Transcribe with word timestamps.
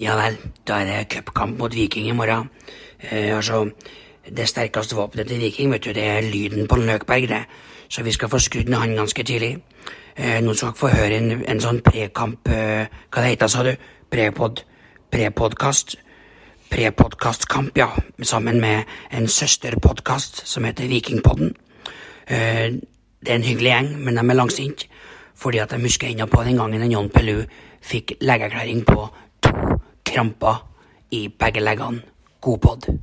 Ja 0.00 0.14
vel, 0.14 0.36
da 0.62 0.76
er 0.78 0.84
det 0.86 1.08
cupkamp 1.10 1.58
mot 1.58 1.74
Viking 1.74 2.06
i 2.06 2.12
morgen. 2.14 2.50
Eh, 3.10 3.36
altså, 3.36 3.70
det 4.36 4.48
sterkeste 4.48 4.96
våpenet 4.96 5.26
til 5.26 5.40
Viking, 5.40 5.72
vet 5.72 5.84
du, 5.84 5.90
det 5.92 6.04
er 6.04 6.20
lyden 6.22 6.68
på 6.68 6.76
Løkberg, 6.76 7.28
det. 7.28 7.40
Så 7.88 8.02
vi 8.02 8.12
skal 8.12 8.28
få 8.28 8.38
skrudd 8.38 8.68
ned 8.68 8.78
han 8.78 8.94
ganske 8.94 9.22
tidlig. 9.22 9.58
Eh, 10.16 10.40
nå 10.40 10.54
skal 10.54 10.68
dere 10.68 10.78
få 10.78 10.92
høre 10.92 11.18
en, 11.18 11.44
en 11.48 11.60
sånn 11.60 11.80
prekamp 11.82 12.48
eh, 12.48 12.86
Hva 13.10 13.22
det 13.22 13.32
heter, 13.32 13.50
sa 13.50 13.66
du? 13.66 13.74
Prepod... 14.10 14.62
Prepodkast? 15.10 15.96
Prepodkastkamp, 16.70 17.78
ja. 17.78 17.90
Sammen 18.22 18.60
med 18.60 18.84
en 19.10 19.28
søsterpodkast 19.28 20.44
som 20.46 20.64
heter 20.68 20.86
Vikingpodden. 20.86 21.54
Eh, 22.26 22.76
det 23.18 23.32
er 23.32 23.38
en 23.40 23.46
hyggelig 23.50 23.72
gjeng, 23.72 23.94
men 24.04 24.14
de 24.14 24.30
er 24.30 24.38
langsinte. 24.38 24.86
Fordi 25.34 25.58
at 25.58 25.70
de 25.74 25.82
husker 25.82 26.06
ennå 26.06 26.26
på 26.26 26.44
den 26.44 26.58
gangen 26.58 26.82
en 26.82 26.92
John 26.92 27.08
Pelu 27.10 27.40
fikk 27.82 28.18
legeerklæring 28.20 28.84
på 28.86 29.08
to 30.18 30.24
kramper 30.24 30.56
i 31.10 31.28
begge 31.28 31.60
leggene. 31.60 32.02
God 32.40 32.58
pod. 32.60 32.86
Oi, 32.88 32.94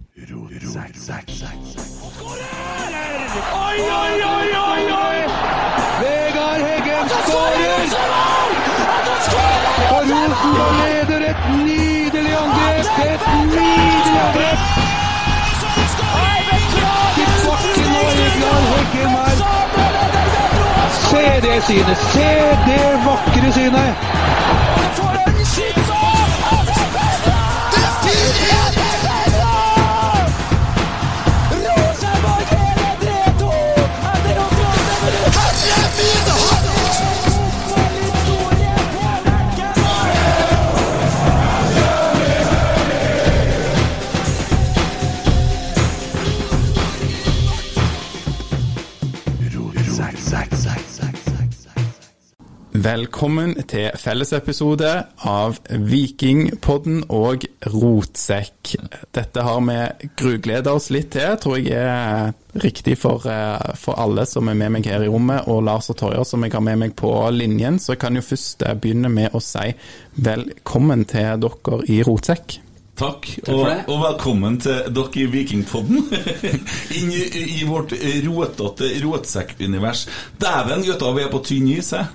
oi, 3.80 4.24
oi, 4.24 4.50
oi, 4.56 4.92
oi! 4.92 5.18
Vegard 6.02 6.62
Heggen 6.68 7.10
skårer! 7.10 7.88
Og 9.92 10.02
Rosenborg 10.12 10.74
leder 10.82 11.22
et 11.30 11.42
nydelig 11.66 12.36
angrep! 12.42 12.86
Et 13.06 13.22
nydelig 13.54 14.22
angrep! 14.26 14.60
Til 17.16 17.30
bakken 17.48 17.92
og 18.02 18.12
Vegard 18.20 18.66
Heggen 18.74 19.10
her. 19.16 19.36
Se 21.00 21.26
det 21.48 21.58
synet! 21.64 21.98
Se 21.98 22.30
det 22.68 22.86
vakre 23.08 23.50
synet! 23.60 24.65
Velkommen 52.86 53.56
til 53.66 53.88
fellesepisode 53.98 54.90
av 55.26 55.56
Vikingpodden 55.90 57.00
og 57.10 57.48
Rotsekk. 57.74 58.76
Dette 59.16 59.46
har 59.48 59.64
vi 59.66 59.78
grugleda 60.20 60.76
oss 60.78 60.92
litt 60.94 61.10
til, 61.16 61.34
tror 61.42 61.58
jeg 61.58 61.80
er 61.82 62.36
riktig 62.62 63.00
for, 63.02 63.26
eh, 63.26 63.74
for 63.82 63.98
alle 63.98 64.28
som 64.30 64.52
er 64.52 64.60
med 64.60 64.76
meg 64.76 64.86
her 64.86 65.02
i 65.02 65.10
rommet, 65.10 65.48
og 65.48 65.64
Lars 65.66 65.90
og 65.90 65.98
Torjer 65.98 66.28
som 66.30 66.44
jeg 66.46 66.54
har 66.54 66.62
med 66.62 66.78
meg 66.78 66.96
på 66.96 67.10
linjen. 67.34 67.80
Så 67.80 67.96
jeg 67.96 68.04
kan 68.06 68.14
jo 68.14 68.22
først 68.22 68.62
eh, 68.62 68.76
begynne 68.76 69.10
med 69.10 69.34
å 69.34 69.42
si 69.42 69.74
velkommen 70.22 71.08
til 71.10 71.42
dere 71.42 71.82
i 71.90 72.04
Rotsekk. 72.06 72.60
Takk, 72.96 73.26
og, 73.52 73.66
og 73.92 73.98
velkommen 74.00 74.56
til 74.64 74.86
dere 74.96 75.20
i 75.20 75.26
Vikingpodden. 75.28 76.06
Inn 76.98 77.10
i, 77.12 77.24
i 77.60 77.66
vårt 77.68 77.92
rotete 78.24 78.88
rotsekkunivers. 79.04 80.06
Dæven, 80.40 80.86
gutta, 80.88 81.10
vi 81.18 81.26
er 81.26 81.32
på 81.34 81.42
tynn 81.44 81.68
is, 81.74 81.90
hæ? 81.92 82.06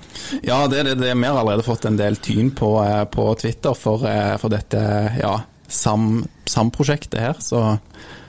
Ja, 0.47 0.63
det 0.71 0.79
er 0.79 0.87
det. 0.89 0.95
det. 1.03 1.11
Vi 1.19 1.27
har 1.27 1.37
allerede 1.37 1.65
fått 1.67 1.85
en 1.85 1.99
del 1.99 2.17
tyn 2.25 2.49
på, 2.57 2.71
eh, 2.81 3.03
på 3.13 3.27
Twitter 3.37 3.77
for, 3.77 4.07
eh, 4.09 4.33
for 4.41 4.49
dette 4.53 4.81
ja, 5.21 5.35
sam- 5.69 6.23
SAM-prosjektet 6.49 7.19
her, 7.21 7.37
så 7.39 7.77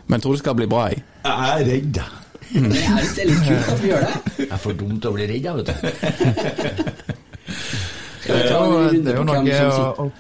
Men 0.06 0.18
jeg 0.18 0.22
tror 0.26 0.32
det 0.34 0.40
skal 0.42 0.54
bli 0.58 0.66
bra, 0.68 0.82
jeg. 0.90 0.98
Jeg 1.24 1.32
er 1.54 1.64
redd. 1.70 1.98
Jeg 2.52 2.62
det 2.68 3.22
er 3.22 3.28
litt 3.30 3.44
kult 3.46 3.68
at 3.72 3.78
vi 3.80 3.88
gjør 3.88 4.02
det. 4.04 4.16
Jeg 4.42 4.48
er 4.52 4.60
for 4.60 4.76
dum 4.76 4.98
til 5.00 5.08
å 5.08 5.14
bli 5.14 5.28
redd, 5.30 5.46
jeg, 5.46 5.54
vet 5.56 5.66
du. 5.70 5.74
Skal 8.18 8.36
vi 8.36 8.42
ta 8.50 8.58
en 8.60 9.04
Det 9.06 9.14
er 9.14 9.16
jo, 9.16 9.24
noe 9.30 10.10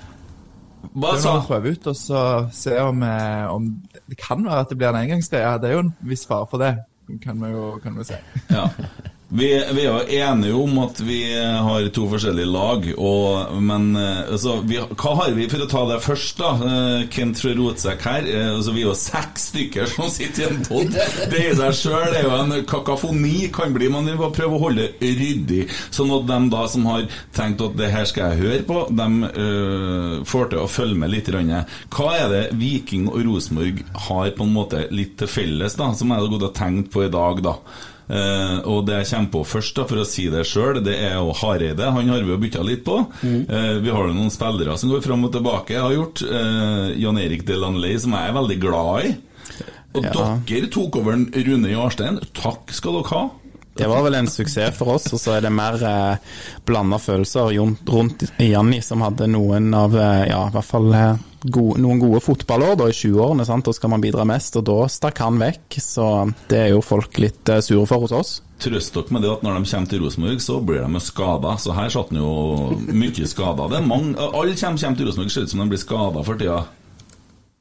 hvem 0.92 1.02
som 1.02 1.08
å, 1.08 1.08
Hva 1.08 1.12
er 1.16 1.22
sa 1.22 1.34
noe 1.34 1.42
å 1.42 1.48
prøve 1.48 1.72
ut 1.72 1.86
og 1.90 1.96
så 1.98 2.22
se 2.52 2.78
om, 2.80 3.02
eh, 3.06 3.44
om 3.52 3.68
Det 4.08 4.18
kan 4.20 4.44
være 4.44 4.64
at 4.66 4.72
det 4.72 4.78
blir 4.78 4.92
en 4.92 5.00
engangsgreie. 5.02 5.60
Det 5.60 5.70
er 5.70 5.78
jo 5.78 5.84
en 5.86 5.94
viss 6.12 6.26
fare 6.28 6.48
for 6.50 6.62
det, 6.62 6.74
kan 7.22 7.40
vi 7.40 7.52
jo 7.52 7.78
kan 7.82 7.96
vi 7.98 8.04
si. 8.12 8.18
Ja. 8.50 8.68
Vi, 9.32 9.46
vi 9.72 9.84
er 9.86 9.86
jo 9.88 10.16
enige 10.28 10.56
om 10.60 10.74
at 10.82 10.98
vi 11.00 11.18
har 11.32 11.86
to 11.96 12.02
forskjellige 12.10 12.50
lag, 12.52 12.84
og, 13.00 13.54
men 13.64 13.86
eh, 13.96 14.18
altså, 14.34 14.58
vi, 14.68 14.76
hva 14.76 15.12
har 15.22 15.30
vi 15.38 15.46
for 15.48 15.64
å 15.64 15.68
ta 15.70 15.84
det 15.88 15.96
først, 16.04 16.34
da? 16.42 16.50
Eh, 16.68 17.04
Kent 17.14 17.40
fra 17.40 17.54
Rotsekk 17.56 18.04
her. 18.10 18.28
eh, 18.28 18.50
Altså, 18.52 18.74
vi 18.76 18.82
er 18.82 18.90
jo 18.90 18.96
seks 18.98 19.46
stykker 19.54 19.88
som 19.88 20.10
sitter 20.12 20.44
i 20.44 20.48
en 20.50 20.60
pod. 20.66 20.92
Det 21.32 21.40
i 21.46 21.54
seg 21.56 21.78
sjøl 21.78 22.16
er 22.18 22.26
jo 22.26 22.34
en 22.42 22.52
kakafoni, 22.68 23.46
kan 23.56 23.72
bli, 23.72 23.88
men 23.94 24.10
vi 24.12 24.18
må 24.20 24.28
prøve 24.36 24.58
å 24.58 24.62
holde 24.66 24.90
ryddig. 25.00 25.62
Sånn 25.96 26.12
at 26.18 26.28
de 26.28 26.38
da 26.52 26.66
som 26.74 26.84
har 26.90 27.06
tenkt 27.32 27.64
at 27.64 27.78
det 27.80 27.88
her 27.94 28.04
skal 28.10 28.34
jeg 28.34 28.42
høre 28.44 28.66
på, 28.68 28.82
de 29.00 29.08
eh, 29.30 30.18
får 30.28 30.52
til 30.52 30.60
å 30.60 30.68
følge 30.70 30.98
med 31.00 31.14
litt. 31.14 31.30
Rønne. 31.32 31.62
Hva 31.94 32.10
er 32.18 32.28
det 32.34 32.42
Viking 32.60 33.08
og 33.08 33.22
Rosenborg 33.24 33.80
har 34.10 34.34
på 34.36 34.44
en 34.44 34.52
måte 34.58 34.84
litt 34.92 35.16
til 35.22 35.30
felles, 35.30 35.78
da, 35.80 35.88
som 35.96 36.12
jeg 36.12 36.20
hadde 36.20 36.34
gått 36.36 36.48
og 36.50 36.54
tenkt 36.58 36.92
på 36.92 37.06
i 37.06 37.10
dag, 37.16 37.40
da? 37.48 37.56
Eh, 38.08 38.56
og 38.68 38.86
det 38.86 38.98
jeg 39.02 39.08
kommer 39.12 39.30
på 39.36 39.42
først, 39.46 39.74
da, 39.78 39.84
for 39.88 40.02
å 40.02 40.06
si 40.08 40.26
det 40.32 40.42
sjøl, 40.48 40.80
det 40.84 40.96
er 40.98 41.14
jo 41.20 41.32
Hareide. 41.38 41.90
Han 41.94 42.08
har 42.10 42.22
vi 42.22 42.32
jo 42.34 42.38
bytta 42.42 42.62
litt 42.66 42.82
på. 42.84 42.98
Eh, 43.24 43.76
vi 43.84 43.90
har 43.94 44.08
jo 44.08 44.16
noen 44.16 44.32
spillere 44.34 44.74
som 44.78 44.90
går 44.90 45.04
fram 45.04 45.24
og 45.28 45.32
tilbake. 45.36 45.76
Jeg 45.76 45.82
har 45.86 45.94
gjort 45.96 46.22
Uh, 46.22 46.92
Jan 46.98 47.18
Erik 47.18 47.44
Delanley, 47.46 47.98
som 48.00 48.12
jeg 48.16 48.28
er 48.30 48.34
veldig 48.36 48.56
glad 48.60 49.06
i. 49.06 49.14
Og 49.94 50.04
Ja. 50.04 50.38
dere 50.48 50.68
tok 50.72 50.96
over 50.96 51.12
Rune 51.12 51.68
Jarstein. 51.70 52.20
Takk 52.32 52.70
skal 52.72 52.92
dere 52.98 53.10
ha. 53.12 53.22
Det 53.76 53.88
var 53.88 54.02
vel 54.04 54.14
en 54.14 54.26
suksess 54.28 54.76
for 54.76 54.94
oss, 54.94 55.06
og 55.12 55.20
så 55.20 55.36
er 55.36 55.40
det 55.46 55.52
mer 55.52 55.74
eh, 55.82 56.16
blanda 56.66 56.98
følelser 57.00 57.52
rundt 57.88 58.24
Janni, 58.38 58.80
som 58.82 59.00
hadde 59.00 59.26
noen 59.32 59.72
av 59.74 59.92
ja, 59.96 60.48
i 60.48 60.52
hvert 60.52 60.68
fall 60.68 60.92
eh, 60.92 61.14
gode, 61.44 61.80
noen 61.82 62.00
gode 62.02 62.20
fotballår 62.24 62.76
da 62.80 62.88
i 62.90 62.96
20-årene. 62.96 63.46
Da 63.66 63.74
skal 63.76 63.92
man 63.92 64.02
bidra 64.04 64.24
mest, 64.28 64.56
og 64.60 64.66
da 64.68 64.78
stakk 64.90 65.22
han 65.24 65.40
vekk. 65.42 65.78
Så 65.82 66.06
det 66.50 66.58
er 66.66 66.70
jo 66.74 66.82
folk 66.84 67.18
litt 67.22 67.48
eh, 67.52 67.62
sure 67.64 67.86
for 67.90 68.04
hos 68.04 68.14
oss. 68.16 68.32
Trøst 68.62 68.94
dere 68.94 69.16
med 69.16 69.24
det 69.26 69.32
at 69.32 69.42
når 69.42 69.58
de 69.58 69.70
kommer 69.72 69.90
til 69.90 70.04
Rosenborg, 70.04 70.42
så 70.44 70.60
blir 70.62 70.84
de 70.86 71.00
skada. 71.02 71.56
Så 71.58 71.74
her 71.74 71.90
satt 71.90 72.12
han 72.12 72.20
jo 72.22 72.78
mye 72.92 73.26
skada. 73.26 73.66
Alle 73.72 74.54
som 74.60 74.78
kommer 74.78 75.00
til 75.00 75.10
Rosenborg, 75.10 75.34
ser 75.34 75.48
ut 75.48 75.54
som 75.54 75.64
de 75.64 75.68
blir 75.72 75.82
skada 75.82 76.22
for 76.26 76.38
tida. 76.38 76.60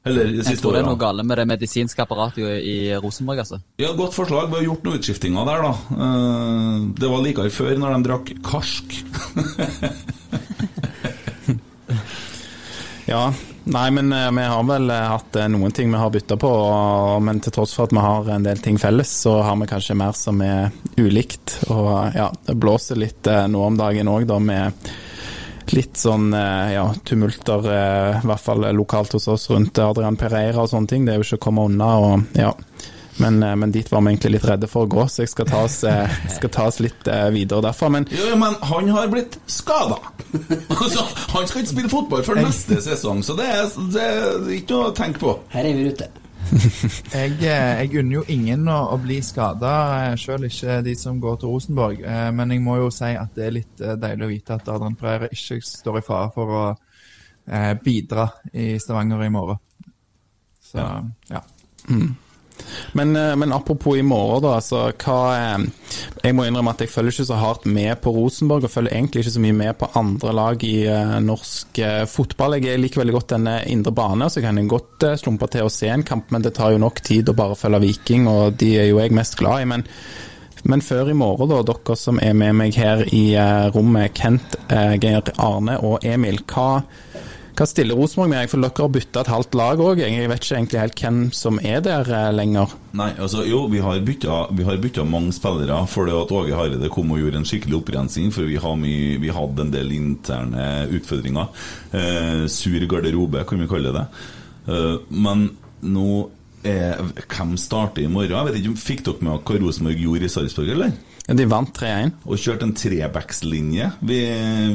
Eller 0.04 0.32
de 0.32 0.42
Jeg 0.42 0.58
tror 0.58 0.74
det 0.74 0.80
er 0.80 0.86
noe 0.88 0.98
galt 0.98 1.22
med 1.22 1.38
det 1.38 1.44
medisinske 1.46 2.02
apparatet 2.02 2.42
i, 2.42 2.72
i 2.72 2.96
Rosenborg, 2.98 3.38
altså. 3.44 3.60
Ja, 3.78 3.92
Godt 3.94 4.16
forslag. 4.16 4.48
Vi 4.50 4.58
har 4.58 4.64
gjort 4.66 4.82
noen 4.88 4.98
utskiftinger 4.98 5.46
der, 5.46 5.62
da. 5.62 5.72
Eh, 6.06 6.78
Det 6.98 7.10
var 7.12 7.22
likere 7.22 7.52
før, 7.54 7.76
når 7.78 7.94
de 7.94 8.08
drakk 8.08 8.32
karsk. 8.42 8.96
Ja, 13.12 13.32
nei, 13.64 13.90
men 13.90 14.12
eh, 14.12 14.30
vi 14.32 14.42
har 14.42 14.64
vel 14.64 14.90
eh, 14.90 15.06
hatt 15.12 15.36
eh, 15.36 15.48
noen 15.52 15.72
ting 15.74 15.90
vi 15.92 16.00
har 16.00 16.10
bytta 16.10 16.36
på, 16.40 16.50
men 17.22 17.40
til 17.42 17.54
tross 17.54 17.74
for 17.76 17.88
at 17.88 17.94
vi 17.94 18.02
har 18.02 18.28
en 18.34 18.46
del 18.46 18.60
ting 18.62 18.78
felles, 18.80 19.12
så 19.24 19.38
har 19.46 19.56
vi 19.60 19.68
kanskje 19.70 19.96
mer 19.98 20.16
som 20.18 20.42
er 20.44 20.70
ulikt. 20.96 21.58
Og 21.70 21.92
ja, 22.16 22.28
det 22.46 22.58
blåser 22.58 23.00
litt 23.00 23.28
nå 23.48 23.64
om 23.66 23.78
dagen 23.78 24.10
òg, 24.12 24.26
da, 24.30 24.38
med 24.42 24.92
litt 25.72 25.96
sånn 25.96 26.34
ja, 26.34 26.82
tumulter, 27.06 27.64
i 27.64 28.26
hvert 28.26 28.42
fall 28.42 28.66
lokalt 28.76 29.14
hos 29.16 29.28
oss, 29.30 29.46
rundt 29.48 29.78
Adrian 29.80 30.18
Pereira 30.20 30.64
og 30.64 30.68
sånne 30.72 30.90
ting. 30.90 31.06
Det 31.06 31.14
er 31.14 31.20
jo 31.22 31.28
ikke 31.28 31.38
å 31.38 31.44
komme 31.46 31.64
unna. 31.70 31.92
og 32.02 32.36
ja, 32.36 32.50
men, 33.16 33.42
eh, 33.42 33.56
men 33.56 33.72
dit 33.72 33.92
var 33.92 34.00
vi 34.00 34.12
egentlig 34.12 34.32
litt 34.36 34.46
redde 34.48 34.68
for 34.70 34.86
å 34.86 34.90
gå, 34.90 35.04
så 35.10 35.24
jeg 35.24 35.32
skal 35.32 35.48
ta 35.48 35.60
oss, 35.66 35.82
eh, 35.84 36.16
skal 36.32 36.52
ta 36.52 36.66
oss 36.70 36.80
litt 36.80 37.08
eh, 37.08 37.28
videre 37.34 37.64
derfra. 37.66 37.90
Men 37.92 38.08
Jo, 38.10 38.32
men 38.40 38.56
han 38.62 38.88
har 38.88 39.12
blitt 39.12 39.38
skada. 39.46 39.98
altså, 40.80 41.04
han 41.34 41.46
skal 41.46 41.62
ikke 41.62 41.74
spille 41.74 41.92
fotball 41.92 42.24
før 42.26 42.40
neste 42.40 42.80
sesong, 42.84 43.22
så 43.26 43.36
det 43.38 43.48
er, 43.52 43.70
det 43.92 44.08
er 44.08 44.50
ikke 44.56 44.78
noe 44.78 44.90
å 44.90 44.96
tenke 44.96 45.22
på. 45.22 45.36
Her 45.52 45.68
er 45.68 45.78
vi 45.78 45.88
ute. 45.92 46.10
Jeg, 47.14 47.36
jeg 47.40 48.00
unner 48.00 48.16
jo 48.18 48.22
ingen 48.28 48.66
å, 48.68 48.74
å 48.92 48.96
bli 49.00 49.20
skada, 49.24 49.70
sjøl 50.20 50.48
ikke 50.48 50.80
de 50.84 50.92
som 50.98 51.20
går 51.22 51.38
til 51.40 51.52
Rosenborg. 51.52 52.02
Men 52.34 52.52
jeg 52.52 52.60
må 52.60 52.74
jo 52.80 52.90
si 52.92 53.12
at 53.16 53.30
det 53.38 53.46
er 53.46 53.54
litt 53.54 53.80
deilig 54.02 54.26
å 54.26 54.28
vite 54.28 54.56
at 54.58 54.68
Adrian 54.68 54.98
Pereira 54.98 55.30
ikke 55.32 55.60
står 55.64 56.00
i 56.00 56.04
fare 56.04 56.32
for 56.34 56.52
å 56.58 56.64
bidra 57.86 58.26
i 58.58 58.74
Stavanger 58.82 59.24
i 59.24 59.30
morgen. 59.32 59.62
Så 60.72 60.82
ja. 60.82 60.90
ja. 61.30 61.42
eh, 61.88 62.10
men 63.38 63.52
apropos 63.52 63.96
i 63.98 64.02
morgen, 64.02 64.42
da. 64.44 64.54
Altså, 64.58 64.84
hva 65.02 65.18
eh, 65.36 65.98
Jeg 66.22 66.36
må 66.36 66.46
innrømme 66.46 66.72
at 66.74 66.84
jeg 66.84 66.92
følger 66.92 67.16
ikke 67.16 67.28
så 67.28 67.38
hardt 67.40 67.66
med 67.66 68.00
på 68.02 68.12
Rosenborg, 68.14 68.66
og 68.66 68.72
følger 68.72 68.96
egentlig 68.96 69.24
ikke 69.24 69.34
så 69.36 69.44
mye 69.44 69.58
med 69.58 69.78
på 69.80 69.90
andre 69.98 70.34
lag 70.38 70.64
i 70.66 70.74
uh, 70.86 71.16
norsk 71.24 71.80
uh, 71.82 72.02
fotball. 72.08 72.58
Jeg 72.62 72.80
liker 72.80 73.02
veldig 73.02 73.16
godt 73.16 73.34
denne 73.34 73.56
indre 73.70 73.94
bane, 73.96 74.30
så 74.30 74.42
kan 74.44 74.58
en 74.58 74.70
godt 74.70 75.08
uh, 75.08 75.16
slumpe 75.20 75.50
til 75.52 75.66
å 75.66 75.72
se 75.72 75.90
en 75.90 76.06
kamp, 76.06 76.30
men 76.30 76.44
det 76.44 76.54
tar 76.58 76.74
jo 76.74 76.82
nok 76.82 77.02
tid 77.04 77.32
å 77.32 77.36
bare 77.38 77.58
følge 77.58 77.82
Viking, 77.82 78.28
og 78.30 78.60
de 78.60 78.76
er 78.84 78.92
jo 78.92 79.00
jeg 79.02 79.16
mest 79.16 79.38
glad 79.40 79.64
i. 79.64 79.72
men 79.74 79.88
men 80.62 80.82
før 80.82 81.10
i 81.10 81.14
morgen, 81.18 81.50
da, 81.50 81.62
dere 81.66 81.96
som 81.98 82.20
er 82.22 82.36
med 82.38 82.54
meg 82.54 82.76
her 82.78 83.02
i 83.10 83.32
eh, 83.34 83.66
rommet, 83.74 84.14
Kent, 84.14 84.54
eh, 84.70 84.94
Geir 85.02 85.32
Arne 85.42 85.78
og 85.82 86.06
Emil, 86.06 86.38
hva, 86.46 86.84
Hva 87.52 87.66
stiller 87.68 87.98
Rosenborg 87.98 88.30
med? 88.32 88.48
For 88.48 88.64
dere 88.64 88.80
har 88.80 88.92
bytta 88.94 89.22
et 89.22 89.30
halvt 89.32 89.56
lag 89.58 89.80
òg. 89.84 90.00
Jeg 90.00 90.28
vet 90.30 90.44
ikke 90.44 90.56
egentlig 90.56 90.80
helt 90.80 91.02
hvem 91.02 91.18
som 91.36 91.58
er 91.60 91.82
der 91.84 92.08
eh, 92.08 92.30
lenger. 92.32 92.72
Nei, 92.96 93.10
altså 93.20 93.44
jo, 93.44 93.66
vi 93.72 93.82
har 93.84 94.00
bytta, 94.06 95.04
mange 95.04 95.34
spillere 95.36 95.82
fordi 95.90 96.14
at 96.16 96.32
Åge 96.32 96.56
Hareide 96.56 96.92
kom 96.92 97.12
og 97.12 97.20
gjorde 97.20 97.42
en 97.42 97.48
skikkelig 97.48 97.82
opprensing. 97.82 98.32
For 98.32 98.48
vi, 98.48 98.56
mye, 98.56 99.18
vi 99.20 99.34
hadde 99.36 99.66
en 99.66 99.74
del 99.74 99.92
interne 99.98 100.68
utfordringer. 100.96 101.66
Eh, 101.92 102.44
sur 102.48 102.88
garderobe, 102.88 103.44
kan 103.48 103.60
vi 103.60 103.68
kalle 103.68 103.92
det. 103.98 104.06
Eh, 104.72 104.94
men 105.12 105.50
nå 105.82 106.12
er 106.62 107.00
Hvem 107.26 107.56
starter 107.58 108.04
i 108.04 108.10
morgen? 108.10 108.30
Jeg 108.30 108.48
vet 108.48 108.60
ikke, 108.60 108.76
Fikk 108.78 109.00
dere 109.08 109.26
med 109.26 109.40
hva 109.42 109.56
Rosenborg 109.58 109.98
gjorde 109.98 110.28
i 110.28 110.30
Sarpsborg, 110.30 110.70
eller? 110.76 110.92
Ja, 111.32 111.36
De 111.36 111.46
vant 111.48 111.70
3-1. 111.72 112.10
Og 112.28 112.36
kjørte 112.36 112.66
en 112.68 112.74
trebackslinje. 112.76 113.86
Vi, 114.04 114.18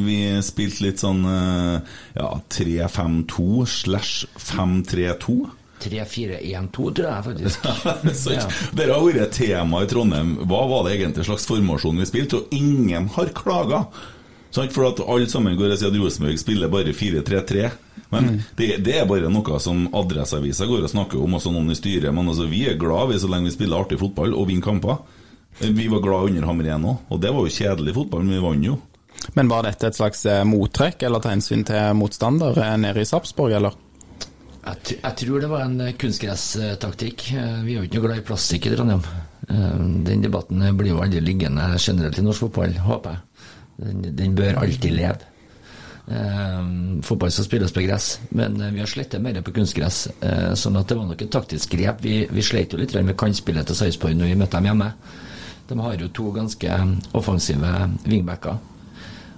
vi 0.02 0.16
spilte 0.42 0.88
litt 0.88 1.04
sånn 1.04 1.20
eh, 1.30 1.98
ja, 2.18 2.30
3-5-2 2.50 3.68
slash 3.70 4.26
5-3-2. 4.42 5.36
3-4-1-2, 5.84 6.88
tror 6.98 7.10
jeg 7.12 7.26
faktisk. 7.28 7.68
ja. 8.34 8.48
Dere 8.74 8.96
har 8.98 9.06
vært 9.06 9.38
tema 9.38 9.84
i 9.86 9.90
Trondheim. 9.92 10.32
Hva 10.50 10.64
var 10.72 10.88
det 10.88 10.96
egentlig 10.96 11.28
slags 11.28 11.46
formasjon 11.46 12.02
vi 12.02 12.08
spilte? 12.10 12.40
Og 12.40 12.58
ingen 12.58 13.06
har 13.14 13.30
klaga. 13.38 13.84
Sant? 14.50 14.74
For 14.74 14.88
at 14.90 15.04
alle 15.06 15.30
sammen 15.30 15.60
går 15.60 15.76
og 15.76 15.78
sier 15.78 15.94
at 15.94 16.00
Rosenborg 16.02 16.42
spiller 16.42 16.74
bare 16.74 16.96
4-3-3. 16.98 17.70
Men 18.16 18.32
det, 18.58 18.72
det 18.82 18.98
er 18.98 19.06
bare 19.06 19.30
noe 19.30 19.62
som 19.62 19.86
Adresseavisa 19.94 20.66
går 20.66 20.88
og 20.88 20.96
snakker 20.96 21.22
om, 21.22 21.38
også 21.38 21.54
noen 21.54 21.70
i 21.70 21.78
styret. 21.78 22.10
Men 22.10 22.34
altså, 22.34 22.50
vi 22.50 22.66
er 22.66 22.82
glad 22.82 23.14
vi 23.14 23.22
så 23.22 23.30
lenge 23.30 23.52
vi 23.52 23.60
spiller 23.60 23.86
artig 23.86 24.02
fotball 24.02 24.34
og 24.34 24.50
vinner 24.50 24.66
kamper. 24.72 25.06
Vi 25.60 25.88
var 25.88 26.04
glad 26.06 26.30
under 26.30 26.48
Hamren 26.48 26.86
òg, 26.86 27.08
og 27.10 27.22
det 27.22 27.34
var 27.34 27.46
jo 27.46 27.54
kjedelig 27.54 27.96
fotball, 27.96 28.26
men 28.26 28.38
vi 28.38 28.44
vant 28.44 28.68
jo. 28.68 28.78
Men 29.34 29.50
var 29.50 29.66
dette 29.66 29.90
et 29.90 29.98
slags 29.98 30.24
eh, 30.30 30.44
mottrekk 30.48 31.02
eller 31.08 31.24
ta 31.24 31.32
hensyn 31.34 31.66
til 31.68 31.98
motstander 31.98 32.58
eh, 32.62 32.76
nede 32.80 33.02
i 33.02 33.08
Sarpsborg, 33.10 33.56
eller? 33.58 33.78
Jeg, 34.68 34.98
jeg 35.00 35.16
tror 35.22 35.42
det 35.42 35.50
var 35.52 35.66
en 35.66 35.80
eh, 35.82 35.96
kunstgresstaktikk. 36.00 37.30
Vi 37.66 37.74
er 37.74 37.80
jo 37.80 37.88
ikke 37.88 37.98
noe 37.98 38.06
glad 38.06 38.22
i 38.22 38.28
plastikk 38.28 38.70
i 38.70 38.76
Trondheim. 38.76 39.02
Den 39.48 40.22
debatten 40.26 40.62
blir 40.76 40.92
jo 40.92 41.02
aldri 41.02 41.22
liggende 41.24 41.70
generelt 41.80 42.20
i 42.20 42.26
norsk 42.26 42.48
fotball, 42.48 42.78
håper 42.84 43.16
jeg. 43.16 43.50
Den, 43.78 44.06
den 44.18 44.38
bør 44.38 44.62
alltid 44.62 44.96
leve. 44.98 45.34
Eh, 46.08 46.68
fotball 47.04 47.32
skal 47.32 47.48
spilles 47.50 47.74
på 47.76 47.84
gress, 47.84 48.20
men 48.30 48.56
vi 48.74 48.80
har 48.80 48.88
slettet 48.88 49.24
mer 49.24 49.42
på 49.44 49.54
kunstgress. 49.58 50.06
Eh, 50.22 50.52
sånn 50.56 50.78
at 50.80 50.88
det 50.88 51.00
var 51.00 51.10
nok 51.10 51.24
et 51.26 51.34
taktisk 51.34 51.76
grep. 51.76 52.04
Vi, 52.06 52.20
vi 52.32 52.46
slet 52.46 52.74
jo 52.74 52.80
litt 52.80 52.96
med 53.02 53.18
kantspillet 53.20 53.68
til 53.68 53.80
Sarpsborg 53.82 54.16
når 54.16 54.32
vi 54.32 54.38
møtte 54.40 54.60
dem 54.60 54.70
hjemme. 54.72 54.92
De 55.68 55.80
har 55.80 56.00
jo 56.00 56.08
to 56.16 56.32
ganske 56.36 56.80
offensive 57.18 57.74
vingbacker. 58.08 58.58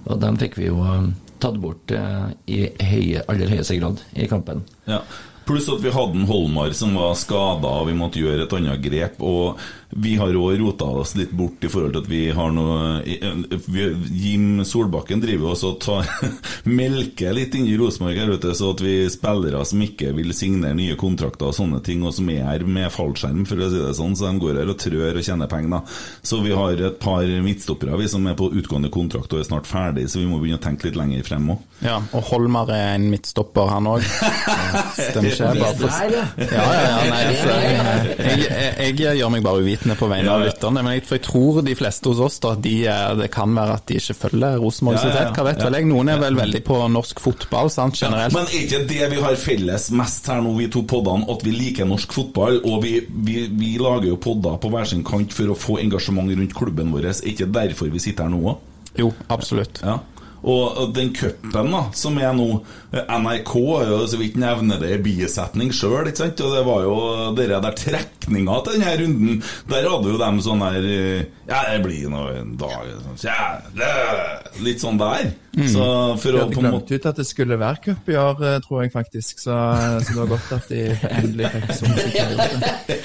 Og 0.06 0.20
dem 0.22 0.38
fikk 0.40 0.56
vi 0.60 0.68
jo 0.70 0.78
eh, 0.86 1.10
tatt 1.42 1.58
bort 1.60 1.92
eh, 1.94 2.30
i 2.50 2.62
høye, 2.92 3.24
aller 3.28 3.50
høyeste 3.50 3.76
grad 3.80 4.00
i 4.14 4.28
kampen. 4.30 4.64
Ja. 4.88 5.02
Pluss 5.48 5.66
at 5.72 5.82
vi 5.82 5.90
hadde 5.90 6.20
en 6.20 6.28
Holmar 6.28 6.72
som 6.76 6.94
var 6.94 7.16
skada, 7.18 7.72
og 7.80 7.88
vi 7.88 7.96
måtte 7.98 8.20
gjøre 8.22 8.44
et 8.46 8.54
annet 8.54 8.82
grep. 8.84 9.18
Og 9.18 9.58
vi 9.90 10.16
har 10.16 10.36
òg 10.36 10.58
rota 10.60 10.84
oss 11.00 11.14
litt 11.18 11.32
bort 11.34 11.64
i 11.64 11.70
forhold 11.70 11.94
til 11.96 12.04
at 12.04 12.10
vi 12.10 12.20
har 12.34 12.52
noe 12.54 13.00
vi, 13.02 13.86
Jim 14.14 14.62
Solbakken 14.66 15.22
driver 15.22 15.52
oss 15.52 15.64
også 15.66 15.70
og 15.70 15.80
tar 15.82 16.30
melker 16.80 17.34
litt 17.34 17.54
inn 17.58 17.66
i 17.68 17.76
Rosenborg 17.78 18.18
her, 18.20 18.30
ute, 18.30 18.54
så 18.54 18.70
at 18.74 18.82
vi 18.84 18.94
spillere 19.10 19.64
som 19.66 19.82
ikke 19.84 20.12
vil 20.16 20.32
signere 20.36 20.76
nye 20.78 20.96
kontrakter 21.00 21.50
og 21.50 21.56
sånne 21.56 21.80
ting, 21.84 22.04
og 22.06 22.14
som 22.16 22.30
er 22.32 22.46
her 22.46 22.64
med 22.66 22.90
fallskjerm, 22.94 23.42
for 23.48 23.60
å 23.60 23.70
si 23.72 23.80
det 23.82 23.96
sånn, 23.98 24.16
så 24.16 24.30
de 24.30 24.42
går 24.42 24.60
her 24.62 24.72
og 24.72 24.78
trør 24.80 25.18
og 25.18 25.26
tjener 25.26 25.50
penger, 25.50 25.74
da. 25.74 25.82
Så 26.22 26.40
vi 26.44 26.54
har 26.56 26.84
et 26.86 27.00
par 27.02 27.26
midtstoppere 27.44 27.98
vi 28.00 28.08
som 28.10 28.26
er 28.30 28.38
på 28.38 28.50
utgående 28.56 28.92
kontrakt 28.92 29.32
og 29.34 29.42
er 29.42 29.48
snart 29.48 29.68
ferdig, 29.68 30.06
så 30.12 30.22
vi 30.22 30.28
må 30.30 30.40
begynne 30.40 30.60
å 30.60 30.64
tenke 30.64 30.88
litt 30.88 30.98
lenger 30.98 31.26
frem 31.26 31.50
òg. 31.56 31.66
Ja, 31.84 31.98
og 32.16 32.24
Holmar 32.30 32.70
er 32.74 32.94
en 32.94 33.08
midtstopper, 33.12 33.70
han 33.72 33.88
òg. 33.90 34.06
Stemmer 35.10 35.30
ikke? 35.32 35.52
Bare 35.60 35.74
for... 35.80 35.90
Ja. 35.90 36.24
Ja, 36.50 36.64
ja, 36.64 36.86
ja, 36.86 37.02
nei, 37.10 37.20
altså, 37.30 37.52
jeg, 37.60 37.76
jeg, 38.20 38.48
jeg, 38.50 38.96
jeg 39.00 39.20
gjør 39.20 39.32
meg 39.32 39.44
bare 39.44 39.64
uvitende 39.64 39.79
på 39.98 40.08
vegne 40.10 40.28
av 40.30 40.42
lytterne. 40.44 40.82
Men 40.84 40.92
jeg, 40.98 41.04
for 41.08 41.16
jeg 41.16 41.24
tror 41.26 41.60
de 41.64 41.74
fleste 41.78 42.10
hos 42.12 42.20
oss 42.26 42.38
da, 42.44 42.54
de, 42.54 42.74
er- 42.86 43.16
det 43.16 43.30
kan 43.32 43.54
være 43.56 43.76
at 43.78 43.86
de 43.88 43.96
ikke 44.00 44.16
følger 44.18 44.58
Rosenborg 44.60 44.98
så 45.00 45.08
tett. 45.14 45.32
Hva 45.36 45.44
vet 45.48 45.62
vel 45.64 45.78
jeg? 45.78 45.88
Noen 45.90 46.12
er 46.12 46.20
vel 46.20 46.36
veldig 46.38 46.62
på 46.66 46.78
norsk 46.92 47.20
fotball 47.24 47.70
sant, 47.72 47.96
generelt. 48.00 48.34
Men 48.36 48.46
er 48.50 48.60
ikke 48.64 48.82
det 48.90 49.10
vi 49.14 49.20
har 49.24 49.36
felles 49.40 49.88
mest 49.96 50.28
her 50.30 50.40
nå, 50.44 50.52
vi 50.58 50.68
to 50.72 50.82
poddene, 50.90 51.24
at 51.32 51.44
vi 51.46 51.54
liker 51.56 51.88
norsk 51.88 52.12
fotball? 52.12 52.60
Og 52.68 52.82
vi, 52.84 52.94
vi, 53.08 53.46
vi 53.50 53.72
lager 53.80 54.10
jo 54.12 54.20
podder 54.20 54.60
på 54.62 54.70
hver 54.72 54.84
sin 54.92 55.04
kant 55.06 55.32
for 55.32 55.50
å 55.54 55.58
få 55.58 55.78
engasjement 55.82 56.30
rundt 56.36 56.54
klubben 56.56 56.92
vår. 56.94 57.10
Er 57.10 57.22
ikke 57.32 57.48
derfor 57.50 57.88
vi 57.92 57.98
sitter 58.02 58.28
her 58.28 58.34
nå 58.36 58.42
òg? 58.52 58.66
Jo, 58.98 59.12
absolutt. 59.30 59.80
Ja. 59.86 59.98
Og 60.42 60.94
den 60.96 61.12
cupen 61.16 61.74
som 61.96 62.16
er 62.20 62.32
nå 62.36 62.46
eh, 62.92 63.04
NRK 63.20 63.52
har 63.54 63.90
jo 63.90 63.98
så 64.08 64.20
vidt 64.20 64.38
nevner 64.40 64.80
det 64.80 64.94
i 64.96 65.02
bisetning 65.04 65.72
sjøl, 65.74 66.08
ikke 66.08 66.24
sant? 66.24 66.40
Og 66.44 66.54
det 66.56 66.62
var 66.66 66.86
jo 66.86 66.96
dere 67.36 67.60
der 67.64 67.76
trekninga 67.76 68.60
til 68.64 68.78
denne 68.78 68.94
runden. 69.02 69.42
Der 69.70 69.90
hadde 69.90 70.14
jo 70.14 70.22
dem 70.22 70.40
sånn 70.44 70.64
her 70.64 70.88
eh, 70.88 71.28
Ja, 71.50 71.64
det 71.66 71.82
blir 71.84 72.08
nå 72.12 72.26
en 72.32 72.56
dag 72.60 72.88
sånn, 73.04 73.20
ja, 73.26 74.40
Litt 74.64 74.82
sånn 74.82 75.00
der. 75.00 75.32
Så 75.50 75.84
for 76.22 76.36
å 76.38 76.44
på 76.46 76.62
en 76.62 76.70
måte 76.70 76.94
glemt 76.94 77.02
ut 77.02 77.06
at 77.10 77.18
det 77.18 77.26
skulle 77.26 77.56
være 77.58 77.82
cup 77.88 78.10
i 78.12 78.16
år, 78.20 78.42
eh, 78.46 78.58
tror 78.64 78.84
jeg 78.84 78.92
faktisk. 78.94 79.42
Så, 79.42 79.56
så 80.04 80.12
det 80.12 80.18
var 80.20 80.30
godt 80.30 80.52
at 80.56 80.70
de 80.70 80.82
endelig 81.10 81.50
fikk 81.56 81.72
sånn 81.80 81.96
det. 81.98 82.98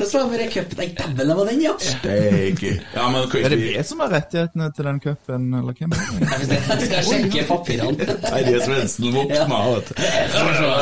Hvordan 0.00 0.32
var 0.32 0.42
det 0.42 0.48
cupen? 0.52 0.80
Nei, 0.80 0.88
dæven, 0.98 1.22
det 1.30 1.36
var 1.38 1.50
den, 1.50 1.62
ja! 1.64 1.74
Steike. 1.78 2.72
Ja, 2.96 3.06
men 3.14 3.28
kan 3.30 3.46
Er 3.46 3.54
det 3.54 3.60
vi 3.62 3.74
som 3.86 4.02
har 4.02 4.12
rettighetene 4.18 4.70
til 4.74 4.90
den 4.90 5.00
cupen, 5.06 5.48
eller 5.60 5.78
hvem 5.78 5.94
er 5.94 6.02
det? 6.18 6.73
Jeg 6.74 6.90
skal 6.90 7.08
sjekke 7.08 7.46
papirene. 7.48 8.06
Terje 8.26 8.60
Svendsen 8.66 9.10
våkna, 9.14 9.64
vet 9.72 9.90
du. 9.90 10.04
Ja, 10.04 10.76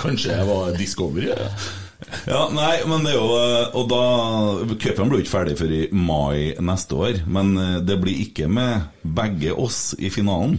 Kanskje 0.00 0.32
jeg 0.36 0.46
var 0.48 0.78
Discovery? 0.78 1.32
Ja. 1.32 1.50
Ja, 2.28 2.42
nei, 2.52 2.74
men 2.86 3.06
det 3.06 3.14
er 3.14 3.16
jo 3.16 3.26
Og 3.80 3.86
da 3.90 4.00
Cupen 4.76 5.08
blir 5.08 5.20
jo 5.20 5.24
ikke 5.24 5.32
ferdig 5.32 5.56
før 5.58 5.72
i 5.72 5.82
mai 5.96 6.52
neste 6.62 6.98
år, 6.98 7.20
men 7.26 7.54
eh, 7.58 7.76
det 7.86 7.96
blir 8.02 8.20
ikke 8.26 8.50
med 8.52 8.90
begge 9.16 9.54
oss 9.56 9.94
i 9.98 10.10
finalen. 10.12 10.58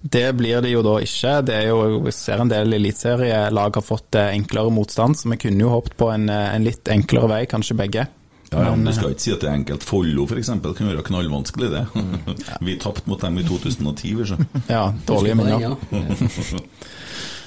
Det 0.00 0.30
blir 0.36 0.62
det 0.64 0.70
jo 0.72 0.80
da 0.84 0.94
ikke. 1.04 1.32
Det 1.44 1.56
er 1.56 1.66
jo, 1.68 1.98
Vi 2.04 2.12
ser 2.14 2.40
en 2.40 2.52
del 2.52 2.72
eliteserielag 2.76 3.76
har 3.80 3.84
fått 3.84 4.16
eh, 4.16 4.32
enklere 4.36 4.72
motstand, 4.72 5.18
så 5.18 5.32
vi 5.32 5.40
kunne 5.40 5.64
jo 5.64 5.72
håpet 5.74 5.96
på 6.00 6.08
en, 6.12 6.28
eh, 6.32 6.54
en 6.54 6.64
litt 6.64 6.88
enklere 6.92 7.28
vei, 7.34 7.42
kanskje 7.50 7.76
begge. 7.80 8.06
Ja, 8.50 8.64
ja, 8.66 8.70
men 8.74 8.84
Du 8.88 8.92
skal 8.96 9.12
ikke 9.14 9.22
si 9.22 9.30
at 9.34 9.40
det 9.44 9.48
er 9.50 9.58
enkelt. 9.60 9.84
Follo 9.86 10.24
f.eks. 10.26 10.48
kan 10.50 10.88
være 10.90 11.04
knallvanskelig, 11.06 11.68
det. 11.70 11.84
Vi 12.66 12.74
tapte 12.82 13.06
mot 13.10 13.20
dem 13.22 13.38
i 13.38 13.44
2010, 13.46 14.14
vi 14.18 14.26
så. 14.26 14.38
Ja, 14.66 14.88
dårlige 15.06 15.36
minner. 15.38 15.60
ja. 15.70 15.76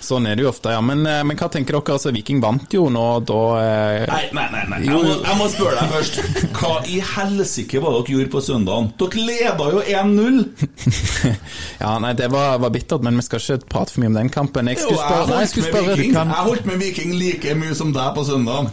Sånn 0.03 0.25
er 0.27 0.35
det 0.35 0.43
jo 0.43 0.49
ofte, 0.49 0.67
ja. 0.73 0.81
Men, 0.83 1.05
eh, 1.07 1.21
men 1.23 1.37
hva 1.39 1.47
tenker 1.47 1.77
dere? 1.77 1.93
Altså, 1.95 2.11
Viking 2.11 2.41
vant 2.43 2.73
jo 2.75 2.89
nå, 2.91 3.03
da 3.23 3.37
eh, 3.61 4.01
Nei, 4.09 4.25
nei, 4.35 4.47
nei, 4.51 4.63
nei. 4.73 4.79
Jeg, 4.83 4.97
må, 4.99 5.13
jeg 5.23 5.37
må 5.39 5.45
spørre 5.53 5.77
deg 5.79 5.93
først. 5.93 6.17
Hva 6.57 6.71
i 6.91 6.97
helsike 7.13 7.79
var 7.79 7.95
det 7.95 8.01
dere 8.09 8.17
gjorde 8.17 8.33
på 8.33 8.41
søndagen? 8.43 8.89
Dere 8.99 9.23
leda 9.29 9.69
jo 9.77 9.83
1-0! 9.87 10.41
Ja, 11.83 11.93
nei, 12.03 12.11
det 12.19 12.27
var, 12.35 12.57
var 12.63 12.71
bittert, 12.75 13.03
men 13.07 13.15
vi 13.19 13.23
skal 13.25 13.39
ikke 13.43 13.69
prate 13.71 13.95
for 13.95 14.03
mye 14.03 14.11
om 14.11 14.17
den 14.19 14.31
kampen. 14.31 14.67
Jeg 14.71 14.81
Jo, 14.83 14.91
jeg 14.91 14.99
spørre, 15.05 15.27
nei, 15.31 15.39
jeg 15.45 15.51
skulle 15.53 15.69
med 15.69 15.75
spørre 15.77 15.95
Viking. 15.95 16.13
kan, 16.19 16.35
Jeg 16.35 16.47
holdt 16.49 16.67
med 16.73 16.83
Viking 16.83 17.15
like 17.19 17.55
mye 17.63 17.75
som 17.79 17.95
deg 17.95 18.11
på 18.19 18.27
søndagen. 18.27 18.69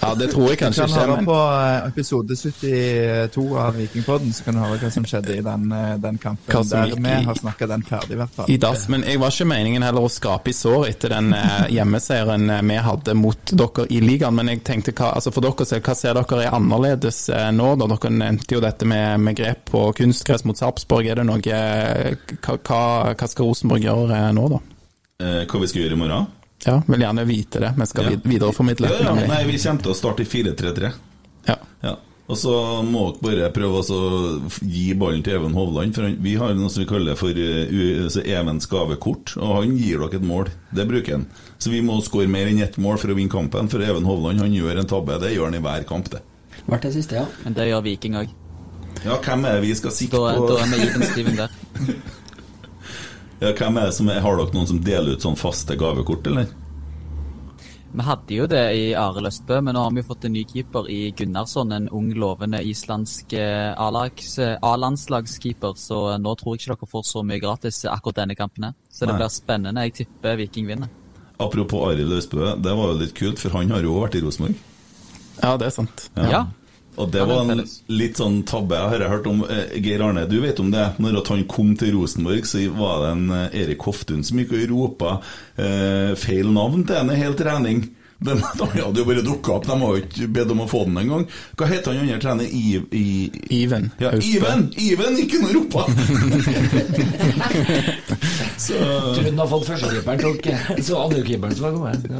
Ja, 0.00 0.14
det 0.14 0.30
tror 0.30 0.52
jeg 0.52 0.58
Du 0.60 0.78
kan 0.78 0.92
høre 0.94 1.16
men 1.16 1.26
på 1.26 1.36
eh, 1.36 1.88
episode 1.88 2.36
72 2.36 3.46
av 3.58 3.78
Vikingpodden, 3.78 4.32
så 4.32 4.44
kan 4.46 4.54
du 4.54 4.62
høre 4.62 4.78
hva 4.82 4.90
som 4.94 5.06
skjedde 5.08 5.38
i 5.38 5.42
den, 5.42 5.66
eh, 5.74 5.94
den 6.02 6.20
kampen. 6.22 6.52
Hva 6.52 6.62
som 6.62 6.86
Der 6.86 6.94
vi 7.02 7.24
har 7.26 7.40
snakka 7.40 7.66
den 7.66 7.82
ferdig, 7.86 8.14
i 8.14 8.20
hvert 8.20 8.36
fall. 8.36 8.50
i 8.50 8.56
dass. 8.62 8.86
Men 8.88 9.02
jeg 9.08 9.20
var 9.20 9.34
ikke 9.34 9.48
meningen 9.50 9.82
heller 9.82 10.06
å 10.06 10.12
skrape 10.12 10.52
i 10.52 10.56
sår 10.56 10.88
etter 10.92 11.14
den 11.16 11.32
eh, 11.34 11.66
hjemmeseieren 11.74 12.46
vi 12.68 12.78
hadde 12.88 13.16
mot 13.18 13.52
dere 13.52 13.88
i 13.90 14.00
ligaen. 14.04 14.38
Men 14.38 14.52
jeg 14.54 14.62
tenkte, 14.66 14.94
hva, 14.94 15.14
altså 15.18 15.34
for 15.34 15.44
dere, 15.44 15.66
selv, 15.66 15.82
hva 15.86 15.98
ser 15.98 16.14
dere 16.20 16.44
er 16.46 16.54
annerledes 16.54 17.24
nå? 17.54 17.74
da 17.78 17.88
Dere 17.88 18.14
nevnte 18.14 18.54
jo 18.54 18.62
dette 18.62 18.86
med, 18.88 19.20
med 19.20 19.36
grep 19.38 19.66
på 19.72 19.84
kunstgress 19.98 20.46
mot 20.48 20.58
Sarpsborg. 20.58 21.10
Er 21.10 21.20
det 21.20 21.26
noe 21.28 21.42
hva, 21.42 23.14
hva, 23.14 23.28
skal 23.28 23.48
Rosenborg 23.48 23.84
gjøre 23.84 24.18
eh, 24.18 24.32
nå, 24.36 24.48
da? 24.54 24.60
Eh, 25.18 25.44
hva 25.48 25.62
vi 25.62 25.70
skal 25.70 25.84
gjøre 25.84 25.98
i 25.98 26.02
morgen? 26.02 26.34
Ja, 26.66 26.82
vil 26.86 27.00
gjerne 27.00 27.24
vite 27.26 27.60
det. 27.60 27.72
men 27.76 27.86
skal 27.86 28.04
Ja. 28.04 28.10
vid- 28.10 28.24
videreformidle. 28.26 28.88
Ja, 28.90 28.98
ja, 29.02 29.14
nemlig. 29.14 29.28
nei, 29.28 29.44
vi 29.44 29.58
kommer 29.58 29.82
til 29.82 29.92
å 29.92 29.94
starte 29.94 30.20
i 30.22 30.24
4-3-3. 30.26 30.92
Ja. 31.46 31.56
Ja. 31.82 31.96
Og 32.28 32.36
så 32.36 32.50
må 32.84 33.16
dere 33.22 33.48
bare 33.48 33.50
prøve 33.52 33.78
å 33.80 34.50
gi 34.60 34.92
ballen 34.94 35.22
til 35.24 35.32
Even 35.38 35.54
Hovland. 35.54 35.94
For 35.94 36.02
vi 36.20 36.34
har 36.36 36.52
noe 36.54 36.68
som 36.68 36.82
vi 36.84 36.88
kaller 36.90 37.16
for 37.16 37.30
eh, 37.30 38.02
altså 38.04 38.20
Evens 38.26 38.66
gavekort, 38.66 39.36
og 39.38 39.62
han 39.62 39.78
gir 39.78 39.98
dere 39.98 40.14
et 40.18 40.22
mål. 40.22 40.48
Det 40.74 40.86
bruker 40.86 41.12
han. 41.12 41.26
Så 41.58 41.70
vi 41.70 41.80
må 41.80 42.02
skåre 42.02 42.28
mer 42.28 42.46
enn 42.50 42.60
ett 42.60 42.76
mål 42.76 42.98
for 42.98 43.08
å 43.08 43.14
vinne 43.16 43.30
kampen. 43.30 43.70
For 43.70 43.80
Even 43.80 44.04
Hovland 44.04 44.40
han 44.40 44.52
gjør 44.52 44.78
en 44.78 44.86
tabbe. 44.86 45.18
Det 45.20 45.32
gjør 45.34 45.44
han 45.44 45.54
i 45.54 45.58
hver 45.64 45.86
kamp, 45.88 46.10
det. 46.10 46.20
Ble 46.66 46.78
det 46.82 46.92
siste, 46.92 47.12
ja. 47.16 47.24
Men 47.44 47.54
det 47.54 47.68
gjør 47.70 47.82
Viking 47.82 48.14
òg. 48.14 48.28
Ja, 49.06 49.16
hvem 49.16 49.46
er 49.46 49.52
det 49.54 49.62
vi 49.62 49.74
skal 49.74 49.90
sikte 49.90 50.18
på? 50.18 50.48
da 50.48 50.58
er 50.60 50.66
vi 50.66 50.86
even 50.86 51.02
Steven 51.02 51.36
der. 51.36 51.48
Ja, 53.38 53.52
hvem 53.54 53.76
er 53.78 53.86
det 53.86 53.94
som 53.94 54.08
er, 54.10 54.22
Har 54.24 54.38
dere 54.38 54.54
noen 54.56 54.66
som 54.66 54.80
deler 54.82 55.14
ut 55.14 55.22
sånn 55.22 55.38
faste 55.38 55.76
gavekort, 55.78 56.26
eller? 56.26 56.48
Vi 57.88 58.04
hadde 58.04 58.34
jo 58.34 58.44
det 58.50 58.64
i 58.76 58.82
Arild 58.98 59.30
Østbø, 59.30 59.62
men 59.64 59.72
nå 59.74 59.80
har 59.80 59.94
vi 59.96 60.02
jo 60.02 60.08
fått 60.10 60.26
en 60.28 60.34
ny 60.36 60.42
keeper 60.44 60.90
i 60.92 60.98
Gunnarsson. 61.16 61.72
En 61.72 61.86
ung, 61.88 62.10
lovende 62.12 62.60
islandsk 62.60 63.32
eh, 63.32 63.72
eh, 63.72 64.56
A-landslagskeeper. 64.70 65.72
Så 65.80 66.02
nå 66.20 66.34
tror 66.36 66.54
jeg 66.54 66.60
ikke 66.60 66.74
dere 66.74 66.90
får 66.92 67.06
så 67.08 67.24
mye 67.24 67.40
gratis 67.40 67.80
akkurat 67.88 68.20
denne 68.20 68.36
kampen. 68.36 68.68
Så 68.92 69.06
det 69.06 69.14
Nei. 69.14 69.22
blir 69.22 69.32
spennende. 69.32 69.86
Jeg 69.88 69.96
tipper 70.02 70.36
Viking 70.42 70.68
vinner. 70.68 70.92
Apropos 71.38 71.88
Arild 71.88 72.12
Østbø, 72.18 72.52
det 72.60 72.76
var 72.76 72.92
jo 72.92 73.00
litt 73.00 73.16
kult, 73.16 73.40
for 73.40 73.56
han 73.56 73.72
har 73.72 73.86
jo 73.86 73.96
vært 74.02 74.18
i 74.18 74.24
Rosenborg. 74.26 74.58
Ja, 75.38 75.54
det 75.56 75.70
er 75.70 75.74
sant. 75.78 76.08
Ja. 76.18 76.44
Og 76.98 77.10
det 77.14 77.24
var 77.30 77.46
en 77.46 77.62
litt 77.94 78.18
sånn 78.18 78.40
tabbe 78.48 78.78
jeg 78.78 78.90
har 78.90 79.12
hørt 79.12 79.28
om. 79.30 79.44
Eh, 79.46 79.76
Geir 79.78 80.02
Arne, 80.02 80.26
du 80.26 80.40
vet 80.42 80.58
om 80.58 80.72
det? 80.72 80.84
Når 80.98 81.20
at 81.20 81.30
han 81.34 81.44
kom 81.50 81.76
til 81.78 81.94
Rosenborg, 81.94 82.48
så 82.48 82.64
var 82.74 83.04
det 83.04 83.12
en 83.14 83.30
eh, 83.36 83.60
Erik 83.62 83.86
Hoftun 83.86 84.24
som 84.26 84.40
gikk 84.42 84.56
og 84.56 84.66
ropa 84.72 85.14
eh, 85.54 86.16
feil 86.18 86.50
navn 86.54 86.82
til 86.88 86.98
henne 86.98 87.18
hel 87.20 87.38
trening. 87.38 87.86
De, 88.18 88.34
de 88.58 88.66
hadde 88.74 88.98
jo 88.98 89.06
bare 89.06 89.22
dukka 89.22 89.54
opp, 89.54 89.68
de 89.68 89.78
har 89.78 89.94
jo 89.94 90.02
ikke 90.02 90.28
bedt 90.34 90.50
om 90.56 90.64
å 90.64 90.68
få 90.70 90.82
den 90.88 90.98
engang. 91.04 91.24
Hva 91.54 91.70
het 91.70 91.86
han 91.86 92.02
andre 92.02 92.18
trener? 92.24 92.50
Iven 92.50 92.90
i, 92.90 93.30
Even. 93.62 93.90
ja. 94.02 94.10
Iven! 94.18 94.66
Iven 94.74 95.22
gikk 95.22 95.38
inn 95.38 95.46
og 95.46 95.54
ropa! 95.60 95.86
så, 98.66 98.74
han 98.82 99.22
hadde 99.22 99.50
fått 99.54 99.70
førstekeeperen, 99.70 100.24
tok 100.26 100.82
så 100.82 101.04
andrekeeperen 101.04 101.54
som 101.54 101.68
var 101.68 101.78
kommet. 101.78 102.10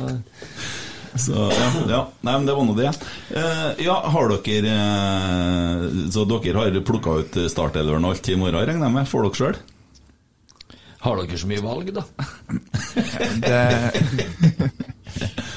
Ja. 1.13 1.19
så 1.19 1.49
ja, 1.53 1.69
ja. 1.89 2.01
Nei, 2.21 2.35
men 2.35 2.47
det 2.49 2.55
var 2.57 2.67
nå 2.69 2.75
det. 2.79 2.93
Eh, 3.35 3.85
ja, 3.87 3.97
har 4.13 4.31
dere 4.33 4.75
eh, 4.75 5.83
Så 6.13 6.25
dere 6.29 6.61
har 6.61 6.79
plukka 6.87 7.19
ut 7.23 7.39
startelveren 7.51 8.05
og 8.07 8.17
alt 8.17 8.31
i 8.31 8.37
morgen, 8.39 8.61
regner 8.61 8.89
jeg 8.89 8.97
med? 8.97 9.09
Får 9.11 9.27
dere 9.27 9.41
sjøl? 9.41 9.61
Har 11.05 11.21
dere 11.23 11.39
så 11.39 11.49
mye 11.51 11.65
valg, 11.65 11.93
da? 11.95 12.05
Det, 13.39 13.59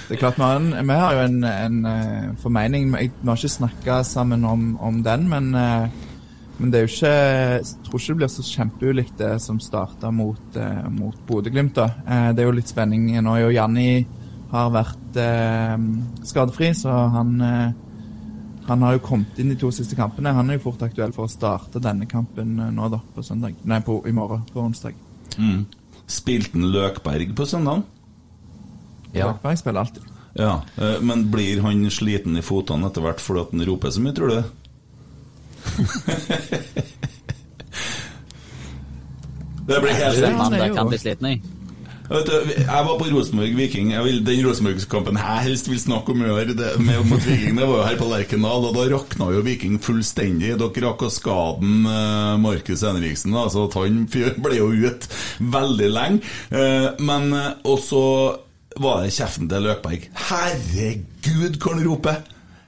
det 0.08 0.16
er 0.16 0.20
klart, 0.20 0.38
vi 0.38 0.44
har, 0.46 0.60
vi 0.62 0.96
har 1.02 1.16
jo 1.18 1.24
en, 1.26 1.44
en 1.48 1.80
eh, 1.90 2.30
formening 2.42 2.92
jeg, 2.94 3.12
Vi 3.20 3.30
har 3.30 3.40
ikke 3.40 3.52
snakka 3.56 3.98
sammen 4.08 4.46
om, 4.48 4.76
om 4.80 5.02
den, 5.06 5.28
men, 5.32 5.52
men 5.56 6.72
det 6.72 6.80
er 6.80 6.86
jo 6.86 6.92
ikke 6.92 7.12
Jeg 7.12 7.68
tror 7.88 8.00
ikke 8.00 8.14
det 8.14 8.20
blir 8.22 8.32
så 8.36 8.46
kjempeulikt 8.48 9.18
det 9.20 9.34
som 9.44 9.60
starta 9.64 10.12
mot, 10.14 10.60
mot 10.94 11.18
Bodø-Glimt. 11.28 11.80
Eh, 11.82 12.30
det 12.36 12.44
er 12.44 12.50
jo 12.50 12.58
litt 12.60 12.72
spenning. 12.72 13.10
Nå 13.20 13.36
er 13.36 13.46
jo 13.48 13.56
Janni 13.56 13.90
har 14.52 14.74
vært 14.74 15.22
eh, 15.22 15.88
skadefri, 16.28 16.74
så 16.78 16.98
han 17.16 17.38
eh, 17.46 17.72
han 18.72 18.82
har 18.82 18.94
jo 18.96 19.00
kommet 19.04 19.40
inn 19.42 19.50
de 19.52 19.56
to 19.60 19.68
siste 19.74 19.96
kampene. 19.98 20.32
Han 20.36 20.50
er 20.50 20.54
jo 20.56 20.62
fort 20.70 20.82
aktuell 20.86 21.14
for 21.16 21.24
å 21.28 21.32
starte 21.32 21.80
denne 21.84 22.06
kampen 22.10 22.60
eh, 22.60 22.72
nå, 22.72 22.90
da, 22.94 23.00
på 23.16 23.22
søndag. 23.26 23.54
Nei, 23.68 23.82
på, 23.86 23.94
i 24.08 24.12
morgen, 24.16 24.42
på 24.54 24.60
onsdag. 24.64 24.94
Mm. 25.38 25.66
Spilte 26.12 26.52
han 26.56 26.72
Løkberg 26.72 27.36
på 27.36 27.46
søndag? 27.50 27.78
Ja. 29.12 29.26
Løkberg 29.32 29.58
spiller 29.60 29.80
alltid. 29.84 30.04
Ja, 30.40 30.54
eh, 30.78 30.98
men 31.04 31.32
blir 31.34 31.62
han 31.66 31.92
sliten 31.92 32.38
i 32.40 32.44
fotene 32.46 32.88
etter 32.88 33.02
hvert 33.04 33.22
fordi 33.24 33.40
at 33.44 33.52
han 33.56 33.68
roper 33.68 33.90
så 33.92 34.00
mye, 34.06 34.16
tror 34.16 34.30
du? 34.32 34.40
det 39.68 39.78
blir 39.84 39.96
helt 40.00 40.26
er 40.26 40.32
han 40.38 40.76
kan 40.78 40.90
bli 40.90 41.00
sliten 41.02 41.26
i. 41.34 41.36
Du, 42.12 42.32
jeg 42.44 42.68
var 42.68 42.98
på 43.00 43.06
Rosenborg 43.08 43.54
Viking. 43.56 43.94
Vil, 44.04 44.18
den 44.28 44.42
Rosenborg-kampen 44.44 45.16
jeg 45.16 45.44
helst 45.46 45.70
vil 45.72 45.80
snakke 45.80 46.12
om 46.12 46.26
i 46.26 46.32
år, 46.34 46.50
det, 46.60 46.74
med, 46.84 47.06
mot 47.08 47.24
Viking, 47.24 47.56
det 47.56 47.68
var 47.70 47.78
jo 47.78 47.86
her 47.88 48.00
på 48.02 48.10
Lerkendal, 48.12 48.68
og 48.68 48.76
da 48.76 48.84
rakna 48.92 49.30
jo 49.32 49.44
Viking 49.46 49.78
fullstendig. 49.80 50.58
Dere 50.60 50.84
rakk 50.90 51.06
å 51.08 51.12
skade 51.14 51.64
eh, 51.64 52.34
Markus 52.44 52.84
Henriksen, 52.84 53.32
da, 53.38 53.46
så 53.54 53.64
han 53.78 54.04
ble 54.44 54.60
jo 54.60 54.68
ute 54.76 55.08
veldig 55.56 55.90
lenge. 55.96 56.36
Eh, 56.52 56.90
men 57.00 57.32
eh, 57.38 57.54
også 57.72 58.04
var 58.82 59.06
det 59.06 59.16
kjeften 59.16 59.48
til 59.52 59.70
Løkberg. 59.70 60.12
Herregud, 60.28 61.62
hvor 61.64 61.78
han 61.78 61.88
roper! 61.88 62.22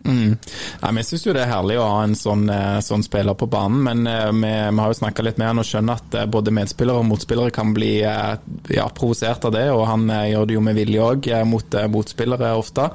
Mm. 0.04 0.36
Nei, 0.82 0.90
jeg 1.00 1.08
syns 1.08 1.22
jo 1.24 1.34
det 1.36 1.46
er 1.46 1.52
herlig 1.54 1.78
å 1.80 1.86
ha 1.88 2.00
en 2.04 2.16
sånn, 2.18 2.44
eh, 2.52 2.80
sånn 2.84 3.06
spiller 3.06 3.38
på 3.40 3.48
banen, 3.52 3.80
men 3.86 4.08
eh, 4.10 4.32
vi, 4.36 4.52
vi 4.52 4.82
har 4.82 4.92
jo 4.92 4.98
snakka 5.00 5.24
litt 5.24 5.40
med 5.40 5.48
han 5.48 5.62
og 5.64 5.68
skjønner 5.68 6.02
at 6.02 6.18
eh, 6.20 6.28
både 6.32 6.52
medspillere 6.56 7.00
og 7.00 7.08
motspillere 7.08 7.54
kan 7.56 7.72
bli 7.76 7.94
ja, 8.04 8.88
provosert 8.98 9.48
av 9.48 9.54
det, 9.56 9.70
og 9.72 9.86
han 9.88 10.10
gjør 10.10 10.50
det 10.50 10.58
jo 10.58 10.64
med 10.66 10.76
vilje 10.76 11.06
òg 11.08 11.30
mot 11.48 11.78
motspillere 11.94 12.52
ofte. 12.60 12.90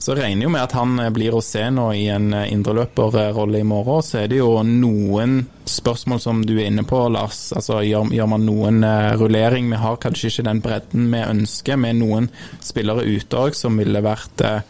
Så 0.00 0.16
regner 0.16 0.46
jo 0.46 0.52
med 0.54 0.64
at 0.64 0.76
han 0.76 0.96
blir 1.12 1.36
å 1.36 1.44
se 1.44 1.66
nå 1.72 1.90
i 1.96 2.06
en 2.12 2.30
indreløperrolle 2.32 3.60
i 3.60 3.66
morgen. 3.66 4.04
Så 4.04 4.22
er 4.22 4.30
det 4.30 4.40
jo 4.40 4.50
noen 4.64 5.38
spørsmål 5.66 6.20
som 6.22 6.42
du 6.46 6.54
er 6.56 6.70
inne 6.70 6.86
på, 6.88 7.00
Lars. 7.12 7.50
Altså, 7.56 7.80
gjør, 7.84 8.12
gjør 8.14 8.32
man 8.32 8.46
noen 8.48 8.84
rullering? 9.20 9.68
Vi 9.72 9.82
har 9.82 10.00
kanskje 10.00 10.30
ikke 10.30 10.48
den 10.48 10.62
bredden 10.64 11.08
vi 11.12 11.22
ønsker, 11.24 11.80
med 11.80 12.00
noen 12.00 12.30
spillere 12.64 13.04
ute 13.06 13.46
òg 13.46 13.56
som 13.56 13.76
ville 13.80 14.04
vært 14.04 14.44
eh, 14.46 14.60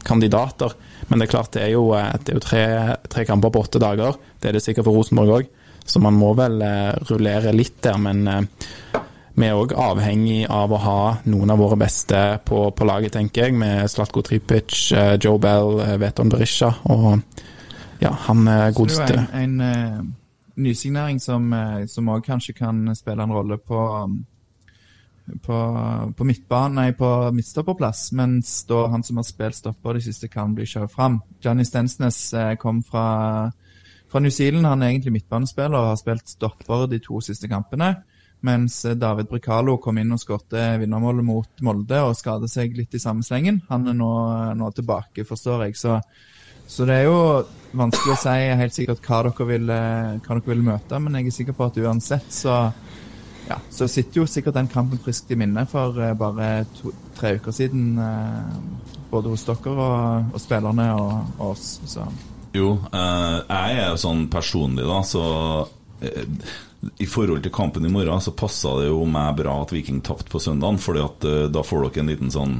førsteelverkandidater. 0.00 0.72
Men 1.08 1.18
det 1.18 1.26
er 1.26 1.30
klart 1.30 1.52
det 1.52 1.62
er 1.62 1.72
jo, 1.74 1.92
eh, 1.94 2.12
det 2.24 2.32
er 2.32 2.34
jo 2.34 2.40
tre, 2.40 2.96
tre 3.08 3.24
kamper 3.24 3.50
på 3.50 3.60
åtte 3.60 3.78
dager. 3.78 4.14
Det 4.40 4.48
er 4.48 4.52
det 4.52 4.62
sikkert 4.62 4.84
for 4.84 4.94
Rosenborg 4.94 5.30
òg. 5.30 5.48
Så 5.84 6.00
man 6.00 6.14
må 6.14 6.34
vel 6.34 6.60
eh, 6.62 6.94
rullere 7.10 7.52
litt 7.52 7.82
der. 7.82 7.98
Men 7.98 8.26
eh, 8.28 8.42
vi 9.34 9.46
er 9.46 9.54
òg 9.54 9.72
avhengig 9.72 10.46
av 10.48 10.72
å 10.72 10.76
ha 10.78 11.16
noen 11.24 11.50
av 11.50 11.58
våre 11.58 11.76
beste 11.76 12.40
på, 12.44 12.70
på 12.72 12.84
laget, 12.84 13.12
tenker 13.12 13.46
jeg. 13.46 13.54
Med 13.54 13.88
Slatko 13.88 14.22
Tripic, 14.22 14.92
Joe 15.20 15.38
Bell, 15.38 15.80
Veton 15.98 16.28
Berisha. 16.28 16.74
Og 16.84 17.20
ja, 18.00 18.12
han 18.28 18.46
er 18.48 18.68
er 18.68 18.72
godeste. 18.72 19.26
en, 19.32 19.60
en 19.60 19.60
eh, 19.60 20.00
nysignering 20.56 21.20
som 21.20 21.52
som 21.88 22.08
òg 22.08 22.24
kanskje 22.26 22.52
kan 22.52 22.94
spille 22.94 23.22
en 23.22 23.32
rolle 23.32 23.56
på 23.56 23.78
um, 24.04 24.18
på, 25.42 25.56
på 26.16 26.26
midtbanen, 26.26 26.78
nei, 26.80 26.92
på 26.96 27.08
midtstopperplass, 27.36 28.10
mens 28.18 28.52
da 28.68 28.84
han 28.92 29.04
som 29.06 29.20
har 29.20 29.26
spilt 29.28 29.58
stopper 29.58 29.96
de 29.96 30.04
siste, 30.04 30.30
kan 30.32 30.54
bli 30.56 30.66
kjørt 30.68 30.92
fram. 30.94 31.20
Johnny 31.44 31.66
Stensnes 31.68 32.18
eh, 32.34 32.54
kom 32.60 32.82
fra, 32.86 33.50
fra 34.10 34.22
New 34.22 34.32
Zealand. 34.34 34.66
Han 34.66 34.82
er 34.82 34.94
egentlig 34.94 35.14
midtbanespiller 35.18 35.78
og 35.78 35.92
har 35.92 36.00
spilt 36.00 36.32
stopper 36.32 36.86
de 36.90 37.00
to 37.04 37.22
siste 37.24 37.50
kampene. 37.50 37.94
Mens 38.46 38.82
eh, 38.84 38.98
David 38.98 39.30
Bricalo 39.30 39.78
kom 39.82 40.00
inn 40.00 40.12
og 40.16 40.22
skåret 40.22 40.58
vinnermålet 40.82 41.26
mot 41.26 41.64
Molde 41.66 42.02
og 42.06 42.18
skadet 42.18 42.50
seg 42.52 42.76
litt 42.78 42.96
i 42.96 43.02
samme 43.02 43.26
slengen. 43.26 43.62
Han 43.70 43.88
er 43.90 43.96
nå, 43.98 44.12
nå 44.58 44.70
tilbake, 44.76 45.26
forstår 45.28 45.66
jeg. 45.68 45.80
Så, 45.80 45.98
så 46.66 46.88
det 46.88 47.00
er 47.00 47.10
jo 47.10 47.20
vanskelig 47.76 48.16
å 48.16 48.20
si 48.20 48.38
helt 48.60 48.74
sikkert 48.74 49.04
hva 49.06 49.22
dere 49.28 49.46
vil, 49.52 49.68
eh, 49.70 50.16
hva 50.18 50.38
dere 50.38 50.48
vil 50.48 50.64
møte, 50.66 51.02
men 51.02 51.18
jeg 51.18 51.30
er 51.30 51.36
sikker 51.40 51.58
på 51.58 51.68
at 51.70 51.78
uansett 51.84 52.32
så 52.34 52.56
ja, 53.50 53.58
så 53.70 53.88
sitter 53.90 54.22
jo 54.22 54.28
sikkert 54.30 54.56
den 54.58 54.70
kampen 54.70 55.00
friskt 55.02 55.30
i 55.34 55.38
minne 55.38 55.64
for 55.70 55.98
eh, 55.98 56.14
bare 56.18 56.64
to, 56.78 56.92
tre 57.18 57.34
uker 57.40 57.54
siden. 57.54 57.98
eh, 57.98 58.96
både 59.10 59.32
hos 59.32 59.42
dere 59.48 59.74
og, 59.74 60.34
og 60.34 60.40
spillerne 60.40 60.86
og, 60.94 61.12
og 61.38 61.46
oss. 61.52 61.80
Så 61.90 62.06
Jo, 62.54 62.76
eh, 62.94 63.38
jeg 63.42 63.78
er 63.80 63.88
jo 63.90 64.00
sånn 64.04 64.28
personlig, 64.30 64.86
da, 64.86 65.00
så 65.06 65.24
i 66.96 67.06
forhold 67.10 67.42
til 67.44 67.52
kampen 67.52 67.84
i 67.84 67.90
morgen, 67.92 68.22
så 68.24 68.32
passa 68.32 68.70
det 68.78 68.86
jo 68.86 69.02
meg 69.04 69.34
bra 69.36 69.58
at 69.60 69.74
Viking 69.74 69.98
tapte 70.06 70.30
på 70.32 70.40
søndagen, 70.40 70.78
fordi 70.80 71.02
at 71.02 71.26
da 71.52 71.64
får 71.66 71.82
dere 71.84 72.00
en 72.00 72.08
liten 72.08 72.32
sånn 72.32 72.54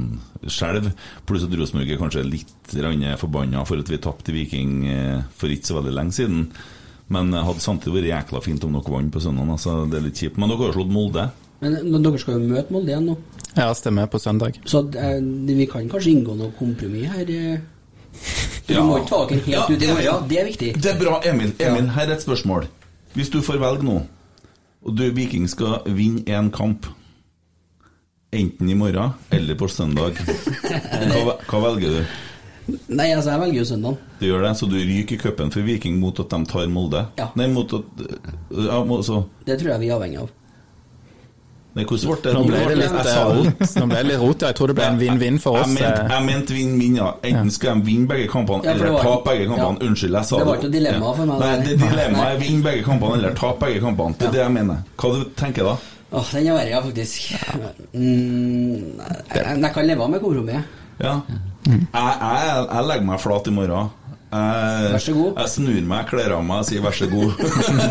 skjelv. 0.45 0.91
Pluss 1.25 1.47
at 1.47 1.55
Rosenborg 1.57 1.89
er 1.89 1.97
kanskje 1.97 2.27
litt 2.27 2.75
forbanna 3.17 3.63
for 3.65 3.81
at 3.81 3.89
vi 3.89 3.97
tapte 4.03 4.35
Viking 4.35 4.75
for 5.33 5.49
ikke 5.49 5.71
så 5.71 5.79
veldig 5.79 5.95
lenge 5.97 6.19
siden. 6.19 6.45
Men 7.11 7.31
det 7.33 7.41
hadde 7.43 7.59
samtidig 7.63 7.97
vært 7.97 8.09
jækla 8.11 8.41
fint 8.45 8.63
om 8.63 8.75
dere 8.77 8.93
vant 8.93 9.11
på 9.11 9.19
søndag. 9.23 9.49
Altså, 9.51 9.73
det 9.91 9.97
er 9.99 10.05
litt 10.05 10.19
kjipt. 10.21 10.37
Men 10.39 10.49
dere 10.53 10.69
har 10.69 10.75
slått 10.77 10.93
Molde. 10.95 11.25
Men, 11.61 11.75
men 11.91 12.05
dere 12.05 12.21
skal 12.21 12.37
jo 12.39 12.47
møte 12.53 12.71
Molde 12.73 12.93
igjen 12.93 13.09
nå, 13.11 13.17
Ja, 13.57 13.67
stemmer 13.75 14.07
på 14.07 14.19
søndag. 14.23 14.55
så 14.65 14.79
eh, 14.95 15.17
vi 15.51 15.65
kan 15.67 15.89
kanskje 15.91 16.13
inngå 16.15 16.37
noe 16.39 16.53
kompromiss 16.57 17.11
her. 17.11 17.27
eh. 17.27 17.59
Vi 18.67 18.73
Ja. 18.77 18.83
må 18.87 18.97
ikke 19.01 19.09
ta 19.09 19.19
dere 19.27 19.41
helt 19.43 19.51
Ja, 19.51 19.65
ut 19.67 19.81
i 19.83 19.89
ja, 19.89 19.99
ja. 20.05 20.15
det 20.29 20.37
er 20.39 20.45
viktig. 20.47 20.71
Det 20.81 20.89
er 20.93 20.97
bra, 20.99 21.19
Emil. 21.27 21.51
Emil, 21.59 21.89
her 21.91 22.07
er 22.07 22.13
et 22.15 22.23
spørsmål. 22.23 22.67
Hvis 23.13 23.29
du 23.33 23.41
får 23.43 23.59
velge 23.59 23.83
nå, 23.83 23.97
og 24.85 24.95
du 24.97 25.03
Viking 25.11 25.49
skal 25.51 25.81
vinne 25.85 26.23
én 26.31 26.49
kamp, 26.51 26.87
enten 28.31 28.69
i 28.69 28.73
morgen 28.79 29.11
eller 29.31 29.55
på 29.59 29.67
søndag, 29.67 30.15
hva, 31.25 31.35
hva 31.49 31.59
velger 31.67 31.97
du? 31.97 32.05
Nei, 32.87 33.07
altså, 33.15 33.31
jeg 33.31 33.39
velger 33.41 33.57
jo 33.57 33.65
søndagen. 33.65 33.97
Du 34.19 34.25
gjør 34.27 34.43
det, 34.45 34.51
Så 34.57 34.67
du 34.69 34.75
ryker 34.77 35.15
i 35.15 35.17
cupen 35.17 35.49
for 35.51 35.61
Viking 35.65 35.97
mot 35.99 36.19
at 36.19 36.29
de 36.29 36.45
tar 36.45 36.67
Molde? 36.67 37.05
Ja. 37.17 37.29
Nei, 37.35 37.47
mot 37.47 37.73
at 37.73 38.05
ja, 38.51 38.83
må- 38.85 39.01
så, 39.03 39.23
Det 39.45 39.57
tror 39.59 39.71
jeg 39.73 39.79
vi 39.79 39.89
er 39.89 39.95
avhengig 39.97 40.19
av. 40.21 40.29
Nei, 41.73 41.85
hvordan 41.87 42.09
ble 42.11 42.15
det? 42.23 42.31
Nå 42.35 42.39
ble 42.49 42.61
det 42.67 42.77
litt 42.81 42.91
Jeg 42.91 43.11
eh, 43.15 43.29
rot. 43.31 43.75
Nå 43.79 43.85
ble 43.87 43.95
det 43.95 44.07
litt 44.09 44.19
rot, 44.19 44.41
ja. 44.43 44.47
Jeg 44.51 44.55
tror 44.59 44.67
det 44.67 44.75
ble 44.75 44.87
en 44.91 44.97
vinn-vinn 44.99 45.37
for 45.39 45.55
oss. 45.55 45.69
Jeg 45.69 45.77
mente, 45.77 46.01
eh. 46.01 46.09
jeg 46.11 46.25
mente 46.27 46.55
vinn-vinn, 46.57 46.97
ja. 46.99 47.05
Enten 47.29 47.51
skal 47.55 47.79
de 47.79 47.85
vinne 47.87 48.09
begge 48.09 48.27
kampene 48.33 48.65
Ja, 48.67 48.73
eller 48.75 48.97
tape 48.99 49.23
begge 49.29 49.45
kampene. 49.47 49.77
ja. 49.79 49.87
Unnskyld, 49.87 50.17
jeg 50.19 50.25
sa 50.27 50.35
Det 50.35 50.41
Det 50.43 50.47
var 50.49 50.57
ikke 50.59 50.67
noe 50.67 50.75
dilemma 50.75 51.13
for 51.15 51.25
meg, 51.31 51.39
Nei, 51.39 51.53
det. 51.63 51.77
dilemmaet 51.79 52.33
er 52.35 52.41
vinne 52.43 52.63
begge 52.67 52.83
kampene 52.89 53.13
eller 53.21 53.37
tape 53.39 53.65
begge 53.65 53.79
kampene. 53.85 54.17
Det 54.19 54.27
er 54.27 54.31
det 54.35 54.41
jeg 54.43 54.51
mener. 54.59 54.83
Hva 54.97 55.13
du 55.15 55.23
tenker 55.39 55.63
da? 55.71 55.77
Åh, 56.11 56.31
den 56.35 56.47
er 56.51 56.57
verre, 56.59 56.69
ja, 56.69 56.81
faktisk. 56.83 57.33
Mm, 57.95 58.99
jeg, 59.31 59.61
jeg 59.63 59.71
kan 59.73 59.87
leve 59.87 60.07
med 60.11 60.19
kompromisset. 60.19 60.77
Ja. 60.99 61.15
Jeg, 61.71 62.13
jeg, 62.21 62.61
jeg 62.75 62.87
legger 62.91 63.07
meg 63.09 63.19
flat 63.23 63.47
i 63.47 63.53
morgen. 63.55 63.89
Jeg, 64.31 64.91
Vær 64.93 65.01
så 65.03 65.13
god. 65.15 65.31
Jeg 65.41 65.51
snur 65.51 65.87
meg, 65.91 66.05
kler 66.07 66.33
av 66.37 66.43
meg 66.47 66.61
og 66.63 66.67
sier 66.69 66.83
vær 66.85 66.93
så 66.95 67.07
god. 67.11 67.33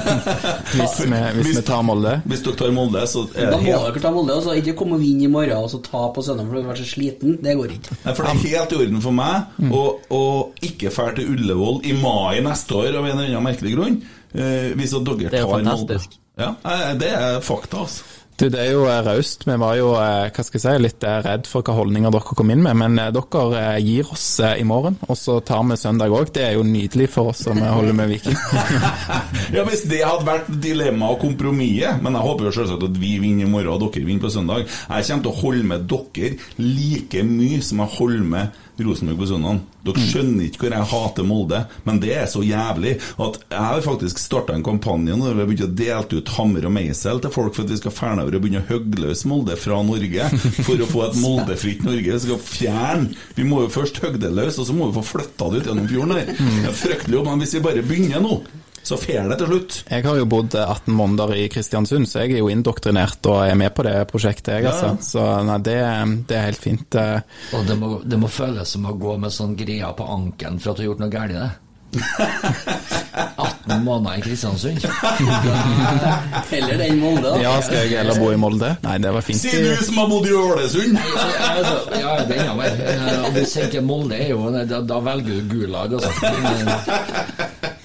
Hvis 0.72 0.94
vi, 1.04 1.18
hvis 1.36 1.50
vi 1.58 1.62
tar 1.68 1.82
Molde. 1.84 2.14
Hvis 2.30 2.44
dere 2.46 2.56
tar 2.62 2.70
Molde, 2.72 3.02
så 3.10 3.26
er 3.34 3.50
Da 3.50 3.50
det 3.50 3.58
må 3.58 3.66
helt 3.66 3.84
dere 3.90 4.02
ta 4.06 4.12
Molde. 4.14 4.36
og 4.38 4.46
så 4.46 4.54
Ikke 4.56 4.72
komme 4.78 4.96
og 4.96 5.02
vinne 5.04 5.26
i 5.26 5.30
morgen 5.32 5.58
og 5.60 5.68
så 5.72 5.82
ta 5.84 6.06
på 6.16 6.24
søndag 6.24 6.48
for 6.48 6.56
du 6.64 6.70
er 6.72 6.80
så 6.80 6.86
sliten. 6.88 7.36
Det 7.44 7.56
går 7.58 7.74
ikke. 7.76 7.98
Nei, 8.06 8.14
for 8.16 8.24
det 8.24 8.32
er 8.32 8.40
helt 8.46 8.72
i 8.72 8.80
orden 8.86 9.04
for 9.04 9.18
meg 9.20 9.60
å, 9.68 9.82
å 10.16 10.22
ikke 10.70 10.94
dra 10.96 11.10
til 11.18 11.28
Ullevål 11.34 11.82
i 11.90 11.96
mai 12.00 12.40
neste 12.46 12.78
år 12.78 12.96
av 13.02 13.04
en 13.10 13.12
eller 13.18 13.28
annen 13.34 13.46
merkelig 13.50 13.74
grunn. 13.76 14.00
hvis 14.32 14.96
dere 14.96 15.04
tar 15.04 15.12
Molde. 15.12 15.28
Det 15.28 15.42
er 15.42 15.44
jo 15.44 15.52
fantastisk. 15.58 16.16
Ja, 16.40 16.54
eh, 16.64 16.94
det 16.96 17.10
er 17.12 17.40
fakta, 17.44 17.84
altså. 17.84 18.06
Du, 18.40 18.48
Det 18.48 18.56
er 18.56 18.70
jo 18.72 18.86
eh, 18.88 19.02
raust. 19.04 19.42
Vi 19.44 19.54
var 19.60 19.74
jo 19.76 19.90
eh, 20.00 20.30
hva 20.32 20.44
skal 20.46 20.56
jeg 20.56 20.62
si, 20.64 20.72
litt 20.80 21.04
eh, 21.04 21.18
redd 21.26 21.48
for 21.48 21.66
hva 21.66 21.74
holdninger 21.76 22.14
dere 22.14 22.36
kom 22.38 22.52
inn 22.54 22.62
med, 22.64 22.78
men 22.80 22.96
dere 22.96 23.66
gir 23.84 24.08
oss 24.14 24.24
i 24.40 24.64
morgen, 24.64 24.96
og 25.08 25.18
så 25.20 25.36
tar 25.44 25.66
vi 25.68 25.76
søndag 25.76 26.14
òg. 26.16 26.32
Det 26.32 26.46
er 26.46 26.56
jo 26.56 26.64
nydelig 26.64 27.10
for 27.12 27.34
oss 27.34 27.42
som 27.44 27.60
holder 27.60 27.96
med 27.98 28.14
Viking. 28.14 28.38
Ja, 29.50 29.64
Hvis 29.66 29.82
det 29.90 30.00
hadde 30.04 30.24
vært 30.24 30.48
dilemmaet 30.62 31.16
og 31.16 31.22
kompromisset 31.24 32.02
Men 32.02 32.14
jeg 32.16 32.22
håper 32.22 32.46
jo 32.46 32.52
selvsagt 32.54 32.84
at 32.86 32.98
vi 33.02 33.12
vinner 33.22 33.46
i 33.46 33.50
morgen 33.50 33.72
og 33.72 33.82
dere 33.82 34.06
vinner 34.06 34.22
på 34.24 34.32
søndag. 34.32 34.64
Jeg 34.64 35.06
kommer 35.08 35.24
til 35.26 35.32
å 35.32 35.40
holde 35.40 35.68
med 35.72 35.86
dere 35.90 36.32
like 36.60 37.24
mye 37.26 37.60
som 37.66 37.82
jeg 37.82 37.94
holder 37.98 38.26
med 38.34 38.60
Rosenborg 38.78 39.18
på 39.20 39.28
søndag. 39.30 39.60
Dere 39.84 40.04
skjønner 40.04 40.46
ikke 40.46 40.64
hvor 40.64 40.74
jeg 40.76 40.88
hater 40.92 41.26
Molde, 41.26 41.60
men 41.86 42.00
det 42.02 42.12
er 42.16 42.28
så 42.30 42.42
jævlig 42.44 42.94
at 43.00 43.38
jeg 43.50 43.64
har 43.64 43.82
faktisk 43.84 44.20
starta 44.20 44.54
en 44.56 44.64
kampanje 44.66 45.16
når 45.16 45.34
vi 45.34 45.42
har 45.42 45.50
begynt 45.50 45.66
å 45.66 45.70
dele 45.80 46.20
ut 46.20 46.32
hammer 46.36 46.68
og 46.68 46.74
meisel 46.76 47.20
til 47.24 47.34
folk 47.34 47.56
for 47.56 47.66
at 47.66 47.74
vi 47.74 47.80
skal 47.80 47.94
fjerne 47.96 48.24
over 48.24 48.38
og 48.38 48.44
begynne 48.44 48.62
å 48.64 48.68
hogge 48.70 49.02
løs 49.04 49.24
Molde 49.28 49.56
fra 49.60 49.80
Norge. 49.86 50.30
For 50.66 50.80
å 50.80 50.88
få 50.90 51.04
et 51.08 51.20
moldefritt 51.24 51.84
Norge. 51.86 52.16
Vi 52.16 52.22
skal 52.26 52.40
fjerne 52.44 53.12
Vi 53.36 53.46
må 53.48 53.64
jo 53.64 53.72
først 53.72 54.00
hogge 54.04 54.20
det 54.22 54.32
løs, 54.36 54.58
og 54.60 54.68
så 54.68 54.76
må 54.76 54.90
vi 54.90 54.98
få 55.00 55.06
flytta 55.14 55.50
det 55.50 55.62
ut 55.62 55.70
gjennom 55.70 55.90
fjorden 55.90 56.16
her. 56.16 56.32
Det 56.36 56.70
er 56.70 56.80
fryktelig 56.84 57.18
jobb, 57.18 57.30
men 57.30 57.44
hvis 57.44 57.56
vi 57.56 57.64
bare 57.64 57.86
begynner 57.86 58.24
nå 58.24 58.40
så 58.82 58.96
fer 58.98 59.28
det 59.30 59.36
til 59.38 59.46
slutt. 59.50 59.76
Jeg 59.90 60.04
har 60.06 60.16
jo 60.18 60.24
bodd 60.30 60.54
eh, 60.58 60.64
18 60.72 60.94
måneder 60.96 61.34
i 61.36 61.48
Kristiansund, 61.52 62.08
så 62.10 62.24
jeg 62.24 62.32
er 62.36 62.42
jo 62.42 62.48
indoktrinert 62.50 63.26
og 63.30 63.42
er 63.46 63.54
med 63.60 63.74
på 63.76 63.82
det 63.86 63.96
prosjektet, 64.10 64.54
jeg, 64.56 64.64
Ja. 64.64 64.72
altså. 64.72 64.96
Så 65.04 65.24
nei, 65.46 65.58
det, 65.66 65.78
det 66.30 66.36
er 66.40 66.46
helt 66.48 66.62
fint. 66.64 66.94
eh. 66.98 67.20
Og 67.54 67.66
det 67.68 67.76
må, 67.78 67.96
det 68.04 68.18
må 68.18 68.28
føles 68.32 68.68
som 68.76 68.86
å 68.90 68.96
gå 68.98 69.16
med 69.20 69.30
sånn 69.34 69.56
greia 69.58 69.92
på 69.96 70.06
anken 70.10 70.58
for 70.58 70.72
at 70.72 70.76
du 70.80 70.82
har 70.86 70.90
gjort 70.92 71.04
noe 71.04 71.12
galt. 71.12 71.36
det. 71.36 71.50
18 73.40 73.82
måneder 73.84 74.18
i 74.18 74.22
Kristiansund. 74.22 74.78
Heller 76.50 76.76
den 76.78 77.00
Molde, 77.00 77.22
da. 77.32 77.32
Ja, 77.42 77.54
skal 77.64 77.82
jeg 77.88 77.96
heller 77.98 78.18
bo 78.20 78.30
i 78.32 78.36
Molde? 78.38 78.70
Nei, 78.84 78.96
det 79.02 79.10
var 79.14 79.24
fint. 79.26 79.40
Sier 79.42 79.64
du 79.66 79.82
som 79.84 79.98
har 79.98 80.08
bodd 80.12 80.28
i 80.28 80.34
Ålesund! 80.38 80.98
Ja, 81.98 82.12
det 82.28 82.38
er 82.38 82.54
vært 82.58 82.78
mer. 82.78 83.18
Og 83.26 83.34
hvis 83.36 83.56
ikke 83.64 83.82
Molde 83.84 84.18
er 84.22 84.30
jo 84.32 84.46
Da, 84.54 84.80
da 84.86 85.00
velger 85.10 85.40
du 85.40 85.50
Gulag, 85.56 85.98
altså. 85.98 86.10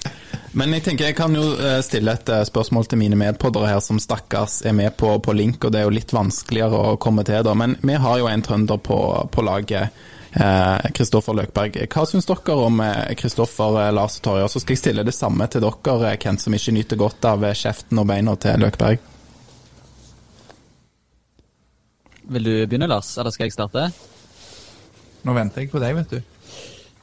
Men, 0.56 0.72
jeg 0.72 0.86
tenker 0.86 1.10
jeg 1.10 1.16
kan 1.18 1.34
jo 1.36 1.44
eh, 1.60 1.78
stille 1.84 2.14
et 2.16 2.30
eh, 2.32 2.44
spørsmål 2.48 2.86
til 2.88 3.00
mine 3.02 3.18
medpoddere 3.20 3.74
her, 3.74 3.80
som 3.84 4.00
stakkars 4.00 4.62
er 4.64 4.72
med 4.76 4.94
på, 4.96 5.10
på 5.20 5.34
link, 5.36 5.60
og 5.64 5.74
det 5.74 5.82
er 5.82 5.88
jo 5.88 5.92
litt 5.92 6.14
vanskeligere 6.16 6.80
å 6.92 6.98
komme 7.00 7.26
til, 7.28 7.42
da. 7.44 7.52
Men 7.52 7.76
vi 7.84 7.98
har 8.00 8.22
jo 8.22 8.30
en 8.30 8.44
trønder 8.44 8.80
på, 8.80 9.00
på 9.32 9.44
laget. 9.44 10.04
Kristoffer 10.36 11.32
Løkberg. 11.32 11.78
Hva 11.88 12.02
syns 12.04 12.26
dere 12.28 12.56
om 12.60 12.80
Kristoffer, 13.16 13.78
Lars 13.96 14.18
og 14.18 14.24
Torje? 14.26 14.48
Så 14.52 14.60
skal 14.60 14.74
jeg 14.74 14.82
stille 14.82 15.04
det 15.06 15.14
samme 15.16 15.46
til 15.48 15.64
dere, 15.64 16.10
eh, 16.10 16.18
Kent, 16.20 16.42
som 16.44 16.56
ikke 16.56 16.74
nyter 16.76 17.00
godt 17.00 17.24
av 17.24 17.44
eh, 17.46 17.56
kjeften 17.56 18.02
og 18.02 18.08
beina 18.10 18.36
til 18.40 18.60
Løkberg. 18.60 19.00
Vil 22.26 22.48
du 22.48 22.54
begynne, 22.66 22.88
Lars, 22.90 23.14
eller 23.16 23.32
skal 23.32 23.46
jeg 23.46 23.54
starte? 23.54 23.88
Nå 25.24 25.34
venter 25.36 25.64
jeg 25.64 25.72
på 25.72 25.80
deg, 25.82 25.96
vet 26.02 26.16
du. 26.16 26.35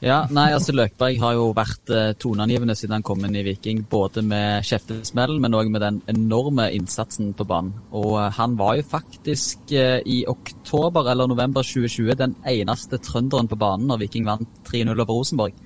Ja, 0.02 0.24
nei, 0.34 0.48
altså 0.52 0.74
Løkberg 0.74 1.20
har 1.22 1.36
jo 1.36 1.44
vært 1.56 1.90
eh, 1.94 2.10
toneangivende 2.20 2.74
siden 2.76 2.96
han 2.96 3.04
kom 3.06 3.22
inn 3.24 3.36
i 3.38 3.44
Viking. 3.46 3.84
Både 3.88 4.24
med 4.26 4.66
kjeftesmell, 4.66 5.38
men 5.40 5.54
òg 5.54 5.70
med 5.72 5.84
den 5.84 6.00
enorme 6.10 6.66
innsatsen 6.74 7.30
på 7.36 7.46
banen. 7.48 7.72
Og 7.94 8.18
eh, 8.18 8.32
han 8.36 8.56
var 8.58 8.76
jo 8.76 8.84
faktisk 8.90 9.72
eh, 9.72 10.02
i 10.04 10.24
oktober 10.28 11.08
eller 11.12 11.30
november 11.30 11.64
2020 11.64 12.18
den 12.20 12.36
eneste 12.50 12.98
trønderen 13.00 13.48
på 13.48 13.58
banen 13.60 13.88
når 13.88 14.02
Viking 14.02 14.26
vant 14.28 14.60
3-0 14.68 14.92
over 14.92 15.12
Rosenborg. 15.12 15.56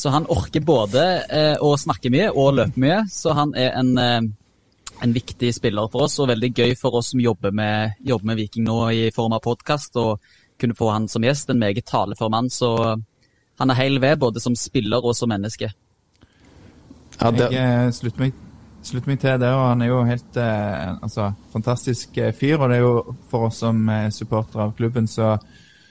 Så 0.00 0.10
han 0.14 0.26
orker 0.32 0.62
både 0.64 1.02
å 1.60 1.74
snakke 1.76 2.08
mye 2.14 2.30
og 2.30 2.54
løpe 2.56 2.80
mye, 2.80 3.02
så 3.12 3.34
han 3.36 3.50
er 3.58 3.74
en, 3.76 3.90
en 4.00 5.12
viktig 5.12 5.50
spiller 5.52 5.90
for 5.92 6.06
oss, 6.06 6.14
og 6.22 6.30
veldig 6.30 6.50
gøy 6.54 6.72
for 6.78 6.96
oss 6.96 7.10
som 7.12 7.20
jobber 7.20 7.52
med, 7.52 7.98
jobber 8.08 8.30
med 8.30 8.38
Viking 8.38 8.64
nå 8.64 8.78
i 8.96 9.10
form 9.12 9.34
av 9.36 9.42
podkast, 9.44 9.98
og 10.00 10.22
kunne 10.60 10.78
få 10.78 10.88
han 10.94 11.08
som 11.10 11.26
gjest. 11.26 11.50
En 11.52 11.60
meget 11.60 11.84
talefør 11.90 12.32
mann. 12.32 12.48
Så 12.48 12.70
han 13.60 13.70
er 13.72 13.78
hel 13.78 14.00
ved, 14.00 14.18
både 14.20 14.40
som 14.42 14.56
spiller 14.56 15.04
og 15.04 15.16
som 15.16 15.30
menneske. 15.30 15.70
Ja, 17.20 17.30
det, 17.30 17.50
Jeg 17.52 17.60
eh, 17.60 17.90
slutter 17.92 18.24
meg, 18.24 18.36
slutter 18.86 19.12
meg 19.12 19.20
til 19.20 19.40
det, 19.42 19.50
og 19.52 19.64
han 19.66 19.84
er 19.84 19.90
jo 19.90 19.98
helt 20.08 20.38
eh, 20.40 20.86
altså, 21.04 21.30
fantastisk 21.52 22.16
eh, 22.16 22.32
fyr. 22.36 22.56
Og 22.58 22.70
det 22.70 22.78
er 22.78 22.86
jo 22.86 23.16
for 23.28 23.50
oss 23.50 23.60
som 23.60 23.82
eh, 23.92 24.08
supportere 24.14 24.64
av 24.64 24.72
klubben, 24.78 25.08
så, 25.10 25.34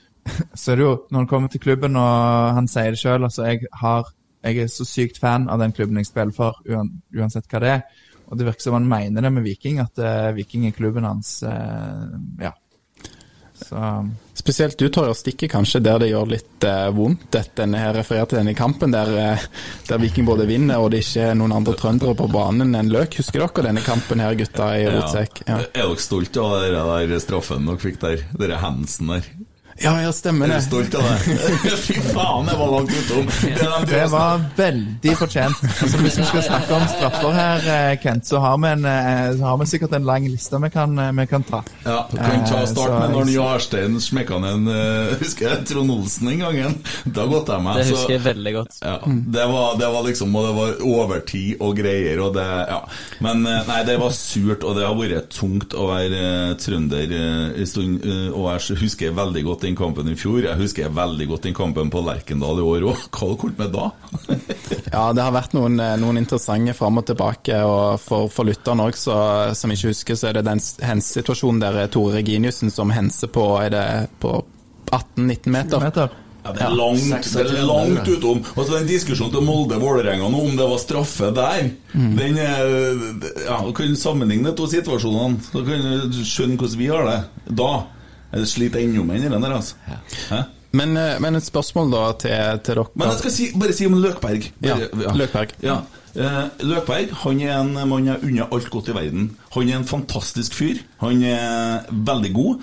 så 0.61 0.73
er 0.73 0.81
det 0.81 0.87
jo 0.87 0.95
Når 1.09 1.19
han 1.19 1.29
kommer 1.29 1.53
til 1.53 1.61
klubben, 1.61 1.99
og 1.99 2.55
han 2.57 2.69
sier 2.71 2.95
det 2.95 3.01
sjøl, 3.01 3.27
altså 3.29 3.45
jeg, 3.51 3.69
har, 3.83 4.09
jeg 4.43 4.63
er 4.63 4.73
så 4.73 4.87
sykt 4.87 5.21
fan 5.21 5.49
av 5.49 5.61
den 5.61 5.75
klubben 5.77 6.01
jeg 6.01 6.09
spiller 6.09 6.33
for, 6.33 6.57
uansett 6.65 7.49
hva 7.51 7.61
det 7.61 7.75
er. 7.77 7.85
Og 8.29 8.37
det 8.37 8.45
virker 8.45 8.61
som 8.61 8.77
han 8.77 8.89
mener 8.89 9.25
det 9.25 9.31
med 9.33 9.45
Viking, 9.45 9.79
at 9.81 9.97
uh, 9.97 10.29
Viking 10.37 10.67
er 10.67 10.75
klubben 10.77 11.07
hans. 11.07 11.39
Uh, 11.41 12.13
ja. 12.37 12.51
Så 13.59 13.83
Spesielt 14.39 14.77
du, 14.79 14.87
tar 14.89 15.09
jo 15.09 15.13
stikke 15.17 15.49
kanskje 15.51 15.81
der 15.83 15.97
det 15.99 16.07
gjør 16.13 16.29
litt 16.31 16.63
eh, 16.63 16.85
vondt. 16.95 17.35
at 17.35 17.51
Denne 17.59 17.81
her 17.81 17.91
refererer 17.97 18.29
til 18.31 18.39
denne 18.39 18.53
kampen 18.55 18.93
der, 18.95 19.11
eh, 19.19 19.43
der 19.89 19.99
Viking 19.99 20.29
både 20.29 20.47
vinner 20.47 20.79
og 20.79 20.93
det 20.93 21.01
ikke 21.03 21.25
er 21.31 21.35
noen 21.35 21.57
andre 21.57 21.75
trøndere 21.79 22.15
på 22.15 22.29
banen 22.31 22.71
enn 22.79 22.91
Løk. 22.93 23.19
Husker 23.19 23.43
dere 23.43 23.67
denne 23.67 23.83
kampen 23.83 24.23
her, 24.23 24.37
gutta 24.39 24.71
i 24.79 24.87
rotsekk? 24.87 25.43
Ja. 25.43 25.59
Er 25.67 25.89
dere 25.89 25.99
stolt 25.99 26.39
av 26.39 26.55
den 26.63 26.79
der 27.11 27.19
straffen 27.19 27.67
dere 27.67 27.83
fikk 27.83 27.99
der? 28.05 28.23
Dere 28.39 28.61
hendelsen 28.63 29.11
der? 29.11 29.27
Ja, 29.81 30.01
ja, 30.01 30.11
stemmer 30.11 30.45
Er 30.45 30.49
det. 30.49 30.55
du 30.59 30.65
stolt 30.65 30.95
av 30.95 31.05
det? 31.07 31.71
Fy 31.85 31.95
faen, 32.11 32.49
jeg 32.51 32.59
var 32.59 32.71
langt 32.73 32.91
utom! 32.91 33.29
Det 33.41 33.63
er 33.63 33.85
det 33.87 34.07
var 34.11 34.41
veldig 34.57 35.13
fortjent. 35.19 35.61
Altså, 35.69 36.01
hvis 36.03 36.17
vi 36.19 36.25
skal 36.27 36.43
snakke 36.43 36.75
om 36.75 36.85
straffer 36.91 37.35
her, 37.37 37.67
eh, 37.75 37.93
Kent, 38.03 38.27
så 38.27 38.41
har 38.43 38.57
vi, 38.59 38.71
en, 38.73 38.83
eh, 38.89 39.29
så 39.37 39.45
har 39.47 39.59
vi 39.61 39.67
sikkert 39.71 39.95
en 39.95 40.07
lang 40.09 40.27
liste 40.27 40.59
vi 40.59 40.69
kan, 40.73 40.97
eh, 40.99 41.11
vi 41.15 41.25
kan 41.31 41.45
ta. 41.47 41.61
Ja, 41.85 42.01
vi 42.11 42.19
kan 42.19 42.43
ta 42.49 42.63
start 42.67 42.95
med 42.95 43.15
når 43.15 43.31
Jarstein 43.35 43.95
smekka 44.03 44.39
ned 44.43 44.49
en 44.49 45.17
Husker 45.19 45.47
jeg 45.47 45.65
Trond 45.69 45.91
Olsen 45.93 46.29
den 46.31 46.43
gangen? 46.43 46.75
Da 47.05 47.25
godta 47.29 47.57
jeg 47.57 47.65
meg. 47.67 47.79
Det 47.79 47.87
husker 47.93 48.15
jeg 48.15 48.23
veldig 48.25 48.53
godt. 48.57 48.79
Ja, 48.83 48.97
det 49.05 49.47
var, 49.53 49.77
det 49.79 49.89
var 49.93 50.05
liksom 50.07 50.35
Og 50.35 50.47
det 50.47 50.53
var 50.57 50.83
overtid 50.89 51.63
og 51.63 51.75
greier 51.77 52.23
og 52.25 52.33
det 52.35 52.47
Ja. 52.69 52.79
Men 53.23 53.43
nei, 53.43 53.79
det 53.87 53.95
var 54.01 54.11
surt, 54.15 54.63
og 54.67 54.75
det 54.77 54.85
har 54.87 54.97
vært 54.97 55.29
tungt 55.33 55.73
å 55.77 55.87
være 55.89 56.55
trønder 56.59 57.13
en 57.55 57.67
stund. 57.69 58.03
og 58.33 58.49
jeg 58.51 58.79
husker 58.83 59.15
veldig 59.15 59.43
godt 59.47 59.65
den 59.68 59.68
kampen 59.77 60.09
i 60.11 60.15
fjor. 60.17 60.41
Jeg 60.45 60.59
husker 60.59 60.93
veldig 60.93 61.27
godt 61.31 61.47
den 61.47 61.57
kampen 61.57 61.91
på 61.93 62.03
Lerkendal 62.05 62.61
i 62.61 62.65
år 62.65 62.85
òg. 62.91 63.01
Hva 63.09 63.31
har 63.31 63.39
kommet 63.41 63.59
med 63.61 63.75
da? 63.75 63.89
Ja, 64.93 65.03
det 65.13 65.21
har 65.21 65.33
vært 65.35 65.53
noen, 65.53 65.77
eh, 65.83 65.97
noen 66.01 66.21
interessante 66.21 66.73
fram 66.77 67.01
og 67.01 67.05
tilbake. 67.09 67.59
og 67.65 67.99
For, 68.03 68.29
for 68.33 68.49
lytterne 68.49 68.87
òg, 68.89 68.97
som 68.97 69.75
ikke 69.75 69.91
husker, 69.91 70.17
så 70.17 70.29
er 70.29 70.39
det 70.39 70.47
den 70.47 70.63
hens-situasjonen 70.85 71.61
der 71.61 71.83
er 71.83 71.91
Tore 71.93 72.17
Reginiussen 72.19 72.73
som 72.73 72.93
henser 72.93 73.29
på 73.33 73.45
er 73.61 73.75
det 73.75 73.85
på 74.23 74.39
18-19 74.89 75.53
meter. 75.53 75.85
Meter. 75.85 76.17
Ja, 76.39 76.53
det 76.55 76.63
er 76.63 76.71
langt, 76.71 77.03
seks 77.03 77.33
det 77.35 77.45
er 77.51 77.65
langt 77.67 78.07
utom. 78.07 78.39
Og 78.55 78.63
så 78.63 78.77
den 78.77 78.87
diskusjonen 78.87 79.33
til 79.33 79.43
Molde-Vålerenga 79.43 80.29
nå, 80.31 80.43
om 80.47 80.55
det 80.57 80.67
var 80.71 80.79
straffe 80.81 81.31
der 81.35 81.71
Den 81.93 82.39
er 82.39 82.69
Ja, 83.43 83.59
Du 83.65 83.73
kan 83.75 83.95
sammenligne 83.99 84.49
de 84.49 84.55
to 84.55 84.67
situasjonene. 84.71 85.41
Så 85.43 85.63
kan 85.67 85.83
du 86.09 86.21
skjønne 86.23 86.55
hvordan 86.57 86.79
vi 86.79 86.87
har 86.87 87.05
det. 87.09 87.19
Da 87.59 87.71
det 88.31 88.47
sliter 88.47 88.79
ennå 88.83 89.03
med 89.03 89.21
den 89.25 89.41
der, 89.41 89.53
altså. 89.55 89.75
Hæ? 90.29 90.43
Men, 90.71 90.97
eh, 90.97 91.15
men 91.19 91.35
et 91.35 91.43
spørsmål 91.45 91.87
da 91.91 92.01
til, 92.21 92.59
til 92.63 92.75
dere. 92.75 92.85
Men 92.93 93.07
jeg 93.09 93.17
skal 93.23 93.31
si, 93.33 93.47
bare 93.57 93.73
si 93.73 93.87
om 93.89 93.95
Løkberg. 93.97 94.51
Ja, 94.61 94.75
Bare- 94.93 95.15
Løkberg. 95.17 95.55
Ja. 95.65 95.79
Eh, 96.15 96.37
Løkberg 96.65 97.09
han 97.23 97.41
er 97.41 97.55
en 97.61 97.73
mann 97.89 98.05
jeg 98.05 98.21
unner 98.23 98.53
alt 98.53 98.69
godt 98.69 98.89
i 98.89 98.93
verden. 98.93 99.31
Han 99.55 99.69
er 99.69 99.79
en 99.79 99.85
fantastisk 99.89 100.53
fyr. 100.53 100.77
Han 101.01 101.23
er 101.25 101.87
veldig 101.89 102.33
god. 102.33 102.61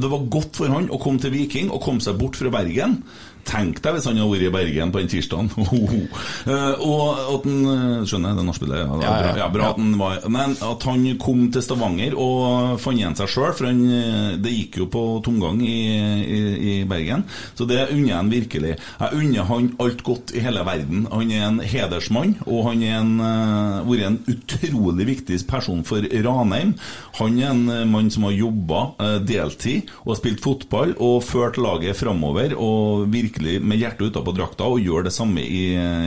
Det 0.00 0.10
var 0.14 0.24
godt 0.32 0.56
for 0.56 0.72
han 0.72 0.88
å 0.88 0.98
komme 1.02 1.20
til 1.20 1.32
Viking 1.34 1.68
og 1.72 1.82
komme 1.84 2.00
seg 2.00 2.16
bort 2.20 2.36
fra 2.40 2.48
Bergen. 2.52 3.02
Tenk 3.48 3.80
deg 3.82 3.96
hvis 3.96 4.06
han 4.06 4.18
hadde 4.20 4.30
vært 4.32 4.46
i 4.46 4.52
Bergen 4.54 4.92
på 4.94 5.00
den 5.02 5.10
tirsdagen. 5.12 5.50
Eh, 6.42 6.80
og 6.82 7.18
at 7.36 7.44
han 7.46 7.66
eh, 7.70 8.04
Skjønner, 8.08 8.34
det 8.34 8.42
er 8.42 8.46
nachspielet? 8.46 8.78
Ja, 8.80 8.96
Ja, 9.02 9.10
ja. 9.12 9.18
bra, 9.22 9.36
ja, 9.38 9.46
bra 9.52 9.66
at 9.70 9.78
han 9.78 9.92
var 10.00 10.16
Men 10.32 10.54
at 10.66 10.84
han 10.88 11.04
kom 11.22 11.44
til 11.54 11.62
Stavanger 11.62 12.16
og 12.18 12.80
fant 12.82 12.98
igjen 12.98 13.14
seg 13.18 13.30
sjøl, 13.30 13.52
for 13.54 13.68
han, 13.68 13.80
eh, 13.86 14.32
det 14.42 14.52
gikk 14.54 14.78
jo 14.82 14.86
på 14.92 15.02
tomgang 15.24 15.60
i, 15.64 15.76
i, 16.22 16.40
i 16.72 16.74
Bergen. 16.88 17.24
Så 17.58 17.66
det 17.70 17.78
unner 17.92 18.08
jeg 18.10 18.16
han 18.18 18.32
virkelig. 18.32 18.72
Jeg 19.02 19.20
unner 19.20 19.48
han 19.50 19.70
alt 19.84 20.02
godt 20.06 20.32
i 20.34 20.42
hele 20.44 20.64
verden. 20.66 21.06
Han 21.12 21.32
er 21.34 21.46
en 21.46 21.60
hedersmann, 21.62 22.34
og 22.46 22.66
han 22.70 22.82
en, 22.88 23.12
eh, 23.28 23.78
vært 23.90 24.08
en 24.08 24.20
utrolig 24.34 25.08
viktig 25.12 25.40
person 25.50 25.84
for 25.86 26.02
Ranheim. 26.26 26.74
Han 27.20 27.38
er 27.38 27.52
en 27.52 27.92
mann 27.92 28.10
som 28.12 28.26
har 28.28 28.34
jobba 28.36 28.82
deltid 29.28 29.90
og 30.04 30.16
spilt 30.18 30.42
fotball 30.44 30.96
og 31.02 31.22
ført 31.26 31.60
laget 31.60 31.98
framover 32.00 32.56
og 32.58 33.06
virkelig 33.12 33.31
med 33.40 33.78
hjertet 33.80 34.10
utapå 34.12 34.34
drakta 34.36 34.64
og 34.68 34.80
gjør 34.82 35.04
det 35.08 35.12
samme 35.14 35.40
i, 35.44 35.62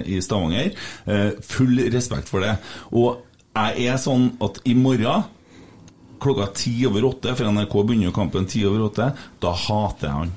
i 0.06 0.20
Stavanger. 0.22 0.72
Eh, 1.06 1.30
full 1.42 1.80
respekt 1.94 2.30
for 2.30 2.46
det. 2.46 2.56
Og 2.92 3.22
jeg 3.56 3.88
er 3.88 3.98
sånn 4.02 4.34
at 4.44 4.60
i 4.68 4.74
morgen 4.76 5.24
klokka 6.22 6.48
ti 6.56 6.74
over 6.88 7.06
åtte, 7.12 7.36
for 7.36 7.52
NRK 7.52 7.74
begynner 7.86 8.10
jo 8.10 8.16
kampen 8.16 8.46
ti 8.50 8.64
over 8.66 8.88
åtte, 8.88 9.10
da 9.44 9.52
hater 9.66 10.08
jeg 10.08 10.20
han. 10.22 10.36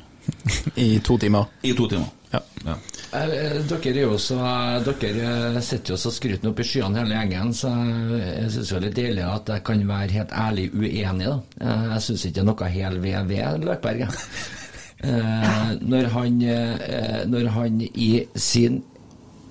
I 0.76 0.88
to 1.00 1.16
timer. 1.18 1.46
I 1.64 1.72
to 1.78 1.86
timer. 1.88 2.10
Ja. 2.30 2.40
Ja. 2.66 2.74
Eh, 3.16 3.62
Dere 3.64 3.92
er 3.94 4.02
jo 4.02 4.18
så 4.20 4.36
Dere 4.84 5.28
eh, 5.54 5.60
sitter 5.64 5.94
jo 5.94 5.96
så 5.96 6.10
skrytende 6.12 6.50
opp 6.52 6.58
i 6.60 6.66
skyene 6.68 7.00
hele 7.00 7.16
gjengen, 7.16 7.54
så 7.56 7.70
jeg 8.18 8.50
syns 8.52 8.68
det 8.68 8.76
er 8.76 8.84
litt 8.84 8.98
deilig 8.98 9.24
at 9.24 9.52
jeg 9.54 9.64
kan 9.64 9.84
være 9.88 10.16
helt 10.18 10.34
ærlig 10.36 10.66
uenig. 10.74 11.30
da. 11.30 11.38
Eh, 11.62 11.86
Jeg 11.94 12.04
syns 12.04 12.26
ikke 12.28 12.34
det 12.36 12.42
er 12.44 12.50
noe 12.50 12.68
hel 12.74 12.98
ved 13.06 13.30
ved 13.32 13.64
Løkberg. 13.64 14.04
Eh, 15.04 15.72
Når 15.80 16.08
han, 16.10 16.40
eh, 16.42 17.24
når 17.30 17.48
han 17.54 17.80
i 17.94 18.26
sin 18.34 18.80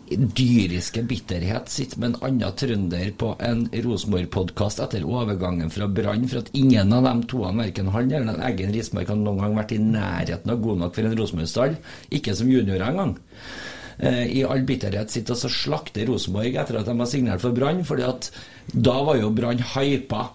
dyriske 0.07 1.01
bitterhet 1.03 1.67
sitter 1.71 1.99
med 1.99 2.13
en 2.13 2.21
annen 2.23 2.53
trønder 2.55 3.09
på 3.19 3.33
en 3.43 3.65
Rosenborg-podkast 3.71 4.79
etter 4.85 5.03
overgangen 5.07 5.71
fra 5.71 5.87
Brann, 5.91 6.27
for 6.31 6.39
at 6.39 6.51
ingen 6.55 6.93
av 6.95 7.03
de 7.03 7.27
to, 7.27 7.41
verken 7.43 7.91
han 7.91 8.11
eller 8.15 8.39
Eggen 8.47 8.71
Rismark, 8.75 9.07
har 9.11 9.19
noen 9.19 9.41
gang 9.43 9.57
vært 9.57 9.73
i 9.75 9.81
nærheten 9.83 10.51
av 10.53 10.61
god 10.63 10.79
nok 10.83 10.95
for 10.95 11.07
en 11.09 11.17
Rosenborg-stall. 11.19 11.75
Ikke 12.11 12.35
som 12.35 12.47
juniorer 12.51 12.87
engang. 12.87 13.17
Eh, 13.99 14.23
I 14.39 14.43
all 14.45 14.63
bitterhet 14.67 15.11
sitter 15.11 15.35
og 15.35 15.51
slakter 15.51 16.07
Rosenborg 16.07 16.55
etter 16.55 16.79
at 16.79 16.85
de 16.87 16.97
har 16.99 17.11
signert 17.11 17.41
for 17.43 17.51
Brann, 17.55 17.83
fordi 17.87 18.07
at 18.07 18.31
da 18.73 18.99
var 19.03 19.19
jo 19.19 19.31
Brann 19.35 19.59
hypa. 19.75 20.29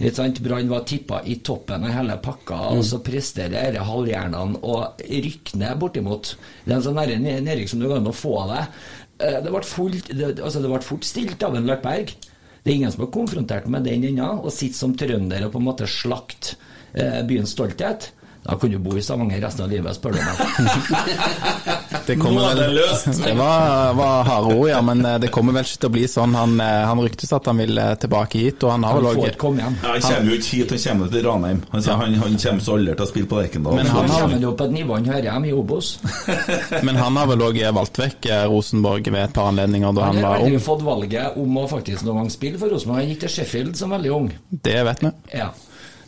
Brann 0.00 0.70
var 0.70 0.86
tippa 0.88 1.20
i 1.28 1.36
toppen 1.44 1.84
av 1.84 1.92
hele 1.92 2.16
pakka, 2.24 2.56
og 2.72 2.80
så 2.88 3.02
presterer 3.04 3.74
disse 3.74 3.84
halvhjernene 3.84 4.62
å 4.64 4.78
rykke 5.04 5.60
ned 5.60 5.78
bortimot. 5.82 6.34
Det 6.64 6.72
er 6.72 6.78
en 6.78 6.86
sånn 6.86 7.00
nedrykk 7.26 7.68
som 7.68 7.82
du 7.82 7.88
kan 7.90 8.08
få 8.16 8.32
av 8.46 8.54
deg. 8.54 8.80
Det 9.20 9.52
ble, 9.52 9.60
fullt, 9.68 10.08
det, 10.16 10.30
altså 10.40 10.62
det 10.64 10.70
ble 10.72 10.80
fort 10.80 11.04
stilt 11.04 11.44
av 11.44 11.58
en 11.58 11.68
Løkberg. 11.68 12.14
Det 12.62 12.72
er 12.72 12.78
ingen 12.78 12.92
som 12.92 13.04
har 13.04 13.12
konfrontert 13.12 13.68
med 13.72 13.84
den 13.88 14.06
ennå, 14.08 14.30
å 14.44 14.52
sitte 14.52 14.78
som 14.78 14.96
trønder 14.96 15.46
og 15.46 15.52
på 15.54 15.60
en 15.60 15.68
måte 15.68 15.88
slakt 15.88 16.54
eh, 16.92 17.20
byens 17.28 17.52
stolthet. 17.56 18.10
Da 18.42 18.54
kan 18.56 18.70
du 18.72 18.78
bo 18.80 18.96
i 18.96 19.02
Stavanger 19.04 19.40
resten 19.44 19.64
av 19.66 19.70
livet, 19.70 19.94
spør 19.98 20.14
du 20.16 20.20
meg. 20.24 20.36
Det 22.06 22.16
kommer 22.18 22.40
Nå 22.40 22.46
er 22.48 22.54
det 22.56 22.62
vel- 22.66 22.78
løst. 22.80 23.18
Det 23.22 23.32
var, 23.38 23.92
var 23.94 24.24
harde 24.26 24.54
ord, 24.56 24.68
ja, 24.70 24.78
men 24.82 25.04
eh, 25.06 25.18
det 25.22 25.28
kommer 25.30 25.52
vel 25.54 25.66
ikke 25.68 25.80
til 25.82 25.90
å 25.90 25.92
bli 25.94 26.04
sånn. 26.10 26.32
Han, 26.34 26.54
eh, 26.64 26.78
han 26.88 27.02
ryktes 27.04 27.30
at 27.36 27.46
han 27.50 27.60
vil 27.60 27.78
eh, 27.78 27.90
tilbake 28.02 28.40
hit, 28.40 28.64
og 28.66 28.72
han 28.72 28.86
har 28.88 28.96
vel. 28.96 29.20
Ja, 29.20 29.60
Han 29.84 30.00
kommer 30.00 30.30
jo 30.32 30.38
ikke 30.38 30.56
hit, 30.56 30.72
han 30.74 30.82
kommer 30.86 31.12
til 31.12 31.26
Ranheim. 31.28 31.60
Han, 31.70 31.84
ja. 31.86 31.96
han, 32.00 32.16
han 32.24 32.38
kommer 32.42 32.64
så 32.66 32.74
aldri 32.78 32.96
til 32.96 33.04
å 33.06 33.10
spille 33.12 33.30
på 33.30 33.38
Lerkendal. 33.42 33.76
Men 33.78 33.86
Han 33.92 34.00
han 34.00 34.10
har- 34.16 34.24
kommer 34.26 34.42
jo 34.48 34.52
på 34.56 34.64
et 34.70 34.74
nivå 34.80 34.96
han 34.98 35.08
hører 35.12 35.28
hjemme 35.28 35.50
i 35.52 35.54
Obos. 35.60 35.92
Men 36.88 36.96
han 37.04 37.20
har 37.20 37.30
vel 37.30 37.46
òg 37.50 37.60
valgt 37.78 38.02
vekk 38.02 38.30
Rosenborg 38.50 39.12
ved 39.12 39.22
et 39.28 39.36
par 39.36 39.52
anledninger 39.52 39.92
da 40.00 40.08
Han 40.08 40.16
han 40.16 40.24
har 40.24 40.30
var 40.32 40.40
ung. 40.40 40.50
aldri 40.50 40.64
fått 40.66 40.82
valget 40.88 41.36
om 41.44 41.60
å 41.62 41.68
faktisk 41.70 42.08
noen 42.08 42.24
gang 42.24 42.30
spille 42.34 42.58
for 42.58 42.72
Rosenborg. 42.74 43.04
Han 43.04 43.12
gikk 43.14 43.26
til 43.28 43.34
Sheffield 43.36 43.76
som 43.78 43.94
veldig 43.94 44.16
ung. 44.16 44.32
Det 44.50 44.80
vet 44.88 45.04
vi. 45.06 45.12
Ja. 45.38 45.52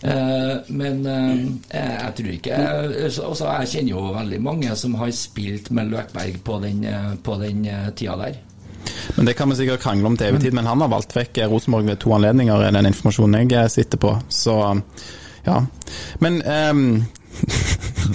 Eh, 0.02 0.56
men 0.66 1.06
eh, 1.06 1.42
jeg 1.70 2.14
tror 2.18 2.30
ikke 2.34 2.56
altså, 3.06 3.46
Jeg 3.46 3.68
kjenner 3.70 3.92
jo 3.92 4.00
veldig 4.16 4.40
mange 4.42 4.74
som 4.74 4.96
har 4.98 5.12
spilt 5.14 5.70
med 5.70 5.92
Løkberg 5.92 6.40
på 6.42 6.58
den, 6.64 6.82
eh, 6.90 7.12
på 7.22 7.36
den 7.38 7.62
tida 7.94 8.16
der. 8.18 8.40
Men 9.16 9.26
Det 9.26 9.36
kan 9.38 9.50
vi 9.50 9.60
sikkert 9.60 9.84
krangle 9.84 10.10
om 10.10 10.16
til 10.16 10.32
evig 10.32 10.42
tid, 10.42 10.58
men 10.58 10.66
han 10.66 10.80
har 10.82 10.90
valgt 10.90 11.14
vekk 11.14 11.44
Rosenborg 11.46 11.86
ved 11.86 12.00
to 12.02 12.14
anledninger, 12.16 12.64
er 12.66 12.74
den 12.74 12.90
informasjonen 12.90 13.50
jeg 13.50 13.70
sitter 13.70 13.98
på. 13.98 14.16
Så 14.28 14.58
ja. 15.46 15.64
Men 16.18 16.42
um 16.42 17.04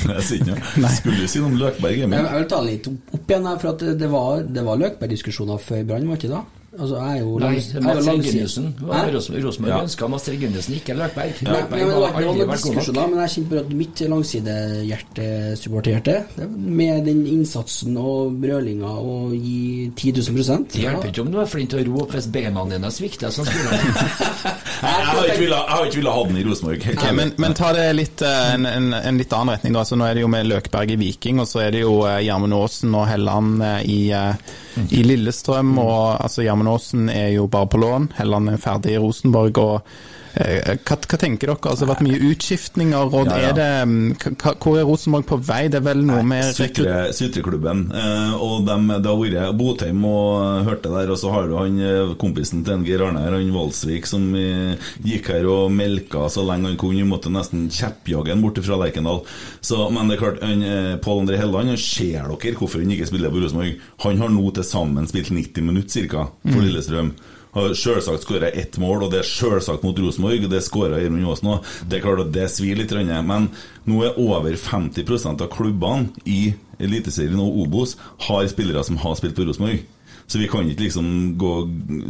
Jeg 0.08 0.24
sier 0.24 0.44
ikke. 0.44 0.90
Skulle 1.00 1.24
du 1.24 1.28
si 1.28 1.40
noe 1.42 1.50
om 1.50 1.58
Løkberg, 1.58 1.96
Jeg, 1.98 2.12
jeg 2.12 2.36
vil 2.36 2.50
ta 2.52 2.60
det 2.62 2.72
litt 2.72 2.88
opp, 2.92 3.24
igjen 3.24 3.48
her, 3.50 3.58
for 3.58 3.72
at 3.72 3.80
det, 3.82 3.96
det 4.02 4.10
var, 4.12 4.44
det 4.44 4.64
var 4.68 4.80
Løkberg-diskusjoner 4.84 5.64
før 5.64 5.88
Brann, 5.88 6.08
var 6.12 6.20
ikke 6.20 6.34
det? 6.36 6.44
Altså, 6.78 6.96
jeg 7.00 7.16
er 7.16 7.22
jo 7.24 7.38
Nei, 7.40 7.48
langs- 7.48 7.68
jo 7.74 7.82
Mats. 7.82 8.58
Hæ? 8.84 9.00
Rosenborg 9.16 9.70
Ja. 9.72 9.78
ønska 9.84 10.08
Mats 10.12 10.28
Reginiussen, 10.30 10.74
ikke 10.76 10.94
Løkberg. 11.00 11.32
Nei, 11.42 11.52
nei, 11.52 11.62
Løkberg 11.62 11.80
men 11.80 11.88
var 11.88 12.18
aldri 12.18 12.46
vært 12.50 12.62
god 12.64 12.76
nok. 12.76 13.10
men 13.10 13.20
jeg 13.24 13.30
kjente 13.34 13.50
bare 13.50 13.60
at 13.60 13.70
mitt 13.74 14.02
langsidehjerte, 14.12 15.58
supporterhjerte, 15.58 16.16
med 16.58 17.06
den 17.08 17.22
innsatsen 17.28 17.98
og 17.98 18.36
brølinga 18.42 18.92
og 19.00 19.32
gi 19.34 19.92
10 19.96 20.12
000 20.20 20.68
Det 20.68 20.82
hjelper 20.84 21.08
ikke 21.12 21.22
om 21.24 21.32
du 21.32 21.40
er 21.42 21.46
flink 21.50 21.70
til 21.72 21.80
å 21.80 21.88
ro 21.88 22.04
opp 22.04 22.12
hvis 22.18 22.28
beina 22.32 22.64
dine 22.70 22.92
svikter 22.92 23.32
som 23.32 23.46
spiller. 23.46 23.72
Jeg 24.78 25.06
har 25.08 25.24
ikke 25.26 25.40
villet- 25.40 25.66
jeg 25.68 25.74
har 25.74 25.86
ikke 25.88 25.96
villet 25.98 26.14
ha 26.14 26.24
den 26.28 26.38
i 26.38 26.44
Rosenborg. 26.46 26.78
Okay, 26.78 26.94
Ok, 26.94 27.12
men, 27.16 27.32
men 27.42 27.54
ta 27.58 27.72
det 27.74 27.88
litt, 27.96 28.22
eh, 28.22 28.54
en, 28.54 28.66
en, 28.70 28.94
en 28.94 29.18
litt 29.18 29.34
annen 29.34 29.56
retning. 29.56 29.74
da. 29.74 29.80
Altså, 29.80 29.96
nå 29.98 30.06
er 30.06 30.14
det 30.14 30.22
jo 30.22 30.28
med 30.30 30.46
Løkberg 30.46 30.92
i 30.94 30.96
Viking, 31.02 31.40
og 31.42 31.48
så 31.50 31.64
er 31.66 31.72
det 31.74 31.82
jo 31.82 32.04
eh, 32.06 32.20
Gjermund 32.28 32.54
Aasen 32.54 32.94
og 32.94 33.08
Helland 33.10 33.64
eh, 33.64 33.82
i, 33.90 34.00
i 34.92 35.04
Lillestrøm. 35.04 35.78
og 35.82 36.24
altså 36.24 36.46
Gjermund 36.46 37.10
er 37.14 37.34
jo 37.36 37.48
bare 37.48 37.68
på 37.68 37.82
lån, 37.82 38.12
Helland 38.18 38.50
er 38.50 38.62
ferdig 38.62 38.94
i 38.96 39.02
Rosenborg. 39.02 39.58
og 39.58 39.82
hva, 40.38 40.98
hva 40.98 41.18
tenker 41.20 41.50
dere? 41.50 41.58
Altså, 41.58 41.84
det 41.84 41.88
har 41.88 41.94
vært 41.96 42.06
mye 42.08 42.32
utskiftninger. 42.32 43.14
og 43.18 43.28
Ja, 43.28 43.38
ja. 43.38 43.50
er 43.50 43.54
det, 43.58 43.88
mm, 43.88 44.36
Hvor 44.62 44.78
er 44.78 44.86
Rosenborg 44.88 45.26
på 45.30 45.40
vei? 45.48 45.68
Det 45.68 45.80
er 45.80 45.86
vel 45.88 46.04
noe 46.06 46.24
med. 46.28 46.52
Sutre, 46.56 46.98
Sutreklubben. 47.16 47.86
Eh, 47.94 48.34
og 48.36 48.66
dem, 48.68 48.88
det 48.88 49.10
har 49.10 49.22
vært 49.22 49.58
Botheim 49.58 50.04
og 50.08 50.66
hørte 50.68 50.92
der, 50.94 51.12
og 51.14 51.18
så 51.20 51.32
har 51.34 51.48
du 51.50 51.56
han 51.58 51.80
eh, 51.82 52.16
kompisen 52.20 52.64
til 52.68 52.86
Geir 52.88 53.06
Arne 53.08 53.24
her, 53.26 53.38
han 53.38 53.54
Valsvik, 53.56 54.08
som 54.10 54.28
eh, 54.38 54.92
gikk 55.06 55.32
her 55.34 55.48
og 55.52 55.72
melka 55.74 56.28
så 56.34 56.46
lenge 56.48 56.72
han 56.72 56.78
kunne. 56.80 57.02
Vi 57.02 57.08
måtte 57.08 57.32
nesten 57.34 57.68
kjeppjage 57.74 58.34
han 58.34 58.44
bort 58.44 58.62
fra 58.66 58.80
Lerkendal. 58.82 59.24
Så, 59.62 59.90
men 59.94 60.10
det 60.10 60.18
er 60.18 60.24
klart, 60.26 60.44
han, 60.46 60.64
eh, 60.66 60.94
Pål 61.04 61.24
André 61.26 61.40
Helleland, 61.42 61.74
han 61.74 61.82
ser 61.82 62.28
dere 62.28 62.58
hvorfor 62.58 62.84
han 62.84 62.94
ikke 62.94 63.10
spiller 63.10 63.34
på 63.34 63.42
Rosenborg. 63.44 63.82
Han 64.06 64.22
har 64.22 64.32
nå 64.34 64.52
til 64.58 64.68
sammen 64.68 65.10
spilt 65.10 65.34
90 65.34 65.66
minutter 65.66 66.08
ca. 66.12 66.28
for 66.46 66.62
Lillestrøm. 66.62 67.12
Har 67.14 67.37
selvsagt 67.54 68.24
skåra 68.26 68.50
ett 68.50 68.78
mål, 68.78 69.04
og 69.06 69.12
det 69.12 69.22
er 69.22 69.30
selvsagt 69.30 69.84
mot 69.84 69.98
Rosenborg. 70.00 70.48
Det 70.50 70.62
skåra 70.66 71.02
Gjermund 71.02 71.28
Aasen 71.28 71.52
òg. 71.56 71.68
Det 71.88 71.98
er 71.98 72.06
klart 72.06 72.24
at 72.26 72.34
det 72.36 72.48
svir 72.54 72.78
litt, 72.80 72.92
men 72.92 73.50
nå 73.86 74.04
er 74.06 74.18
over 74.20 74.54
50% 74.54 75.42
av 75.42 75.52
klubbene 75.54 76.10
i 76.26 76.54
Eliteserien 76.80 77.40
og 77.42 77.64
Obos 77.66 77.96
har 78.28 78.48
spillere 78.48 78.84
som 78.86 79.00
har 79.02 79.16
spilt 79.18 79.36
på 79.36 79.48
Rosenborg. 79.48 79.86
Så 80.28 80.42
vi 80.42 80.48
kan 80.52 80.68
ikke 80.68 80.84
liksom 80.84 81.06
gå 81.40 81.52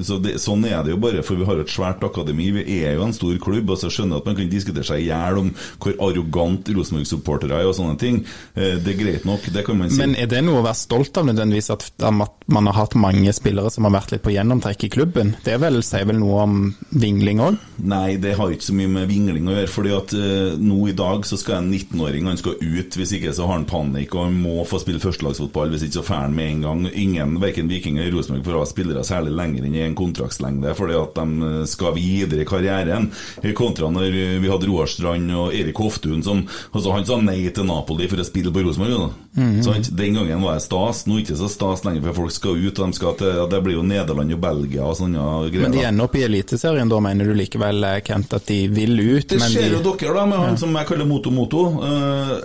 så 0.02 0.16
det, 0.24 0.40
Sånn 0.42 0.64
er 0.66 0.80
det 0.84 0.96
jo 0.96 0.98
bare, 1.02 1.22
for 1.22 1.38
vi 1.38 1.46
har 1.46 1.60
et 1.62 1.70
svært 1.70 2.02
akademi. 2.04 2.48
Vi 2.56 2.80
er 2.82 2.96
jo 2.98 3.04
en 3.06 3.14
stor 3.14 3.36
klubb, 3.44 3.70
og 3.70 3.78
så 3.78 3.92
skjønner 3.94 4.18
jeg 4.18 4.24
at 4.24 4.30
man 4.32 4.38
kan 4.40 4.50
diskutere 4.50 4.88
seg 4.88 5.04
i 5.04 5.10
hjel 5.12 5.38
om 5.44 5.52
hvor 5.84 5.94
arrogant 6.08 6.72
Rosenborg-supportere 6.74 7.60
er 7.62 7.70
og 7.70 7.76
sånne 7.78 7.98
ting. 8.02 8.24
Eh, 8.56 8.78
Det 8.82 8.96
er 8.96 8.98
greit 9.04 9.26
nok, 9.30 9.46
det 9.54 9.64
kan 9.68 9.78
man 9.78 9.92
si. 9.92 10.00
Men 10.02 10.16
er 10.18 10.26
det 10.32 10.42
noe 10.48 10.62
å 10.62 10.66
være 10.66 10.80
stolt 10.80 11.18
av 11.22 11.28
nødvendigvis, 11.30 11.70
at, 11.76 11.86
at 12.02 12.48
man 12.48 12.70
har 12.72 12.78
hatt 12.80 12.96
mange 12.98 13.34
spillere 13.38 13.70
som 13.74 13.86
har 13.86 13.94
vært 14.00 14.16
litt 14.16 14.24
på 14.26 14.34
gjennomtrekk 14.34 14.88
i 14.88 14.92
klubben? 14.98 15.36
Det 15.46 15.54
er 15.54 15.62
vel, 15.62 15.78
sier 15.86 16.08
vel 16.10 16.18
noe 16.22 16.42
om 16.48 16.58
vingling 16.98 17.42
òg? 17.44 17.60
Nei, 17.86 18.18
det 18.18 18.34
har 18.40 18.50
ikke 18.54 18.70
så 18.72 18.78
mye 18.78 18.94
med 18.98 19.10
vingling 19.12 19.46
å 19.52 19.58
gjøre. 19.60 19.68
fordi 19.78 19.94
at 19.98 20.14
eh, 20.18 20.58
nå 20.58 20.80
i 20.90 20.98
dag 20.98 21.26
så 21.30 21.38
skal 21.38 21.62
en 21.62 21.70
19-åring 21.74 22.26
han 22.32 22.42
skal 22.42 22.58
ut. 22.58 22.98
Hvis 22.98 23.14
ikke 23.20 23.34
så 23.38 23.46
har 23.46 23.60
han 23.60 23.70
panikk, 23.70 24.16
og 24.18 24.26
han 24.26 24.42
må 24.42 24.66
få 24.66 24.82
spille 24.82 25.02
førstelagsfotball. 25.04 25.70
Hvis 25.76 25.86
ikke 25.86 26.00
så 26.00 26.06
får 26.10 26.24
han 26.26 26.36
med 26.38 26.52
en 26.56 26.66
gang. 26.66 26.86
Ingen, 26.94 27.38
verken 27.44 27.70
Viking 27.70 28.00
eller 28.08 28.18
Rosenborg 28.18 28.58
å 28.58 28.64
ha 28.64 28.68
spillere 28.68 29.04
særlig 29.06 29.34
lenger 29.36 29.68
enn 29.68 29.76
i 29.76 29.84
en 29.86 29.96
kontraktslengde, 29.98 30.74
fordi 30.78 30.98
at 30.98 31.16
de 31.18 31.50
eh, 31.50 31.64
skal 31.70 31.96
videre 31.96 32.44
i 32.44 32.48
karrieren. 32.48 33.10
Eh, 33.42 33.54
Kontra 33.58 33.90
når 33.94 34.08
eh, 34.10 34.36
vi 34.42 34.52
hadde 34.52 34.70
Roar 34.70 34.90
Strand 34.92 35.34
og 35.36 35.56
Erik 35.56 35.80
Hoftun 35.82 36.24
som 36.26 36.44
altså 36.72 36.94
Han 36.96 37.06
sa 37.08 37.18
nei 37.22 37.40
til 37.54 37.68
Napoli 37.68 38.08
for 38.10 38.22
å 38.22 38.28
spille 38.28 38.54
på 38.54 38.64
Rosenborg. 38.66 39.14
Mm 39.38 39.62
-hmm. 39.62 39.96
Den 39.96 40.14
gangen 40.14 40.42
var 40.42 40.54
det 40.54 40.62
stas. 40.62 41.06
Nå 41.06 41.14
er 41.14 41.18
det 41.18 41.24
ikke 41.28 41.38
så 41.38 41.50
stas 41.50 41.86
lenger, 41.86 42.02
for 42.02 42.14
folk 42.14 42.32
skal 42.32 42.58
ut. 42.58 42.80
og 42.80 42.86
de 42.88 42.94
skal 42.94 43.16
til, 43.16 43.28
ja, 43.28 43.46
Det 43.46 43.64
blir 43.64 43.74
jo 43.74 43.84
Nederland 43.84 44.34
og 44.34 44.40
Belgia 44.40 44.84
og 44.84 44.98
sånne 44.98 45.52
greier. 45.52 45.62
Men 45.62 45.72
de 45.72 45.84
ender 45.84 46.04
opp 46.04 46.16
i 46.16 46.24
Eliteserien, 46.24 46.90
da 46.90 47.00
mener 47.00 47.26
du 47.26 47.34
likevel, 47.34 48.02
Kent, 48.04 48.34
at 48.34 48.46
de 48.46 48.68
vil 48.68 49.00
ut? 49.00 49.28
Det 49.28 49.40
skjer 49.40 49.70
de... 49.70 49.76
jo 49.76 49.96
dere, 49.96 50.14
da, 50.14 50.26
med 50.26 50.38
han 50.38 50.58
som 50.58 50.76
jeg 50.76 50.88
kaller 50.88 51.06
Moto 51.06 51.30
Moto. 51.32 51.84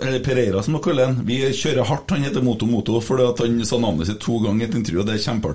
eller 0.01 0.19
Pereira, 0.19 0.63
som 0.63 0.73
dere 0.73 0.83
kaller 0.83 1.05
han. 1.05 1.21
Vi 1.25 1.41
kjører 1.53 1.83
hardt. 1.83 2.11
Han 2.11 2.23
heter 2.23 2.41
Moto 2.41 2.65
Moto 2.65 3.01
fordi 3.01 3.23
at 3.23 3.39
han 3.39 3.65
sa 3.65 3.77
navnet 3.77 4.07
sitt 4.07 4.19
to 4.19 4.39
ganger 4.39 4.65
i 4.65 4.69
et 4.69 4.75
intervju, 4.75 4.99
og 4.99 5.07
det 5.07 5.13
er 5.13 5.25
kjempeartig. 5.25 5.52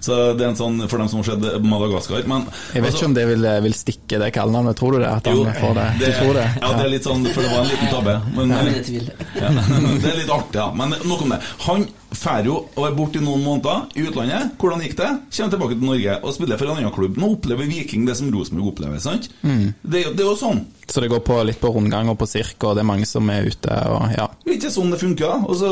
Så 0.00 0.18
det 0.36 0.44
er 0.44 0.50
en 0.52 0.58
sånn 0.58 0.80
for 0.88 1.02
dem 1.02 1.10
som 1.12 1.22
har 1.22 1.28
sett 1.30 1.64
Madagaskar. 1.64 2.26
Men 2.30 2.46
Jeg 2.74 2.84
vet 2.84 2.96
ikke 2.96 3.10
om 3.10 3.16
det 3.16 3.26
vil, 3.30 3.44
eh, 3.44 3.60
vil 3.66 3.76
stikke 3.76 4.20
det 4.22 4.30
kallenavnet, 4.36 4.78
tror 4.78 4.96
du 4.96 4.98
det? 5.04 5.10
At 5.10 5.30
han 5.30 5.38
jo, 5.40 5.44
får 5.60 5.76
det? 5.80 5.86
Du 6.00 6.06
tror 6.20 6.34
det? 6.40 6.46
Ja, 6.62 6.72
det 6.72 6.86
er 6.86 6.92
litt 6.96 7.06
sånn, 7.06 7.28
for 7.32 7.46
det 7.46 7.52
var 7.52 7.62
en 7.64 7.70
liten 7.72 7.92
tabbe. 7.92 8.16
Men, 8.36 8.56
er 8.56 8.72
ja, 8.72 9.52
det 10.02 10.10
er 10.10 10.18
litt 10.22 10.32
artig, 10.32 10.60
ja. 10.60 10.70
Men 10.76 10.96
nok 11.04 11.26
om 11.26 11.36
det. 11.36 11.40
Han 11.66 11.88
Drar 12.16 12.48
og 12.48 12.82
er 12.84 12.94
borte 12.96 13.20
i 13.20 13.24
noen 13.24 13.44
måneder 13.44 13.86
i 13.96 14.06
utlandet. 14.08 14.54
Hvordan 14.60 14.82
gikk 14.84 14.96
det? 14.98 15.10
Kommer 15.36 15.52
tilbake 15.54 15.76
til 15.76 15.90
Norge 15.90 16.16
og 16.22 16.34
spiller 16.36 16.60
for 16.60 16.70
en 16.70 16.80
annen 16.80 16.94
klubb. 16.94 17.20
Nå 17.20 17.34
opplever 17.36 17.68
Viking 17.70 18.06
det 18.08 18.16
som 18.18 18.32
Rosenborg 18.34 18.72
opplever. 18.72 18.98
sant? 19.02 19.28
Mm. 19.42 19.74
Det, 19.82 20.02
det 20.16 20.24
er 20.24 20.28
jo 20.30 20.38
sånn. 20.40 20.64
Så 20.86 21.00
det 21.02 21.08
går 21.10 21.22
på 21.26 21.36
litt 21.42 21.58
på 21.60 21.70
rundgang 21.74 22.08
og 22.12 22.18
på 22.20 22.28
sirk, 22.30 22.62
og 22.62 22.76
det 22.76 22.84
er 22.84 22.86
mange 22.86 23.06
som 23.10 23.26
er 23.32 23.48
ute, 23.50 23.78
og 23.90 24.12
ja. 24.14 24.28
Det 24.44 24.52
er 24.52 24.58
ikke 24.60 24.70
sånn 24.70 24.92
det 24.94 25.00
funker. 25.00 25.46
Og 25.48 25.56
så 25.58 25.70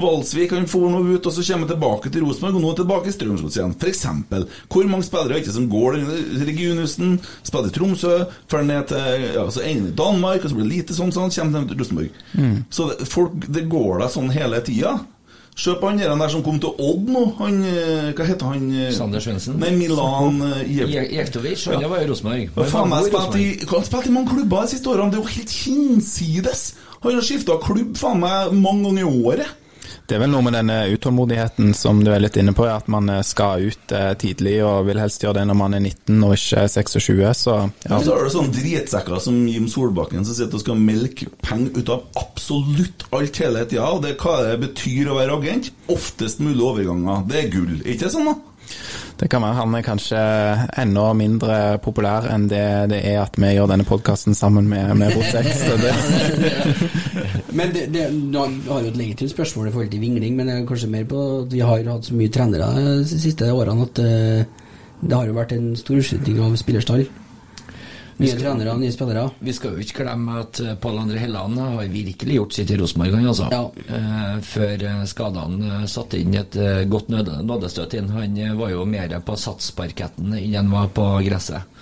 Valsvik 0.00 0.54
han 0.56 0.68
for 0.70 0.88
nå 0.88 1.02
ut, 1.04 1.28
og 1.28 1.34
så 1.34 1.44
kommer 1.44 1.66
han 1.66 1.74
tilbake 1.74 2.12
til 2.14 2.24
Rosenborg, 2.24 2.56
og 2.56 2.62
nå 2.62 2.70
er 2.70 2.72
han 2.72 2.80
tilbake 2.80 3.12
i 3.12 3.16
Strømsgods 3.16 3.58
igjen. 3.58 3.76
For 3.82 3.92
eksempel. 3.92 4.48
Hvor 4.72 4.88
mange 4.88 5.08
spillere 5.08 5.36
er 5.36 5.44
ikke 5.44 5.56
som 5.58 5.68
går 5.72 5.98
den 5.98 6.48
regionhusen, 6.48 7.18
spiller 7.42 7.68
i 7.68 7.76
Tromsø, 7.76 8.14
drar 8.48 8.64
ned 8.70 8.88
til 8.88 9.28
ja, 9.36 9.44
så 9.52 9.66
ender 9.68 9.92
i 9.92 9.98
Danmark, 10.00 10.40
og 10.40 10.50
så 10.50 10.56
blir 10.56 10.68
det 10.68 10.76
lite 10.78 10.96
sånn, 10.96 11.12
sånn, 11.12 11.34
kommer 11.34 11.68
til 11.68 11.82
Rosenborg. 11.82 12.24
Mm. 12.32 12.56
Så 12.72 12.88
det, 12.88 13.12
folk, 13.12 13.36
det 13.52 13.68
går 13.68 14.00
da 14.00 14.10
sånn 14.16 14.32
hele 14.32 14.64
tida. 14.64 14.96
Se 15.58 15.72
på 15.74 15.88
han 15.90 15.98
der 16.22 16.30
som 16.30 16.42
kom 16.46 16.60
til 16.62 16.70
Odd 16.78 17.08
nå. 17.10 17.22
Han, 17.40 17.56
eh, 17.66 18.12
Hva 18.14 18.24
heter 18.28 18.46
han? 18.52 18.68
eh, 18.70 18.92
Sander 18.94 19.18
Svendsen. 19.20 19.56
Nei, 19.58 19.72
Milan 19.74 20.38
Jektovic. 20.70 21.64
Jev- 21.66 21.80
han 21.82 21.90
var 21.90 22.02
jo 22.04 22.12
Rosenborg. 22.12 22.44
i 22.54 23.40
i, 23.42 23.48
han 23.66 23.78
har 23.80 23.86
spilt 23.88 24.06
i 24.06 24.10
mange 24.14 24.30
klubber 24.30 24.62
de 24.62 24.68
siste 24.76 24.86
årene. 24.92 25.10
Det 25.10 25.18
er 25.18 25.24
jo 25.24 25.34
helt 25.34 25.50
hinsides! 25.50 26.62
Han 27.02 27.14
har 27.14 27.22
skifta 27.26 27.58
klubb 27.62 27.96
faen 27.98 28.20
meg 28.22 28.52
mange 28.54 28.84
ganger 28.86 29.02
i 29.02 29.24
året. 29.26 29.46
Det 30.08 30.16
er 30.16 30.22
vel 30.22 30.32
noe 30.32 30.44
med 30.46 30.56
denne 30.56 30.78
utålmodigheten 30.94 31.72
som 31.76 32.02
du 32.04 32.10
er 32.14 32.22
litt 32.22 32.36
inne 32.40 32.54
på, 32.56 32.66
at 32.68 32.88
man 32.92 33.08
eh, 33.12 33.24
skal 33.26 33.68
ut 33.68 33.94
eh, 33.94 34.12
tidlig 34.20 34.58
og 34.66 34.88
vil 34.88 35.00
helst 35.02 35.24
gjøre 35.24 35.40
det 35.40 35.46
når 35.50 35.58
man 35.60 35.78
er 35.78 35.84
19 35.84 36.26
og 36.26 36.34
ikke 36.36 36.66
26, 36.72 37.22
så 37.38 37.56
ja. 37.84 38.00
Så 38.04 38.14
er 38.14 38.24
det 38.24 38.34
sånne 38.34 38.54
dritsekker 38.56 39.22
som 39.22 39.38
Jim 39.48 39.68
Solbakken 39.70 40.26
som 40.26 40.36
sitter 40.36 40.58
og 40.58 40.64
skal 40.64 40.80
melke 40.80 41.28
penger 41.44 41.78
ut 41.78 41.92
av 41.92 42.20
absolutt 42.20 43.06
alt 43.14 43.42
hele 43.42 43.64
tida. 43.68 43.88
Og 43.92 44.04
det 44.04 44.16
hva 44.20 44.38
det 44.44 44.58
betyr 44.62 45.12
å 45.12 45.18
være 45.18 45.38
agent. 45.38 45.72
Oftest 45.92 46.42
mulig 46.44 46.64
overganger. 46.64 47.24
Det 47.28 47.42
er 47.42 47.50
gull. 47.52 47.80
Ikke 47.84 48.08
sant? 48.08 48.18
sånn, 48.18 48.32
da? 48.32 48.57
Det 49.18 49.26
kan 49.30 49.42
være 49.42 49.58
han 49.58 49.74
er 49.74 49.82
kanskje 49.82 50.18
enda 50.78 51.08
mindre 51.18 51.78
populær 51.82 52.28
enn 52.30 52.46
det 52.50 52.64
det 52.92 53.00
er 53.10 53.18
at 53.24 53.34
vi 53.40 53.50
gjør 53.56 53.70
denne 53.72 53.86
podkasten 53.88 54.36
sammen 54.38 54.68
med, 54.70 54.92
med 55.00 55.16
Rotex. 55.16 55.64
Men 57.58 57.74
det, 57.74 57.88
det, 57.94 58.06
du 58.12 58.38
har 58.38 58.84
jo 58.84 58.92
et 58.92 59.00
legitimt 59.00 59.32
spørsmål 59.32 59.68
i 59.68 59.74
forhold 59.74 59.90
til 59.90 60.04
vingling, 60.04 60.36
men 60.36 60.46
det 60.46 60.54
er 60.54 60.66
kanskje 60.68 60.90
mer 60.92 61.06
på 61.08 61.22
at 61.42 61.52
vi 61.52 61.62
har 61.64 61.82
hatt 61.88 62.06
så 62.06 62.14
mye 62.14 62.30
trenere 62.30 62.68
de 62.76 63.18
siste 63.18 63.48
årene 63.50 63.86
at 63.88 64.02
eh, 64.04 64.66
det 65.00 65.14
har 65.14 65.26
jo 65.26 65.36
vært 65.36 65.54
en 65.56 65.72
stor 65.78 65.98
utskifting 65.98 66.38
av 66.42 66.54
spillerstall. 66.58 67.06
Nye 68.18 68.34
trenere, 68.34 68.74
nye 68.76 68.90
spillere. 68.92 69.28
Vi 69.38 69.52
skal 69.54 69.76
jo 69.76 69.84
ikke 69.84 70.02
glemme 70.02 70.40
at 70.40 70.58
eh, 70.64 70.74
Pål 70.82 70.96
André 71.04 71.20
Helland 71.22 71.58
har 71.62 71.84
virkelig 71.92 72.34
gjort 72.34 72.56
sitt 72.56 72.72
i 72.74 72.78
Rosenborg, 72.80 73.14
altså. 73.30 73.46
Eh, 73.86 74.40
før 74.42 74.84
eh, 74.90 75.04
skadene 75.06 75.84
satte 75.90 76.18
inn 76.18 76.34
et 76.34 76.58
godt 76.90 77.12
nådestøt 77.14 77.94
inn. 77.94 78.10
Han 78.16 78.40
var 78.58 78.74
jo 78.74 78.82
mer 78.90 79.14
på 79.22 79.38
satsparketten 79.38 80.34
enn 80.34 80.58
han 80.58 80.72
var 80.74 80.90
på 80.96 81.06
gresset. 81.28 81.77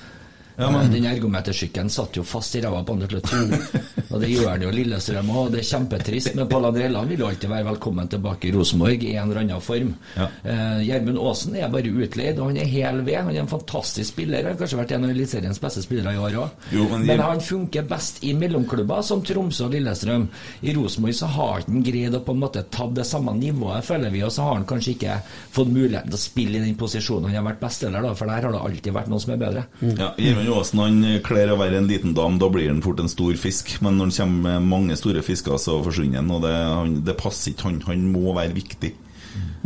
Ja, 0.58 0.70
men- 0.70 0.86
Eh, 0.86 0.92
Den 0.96 1.04
ergometersykkelen 1.04 1.90
satt 1.90 2.16
jo 2.16 2.22
fast 2.22 2.54
i 2.56 2.60
ræva 2.62 2.82
på 2.84 2.92
andre 2.94 3.06
til 3.08 3.20
slutt. 3.24 4.10
Og 4.10 4.20
det 4.20 4.28
gjør 4.30 4.58
den 4.58 4.62
jo 4.62 4.70
Lillestrøm 4.70 5.28
òg, 5.28 5.46
og 5.46 5.50
det 5.52 5.60
er 5.60 5.68
kjempetrist. 5.78 6.34
Men 6.34 6.48
Pål 6.48 6.64
André 6.70 6.82
Helland 6.86 7.08
vil 7.08 7.18
jo 7.18 7.26
alltid 7.28 7.50
være 7.50 7.64
velkommen 7.66 8.08
tilbake 8.08 8.48
i 8.48 8.52
Rosenborg 8.54 9.02
i 9.04 9.14
en 9.16 9.28
eller 9.30 9.40
annen 9.42 9.60
form. 9.60 9.94
Ja. 10.16 10.28
Eh, 10.44 10.80
Gjermund 10.86 11.18
Aasen 11.18 11.56
er 11.56 11.68
bare 11.68 11.90
utleid, 11.92 12.38
og 12.38 12.46
han 12.48 12.56
er 12.56 12.64
hel 12.70 13.02
ved. 13.02 13.16
Han 13.16 13.34
er 13.34 13.40
en 13.40 13.46
fantastisk 13.50 14.12
spiller. 14.14 14.42
Han 14.46 14.54
har 14.56 14.60
kanskje 14.62 14.78
vært 14.80 14.92
en 14.96 15.04
av 15.04 15.10
Eliteseriens 15.10 15.60
beste 15.60 15.82
spillere 15.84 16.14
i 16.14 16.16
år 16.18 16.38
òg. 16.40 16.50
Men- 16.90 17.06
Men 17.06 17.20
han 17.20 17.40
funker 17.40 17.82
best 17.88 18.22
i 18.24 18.32
mellomklubber 18.32 19.02
som 19.02 19.22
Tromsø 19.22 19.64
og 19.66 19.72
Lillestrøm. 19.72 20.28
I 20.62 20.72
Rosenborg 20.74 21.14
så 21.14 21.26
har 21.26 21.60
han 21.66 21.82
greid 21.82 22.14
å 22.14 22.20
på 22.24 22.32
en 22.32 22.40
måte 22.40 22.64
ta 22.70 22.86
det 22.88 23.04
samme 23.06 23.34
nivået, 23.36 23.84
føler 23.84 24.10
vi, 24.10 24.22
og 24.22 24.30
så 24.30 24.42
har 24.42 24.54
han 24.54 24.64
kanskje 24.64 24.94
ikke 24.96 25.20
fått 25.52 25.68
muligheten 25.68 26.08
til 26.10 26.16
å 26.16 26.22
spille 26.30 26.56
i 26.56 26.64
den 26.64 26.74
posisjonen 26.76 27.30
han 27.30 27.44
har 27.44 27.52
vært 27.52 27.60
bestselger, 27.60 28.02
da, 28.02 28.14
for 28.14 28.26
der 28.26 28.40
har 28.42 28.52
det 28.52 28.60
alltid 28.60 28.92
vært 28.94 29.08
noen 29.08 29.20
som 29.20 29.32
er 29.32 29.36
bedre. 29.36 29.64
Ja, 29.82 30.14
Gjermund 30.16 30.45
Aasen 30.52 30.82
han 30.82 30.96
kler 31.26 31.52
å 31.52 31.58
være 31.60 31.80
en 31.80 31.88
liten 31.90 32.14
dam, 32.16 32.38
da 32.40 32.48
blir 32.52 32.70
han 32.70 32.82
fort 32.84 33.00
en 33.02 33.10
stor 33.10 33.36
fisk. 33.40 33.76
Men 33.84 33.98
når 33.98 34.10
han 34.10 34.16
kommer 34.16 34.56
med 34.56 34.70
mange 34.70 34.96
store 34.98 35.22
fisker, 35.26 35.58
så 35.62 35.78
forsvinner 35.84 36.22
han, 36.22 36.32
og 36.34 36.42
det, 36.46 36.54
han, 36.54 36.96
det 37.06 37.16
passer 37.20 37.52
ikke 37.52 37.70
han. 37.70 37.80
Han 37.88 38.08
må 38.14 38.34
være 38.36 38.56
viktig. 38.56 38.92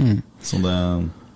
Mm. 0.01 0.21
Så 0.43 0.61
det, 0.65 0.77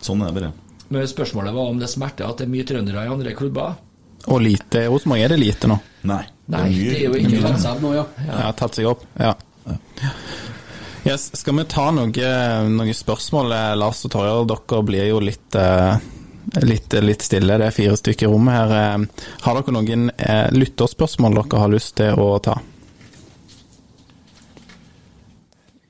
sånn 0.04 0.22
er 0.24 0.30
det 0.30 0.40
bare. 0.40 0.52
Men 0.94 1.08
spørsmålet 1.08 1.56
var 1.56 1.72
om 1.72 1.80
det 1.80 1.90
smerter 1.90 2.28
at 2.28 2.40
det 2.40 2.46
er 2.46 2.54
mye 2.54 2.68
trøndere 2.68 3.04
i 3.06 3.12
andre 3.12 3.34
klubber. 3.36 3.76
Og 4.24 4.40
lite 4.40 4.86
hos 4.88 5.04
meg 5.10 5.24
er 5.24 5.34
det 5.34 5.40
lite 5.40 5.68
nå. 5.68 5.76
Nei. 6.08 6.22
Nei, 6.52 6.64
det 6.76 6.96
er 6.98 7.06
jo 7.06 7.18
ikke 7.18 7.40
det. 7.40 7.54
opp 7.64 7.80
nå, 7.80 7.94
ja. 7.96 8.04
Ja, 8.28 8.48
tatt 8.56 8.76
seg 8.76 8.88
opp. 8.88 9.04
Ja. 9.20 9.32
Yes, 11.04 11.28
skal 11.36 11.56
vi 11.58 11.64
ta 11.68 11.90
noe, 11.92 12.28
noen 12.72 12.96
spørsmål, 12.96 13.52
eh, 13.52 13.70
Lars 13.76 14.00
og 14.06 14.12
Torjer? 14.14 14.46
Dere 14.48 14.82
blir 14.88 15.08
jo 15.10 15.20
litt, 15.24 15.56
eh, 15.60 15.96
litt, 16.64 16.92
litt 17.04 17.22
stille. 17.24 17.58
Det 17.60 17.66
er 17.70 17.74
fire 17.76 17.96
stykker 18.00 18.28
i 18.28 18.30
rommet 18.32 18.54
her. 18.58 18.76
Eh, 18.78 19.26
Har 19.46 19.58
dere 19.60 19.74
noen 19.76 20.10
eh, 20.16 20.46
lytterspørsmål 20.54 21.40
dere 21.42 21.62
har 21.64 21.72
lyst 21.74 21.96
til 22.00 22.20
å 22.20 22.28
ta? 22.44 22.58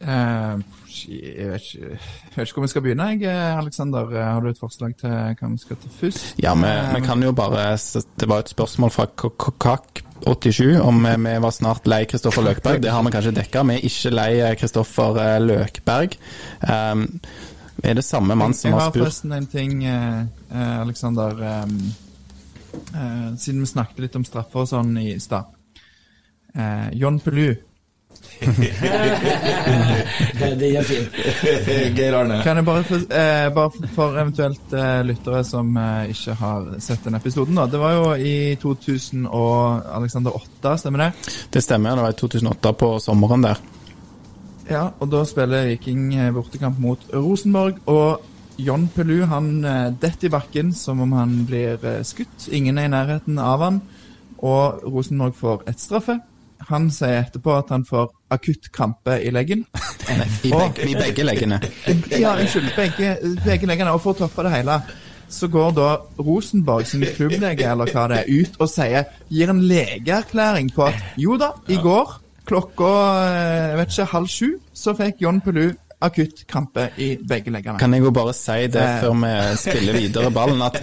Eh, 0.04 0.56
jeg, 1.04 1.48
vet 1.50 1.64
ikke, 1.68 1.88
jeg 1.90 2.36
vet 2.36 2.48
ikke 2.48 2.58
hvor 2.58 2.64
vi 2.66 2.72
skal 2.72 2.84
begynne, 2.84 3.06
jeg, 3.20 3.36
Alexander. 3.58 4.10
Eh, 4.14 4.26
Har 4.34 4.44
du 4.44 4.50
et 4.52 4.60
forslag 4.60 4.96
til 5.00 5.12
hva 5.12 5.50
vi 5.54 5.62
skal 5.62 5.80
ta 5.82 5.92
først? 6.00 6.26
Ja, 6.44 6.54
vi, 6.58 6.72
vi 6.96 7.04
kan 7.06 7.22
jo 7.24 7.32
bare 7.36 7.70
Det 8.20 8.28
var 8.30 8.44
et 8.44 8.52
spørsmål 8.52 8.92
fra 8.94 9.06
Kakak87 9.20 10.78
om 10.80 11.02
vi 11.04 11.34
var 11.44 11.52
snart 11.56 11.88
lei 11.90 12.04
Kristoffer 12.10 12.46
Løkberg. 12.46 12.82
Det 12.84 12.92
har 12.94 13.04
vi 13.04 13.14
kanskje 13.16 13.34
dekka. 13.40 13.64
Vi 13.68 13.78
er 13.78 13.88
ikke 13.90 14.14
lei 14.14 14.30
Kristoffer 14.60 15.20
Løkberg. 15.44 16.16
Er 17.82 17.94
det 17.94 18.04
samme 18.04 18.34
mann 18.34 18.54
som 18.54 18.72
har 18.72 18.90
spurt 18.90 18.94
jeg 18.94 19.02
har 19.02 19.10
forresten 19.10 19.32
en 19.32 19.46
ting, 19.46 19.84
eh, 19.84 20.20
eh, 20.52 20.80
Alexander. 20.80 21.42
ehm, 21.42 21.92
eh, 22.94 23.36
siden 23.36 23.60
vi 23.60 23.66
snakket 23.66 23.98
litt 23.98 24.16
om 24.16 24.24
straffer 24.24 24.60
og 24.64 24.68
sånn 24.68 24.96
i 24.98 25.18
stad. 25.20 25.44
Eh, 26.54 26.90
John 26.92 27.18
Pelu, 27.20 27.54
Det 30.58 30.68
er 30.76 30.82
fint. 30.82 31.08
Geir 31.98 32.14
Arne. 32.18 32.40
kan 32.44 32.56
jeg 32.56 32.64
bare, 32.66 32.84
for, 32.84 32.96
eh, 32.96 33.54
bare 33.54 33.88
for 33.94 34.18
eventuelt 34.20 34.72
eh, 34.72 35.02
lyttere 35.06 35.44
som 35.46 35.76
eh, 35.76 36.10
ikke 36.14 36.34
har 36.40 36.66
sett 36.82 37.04
den 37.04 37.14
episoden, 37.18 37.54
da. 37.58 37.66
Det 37.70 37.80
var 37.80 37.92
jo 37.96 38.14
i 38.14 38.56
2000 38.62 39.26
og 39.30 39.82
Alexander 39.96 40.30
8, 40.36 40.76
stemmer 40.82 40.98
det? 41.04 41.12
Det 41.54 41.62
stemmer, 41.64 41.94
det 41.96 42.02
var 42.06 42.10
i 42.14 42.20
2008 42.22 42.72
på 42.72 42.98
sommeren 43.02 43.42
der. 43.46 43.62
Ja, 44.70 44.88
og 44.98 45.10
da 45.12 45.24
spiller 45.28 45.66
Viking 45.68 46.14
eh, 46.16 46.30
bortekamp 46.32 46.78
mot 46.80 47.02
Rosenborg, 47.12 47.82
og 47.90 48.24
John 48.58 48.86
Pelu 48.94 49.24
han 49.28 49.50
eh, 49.66 49.90
detter 50.00 50.30
i 50.30 50.32
bakken 50.32 50.72
som 50.76 51.02
om 51.04 51.12
han 51.16 51.42
blir 51.48 51.82
eh, 51.84 52.02
skutt. 52.06 52.48
Ingen 52.54 52.78
er 52.78 52.88
i 52.88 52.94
nærheten 52.94 53.40
av 53.42 53.64
han, 53.64 53.82
og 54.38 54.84
Rosenborg 54.88 55.36
får 55.36 55.66
et 55.70 55.82
straffe. 55.82 56.18
Han 56.70 56.88
sier 56.94 57.26
etterpå 57.26 57.58
at 57.58 57.72
han 57.74 57.84
får 57.84 58.08
akutt 58.32 58.70
krampe 58.72 59.18
i 59.20 59.32
leggen. 59.34 59.66
I 60.44 60.52
begge, 60.52 60.88
i 60.88 60.94
begge 60.96 61.26
leggene. 61.26 61.60
Ja, 62.22 62.36
unnskyld, 62.38 62.72
begge, 62.76 63.16
begge 63.44 63.68
leggene. 63.68 63.92
Og 63.92 64.00
for 64.04 64.14
å 64.14 64.24
toppe 64.24 64.46
det 64.46 64.54
hele, 64.54 64.78
så 65.28 65.48
går 65.52 65.76
da 65.76 65.90
Rosenborg 66.20 66.88
sin 66.88 67.04
klubblege, 67.16 67.68
eller 67.68 67.90
hva 67.92 68.08
det 68.12 68.22
er, 68.22 68.32
ut 68.32 68.60
og 68.60 68.70
sier, 68.70 69.08
gir 69.28 69.52
en 69.52 69.64
legeerklæring 69.68 70.72
på 70.72 70.88
at 70.88 71.20
jo 71.20 71.36
da, 71.40 71.52
i 71.68 71.80
går 71.80 72.20
klokka 72.48 72.90
eh, 73.28 73.70
jeg 73.70 73.78
vet 73.80 73.94
ikke, 73.94 74.10
halv 74.12 74.30
sju, 74.30 74.48
så 74.76 74.94
fikk 74.98 75.22
John 75.24 75.40
Pelu 75.44 75.70
akutt 76.04 76.44
krampe 76.50 76.88
i 77.00 77.14
begge 77.20 77.52
leggene. 77.54 77.78
Kan 77.80 77.94
jeg 77.96 78.04
jo 78.04 78.12
bare 78.14 78.34
si 78.36 78.66
det 78.68 78.82
Eh. 78.84 79.00
før 79.00 79.14
vi 79.22 79.56
spiller 79.56 79.98
videre 79.98 80.30
ballen, 80.30 80.62
at 80.62 80.80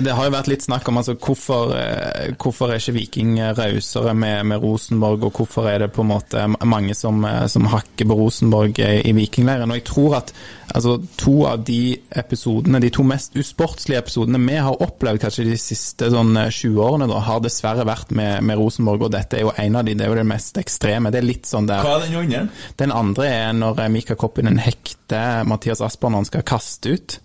det 0.00 0.12
har 0.12 0.26
jo 0.26 0.34
vært 0.34 0.50
litt 0.50 0.64
snakk 0.66 0.88
om 0.88 1.00
altså, 1.00 1.14
hvorfor, 1.16 1.74
eh, 1.76 2.32
hvorfor 2.40 2.70
er 2.70 2.80
ikke 2.80 2.96
Viking 2.98 3.38
rausere 3.56 4.14
med, 4.14 4.46
med 4.46 4.62
Rosenborg, 4.62 5.24
og 5.24 5.32
hvorfor 5.40 5.68
er 5.70 5.84
det 5.84 5.92
på 5.92 6.02
en 6.04 6.12
måte 6.12 6.46
mange 6.66 6.94
som, 6.94 7.24
eh, 7.24 7.46
som 7.46 7.68
hakker 7.70 8.08
på 8.08 8.18
Rosenborg 8.18 8.80
eh, 8.80 9.00
i 9.06 9.12
vikingleiren. 9.16 9.70
Og 9.70 9.80
jeg 9.80 9.84
tror 9.90 10.16
at 10.20 10.32
altså, 10.74 10.96
to 11.18 11.34
av 11.48 11.64
de 11.66 11.98
episodene, 12.16 12.80
de 12.82 12.90
to 12.94 13.04
mest 13.06 13.36
usportslige 13.38 14.00
episodene 14.00 14.40
vi 14.44 14.58
har 14.60 14.82
opplevd 14.82 15.22
kanskje 15.22 15.46
de 15.48 15.58
siste 15.60 16.10
sånn 16.12 16.34
eh, 16.38 16.50
20 16.54 16.82
årene, 16.84 17.08
da, 17.10 17.20
har 17.26 17.42
dessverre 17.44 17.86
vært 17.88 18.14
med, 18.16 18.42
med 18.46 18.60
Rosenborg, 18.60 19.06
og 19.06 19.14
dette 19.14 19.38
er 19.38 19.46
jo 19.46 19.54
en 19.56 19.80
av 19.80 19.86
de, 19.86 19.96
det 19.98 20.06
er 20.06 20.12
jo 20.12 20.20
det 20.20 20.26
mest 20.28 20.60
ekstreme. 20.60 21.12
Det 21.12 21.22
er 21.22 21.28
litt 21.28 21.48
sånn 21.50 21.68
der 21.70 21.84
Hva 21.86 21.98
er 21.98 22.06
den 22.06 22.18
andre? 22.20 22.44
den 22.80 22.94
andre 22.94 23.30
er 23.30 23.52
når 23.56 23.82
Mika 23.92 24.14
eh, 24.14 24.20
Mika 24.44 24.54
en 24.56 24.62
hekter 24.64 25.48
Mathias 25.48 25.82
Asper 25.84 26.12
når 26.12 26.24
han 26.24 26.30
skal 26.30 26.46
kaste 26.48 26.94
ut. 26.94 27.18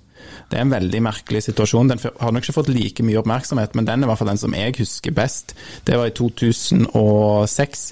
Det 0.50 0.58
er 0.58 0.66
en 0.66 0.74
veldig 0.74 1.02
merkelig 1.06 1.44
situasjon. 1.48 1.90
Den 1.90 2.02
har 2.02 2.34
nok 2.34 2.46
ikke 2.46 2.58
fått 2.58 2.72
like 2.74 3.06
mye 3.06 3.20
oppmerksomhet, 3.22 3.76
men 3.78 3.88
den 3.88 4.04
er 4.04 4.08
i 4.08 4.12
hvert 4.12 4.22
fall 4.22 4.32
den 4.34 4.42
som 4.42 4.56
jeg 4.58 4.76
husker 4.80 5.16
best. 5.16 5.56
Det 5.88 5.98
var 6.00 6.10
i 6.10 6.16
2006. 6.18 7.86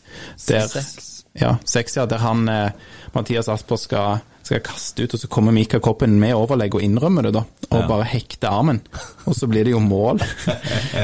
Der, 0.47 0.67
6. 0.67 1.25
ja, 1.41 1.55
6, 1.65 1.97
ja, 1.97 2.05
der 2.09 2.23
han, 2.23 2.47
eh, 2.49 2.93
Mathias 3.15 3.49
Asper 3.49 3.81
skal 3.81 4.23
skal 4.43 4.59
kaste 4.65 5.05
ut, 5.05 5.13
og 5.15 5.21
så 5.21 5.27
kommer 5.31 5.53
Mika 5.55 5.79
Koppen 5.79 6.17
med 6.19 6.33
overlegg 6.35 6.75
og 6.75 6.83
innrømmer 6.83 7.23
det, 7.23 7.31
da. 7.37 7.43
Og 7.71 7.77
Ja. 7.79 7.87
bare 7.87 8.03
hekter 8.11 8.49
armen. 8.51 8.81
Og 9.25 9.35
så 9.35 9.47
blir 9.47 9.63
det 9.63 9.71
jo 9.71 9.79
mål. 9.79 10.19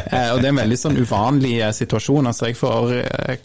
Eh, 0.10 0.32
og 0.34 0.39
det 0.41 0.47
er 0.47 0.54
en 0.54 0.60
veldig 0.60 0.78
sånn 0.80 0.97
uvanlig 0.97 1.60
eh, 1.62 1.71
situasjon. 1.75 2.28
Altså, 2.30 2.47
jeg 2.49 2.58
får 2.58 2.91
eh, 2.97 3.38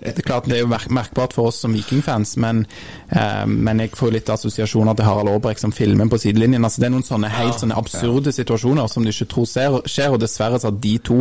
Det 0.00 0.18
er 0.18 0.24
klart 0.24 0.46
det 0.48 0.56
er 0.58 0.62
jo 0.64 0.70
merkbart 0.92 1.34
for 1.36 1.50
oss 1.50 1.60
som 1.60 1.72
Vikingfans, 1.76 2.36
men, 2.40 2.64
eh, 3.10 3.44
men 3.46 3.78
jeg 3.84 3.92
får 3.96 4.12
litt 4.14 4.30
assosiasjoner 4.32 4.96
til 4.96 5.04
Harald 5.08 5.28
Aabrekk 5.32 5.60
som 5.60 5.72
filmer 5.72 6.08
på 6.08 6.18
sidelinjen. 6.20 6.64
Altså, 6.64 6.80
det 6.80 6.88
er 6.90 6.94
noen 6.96 7.06
sånne 7.06 7.28
helt 7.32 7.60
sånne 7.60 7.76
absurde 7.78 8.32
situasjoner 8.32 8.88
som 8.92 9.04
du 9.04 9.10
ikke 9.12 9.28
tror 9.34 9.48
ser, 9.50 9.80
skjer, 9.88 10.14
og 10.16 10.20
dessverre 10.24 10.60
så 10.60 10.70
har 10.70 10.78
de 10.80 10.94
to 11.10 11.20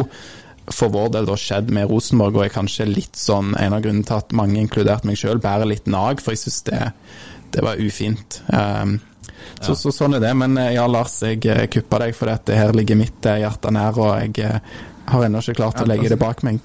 for 0.69 0.91
vår 0.93 1.09
del 1.15 1.25
da 1.25 1.35
skjedd 1.39 1.71
med 1.73 1.89
Rosenborg, 1.89 2.35
og 2.37 2.45
er 2.45 2.53
kanskje 2.53 2.85
litt 2.85 3.17
sånn 3.17 3.55
en 3.57 3.73
av 3.73 3.81
grunnene 3.81 4.05
til 4.05 4.19
at 4.21 4.35
mange, 4.37 4.59
inkludert 4.61 5.03
meg 5.07 5.17
sjøl, 5.17 5.41
bærer 5.41 5.65
litt 5.65 5.87
nag, 5.89 6.21
for 6.21 6.35
jeg 6.35 6.43
syns 6.45 6.61
det, 6.69 6.81
det 7.55 7.63
var 7.65 7.79
ufint. 7.81 8.41
Um, 8.53 8.97
så, 9.61 9.75
så 9.75 9.91
sånn 9.93 10.17
er 10.17 10.23
det. 10.23 10.33
Men 10.37 10.57
eh, 10.59 10.73
ja, 10.75 10.87
Lars, 10.87 11.19
jeg 11.25 11.43
eh, 11.49 11.65
kuppa 11.71 12.01
deg, 12.03 12.15
for 12.17 12.31
dette 12.31 12.57
her 12.57 12.73
ligger 12.75 12.99
mitt 12.99 13.25
eh, 13.27 13.41
hjerte 13.43 13.71
nær, 13.75 13.97
og 13.99 14.37
jeg 14.37 14.61
har 15.09 15.25
ennå 15.25 15.41
ikke 15.43 15.57
klart 15.59 15.81
å 15.83 15.87
legge 15.89 16.11
det 16.11 16.19
bak 16.21 16.43
meg. 16.47 16.61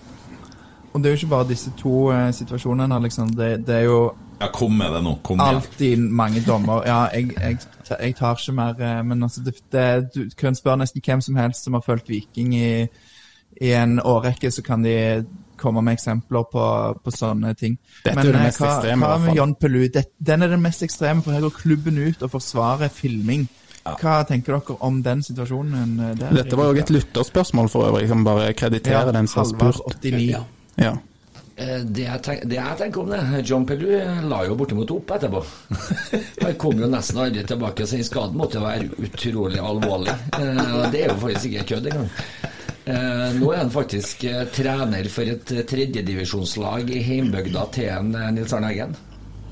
Og 0.94 1.02
det 1.02 1.08
er 1.08 1.16
jo 1.16 1.24
ikke 1.24 1.32
bare 1.32 1.48
disse 1.48 1.72
to 1.78 2.12
eh, 2.14 2.28
situasjonene, 2.34 2.94
Alexander. 2.94 3.56
Det, 3.56 3.66
det 3.66 3.80
er 3.80 3.88
jo 3.88 3.98
Ja, 4.38 4.48
kom 4.54 4.76
med 4.78 4.92
det 4.94 5.00
nå. 5.02 5.16
Kom 5.26 5.40
igjen. 5.40 5.56
alltid 5.56 6.04
mange 6.20 6.42
dommer. 6.46 6.84
Ja, 6.86 7.08
jeg, 7.14 7.32
jeg, 7.34 7.58
jeg 7.90 8.14
tar 8.14 8.38
ikke 8.38 8.54
mer 8.54 8.78
eh, 8.78 9.00
Men 9.02 9.22
altså, 9.22 9.42
det, 9.42 9.56
det, 9.72 9.86
du 10.14 10.30
kan 10.38 10.54
spørre 10.54 10.84
nesten 10.84 11.02
hvem 11.02 11.20
som 11.20 11.36
helst 11.36 11.66
som 11.66 11.74
har 11.74 11.82
fulgt 11.82 12.08
Viking 12.08 12.54
i, 12.54 12.86
i 13.60 13.72
en 13.74 13.98
årrekke, 14.00 14.50
så 14.50 14.62
kan 14.62 14.86
de 14.86 15.24
komme 15.60 15.82
med 15.84 15.96
eksempler 15.98 16.46
på, 16.52 16.64
på 17.04 17.14
sånne 17.14 17.54
ting. 17.58 17.76
Dette 18.04 18.14
Men 18.16 18.26
er 18.26 18.32
det 18.32 18.40
eh, 18.40 18.46
mest 18.48 18.60
hva, 18.62 18.70
ekstreme, 18.74 19.10
hva 19.10 19.18
med. 19.24 19.36
John 19.38 19.54
Pelu? 19.60 19.82
Den 20.18 20.42
er 20.46 20.54
den 20.54 20.62
mest 20.64 20.82
ekstreme, 20.86 21.22
for 21.24 21.36
her 21.36 21.44
går 21.46 21.54
klubben 21.58 21.98
ut 22.02 22.22
og 22.26 22.32
forsvarer 22.34 22.92
filming. 22.92 23.46
Hva 23.84 24.22
tenker 24.24 24.54
dere 24.56 24.76
om 24.86 25.02
den 25.04 25.22
situasjonen 25.26 25.98
eh, 26.00 26.12
der? 26.20 26.36
Dette 26.42 26.56
var 26.56 26.70
jo 26.72 26.80
et 26.84 26.92
lytterspørsmål 26.94 27.68
for 27.72 27.88
øvrig, 27.90 28.06
jeg 28.06 28.14
kan 28.14 28.24
bare 28.24 28.52
kreditere 28.56 29.12
den 29.12 29.28
som 29.28 29.42
har 29.44 29.50
spurt. 29.52 29.82
89. 30.00 30.22
Ja. 30.30 30.44
Ja. 30.80 30.94
Eh, 31.56 31.80
Det 31.86 32.02
jeg, 32.06 32.22
tenker, 32.24 32.48
det 32.50 32.56
jeg 32.56 32.78
tenker 32.80 33.00
om 33.04 33.12
det 33.12 33.42
John 33.46 33.66
Pellew 33.68 34.24
la 34.26 34.40
jo 34.48 34.56
bortimot 34.58 34.90
opp 34.90 35.12
etterpå. 35.18 35.44
Han 36.46 36.56
kom 36.58 36.80
jo 36.82 36.88
nesten 36.90 37.20
aldri 37.22 37.44
tilbake, 37.46 37.86
så 37.86 38.00
den 38.00 38.08
skaden 38.08 38.40
måtte 38.40 38.62
være 38.64 38.88
utrolig 39.06 39.60
alvorlig. 39.62 40.16
Eh, 40.40 40.90
Det 40.90 41.04
er 41.04 41.12
jo 41.12 41.20
faktisk 41.20 41.52
ikke 41.52 41.68
kødd 41.74 41.92
engang. 41.92 42.10
Eh, 42.84 43.34
Nå 43.40 43.48
er 43.52 43.62
han 43.62 43.72
faktisk 43.72 44.24
eh, 44.28 44.42
trener 44.52 45.08
for 45.12 45.28
et 45.32 45.52
eh, 45.54 45.64
tredjedivisjonslag 45.64 46.90
i 46.92 47.00
heimbygda 47.06 47.64
til 47.72 47.88
en 47.88 48.10
eh, 48.18 48.30
Nils 48.36 48.52
Arne 48.52 48.72
Eggen. 48.74 48.96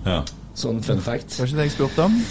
Ja. 0.05 0.19
Sånn 0.55 0.83
fun 0.85 0.99
fact. 1.01 1.33
Hva 1.39 1.47
det 1.49 1.65
jeg 1.69 1.73
spurte 1.77 2.05
om. 2.09 2.19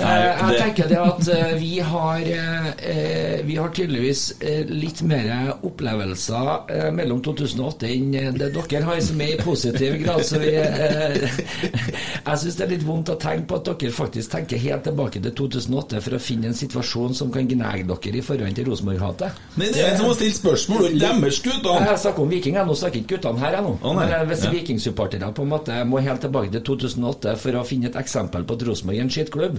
Eh, 0.00 0.40
Jeg 0.40 0.56
tenker 0.62 0.86
det 0.88 0.96
at 0.98 1.26
eh, 1.28 1.50
vi 1.60 1.74
har 1.84 2.22
eh, 2.24 3.40
Vi 3.44 3.56
har 3.58 3.68
tydeligvis 3.76 4.22
litt 4.70 5.02
mer 5.06 5.50
opplevelser 5.66 6.90
mellom 6.96 7.20
2008 7.24 7.88
enn 7.90 8.14
det 8.38 8.48
dere 8.54 8.80
har, 8.86 9.00
som 9.04 9.20
er 9.20 9.34
i 9.34 9.38
positiv 9.40 9.98
grad. 10.02 10.22
Så 10.26 10.40
vi 10.40 10.54
eh, 10.56 11.26
Jeg 12.30 12.40
syns 12.42 12.56
det 12.58 12.64
er 12.66 12.72
litt 12.74 12.86
vondt 12.86 13.12
å 13.12 13.18
tenke 13.20 13.46
på 13.50 13.58
at 13.60 13.68
dere 13.74 13.92
faktisk 13.94 14.32
tenker 14.34 14.60
helt 14.62 14.86
tilbake 14.88 15.20
til 15.24 15.34
2008 15.42 16.00
for 16.06 16.16
å 16.16 16.22
finne 16.22 16.50
en 16.50 16.56
situasjon 16.56 17.16
som 17.18 17.32
kan 17.34 17.48
gnage 17.50 17.84
dere 17.90 18.20
i 18.22 18.24
forhold 18.24 18.56
til 18.56 18.70
Rosenborg-hatet. 18.70 19.40
Nei, 19.60 19.68
det 19.74 19.84
er 19.84 19.92
en 19.92 20.00
som 20.00 20.08
har 20.10 20.16
stilt 20.18 20.38
spørsmål, 20.40 20.86
og 20.88 20.98
deres 21.02 21.42
gutter. 21.44 21.86
Jeg 21.90 22.02
snakker 22.06 22.24
om 22.24 22.32
Viking, 22.32 22.56
jeg. 22.60 22.68
Nå 22.70 22.78
snakker 22.78 23.02
ikke 23.02 23.16
guttene 23.18 23.44
her, 23.44 23.58
jeg 23.58 23.66
nå. 23.68 23.74
Å, 23.82 23.94
nei. 23.98 24.08
Men 24.14 24.26
hvis 24.32 24.46
Ja. 24.48 24.54
Viking-supportere 24.56 25.30
på 25.36 25.44
en 25.44 25.52
måte 25.52 25.80
må 25.88 26.00
helt 26.04 26.24
tilbake 26.24 26.52
til 26.56 26.64
2008 26.72 27.36
for 27.40 27.49
å 27.58 27.64
finne 27.66 27.90
et 27.90 27.98
eksempel 27.98 28.44
på 28.46 28.56
at 28.56 28.66
Rosenborg 28.68 28.98
er 29.00 29.06
en 29.06 29.12
skittklubb, 29.12 29.58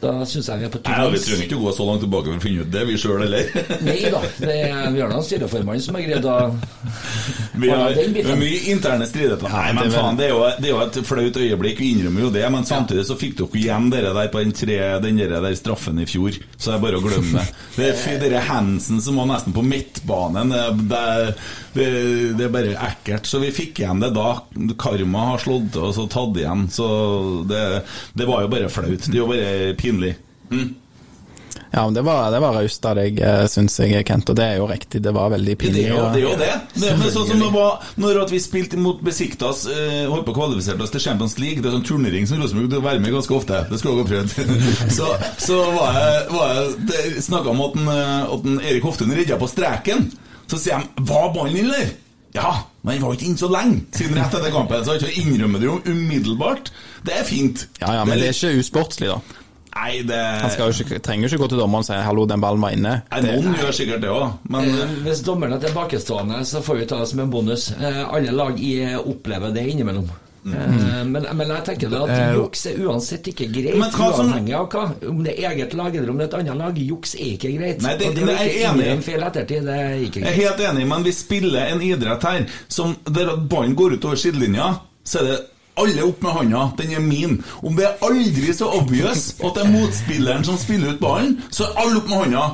da 0.00 0.12
syns 0.28 0.48
jeg 0.50 0.60
vi 0.60 0.66
er 0.68 0.72
på 0.72 0.80
Nei, 0.84 1.06
Vi 1.14 1.20
trenger 1.24 1.44
ikke 1.46 1.58
gå 1.60 1.72
så 1.76 1.86
langt 1.88 2.02
tilbake 2.04 2.28
for 2.28 2.38
å 2.38 2.44
finne 2.44 2.64
ut 2.66 2.72
det, 2.72 2.82
vi 2.88 2.96
sjøl 3.00 3.22
heller. 3.24 3.50
Nei 3.86 3.98
da, 4.12 4.20
det 4.42 4.56
er, 4.66 4.74
vi 4.94 5.02
har 5.02 5.12
da 5.12 5.20
styreformannen 5.24 5.84
som 5.84 5.98
har 5.98 6.06
greid 6.06 6.28
å 6.28 6.36
Vi 7.56 7.70
har 7.72 8.40
mye 8.40 8.60
interne 8.72 9.08
stridigheter. 9.08 9.48
Nei, 9.52 9.70
men 9.78 9.92
faen, 9.94 10.18
det 10.20 10.28
er, 10.28 10.34
jo, 10.34 10.42
det 10.60 10.70
er 10.70 10.74
jo 10.74 10.82
et 10.84 11.00
flaut 11.08 11.40
øyeblikk, 11.42 11.80
vi 11.80 11.92
innrømmer 11.94 12.26
jo 12.26 12.32
det. 12.34 12.44
Men 12.52 12.68
samtidig 12.68 13.06
så 13.08 13.18
fikk 13.18 13.38
dere 13.40 13.62
igjen 13.62 13.90
dere 13.92 14.12
der 14.16 14.32
på 14.32 14.42
den, 14.44 14.54
tre, 14.56 14.80
den 15.04 15.20
der, 15.22 15.38
der 15.44 15.58
straffen 15.58 16.02
i 16.02 16.08
fjor. 16.08 16.36
Så 16.56 16.72
det 16.72 16.76
er 16.76 16.84
bare 16.84 17.00
å 17.00 17.04
glemme 17.06 17.40
det. 17.40 17.46
Det 17.76 17.92
er 18.12 18.20
dere 18.26 18.44
Hansen 18.46 19.00
som 19.04 19.20
var 19.20 19.30
nesten 19.32 19.56
på 19.56 19.64
midtbanen. 19.64 20.52
Det, 20.52 20.64
det, 20.92 21.04
det, 21.76 21.88
det 22.36 22.46
er 22.46 22.52
bare 22.52 22.76
ekkelt. 22.88 23.28
Så 23.28 23.40
vi 23.42 23.52
fikk 23.54 23.80
igjen 23.82 24.02
det 24.02 24.12
da. 24.16 24.28
Karma 24.80 25.30
har 25.32 25.42
slått 25.42 25.72
til 25.74 25.88
oss 25.88 26.00
og 26.02 26.10
tatt 26.12 26.40
igjen. 26.40 26.66
Så 26.72 26.86
det, 27.48 27.62
det 28.16 28.28
var 28.28 28.44
jo 28.44 28.52
bare 28.52 28.70
flaut. 28.72 29.08
Det 29.08 29.14
er 29.14 29.22
jo 29.22 29.30
bare 29.30 29.74
pinlig. 29.86 30.16
Ja, 31.70 31.84
men 31.84 31.94
det 31.94 32.02
var, 32.02 32.30
det 32.30 32.38
var 32.40 32.54
raust 32.54 32.84
av 32.88 32.96
deg, 32.96 33.18
syns 33.50 33.74
jeg, 33.80 34.04
Kent. 34.06 34.30
Og 34.32 34.36
det 34.38 34.44
er 34.46 34.60
jo 34.60 34.68
riktig, 34.70 35.00
det 35.04 35.12
var 35.12 35.32
veldig 35.34 35.56
pinlig. 35.60 35.82
det 35.82 35.90
er 35.90 35.96
jo 35.96 36.04
det. 36.12 36.20
Er 36.20 36.24
jo 36.24 36.36
det. 36.40 36.52
det 36.76 36.90
er, 36.90 36.98
men 37.00 37.12
sånn 37.12 37.26
som 37.30 37.42
det 37.42 37.50
var 37.52 37.88
når 38.00 38.20
at 38.22 38.32
vi 38.32 38.40
spilte 38.42 38.80
mot 38.80 39.02
Besiktas, 39.04 39.66
eh, 39.72 40.06
holdt 40.08 40.24
på 40.28 40.34
å 40.34 40.38
kvalifisere 40.38 40.80
oss 40.84 40.94
til 40.94 41.04
Champions 41.04 41.36
League, 41.42 41.60
det 41.60 41.70
er 41.70 41.76
sånn 41.76 41.86
turnering 41.88 42.28
som 42.28 42.40
Rosenborg 42.40 42.70
du 42.72 42.78
være 42.80 43.02
med 43.02 43.16
ganske 43.16 43.36
ofte, 43.36 43.60
det 43.70 43.80
skulle 43.82 44.06
dere 44.06 44.22
ha 44.22 44.30
prøvd. 44.30 44.64
så, 44.98 45.10
så 45.42 45.60
var 45.74 46.00
jeg, 46.00 46.24
var 46.32 46.56
jeg 46.56 47.26
snakka 47.28 47.52
om 47.52 47.62
at, 47.66 47.78
den, 47.78 47.92
eh, 47.92 48.34
at 48.38 48.48
den 48.48 48.58
Erik 48.62 48.88
Hoftun 48.88 49.14
redda 49.16 49.40
på 49.40 49.50
streken. 49.50 50.10
Så 50.46 50.60
sier 50.62 50.78
de 50.78 51.04
'Var 51.04 51.32
ballen 51.34 51.56
inne, 51.56 51.74
eller?' 51.74 51.94
Ja, 52.36 52.50
men 52.82 52.94
den 52.94 53.06
var 53.06 53.16
ikke 53.16 53.26
inne 53.30 53.40
så 53.40 53.48
lenge, 53.48 53.80
siden 53.96 54.18
rett 54.20 54.34
etter 54.36 54.52
kampen. 54.52 54.84
Så 54.84 55.08
innrømmer 55.08 55.62
det 55.62 55.66
jo 55.70 55.78
umiddelbart. 55.88 56.68
Det 57.06 57.14
er 57.16 57.24
fint. 57.24 57.64
Ja, 57.80 57.94
ja, 57.96 58.04
men 58.04 58.20
det 58.20 58.28
er 58.28 58.36
ikke 58.36 58.60
usportslig, 58.60 59.08
da. 59.08 59.44
Nei, 59.76 60.02
det 60.08 60.18
Han 60.42 60.50
skal 60.50 60.72
jo 60.72 60.84
ikke, 60.86 60.98
trenger 61.04 61.28
jo 61.28 61.34
ikke 61.34 61.42
gå 61.44 61.48
til 61.52 61.58
dommeren 61.60 61.84
og 61.84 61.88
si 61.90 61.92
'hallo, 61.92 62.26
den 62.26 62.40
ballen 62.40 62.60
var 62.64 62.70
inne'. 62.72 62.94
Nei, 63.12 63.20
Noen 63.26 63.54
gjør 63.60 63.72
sikkert 63.76 64.00
det 64.00 64.08
òg, 64.10 64.30
men 64.48 64.64
Eh, 64.68 64.94
Hvis 65.04 65.22
dommeren 65.26 65.52
er 65.52 65.60
tilbakestående, 65.68 66.40
så 66.44 66.62
får 66.62 66.76
vi 66.80 66.86
ta 66.86 66.98
det 67.00 67.08
som 67.08 67.20
en 67.20 67.30
bonus. 67.30 67.70
Eh, 67.72 68.04
Alle 68.14 68.30
lag 68.32 68.54
opplever 69.06 69.52
det 69.52 69.66
innimellom. 69.70 70.08
Mm. 70.46 71.10
Men, 71.10 71.24
men 71.34 71.48
jeg 71.48 71.64
tenker 71.66 71.90
det 71.90 72.00
at 72.06 72.34
juks 72.36 72.66
er 72.70 72.76
uansett 72.86 73.26
ikke 73.32 73.48
greit, 73.50 73.74
uavhengig 73.98 74.54
av 74.54 74.68
hva. 74.70 74.84
Om 75.10 75.24
det 75.24 75.32
er 75.40 75.50
eget 75.50 75.74
lag 75.74 75.96
eller 75.96 76.10
om 76.10 76.18
det 76.18 76.28
er 76.28 76.28
et 76.28 76.36
annet 76.46 76.56
lag. 76.60 76.78
Juks 76.78 77.14
er 77.16 77.32
ikke 77.34 77.50
greit. 77.58 77.82
Nei, 77.82 77.96
det- 77.96 78.06
Og 78.08 78.14
det 78.14 78.26
det 78.26 78.34
er 78.36 78.44
ikke 78.44 78.60
jeg 78.60 78.70
enig 78.70 78.86
i. 78.86 79.02
feil 79.02 79.22
ettertid, 79.26 79.64
det 79.66 79.74
er 79.74 79.96
ikke 80.06 80.20
Jeg 80.20 80.28
er 80.28 80.42
helt 80.44 80.60
enig, 80.70 80.86
men 80.86 81.02
vi 81.02 81.10
spiller 81.12 81.66
en 81.72 81.80
idrett 81.82 82.22
her 82.22 82.46
som 82.68 82.96
der 83.10 83.28
at 83.32 83.48
ballen 83.48 83.74
går 83.74 83.96
utover 83.98 84.14
sidelinja, 84.16 84.78
så 85.04 85.18
er 85.18 85.24
det 85.24 85.40
alle 85.76 86.04
opp 86.06 86.22
med 86.24 86.36
hånda. 86.38 86.64
Den 86.78 86.92
er 86.96 87.04
min. 87.04 87.38
Om 87.62 87.76
det 87.76 87.86
er 87.88 88.04
aldri 88.08 88.52
så 88.56 88.70
obvious 88.78 89.28
at 89.40 89.56
det 89.56 89.64
er 89.64 89.72
motspilleren 89.72 90.44
som 90.46 90.58
spiller 90.60 90.96
ut 90.96 91.00
ballen, 91.02 91.38
så 91.50 91.68
er 91.68 91.80
alle 91.84 92.02
opp 92.02 92.10
med 92.10 92.22
hånda. 92.24 92.44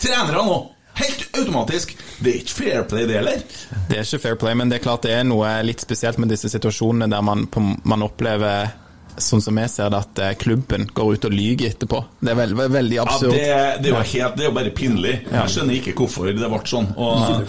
Trenere 0.00 0.44
nå. 0.46 0.60
Helt 1.00 1.38
automatisk. 1.38 1.94
Det 2.20 2.32
er 2.32 2.42
ikke 2.42 2.56
fair 2.56 2.82
play, 2.88 3.06
det 3.08 3.16
heller. 3.20 3.42
Det 3.88 3.98
er 3.98 4.04
ikke 4.04 4.22
fair 4.24 4.38
play, 4.40 4.56
men 4.58 4.72
det 4.72 4.80
er 4.80 4.84
klart 4.84 5.06
det 5.06 5.14
er 5.16 5.24
noe 5.28 5.52
litt 5.64 5.80
spesielt 5.80 6.20
med 6.20 6.32
disse 6.32 6.50
situasjonene 6.52 7.08
der 7.12 7.24
man, 7.24 7.46
man 7.88 8.04
opplever 8.04 8.72
Sånn 9.20 9.42
som 9.42 9.58
jeg 9.60 9.70
ser 9.72 9.90
det, 9.92 9.98
at 10.04 10.18
eh, 10.22 10.34
klubben 10.40 10.86
går 10.94 11.14
ut 11.16 11.24
og 11.28 11.34
lyger 11.34 11.72
etterpå. 11.74 12.02
Det 12.20 12.30
er 12.32 12.38
veld, 12.38 12.56
veld, 12.58 12.72
veldig 12.74 12.96
Ja, 12.96 13.04
absurd. 13.08 13.32
det, 13.34 13.48
det 13.82 13.90
er 13.90 13.96
jo 13.96 14.02
helt, 14.12 14.36
det 14.36 14.44
er 14.44 14.48
jo 14.48 14.54
bare 14.56 14.70
pinlig. 14.76 15.14
Jeg 15.30 15.54
skjønner 15.54 15.78
ikke 15.80 15.94
hvorfor 16.00 16.30
det 16.30 16.36
ble 16.40 16.60
sånn. 16.70 16.90
Og 16.96 17.44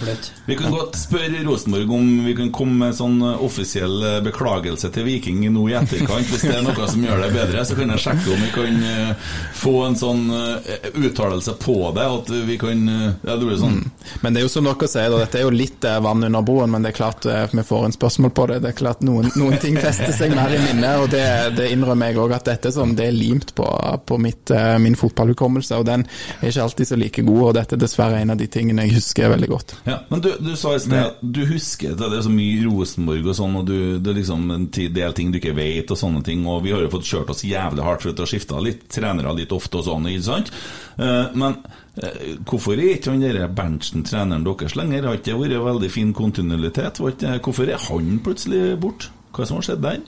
vi 0.48 0.56
kan 0.58 0.72
godt 0.74 0.96
spørre 1.00 1.42
Rosenborg 1.46 1.90
om 1.96 2.08
vi 2.26 2.34
kan 2.38 2.50
komme 2.54 2.86
med 2.86 2.96
sånn 2.98 3.18
offisiell 3.22 3.98
eh, 4.08 4.18
beklagelse 4.24 4.90
til 4.94 5.06
Viking 5.06 5.44
nå 5.52 5.66
i 5.70 5.76
etterkant. 5.78 6.26
Hvis 6.32 6.44
det 6.46 6.54
er 6.58 6.64
noe 6.66 6.88
som 6.90 7.02
gjør 7.04 7.22
det 7.26 7.30
bedre, 7.34 7.64
så 7.68 7.76
kan 7.78 7.92
jeg 7.94 8.04
sjekke 8.06 8.34
om 8.34 8.42
vi 8.46 8.50
kan 8.54 8.82
eh, 8.88 9.32
få 9.62 9.74
en 9.86 9.96
sånn 9.98 10.24
eh, 10.32 10.90
uttalelse 11.02 11.56
på 11.62 11.76
det. 11.96 12.06
At 12.18 12.30
vi 12.48 12.58
kan 12.60 12.82
eh, 12.88 13.08
Ja, 13.26 13.36
det 13.36 13.46
blir 13.46 13.58
sånn 13.60 13.78
Men 14.22 14.34
det 14.34 14.42
er 14.42 14.46
jo 14.46 14.52
som 14.52 14.66
dere 14.68 14.88
sier, 14.90 15.14
dette 15.22 15.38
er 15.40 15.46
jo 15.46 15.52
litt 15.54 15.84
eh, 15.88 15.98
vann 16.04 16.24
under 16.26 16.42
broen, 16.46 16.70
men 16.72 16.82
det 16.84 16.92
er 16.92 16.98
klart 16.98 17.26
eh, 17.30 17.46
vi 17.52 17.64
får 17.66 17.86
en 17.88 17.94
spørsmål 17.96 18.32
på 18.36 18.46
det. 18.50 18.60
Det 18.64 18.72
er 18.72 18.78
klart 18.78 19.02
Noen, 19.06 19.30
noen 19.38 19.58
ting 19.62 19.76
fester 19.82 20.12
seg 20.14 20.34
mer 20.36 20.52
i 20.54 20.60
minnet, 20.62 21.02
og 21.02 21.10
det, 21.12 21.22
det 21.56 21.68
innrømmer 21.74 22.10
jeg 22.10 22.20
òg 22.22 22.34
at 22.36 22.48
dette 22.48 22.72
sånn, 22.74 22.94
det 22.98 23.08
er 23.08 23.16
limt 23.16 23.54
på, 23.58 23.66
på 24.06 24.18
mitt, 24.22 24.50
eh, 24.54 24.76
min 24.82 24.96
fotballhukommelse, 24.98 25.78
og 25.80 25.86
den 25.88 26.04
er 26.06 26.48
ikke 26.48 26.66
alltid 26.66 26.90
så 26.90 26.98
like 27.00 27.24
god, 27.26 27.42
og 27.48 27.54
dette 27.58 27.76
er 27.76 27.82
dessverre 27.82 28.20
en 28.22 28.34
av 28.34 28.40
de 28.40 28.48
tingene 28.52 28.86
jeg 28.86 28.98
husker 28.98 29.32
veldig 29.32 29.50
godt. 29.50 29.76
Ja, 29.88 30.00
men 30.10 30.24
du, 30.24 30.30
du 30.42 30.52
sa 30.58 30.74
i 30.76 30.82
sted 30.82 30.98
at 30.98 31.20
du 31.22 31.42
husker 31.48 31.94
at 31.94 32.02
det 32.02 32.20
er 32.20 32.26
så 32.26 32.32
mye 32.32 32.62
Rosenborg 32.66 33.28
og 33.32 33.38
sånn, 33.38 33.58
og 33.60 33.68
du, 33.68 33.76
det 33.98 34.14
er 34.14 34.20
liksom 34.20 34.48
en 34.54 34.66
del 34.72 35.16
ting 35.18 35.32
du 35.32 35.40
ikke 35.40 35.56
vet 35.56 35.92
og 35.92 36.00
sånne 36.00 36.24
ting, 36.26 36.46
og 36.48 36.62
vi 36.66 36.74
har 36.74 36.84
jo 36.84 36.92
fått 36.92 37.08
kjørt 37.08 37.34
oss 37.34 37.44
jævlig 37.46 37.86
hardt 37.86 38.06
for 38.06 38.24
å 38.24 38.28
skifte 38.28 38.62
litt 38.62 38.88
trenere 38.92 39.36
litt 39.36 39.52
ofte 39.54 39.80
og 39.80 39.86
sånn, 39.88 40.10
ikke 40.12 40.26
sant? 40.26 40.52
Eh, 40.96 41.36
men 41.38 41.58
eh, 42.02 42.34
hvorfor 42.48 42.78
er 42.78 42.96
ikke 42.96 43.14
han 43.14 43.24
der 43.24 43.46
Berntsen 43.52 44.06
treneren 44.08 44.46
deres 44.46 44.76
lenger? 44.78 45.08
Har 45.08 45.20
ikke 45.20 45.32
det 45.32 45.40
vært 45.40 45.68
veldig 45.70 45.92
fin 45.92 46.12
kontinuitet? 46.16 47.00
Hvorfor 47.02 47.68
er 47.68 47.86
han 47.88 48.18
plutselig 48.24 48.74
borte? 48.82 49.12
Hva 49.32 49.40
er 49.40 49.46
det 49.46 49.48
som 49.48 49.58
har 49.60 49.68
skjedd 49.70 49.86
der? 49.86 50.02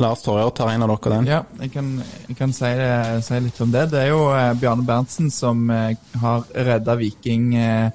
Lars 0.00 0.22
Torjer 0.24 0.50
tar 0.56 0.70
en 0.72 0.82
av 0.82 0.88
dere 0.94 1.12
den. 1.18 1.26
Ja, 1.28 1.42
jeg 1.60 1.70
kan, 1.74 1.90
jeg 2.28 2.36
kan 2.38 2.52
si, 2.56 2.64
det- 2.78 3.24
si 3.26 3.40
litt 3.40 3.60
om 3.60 3.70
det. 3.70 3.90
Det 3.92 4.00
er 4.00 4.08
jo 4.14 4.22
eh, 4.32 4.54
Bjarne 4.56 4.84
Berntsen 4.86 5.30
som 5.30 5.68
eh, 5.70 5.94
har 6.22 6.44
redda 6.54 6.94
Viking 6.96 7.54
eh, 7.54 7.90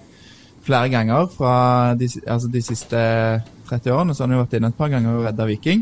flere 0.65 0.89
ganger 0.93 1.28
fra 1.34 1.95
de, 1.97 2.06
altså 2.30 2.47
de 2.54 2.62
siste 2.62 2.99
30 3.69 3.91
årene. 3.95 4.13
Så 4.13 4.23
har 4.23 4.30
han 4.30 4.38
jo 4.38 4.43
vært 4.43 4.54
inne 4.60 4.69
et 4.69 4.78
par 4.78 4.91
ganger 4.93 5.17
og 5.17 5.25
redda 5.25 5.47
Viking. 5.49 5.82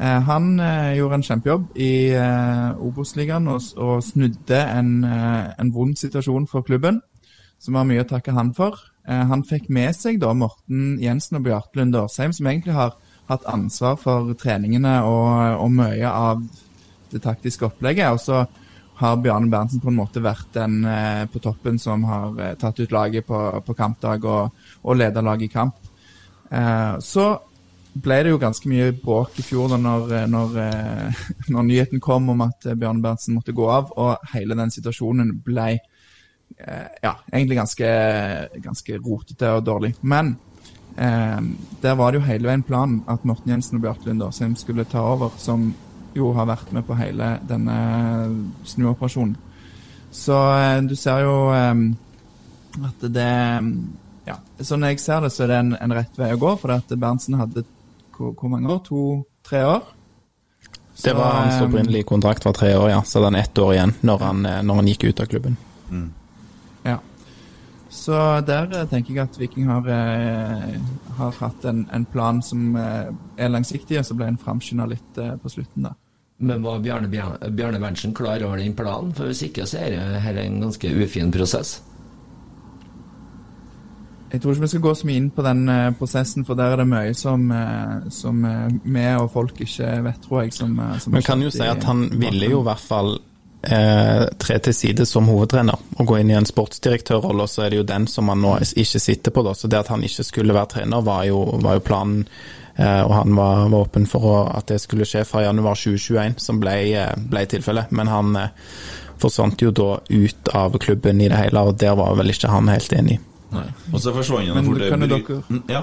Eh, 0.00 0.20
han 0.26 0.50
eh, 0.60 0.96
gjorde 0.98 1.20
en 1.20 1.26
kjempejobb 1.28 1.68
i 1.78 1.92
eh, 2.16 2.82
Obos-ligaen 2.90 3.46
og, 3.54 3.62
og 3.78 4.02
snudde 4.02 4.60
en, 4.66 4.92
eh, 5.04 5.52
en 5.62 5.70
vond 5.74 5.94
situasjon 5.96 6.48
for 6.50 6.66
klubben, 6.66 6.98
som 7.60 7.78
var 7.78 7.86
mye 7.86 8.02
å 8.02 8.08
takke 8.08 8.32
han 8.34 8.50
for. 8.56 8.78
Han 9.10 9.40
fikk 9.42 9.70
med 9.72 9.96
seg 9.96 10.18
da 10.22 10.30
Morten 10.36 10.98
Jensen 11.02 11.38
og 11.38 11.42
Bjarte 11.46 11.78
Lunde 11.80 11.98
Årsheim, 12.04 12.30
som 12.36 12.46
egentlig 12.46 12.74
har 12.76 12.92
hatt 13.30 13.46
ansvar 13.50 13.98
for 14.00 14.32
treningene 14.38 15.00
og, 15.06 15.62
og 15.62 15.70
mye 15.72 16.10
av 16.10 16.42
det 17.10 17.22
taktiske 17.22 17.68
opplegget. 17.68 18.10
Og 18.14 18.20
så 18.22 18.44
har 19.00 19.16
Bjarne 19.16 19.48
Berntsen 19.48 19.80
på 19.80 19.88
en 19.88 19.96
måte 19.96 20.20
vært 20.20 20.50
den 20.52 20.82
eh, 20.84 21.24
på 21.32 21.40
toppen 21.40 21.78
som 21.80 22.04
har 22.04 22.34
eh, 22.36 22.56
tatt 22.60 22.82
ut 22.82 22.92
laget 22.92 23.26
på, 23.28 23.38
på 23.64 23.76
kampdag 23.76 24.26
og, 24.28 24.66
og 24.84 24.98
leda 24.98 25.22
laget 25.24 25.48
i 25.48 25.54
kamp. 25.54 25.78
Eh, 26.50 26.98
så 27.00 27.30
ble 27.90 28.18
det 28.22 28.34
jo 28.34 28.42
ganske 28.42 28.68
mye 28.70 28.92
bråk 28.94 29.40
i 29.40 29.44
fjor 29.44 29.72
da 29.72 29.78
når, 29.80 30.12
når, 30.30 30.58
når 31.54 31.64
nyheten 31.66 32.02
kom 32.02 32.28
om 32.34 32.44
at 32.44 32.68
Bjarne 32.74 33.02
Berntsen 33.02 33.38
måtte 33.38 33.56
gå 33.56 33.66
av, 33.72 33.88
og 33.96 34.30
hele 34.34 34.58
den 34.58 34.70
situasjonen 34.70 35.32
ble 35.42 35.72
ja, 37.00 37.12
egentlig 37.30 37.56
ganske, 37.56 37.88
ganske 38.60 38.96
rotete 39.00 39.48
og 39.56 39.64
dårlig. 39.64 39.94
Men 40.02 40.34
eh, 41.00 41.40
der 41.82 41.96
var 41.98 42.12
det 42.12 42.20
jo 42.20 42.26
hele 42.28 42.50
veien 42.50 42.64
planen 42.66 43.00
at 43.10 43.24
Morten 43.28 43.52
Jensen 43.54 43.80
og 43.80 43.86
Bjarte 43.86 44.10
Lund 44.10 44.26
Årsheim 44.26 44.56
skulle 44.60 44.86
ta 44.88 45.02
over, 45.14 45.32
som 45.40 45.70
jo 46.16 46.32
har 46.36 46.48
vært 46.50 46.72
med 46.74 46.86
på 46.88 46.98
hele 46.98 47.36
denne 47.48 47.76
snuoperasjonen. 48.68 49.36
Så 50.10 50.36
eh, 50.58 50.78
du 50.86 50.96
ser 50.98 51.24
jo 51.26 51.36
eh, 51.54 51.74
at 52.90 53.10
det 53.14 53.32
Ja, 54.28 54.36
sånn 54.62 54.84
jeg 54.86 55.00
ser 55.02 55.24
det, 55.24 55.32
så 55.34 55.44
er 55.46 55.50
det 55.50 55.60
en, 55.62 55.70
en 55.80 55.94
rett 55.96 56.18
vei 56.18 56.32
å 56.34 56.38
gå, 56.38 56.54
for 56.60 56.76
at 56.76 56.92
Berntsen 56.92 57.38
hadde 57.40 57.64
hvor, 58.14 58.34
hvor 58.36 58.52
mange 58.52 58.68
år? 58.68 58.82
To-tre 58.84 59.64
år? 59.64 59.88
Det 61.00 61.14
var 61.16 61.32
hans 61.32 61.54
Så, 61.54 61.64
eh, 61.64 61.68
opprinnelige 61.68 62.08
kontrakt 62.08 62.44
var 62.44 62.52
tre 62.52 62.76
år, 62.76 62.90
ja. 62.90 63.02
Så 63.02 63.18
hadde 63.18 63.32
han 63.32 63.40
ett 63.40 63.58
år 63.58 63.72
igjen 63.74 63.94
når 64.00 64.18
han, 64.18 64.46
eh, 64.46 64.62
når 64.62 64.74
han 64.74 64.90
gikk 64.92 65.04
ut 65.04 65.20
av 65.20 65.26
klubben. 65.26 65.56
Ja. 65.90 66.02
Så 67.90 68.14
der 68.46 68.70
eh, 68.70 68.86
tenker 68.86 69.16
jeg 69.16 69.24
at 69.24 69.36
Viking 69.40 69.66
har, 69.66 69.86
eh, 69.90 70.78
har 71.18 71.34
hatt 71.40 71.64
en, 71.66 71.82
en 71.92 72.06
plan 72.06 72.38
som 72.42 72.76
eh, 72.78 73.10
er 73.36 73.50
langsiktig, 73.50 73.98
og 73.98 74.06
så 74.06 74.14
ble 74.14 74.30
en 74.30 74.38
framskynda 74.38 74.86
litt 74.86 75.18
på 75.42 75.50
slutten, 75.50 75.88
da. 75.88 75.96
Men 76.40 76.62
var 76.64 76.78
Bjarne, 76.80 77.10
Bjarne 77.10 77.50
Bjarne 77.52 77.80
Berntsen 77.82 78.14
klar 78.16 78.40
over 78.46 78.62
den 78.62 78.76
planen? 78.78 79.10
For 79.12 79.28
hvis 79.28 79.42
ikke, 79.44 79.66
så 79.68 79.82
er 79.82 79.96
det 79.96 80.22
her 80.24 80.38
en 80.40 80.60
ganske 80.62 80.92
ufin 81.02 81.34
prosess. 81.34 81.80
Jeg 84.30 84.40
tror 84.40 84.54
ikke 84.54 84.62
vi 84.62 84.70
skal 84.70 84.84
gå 84.84 84.94
så 84.94 85.08
mye 85.08 85.20
inn 85.20 85.28
på 85.34 85.42
den 85.44 85.60
prosessen, 85.98 86.46
for 86.46 86.56
der 86.56 86.72
er 86.72 86.80
det 86.80 86.86
mye 86.88 87.12
som, 87.18 87.50
som 88.14 88.44
vi 88.86 89.04
og 89.18 89.26
folk 89.34 89.58
ikke 89.66 89.90
vet, 90.06 90.22
tror 90.22 90.44
jeg. 90.46 90.54
Som, 90.54 90.78
som 91.02 91.12
Men 91.12 91.26
kan 91.26 91.42
jo 91.42 91.50
si 91.52 91.66
at 91.66 91.84
han 91.84 92.06
ville 92.14 92.52
jo 92.54 92.62
i 92.62 92.68
hvert 92.70 92.86
fall 92.86 93.18
eh, 93.62 94.26
tre 94.38 94.58
til 94.58 94.74
side 94.74 95.06
som 95.06 95.26
hovedtrener 95.28 95.76
og 95.98 96.06
gå 96.06 96.18
inn 96.20 96.30
i 96.30 96.36
en 96.38 96.46
sportsdirektørrolle, 96.48 97.46
så 97.48 97.62
er 97.66 97.70
det 97.70 97.76
jo 97.82 97.88
den 97.88 98.06
som 98.08 98.28
han 98.32 98.40
nå 98.42 98.54
ikke 98.62 99.00
sitter 99.00 99.30
på. 99.34 99.42
da, 99.44 99.52
Så 99.54 99.68
det 99.68 99.78
at 99.78 99.88
han 99.88 100.02
ikke 100.02 100.24
skulle 100.24 100.54
være 100.56 100.66
trener, 100.76 101.02
var 101.04 101.24
jo, 101.28 101.42
var 101.60 101.74
jo 101.78 101.80
planen. 101.84 102.24
Eh, 102.76 103.02
og 103.04 103.12
han 103.14 103.34
var, 103.36 103.66
var 103.68 103.80
åpen 103.84 104.06
for 104.08 104.20
å, 104.24 104.36
at 104.56 104.66
det 104.70 104.80
skulle 104.80 105.04
skje 105.04 105.24
fra 105.28 105.42
januar 105.44 105.74
2021, 105.76 106.38
som 106.40 106.60
ble, 106.62 106.76
eh, 106.96 107.14
ble 107.16 107.42
tilfellet. 107.46 107.90
Men 107.92 108.08
han 108.08 108.36
eh, 108.36 108.48
forsvant 109.20 109.60
jo 109.60 109.70
da 109.76 109.98
ut 110.08 110.48
av 110.56 110.78
klubben 110.80 111.20
i 111.20 111.28
det 111.28 111.36
hele, 111.36 111.60
og 111.60 111.76
der 111.78 111.94
var 111.98 112.14
vel 112.16 112.30
ikke 112.32 112.48
han 112.48 112.68
helt 112.72 112.92
enig. 112.96 113.18
Nei. 113.52 113.66
Og 113.92 114.00
så 114.00 114.14
forsvant 114.14 114.46
han 114.48 114.56
Men 114.62 114.70
fort. 114.70 114.88
kan 114.88 115.00
jo 115.00 115.06
dere- 115.18 115.62
Ja. 115.68 115.82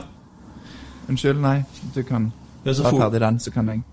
Unnskyld, 1.10 1.40
nei. 1.40 1.64
Du 1.94 2.02
kan 2.04 2.32
ta 2.66 2.74
ferdig 2.74 3.20
den, 3.20 3.38
så 3.40 3.52
kan 3.54 3.68
jeg. 3.68 3.84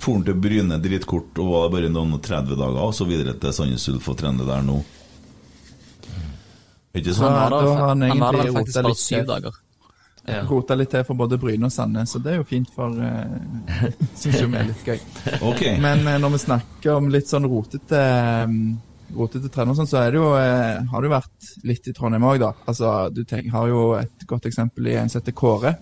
For 0.00 0.16
han 0.16 0.24
til 0.24 0.38
Bryne 0.40 0.78
dritkort 0.80 1.38
og 1.42 1.50
var 1.52 1.72
bare 1.74 1.90
noen 1.92 2.16
og 2.16 2.22
30 2.24 2.56
dager, 2.56 2.80
og 2.80 2.94
så 2.96 3.04
videre 3.08 3.34
til 3.40 3.52
Sandnes 3.52 3.88
Ulf 3.92 4.08
og 4.08 4.16
trene 4.20 4.46
der 4.48 4.62
nå. 4.64 4.78
Ikke 6.96 7.12
sånn? 7.14 7.34
Han 7.36 8.22
var 8.22 8.38
der, 8.38 8.52
faktisk 8.54 8.80
bare 8.80 8.96
syv 8.98 9.26
dager. 9.28 9.58
Ja. 10.30 10.42
Rota 10.46 10.76
litt 10.76 10.90
til 10.92 11.02
for 11.06 11.18
både 11.18 11.38
Bryne 11.40 11.68
og 11.68 11.72
Sandnes, 11.74 12.12
så 12.12 12.20
det 12.22 12.34
er 12.34 12.40
jo 12.40 12.46
fint 12.46 12.68
for 12.74 12.92
uh, 12.92 13.86
Syns 14.20 14.36
jo 14.36 14.50
vi 14.52 14.58
er 14.60 14.68
litt 14.68 14.86
gøy. 14.86 15.00
Ok. 15.50 15.64
Men 15.82 16.04
uh, 16.06 16.18
når 16.22 16.34
vi 16.36 16.40
snakker 16.44 16.92
om 16.96 17.08
litt 17.12 17.30
sånn 17.30 17.48
rotete 17.50 18.00
um, 18.46 18.60
Rotete 19.16 19.50
trener 19.50 19.74
sånn, 19.74 19.88
så 19.90 20.04
er 20.04 20.12
det 20.12 20.20
jo, 20.20 20.28
uh, 20.36 20.84
har 20.92 21.02
det 21.02 21.08
jo 21.08 21.14
vært 21.16 21.52
litt 21.66 21.88
i 21.90 21.94
Trondheim 21.96 22.28
òg, 22.30 22.36
da. 22.44 22.52
Altså, 22.70 22.92
du 23.10 23.24
tenk, 23.26 23.48
har 23.50 23.72
jo 23.72 23.86
et 23.98 24.26
godt 24.30 24.46
eksempel 24.46 24.86
i 24.92 24.98
en 25.00 25.10
som 25.10 25.18
heter 25.18 25.34
Kåre. 25.34 25.72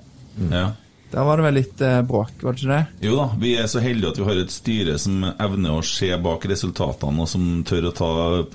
Ja. 0.49 0.71
Der 1.11 1.25
var 1.25 1.41
det 1.41 1.45
vel 1.47 1.57
litt 1.57 1.81
eh, 1.81 2.01
bråk, 2.05 2.35
var 2.43 2.53
det 2.53 2.61
ikke 2.61 2.75
det? 2.75 3.07
Jo 3.07 3.15
da, 3.17 3.27
vi 3.41 3.55
er 3.57 3.69
så 3.71 3.81
heldige 3.81 4.11
at 4.13 4.19
vi 4.21 4.27
har 4.27 4.41
et 4.43 4.53
styre 4.53 4.97
som 5.01 5.25
evner 5.31 5.79
å 5.79 5.85
se 5.87 6.11
bak 6.21 6.45
resultatene, 6.51 7.25
og 7.25 7.31
som 7.33 7.47
tør 7.69 7.89
å 7.89 7.95
ta 7.97 8.11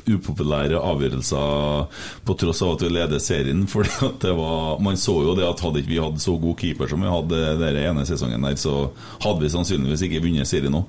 upopulære 0.05 0.77
avgjørelser 0.77 2.03
på 2.27 2.35
tross 2.43 2.61
av 2.61 2.75
at 2.75 2.85
vi 2.85 2.91
leder 2.93 3.23
serien. 3.23 3.65
Var, 3.73 4.79
Man 4.85 5.01
så 5.01 5.17
jo 5.25 5.33
det 5.37 5.47
at 5.47 5.65
hadde 5.65 5.81
ikke 5.81 5.93
vi 5.95 6.03
hatt 6.03 6.21
så 6.21 6.37
god 6.37 6.61
keeper 6.61 6.93
som 6.93 7.01
vi 7.01 7.09
hadde 7.09 7.41
den 7.63 7.81
ene 7.87 8.05
sesongen 8.05 8.45
der, 8.45 8.59
så 8.61 8.91
hadde 9.25 9.41
vi 9.41 9.53
sannsynligvis 9.55 10.05
ikke 10.05 10.21
vunnet 10.27 10.49
serien 10.49 10.77
nå. 10.77 10.85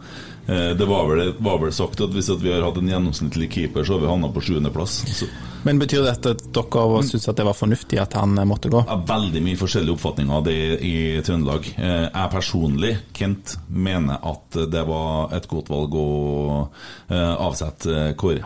Eh, 0.47 0.71
Det 0.77 0.85
var 0.87 1.07
vel, 1.09 1.33
var 1.39 1.59
vel 1.63 1.73
sagt 1.73 2.01
at 2.05 2.11
hvis 2.13 2.29
at 2.31 2.43
vi 2.43 2.53
har 2.53 2.63
hatt 2.67 2.77
en 2.81 2.89
gjennomsnittlig 2.91 3.51
keeper, 3.53 3.85
så 3.85 3.95
har 3.97 4.01
vi 4.05 4.11
havna 4.13 4.29
på 4.35 4.43
sjuendeplass. 4.45 5.25
Men 5.65 5.79
betyr 5.81 6.05
dette 6.05 6.35
at 6.35 6.43
dere 6.53 7.03
syns 7.09 7.29
at 7.31 7.37
det 7.41 7.47
var 7.49 7.57
fornuftig 7.57 7.99
at 8.03 8.13
han 8.19 8.37
eh, 8.39 8.45
måtte 8.45 8.69
gå? 8.73 8.85
Ja, 8.87 8.99
veldig 9.09 9.43
mye 9.43 9.57
forskjellige 9.61 9.97
oppfatninger 9.97 10.35
av 10.37 10.45
det 10.45 10.59
i 10.85 10.95
Trøndelag. 11.25 11.71
Eh, 11.79 12.09
Jeg 12.15 12.31
personlig, 12.35 12.97
Kent, 13.17 13.57
mener 13.69 14.19
at 14.23 14.59
det 14.71 14.85
var 14.87 15.33
et 15.35 15.49
godt 15.49 15.69
valg 15.73 15.95
å 15.97 16.69
avsette 17.09 18.15
Kåre. 18.21 18.45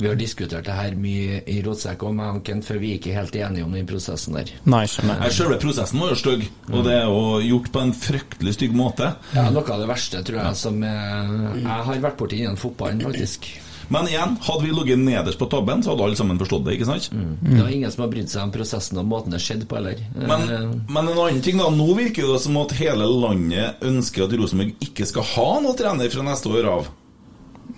Vi 0.00 0.08
har 0.08 0.16
diskutert 0.18 0.64
det 0.66 0.74
her 0.76 0.94
mye 0.96 1.40
i 1.50 1.58
Rotsekk 1.66 2.02
og 2.08 2.14
manken, 2.16 2.42
Kent, 2.50 2.64
for 2.68 2.80
vi 2.80 2.94
er 2.94 3.00
ikke 3.00 3.14
helt 3.16 3.36
enige 3.36 3.64
om 3.66 3.72
den 3.76 3.86
prosessen 3.88 4.38
der. 4.38 4.50
Nei, 4.64 4.84
skjønner. 4.88 5.24
Selve 5.36 5.58
prosessen 5.62 6.00
var 6.00 6.14
jo 6.14 6.20
stygg, 6.22 6.46
og 6.72 6.84
det 6.86 6.94
er 6.98 7.08
jo 7.10 7.24
gjort 7.46 7.72
på 7.74 7.82
en 7.84 7.92
fryktelig 7.96 8.54
stygg 8.56 8.76
måte. 8.76 9.12
Ja, 9.36 9.48
Noe 9.52 9.64
av 9.74 9.82
det 9.84 9.88
verste, 9.90 10.22
tror 10.26 10.40
jeg, 10.42 10.56
som 10.60 10.80
jeg, 10.82 11.58
jeg 11.62 11.82
har 11.90 12.06
vært 12.06 12.16
borti 12.20 12.40
innen 12.42 12.56
fotballen, 12.60 13.02
faktisk. 13.06 13.50
Men 13.90 14.06
igjen, 14.06 14.36
hadde 14.46 14.62
vi 14.62 14.70
ligget 14.70 15.00
nederst 15.02 15.38
på 15.40 15.48
tabben, 15.50 15.80
så 15.82 15.90
hadde 15.90 16.04
alle 16.06 16.14
sammen 16.18 16.38
forstått 16.38 16.62
det, 16.68 16.76
ikke 16.76 16.86
sant? 16.86 17.08
Det 17.10 17.56
var 17.58 17.72
ingen 17.74 17.90
som 17.90 18.04
har 18.04 18.12
brydd 18.12 18.30
seg 18.30 18.44
om 18.46 18.52
prosessen 18.54 19.00
og 19.02 19.08
måten 19.10 19.34
det 19.34 19.40
skjedde 19.42 19.66
på, 19.66 19.80
heller. 19.80 19.98
Men, 20.14 20.44
Eh, 20.46 20.68
men 20.94 21.08
en 21.10 21.18
annen 21.18 21.42
ting 21.42 21.58
da, 21.58 21.66
nå 21.74 21.88
virker 21.98 22.30
det 22.30 22.38
som 22.44 22.56
at 22.62 22.70
hele 22.78 23.08
landet 23.10 23.82
ønsker 23.82 24.28
at 24.28 24.36
Rosenborg 24.38 24.76
ikke 24.86 25.08
skal 25.10 25.26
ha 25.34 25.48
noen 25.64 25.76
trener 25.78 26.08
fra 26.14 26.22
neste 26.22 26.52
år 26.54 26.70
av. 26.70 26.86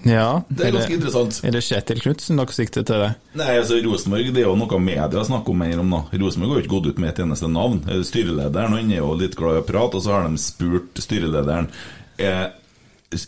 Ja, 0.09 0.43
Det 0.49 0.66
er 0.66 0.74
ganske 0.76 0.97
interessant. 0.97 1.40
Er 1.45 1.55
det 1.55 1.62
Kjetil 1.66 2.01
Knutsen 2.05 2.40
dere 2.40 2.57
sikter 2.57 2.86
til 2.88 3.03
det? 3.05 3.11
Nei, 3.38 3.51
altså 3.59 3.78
Rosenborg 3.84 4.32
det 4.32 4.43
er 4.43 4.49
jo 4.49 4.57
noe 4.59 4.80
media 4.82 5.24
snakker 5.28 5.55
om 5.55 5.62
mer 5.62 5.82
om. 5.82 5.93
nå. 5.93 6.01
Rosenborg 6.22 6.55
har 6.55 6.61
jo 6.61 6.64
ikke 6.64 6.74
gått 6.76 6.90
ut 6.93 7.03
med 7.03 7.12
et 7.12 7.22
eneste 7.24 7.51
navn. 7.53 7.82
Eh, 7.88 8.03
Styrelederen 8.07 8.76
han 8.78 8.90
er 8.90 9.03
jo 9.03 9.12
litt 9.20 9.36
glad 9.38 9.61
i 9.61 9.62
å 9.62 9.68
prate, 9.68 10.01
og 10.01 10.05
så 10.05 10.16
har 10.16 10.28
de 10.28 10.40
spurt 10.43 11.03
styrelederen 11.05 11.70
eh, 12.18 12.49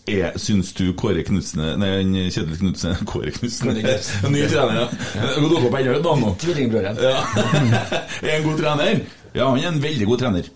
er, 0.08 0.38
Syns 0.40 0.72
du 0.78 0.86
Kåre 0.96 1.20
Knutsen 1.26 1.60
Nei, 1.80 1.90
Kjetil 2.32 2.56
Knutsen 2.62 3.04
Kåre 3.08 3.32
Knutsen. 3.36 3.74
Ny 4.34 4.44
trener, 4.48 4.80
ja. 4.80 4.88
Han 5.36 5.48
dere 5.50 5.70
på 5.70 5.78
enda 5.82 5.98
et 5.98 6.08
navn 6.08 6.24
nå. 6.24 6.34
Tvillingbroren. 6.40 7.00
Ja. 7.04 7.16
er 8.22 8.36
en 8.38 8.46
god 8.48 8.60
trener? 8.62 9.04
Ja, 9.34 9.48
han 9.50 9.58
er 9.58 9.72
en 9.72 9.82
veldig 9.82 10.06
god 10.06 10.20
trener. 10.22 10.52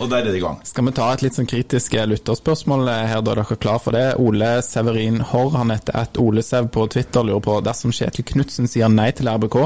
Og 0.00 0.08
der 0.10 0.16
er 0.18 0.26
det 0.26 0.38
i 0.40 0.42
gang. 0.42 0.58
Skal 0.66 0.86
vi 0.88 0.92
ta 0.96 1.06
et 1.14 1.22
litt 1.22 1.36
sånn 1.38 1.48
kritisk 1.50 1.94
eh, 1.94 2.06
lytterspørsmål 2.10 2.88
eh, 2.90 3.02
her, 3.12 3.22
da 3.22 3.34
er 3.34 3.40
dere 3.42 3.58
klar 3.62 3.78
for 3.82 3.94
det? 3.94 4.04
Ole 4.18 4.50
Severin 4.66 5.20
Horr, 5.30 5.54
han 5.54 5.70
heter 5.70 5.98
at 6.02 6.18
Olesev 6.18 6.70
på 6.74 6.86
Twitter, 6.90 7.26
lurer 7.26 7.44
på 7.44 7.56
dersom 7.64 7.94
Kjetil 7.94 8.26
Knutsen 8.32 8.70
sier 8.70 8.90
nei 8.90 9.10
til 9.16 9.30
RBK, 9.30 9.58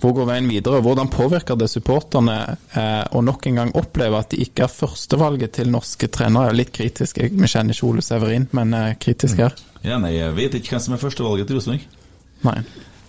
hvor 0.00 0.16
går 0.16 0.30
veien 0.32 0.48
videre? 0.50 0.80
Hvordan 0.84 1.12
påvirker 1.12 1.58
det 1.60 1.68
supporterne 1.72 2.38
eh, 2.72 3.04
å 3.12 3.24
nok 3.24 3.50
en 3.50 3.62
gang 3.62 3.74
oppleve 3.78 4.24
at 4.24 4.32
de 4.32 4.40
ikke 4.46 4.64
er 4.66 4.72
førstevalget 4.72 5.58
til 5.60 5.72
norske 5.72 6.08
trenere? 6.12 6.56
Litt 6.56 6.72
kritisk, 6.76 7.20
vi 7.20 7.50
kjenner 7.50 7.76
ikke 7.76 7.90
Ole 7.92 8.04
Severin, 8.06 8.48
men 8.56 8.76
eh, 8.76 8.94
kritisk 9.00 9.44
her. 9.44 9.56
Ja, 9.84 10.00
nei, 10.00 10.16
jeg 10.16 10.36
vet 10.36 10.56
ikke 10.56 10.76
hvem 10.76 10.86
som 10.88 10.96
er 10.96 11.02
førstevalget 11.02 11.50
til 11.50 11.60
Rosenborg. 11.60 12.00
Nei. 12.48 12.60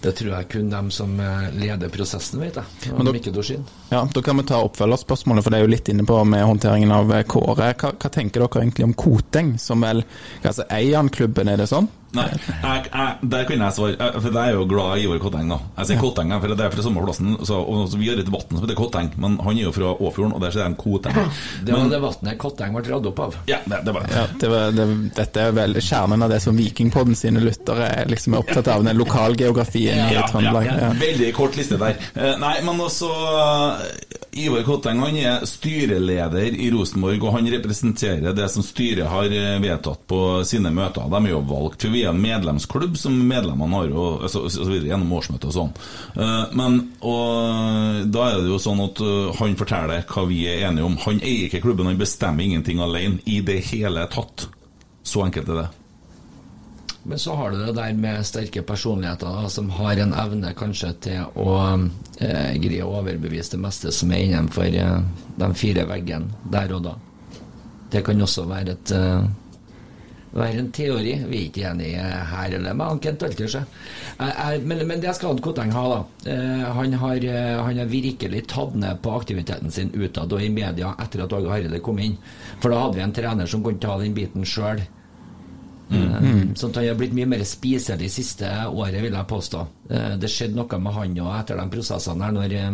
Det 0.01 0.15
tror 0.17 0.31
jeg 0.33 0.47
kun 0.49 0.69
dem 0.71 0.89
som 0.91 1.13
eh, 1.21 1.47
leder 1.61 1.91
prosessen, 1.93 2.41
vet 2.41 2.57
jeg. 2.57 2.93
Men 2.97 3.11
Mikke 3.13 3.43
Ja, 3.89 4.01
Da 4.13 4.21
kan 4.25 4.37
vi 4.37 4.47
ta 4.49 4.63
oppfølgerspørsmålet, 4.65 5.45
for 5.45 5.53
det 5.53 5.59
er 5.59 5.67
jo 5.67 5.73
litt 5.75 5.89
inne 5.93 6.05
på 6.09 6.17
med 6.25 6.45
håndteringen 6.45 6.91
av 6.95 7.13
eh, 7.13 7.23
Kåre. 7.29 7.73
Hva, 7.77 7.93
hva 7.93 8.09
tenker 8.09 8.41
dere 8.41 8.63
egentlig 8.63 8.87
om 8.89 8.95
Koteng, 8.97 9.55
som 9.61 9.85
vel 9.85 10.01
altså, 10.41 10.65
eier 10.73 11.11
klubben, 11.13 11.51
er 11.53 11.61
det 11.61 11.69
sånn? 11.69 11.89
Nei, 12.11 12.25
jeg, 12.27 12.87
jeg, 12.91 13.29
der 13.31 13.45
kan 13.47 13.61
jeg 13.63 13.75
svare. 13.77 14.07
For 14.19 14.27
jeg 14.35 14.51
er 14.51 14.55
jo 14.57 14.65
glad 14.67 14.97
i 14.99 15.03
Ivar 15.05 15.19
Kotteng, 15.23 15.47
da. 15.53 15.57
Jeg 15.77 15.87
sier 15.91 15.99
Kotteng, 16.01 16.33
for 16.43 16.51
det 16.51 16.65
er 16.65 16.73
fra 16.73 16.83
samme 16.83 17.03
plassen. 17.05 17.37
Så, 17.47 17.59
og 17.61 17.85
så 17.91 17.99
vi 18.01 18.09
har 18.11 18.19
et 18.19 18.31
vann 18.33 18.49
som 18.51 18.59
heter 18.65 18.77
Kotteng, 18.79 19.11
men 19.21 19.37
han 19.45 19.55
er 19.55 19.63
jo 19.69 19.71
fra 19.75 19.93
Åfjorden, 19.95 20.33
og 20.35 20.43
der 20.43 20.51
sier 20.55 20.67
de 20.67 20.75
Koteng. 20.81 21.15
Det 21.63 21.71
var 21.71 21.85
Men, 21.85 21.93
det 21.93 22.01
vannet 22.03 22.39
Kotteng 22.41 22.75
ble 22.75 22.83
dratt 22.89 23.07
opp 23.13 23.21
av. 23.27 23.37
ja, 23.47 23.61
det, 23.65 23.79
det 23.87 23.93
var 23.95 24.09
Ja, 24.11 24.25
det 24.43 24.51
var, 24.51 24.75
det, 24.75 24.87
dette 25.21 25.45
er 25.47 25.55
vel 25.55 25.77
kjernen 25.79 26.25
av 26.27 26.33
det 26.35 26.41
som 26.43 26.59
Vikingpodden 26.59 27.15
sine 27.15 27.43
lyttere 27.43 27.87
er 28.01 28.11
liksom 28.11 28.35
er 28.35 28.43
opptatt 28.43 28.67
av, 28.75 28.83
den 28.87 28.99
lokalgeografien 28.99 30.03
i 30.09 30.15
ja, 30.17 30.27
Trøndelag. 30.31 30.67
ja, 30.67 30.77
Ja. 30.81 30.91
Veldig 31.01 31.31
kort 31.37 31.55
liste 31.59 31.79
der. 31.81 31.95
Eh, 32.15 32.35
nei, 32.41 32.57
men 32.67 32.79
også 32.83 33.07
Ivar 34.33 34.63
Kotteng 34.63 34.99
han 35.03 35.17
er 35.19 35.41
styreleder 35.45 36.55
i 36.55 36.69
Rosenborg, 36.71 37.19
og 37.19 37.33
han 37.35 37.49
representerer 37.51 38.31
det 38.35 38.45
som 38.53 38.63
styret 38.63 39.09
har 39.11 39.33
eh, 39.35 39.57
vedtatt 39.59 40.05
på 40.07 40.19
sine 40.47 40.71
møter. 40.71 41.09
De 41.11 41.19
er 41.19 41.33
jo 41.33 41.41
valgt, 41.49 41.83
for 41.83 41.91
vi 41.91 42.05
er 42.05 42.13
en 42.13 42.21
medlemsklubb 42.23 42.95
som 42.99 43.17
medlemmene 43.27 43.81
har 43.81 43.91
og 43.91 44.23
altså, 44.29 44.45
så 44.47 44.69
videre, 44.69 44.93
gjennom 44.93 45.11
årsmøtet 45.19 45.49
og 45.51 45.57
sånn. 45.57 45.73
Eh, 46.15 46.55
Men 46.55 46.79
og 47.03 48.07
da 48.13 48.29
er 48.29 48.39
det 48.39 48.53
jo 48.53 48.61
sånn 48.61 48.85
at 48.85 49.03
eh, 49.03 49.35
han 49.41 49.59
forteller 49.59 50.07
hva 50.07 50.25
vi 50.31 50.45
er 50.47 50.63
enige 50.69 50.87
om. 50.87 50.95
Han 51.03 51.19
eier 51.19 51.49
ikke 51.49 51.63
klubben, 51.67 51.91
han 51.91 51.99
bestemmer 51.99 52.47
ingenting 52.47 52.79
alene 52.79 53.19
i 53.27 53.41
det 53.43 53.59
hele 53.73 54.07
tatt. 54.15 54.47
Så 55.03 55.25
enkelt 55.25 55.51
er 55.51 55.63
det. 55.65 55.69
Men 57.03 57.17
så 57.19 57.33
har 57.35 57.51
du 57.51 57.57
det 57.65 57.73
der 57.75 57.93
med 57.97 58.25
sterke 58.29 58.61
personligheter 58.61 59.47
som 59.49 59.69
har 59.73 59.97
en 60.03 60.13
evne 60.13 60.51
kanskje 60.53 60.91
til 61.01 61.23
å 61.41 61.55
eh, 62.21 62.53
greie 62.61 62.85
å 62.85 62.91
overbevise 62.99 63.55
det 63.55 63.61
meste 63.63 63.91
som 63.95 64.11
er 64.13 64.27
innenfor 64.27 64.69
eh, 64.69 64.99
de 65.41 65.49
fire 65.57 65.87
veggene 65.89 66.29
der 66.53 66.75
og 66.77 66.83
da. 66.85 66.93
Det 67.91 68.03
kan 68.05 68.21
også 68.21 68.45
være 68.47 68.75
et 68.77 68.93
eh, 68.93 69.25
være 70.31 70.61
en 70.61 70.69
teori. 70.71 71.15
Vi 71.27 71.39
er 71.41 71.47
ikke 71.49 71.65
enige 71.73 72.05
her 72.29 72.53
eller 72.59 72.77
med 72.77 72.87
han 72.93 73.01
Kent 73.03 73.25
Alter, 73.27 73.49
så. 73.51 73.63
Jeg- 74.21 74.37
jeg- 74.37 74.61
Men, 74.69 74.85
men 74.87 75.01
det 75.01 75.15
skal 75.17 75.41
Koteng 75.41 75.71
ha, 75.73 75.87
da. 75.89 76.31
Eh, 76.31 76.71
han, 76.77 76.93
har, 76.93 77.15
eh, 77.17 77.57
han 77.65 77.77
har 77.81 77.85
virkelig 77.97 78.45
tatt 78.47 78.75
ned 78.75 79.01
på 79.01 79.17
aktiviteten 79.17 79.71
sin 79.71 79.89
utad 79.97 80.31
og 80.31 80.41
i 80.41 80.49
media 80.53 80.93
etter 81.01 81.23
at 81.25 81.33
Åge 81.33 81.49
Hareide 81.49 81.81
kom 81.81 81.97
inn. 81.99 82.15
For 82.61 82.69
da 82.69 82.79
hadde 82.85 82.95
vi 83.01 83.01
en 83.09 83.11
trener 83.11 83.45
som 83.49 83.63
kunne 83.65 83.79
ta 83.81 83.97
den 83.97 84.13
biten 84.13 84.45
sjøl. 84.45 84.85
Mm. 85.91 86.53
Sånn 86.55 86.69
at 86.71 86.75
han 86.79 86.85
har 86.87 86.95
blitt 86.95 87.13
mye 87.13 87.27
mer 87.27 87.43
spiselig 87.43 88.09
siste 88.13 88.47
året, 88.71 89.01
vil 89.03 89.11
jeg 89.13 89.27
påstå. 89.27 89.63
Eh, 89.89 90.15
Det 90.17 90.29
skjedde 90.31 90.55
noe 90.55 90.79
med 90.79 90.93
han 90.93 91.15
òg 91.19 91.33
etter 91.39 91.57
de 91.59 91.65
prosessene 91.73 92.23
her, 92.23 92.31
når 92.31 92.53
eh, 92.53 92.71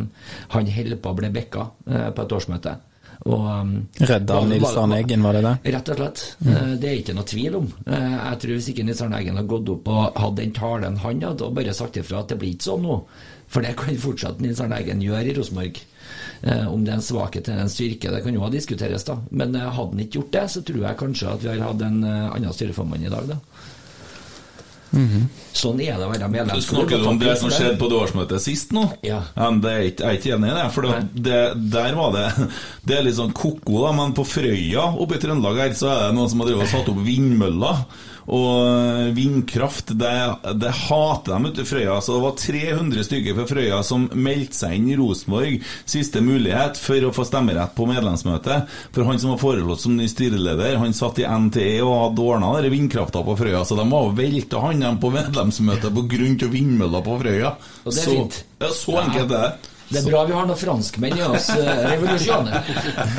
han 0.53 0.67
holdt 0.75 1.01
på 1.01 1.09
å 1.13 1.15
bli 1.17 1.29
bekka 1.29 1.65
eh, 1.87 2.09
på 2.11 2.21
et 2.27 2.35
årsmøte. 2.37 2.75
Og, 3.25 3.41
um, 3.49 3.71
Redda 3.99 4.35
Nils 4.45 4.61
var- 4.61 4.83
Arne 4.83 4.99
Eggen, 5.01 5.23
var 5.25 5.33
det 5.33 5.41
det? 5.43 5.73
Rett 5.73 5.89
og 5.89 5.97
slett. 5.97 6.21
Mm. 6.45 6.79
Det 6.79 6.87
er 6.91 6.97
ikke 7.01 7.15
noe 7.17 7.25
tvil 7.25 7.55
om. 7.57 7.65
Eh, 7.87 8.13
Jeg 8.29 8.39
tror 8.43 8.53
hvis 8.53 8.69
ikke 8.69 8.85
Nils 8.85 9.01
Arne 9.01 9.17
Eggen 9.17 9.35
hadde 9.35 9.47
gått 9.49 9.69
opp 9.73 9.87
og 9.87 10.13
hatt 10.21 10.35
den 10.35 10.51
talen 10.53 10.97
han 10.97 11.21
hadde, 11.21 11.41
og 11.43 11.55
bare 11.55 11.73
sagt 11.73 11.97
ifra 11.97 12.19
at 12.19 12.27
det 12.29 12.37
blir 12.39 12.53
ikke 12.53 12.69
sånn 12.69 12.83
nå, 12.85 12.99
for 13.47 13.61
det 13.65 13.75
kan 13.75 13.95
fortsatt 13.97 14.39
Nils 14.39 14.61
Arne 14.61 14.77
Eggen 14.77 15.01
gjøre 15.01 15.25
i 15.31 15.33
Rosenborg. 15.33 15.81
Eh, 16.41 16.67
Om 16.73 16.83
det 16.85 16.93
er 16.93 16.99
en 16.99 17.07
svakhet 17.07 17.49
eller 17.49 17.65
en 17.65 17.71
styrke, 17.71 18.11
det 18.13 18.23
kan 18.25 18.35
jo 18.35 18.49
diskuteres, 18.53 19.07
da. 19.07 19.17
Men 19.31 19.55
eh, 19.55 19.69
hadde 19.69 19.95
han 19.95 20.03
ikke 20.05 20.19
gjort 20.21 20.35
det, 20.35 20.45
så 20.53 20.61
tror 20.67 20.83
jeg 20.85 21.01
kanskje 21.01 21.33
at 21.33 21.43
vi 21.43 21.49
har 21.53 21.65
hatt 21.65 21.87
en 21.87 22.03
eh, 22.03 22.29
annen 22.35 22.53
styreformann 22.53 23.07
i 23.07 23.13
dag, 23.13 23.33
da. 23.33 23.41
Sånn 25.57 25.81
er 25.83 25.97
det 25.99 26.05
å 26.05 26.09
være 26.09 26.29
medlem. 26.31 26.61
Snakker 26.63 27.01
du 27.01 27.07
om 27.11 27.19
det 27.19 27.33
som 27.41 27.51
skjedde 27.51 27.75
på 27.81 27.89
det 27.91 27.97
årsmøtet 27.99 28.41
sist 28.41 28.71
nå? 28.73 28.85
Ja. 29.05 29.19
men 29.35 29.59
det 29.61 29.71
er 29.73 29.87
ikke, 29.89 30.03
jeg 30.03 30.09
er 30.09 30.19
ikke 30.21 30.35
enig 30.37 30.51
i 30.51 30.55
det. 30.57 30.67
For 30.73 30.87
det, 30.87 31.23
det, 31.27 31.41
der 31.75 31.97
var 31.97 32.13
det 32.15 32.25
Det 32.87 32.95
er 32.97 33.05
litt 33.05 33.17
sånn 33.19 33.35
ko-ko, 33.35 33.81
da. 33.83 33.91
Men 33.97 34.15
på 34.17 34.25
Frøya 34.27 34.87
oppe 34.95 35.17
i 35.17 35.21
Trøndelag 35.21 35.59
her, 35.65 35.75
så 35.77 35.91
er 35.91 36.03
det 36.07 36.17
noen 36.17 36.31
som 36.31 36.43
har 36.43 36.51
drevet 36.51 36.69
og 36.69 36.71
satt 36.71 36.91
opp 36.93 37.01
vindmøller. 37.05 37.83
Og 38.27 39.13
vindkraft, 39.15 39.93
det, 39.95 40.13
det 40.59 40.73
hater 40.83 41.37
de 41.37 41.51
ute 41.51 41.63
i 41.63 41.67
Frøya. 41.67 41.99
Så 42.03 42.17
det 42.17 42.23
var 42.25 42.33
300 42.41 43.05
stykker 43.07 43.37
fra 43.37 43.45
Frøya 43.47 43.77
som 43.87 44.09
meldte 44.13 44.57
seg 44.57 44.75
inn 44.75 44.89
i 44.91 44.97
Rosenborg, 44.99 45.61
siste 45.87 46.23
mulighet 46.23 46.79
for 46.81 47.07
å 47.07 47.13
få 47.15 47.23
stemmerett 47.27 47.75
på 47.77 47.87
medlemsmøtet. 47.87 48.67
For 48.95 49.07
han 49.07 49.21
som 49.21 49.31
var 49.33 49.41
foreslått 49.43 49.85
som 49.85 49.95
ny 49.95 50.09
styreleder, 50.11 50.75
han 50.81 50.95
satt 50.97 51.23
i 51.23 51.27
NTE 51.27 51.79
og 51.85 51.95
hadde 52.01 52.27
ordna 52.27 52.51
vindkrafta 52.67 53.23
på 53.23 53.37
Frøya, 53.39 53.63
så 53.63 53.79
de 53.79 53.87
var 53.91 54.11
velta 54.17 54.65
han 54.65 54.83
dem 54.83 54.99
på 54.99 55.13
medlemsmøtet 55.13 55.95
på 55.95 56.05
grunn 56.11 56.37
av 56.43 56.53
vindmøller 56.53 57.07
på 57.07 57.17
Frøya. 57.23 57.55
Og 57.85 57.91
det 57.93 58.03
er 58.03 58.11
så, 58.11 58.19
fint. 58.19 58.43
Ja, 58.59 58.75
så 58.75 59.01
enkelt 59.05 59.31
er 59.31 59.47
det. 59.47 59.73
Det 59.89 60.01
er 60.01 60.07
bra 60.09 60.23
vi 60.27 60.35
har 60.35 60.47
noen 60.49 60.59
franskmenn 60.59 61.17
i 61.17 61.23
oss. 61.23 61.49
eh, 61.55 61.83
Revolusjoner. 61.93 62.71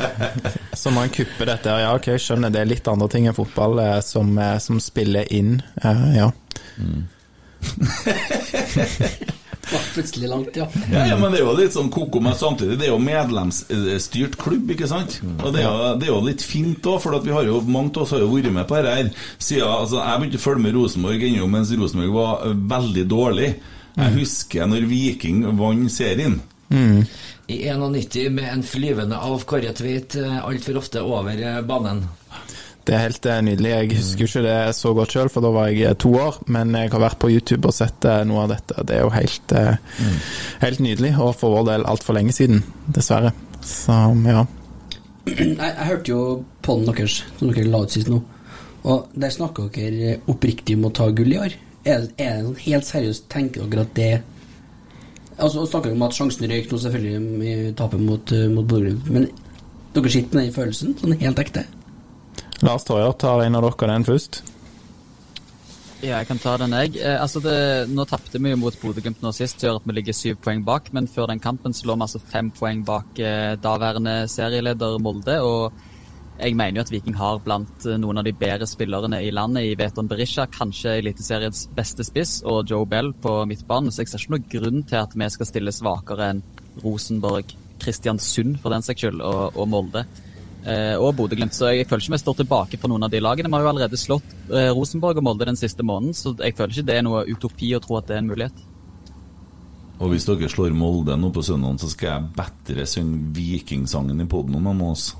Så 0.81 0.91
man 0.93 1.09
kupper 1.09 1.45
dette. 1.53 1.77
Ja, 1.81 1.95
ok, 1.97 2.11
skjønner. 2.21 2.53
Det 2.53 2.61
er 2.61 2.69
litt 2.69 2.87
andre 2.91 3.09
ting 3.09 3.25
enn 3.29 3.37
fotball 3.37 3.79
eh, 3.83 3.99
som, 4.05 4.31
eh, 4.37 4.57
som 4.61 4.79
spiller 4.83 5.25
inn. 5.33 5.57
Ja. 5.83 6.29
Mm. 6.77 7.07
plutselig 9.93 10.29
langt, 10.29 10.55
ja. 10.55 10.67
Ja, 10.91 11.05
ja, 11.07 11.17
men 11.19 11.31
det 11.31 11.39
er 11.41 11.45
jo 11.45 11.53
litt 11.57 11.75
sånn 11.75 11.89
koko, 11.93 12.21
men 12.23 12.33
samtidig 12.37 12.77
det 12.79 12.87
er 12.87 12.93
jo 12.93 13.01
medlemsstyrt 13.03 14.37
klubb, 14.41 14.71
ikke 14.73 14.87
sant? 14.89 15.19
Og 15.43 15.51
det 15.53 15.61
er 15.63 15.67
jo, 15.67 15.89
det 15.99 16.07
er 16.07 16.13
jo 16.13 16.21
litt 16.25 16.45
fint 16.45 16.85
òg, 16.89 17.01
for 17.03 17.17
at 17.17 17.25
vi 17.27 17.33
har 17.35 17.45
jo, 17.47 17.59
mange 17.67 17.93
av 17.95 18.05
oss 18.05 18.13
har 18.15 18.23
jo 18.23 18.31
vært 18.31 18.51
med 18.55 18.69
på 18.69 18.79
dette 18.79 18.95
her. 18.95 19.11
Siden, 19.37 19.67
altså, 19.67 19.99
jeg 20.01 20.23
begynte 20.23 20.41
å 20.41 20.45
følge 20.45 20.65
med 20.65 20.77
Rosenborg 20.77 21.27
ennå 21.29 21.49
mens 21.51 21.73
Rosenborg 21.77 22.15
var 22.15 22.47
veldig 22.75 23.05
dårlig. 23.11 23.51
Jeg 23.99 24.15
husker 24.15 24.69
når 24.69 24.85
Viking 24.87 25.43
vant 25.59 25.91
serien. 25.91 26.39
I 26.69 27.57
91 27.73 28.29
med 28.29 28.45
en 28.53 28.63
flyvende 28.63 29.17
Alf 29.17 29.45
Kåre 29.49 29.71
Tveit 29.73 30.15
eh, 30.19 30.35
altfor 30.45 30.77
ofte 30.81 31.01
over 31.01 31.33
eh, 31.41 31.61
banen. 31.65 32.03
Det 32.85 32.93
er 32.95 33.03
helt 33.07 33.25
eh, 33.25 33.39
nydelig. 33.45 33.71
Jeg 33.71 33.89
husker 33.97 34.23
jo 34.23 34.29
ikke 34.29 34.43
det 34.45 34.57
så 34.77 34.93
godt 34.97 35.15
sjøl, 35.15 35.31
for 35.33 35.45
da 35.45 35.51
var 35.55 35.71
jeg 35.73 35.97
to 36.01 36.11
år. 36.17 36.37
Men 36.53 36.75
jeg 36.77 36.91
har 36.93 37.01
vært 37.01 37.19
på 37.21 37.31
YouTube 37.33 37.69
og 37.71 37.75
sett 37.77 38.05
noe 38.29 38.45
av 38.45 38.53
dette. 38.53 38.85
Det 38.85 38.97
er 38.99 39.03
jo 39.05 39.11
helt, 39.13 39.55
mm. 39.57 40.15
helt 40.61 40.83
nydelig, 40.85 41.13
og 41.17 41.33
for 41.41 41.57
vår 41.57 41.67
del 41.71 41.87
altfor 41.89 42.17
lenge 42.19 42.37
siden, 42.37 42.61
dessverre. 42.85 43.33
Så 43.65 43.97
ja. 44.29 44.45
Jeg, 45.29 45.55
jeg 45.57 45.87
hørte 45.89 46.13
jo 46.13 46.21
podden 46.65 46.89
deres, 46.93 47.19
som 47.37 47.49
dere 47.51 47.69
la 47.69 47.81
ut 47.85 47.93
sist 47.97 48.09
nå. 48.13 48.21
Og 48.89 49.09
der 49.19 49.33
snakker 49.33 49.67
dere 49.75 50.19
oppriktig 50.31 50.77
om 50.77 50.87
å 50.87 50.93
ta 50.95 51.09
gull 51.11 51.33
i 51.33 51.41
år. 51.41 51.57
Er, 51.83 52.05
det- 52.05 52.13
er 52.21 52.37
det 52.37 52.45
sånn 52.45 52.61
helt 52.65 52.87
seriøst, 52.93 53.29
tenker 53.31 53.65
dere 53.69 53.85
at 53.89 53.95
det 53.97 54.11
Altså 55.39 55.65
snakker 55.65 55.95
om 55.95 56.05
at 56.07 56.15
sjansen 56.17 56.49
røyk 56.51 56.69
nå, 56.71 56.79
selvfølgelig, 56.83 57.47
i 57.47 57.73
tapet 57.79 58.03
mot, 58.03 58.35
uh, 58.35 58.45
mot 58.51 58.67
Bodø-Glimt. 58.67 59.09
Men 59.13 59.27
dere 59.95 60.13
sitter 60.13 60.37
med 60.37 60.49
den 60.49 60.55
følelsen, 60.55 60.95
sånn 60.99 61.17
helt 61.21 61.41
ekte? 61.41 61.65
Lars 62.65 62.83
Torjer, 62.87 63.13
tar 63.15 63.45
en 63.45 63.55
av 63.55 63.65
dere 63.65 63.93
den 63.93 64.07
først? 64.07 64.41
Ja, 65.99 66.21
jeg 66.21 66.29
kan 66.29 66.39
ta 66.39 66.53
den, 66.61 66.71
jeg. 66.79 66.95
Eh, 67.03 67.17
altså 67.19 67.41
det, 67.43 67.57
nå 67.91 68.05
tapte 68.07 68.39
vi 68.39 68.53
jo 68.53 68.59
mot 68.61 68.75
Bodø-Glimt 68.79 69.19
nå 69.23 69.33
sist, 69.35 69.59
gjør 69.59 69.81
at 69.81 69.87
vi 69.87 69.95
ligger 69.97 70.15
syv 70.15 70.37
poeng 70.45 70.61
bak. 70.63 70.87
Men 70.95 71.09
før 71.11 71.27
den 71.31 71.41
kampen 71.43 71.75
så 71.75 71.89
lå 71.89 71.97
vi 71.97 72.05
altså 72.05 72.21
fem 72.23 72.51
poeng 72.55 72.85
bak 72.87 73.19
eh, 73.19 73.55
daværende 73.59 74.21
serieleder 74.31 74.95
Molde. 75.03 75.35
Og 75.43 75.75
jeg 76.39 76.55
mener 76.55 76.79
jo 76.79 76.85
at 76.85 76.91
Viking 76.93 77.17
har 77.19 77.41
blant 77.43 77.85
eh, 77.87 77.97
noen 77.99 78.21
av 78.21 78.27
de 78.27 78.33
bedre 78.35 78.67
spillerne 78.69 79.19
i 79.25 79.31
landet 79.35 79.67
i 79.67 79.75
Veton 79.79 80.07
Berisha, 80.09 80.47
kanskje 80.51 80.97
Eliteseriens 81.01 81.65
beste 81.75 82.05
spiss, 82.07 82.39
og 82.47 82.69
Joe 82.71 82.87
Bell 82.89 83.11
på 83.13 83.41
midtbanen. 83.49 83.91
Så 83.91 84.03
jeg 84.03 84.11
ser 84.11 84.23
ikke 84.23 84.35
noen 84.37 84.47
grunn 84.53 84.85
til 84.87 85.01
at 85.01 85.17
vi 85.19 85.29
skal 85.33 85.49
stille 85.49 85.75
svakere 85.75 86.31
enn 86.33 86.41
Rosenborg, 86.83 87.51
Kristiansund 87.79 88.57
for 88.63 88.75
den 88.75 88.83
saks 88.85 89.03
skyld, 89.03 89.21
og, 89.23 89.59
og 89.59 89.69
Molde. 89.71 90.05
Eh, 90.63 90.95
og 90.99 91.13
Bodø-Glimt. 91.15 91.55
Så 91.55 91.71
jeg 91.71 91.87
føler 91.87 92.03
ikke 92.03 92.17
vi 92.17 92.23
står 92.23 92.39
tilbake 92.41 92.79
for 92.79 92.91
noen 92.91 93.07
av 93.07 93.13
de 93.13 93.21
lagene. 93.23 93.51
Vi 93.51 93.59
har 93.59 93.67
jo 93.67 93.71
allerede 93.73 93.99
slått 93.99 94.35
eh, 94.47 94.71
Rosenborg 94.75 95.19
og 95.19 95.27
Molde 95.27 95.47
den 95.47 95.59
siste 95.59 95.85
måneden, 95.87 96.15
så 96.15 96.35
jeg 96.39 96.55
føler 96.55 96.75
ikke 96.75 96.89
det 96.91 96.99
er 96.99 97.07
noe 97.07 97.27
utopi 97.27 97.75
å 97.75 97.83
tro 97.83 97.99
at 97.99 98.07
det 98.09 98.17
er 98.17 98.23
en 98.23 98.31
mulighet. 98.31 98.67
Og 99.99 100.13
hvis 100.13 100.25
dere 100.27 100.47
slår 100.51 100.75
Molde 100.77 101.17
nå 101.19 101.31
på 101.35 101.43
søndag, 101.43 101.79
så 101.81 101.89
skal 101.91 102.09
jeg 102.09 102.27
bedre 102.37 102.85
synge 102.87 103.33
Vikingsangen 103.35 104.23
i 104.23 104.27
poden 104.29 104.55
om 104.59 104.83
oss. 104.87 105.11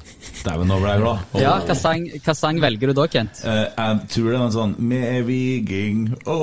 Dæven, 0.45 0.69
nå 0.69 0.77
ble 0.79 0.93
jeg 0.93 1.03
glad. 1.03 1.25
Ja, 1.43 1.53
hva 1.63 1.75
sang, 1.75 2.05
hva 2.23 2.35
sang 2.35 2.59
velger 2.63 2.91
du 2.91 2.95
da, 2.95 3.05
Kent? 3.11 3.41
Eh, 3.47 3.65
jeg 3.67 3.99
tror 4.13 4.29
det 4.29 4.37
er 4.37 4.43
en 4.43 4.53
sånn 4.53 4.73
Med 4.89 5.25
Viking, 5.27 6.01
å, 6.29 6.37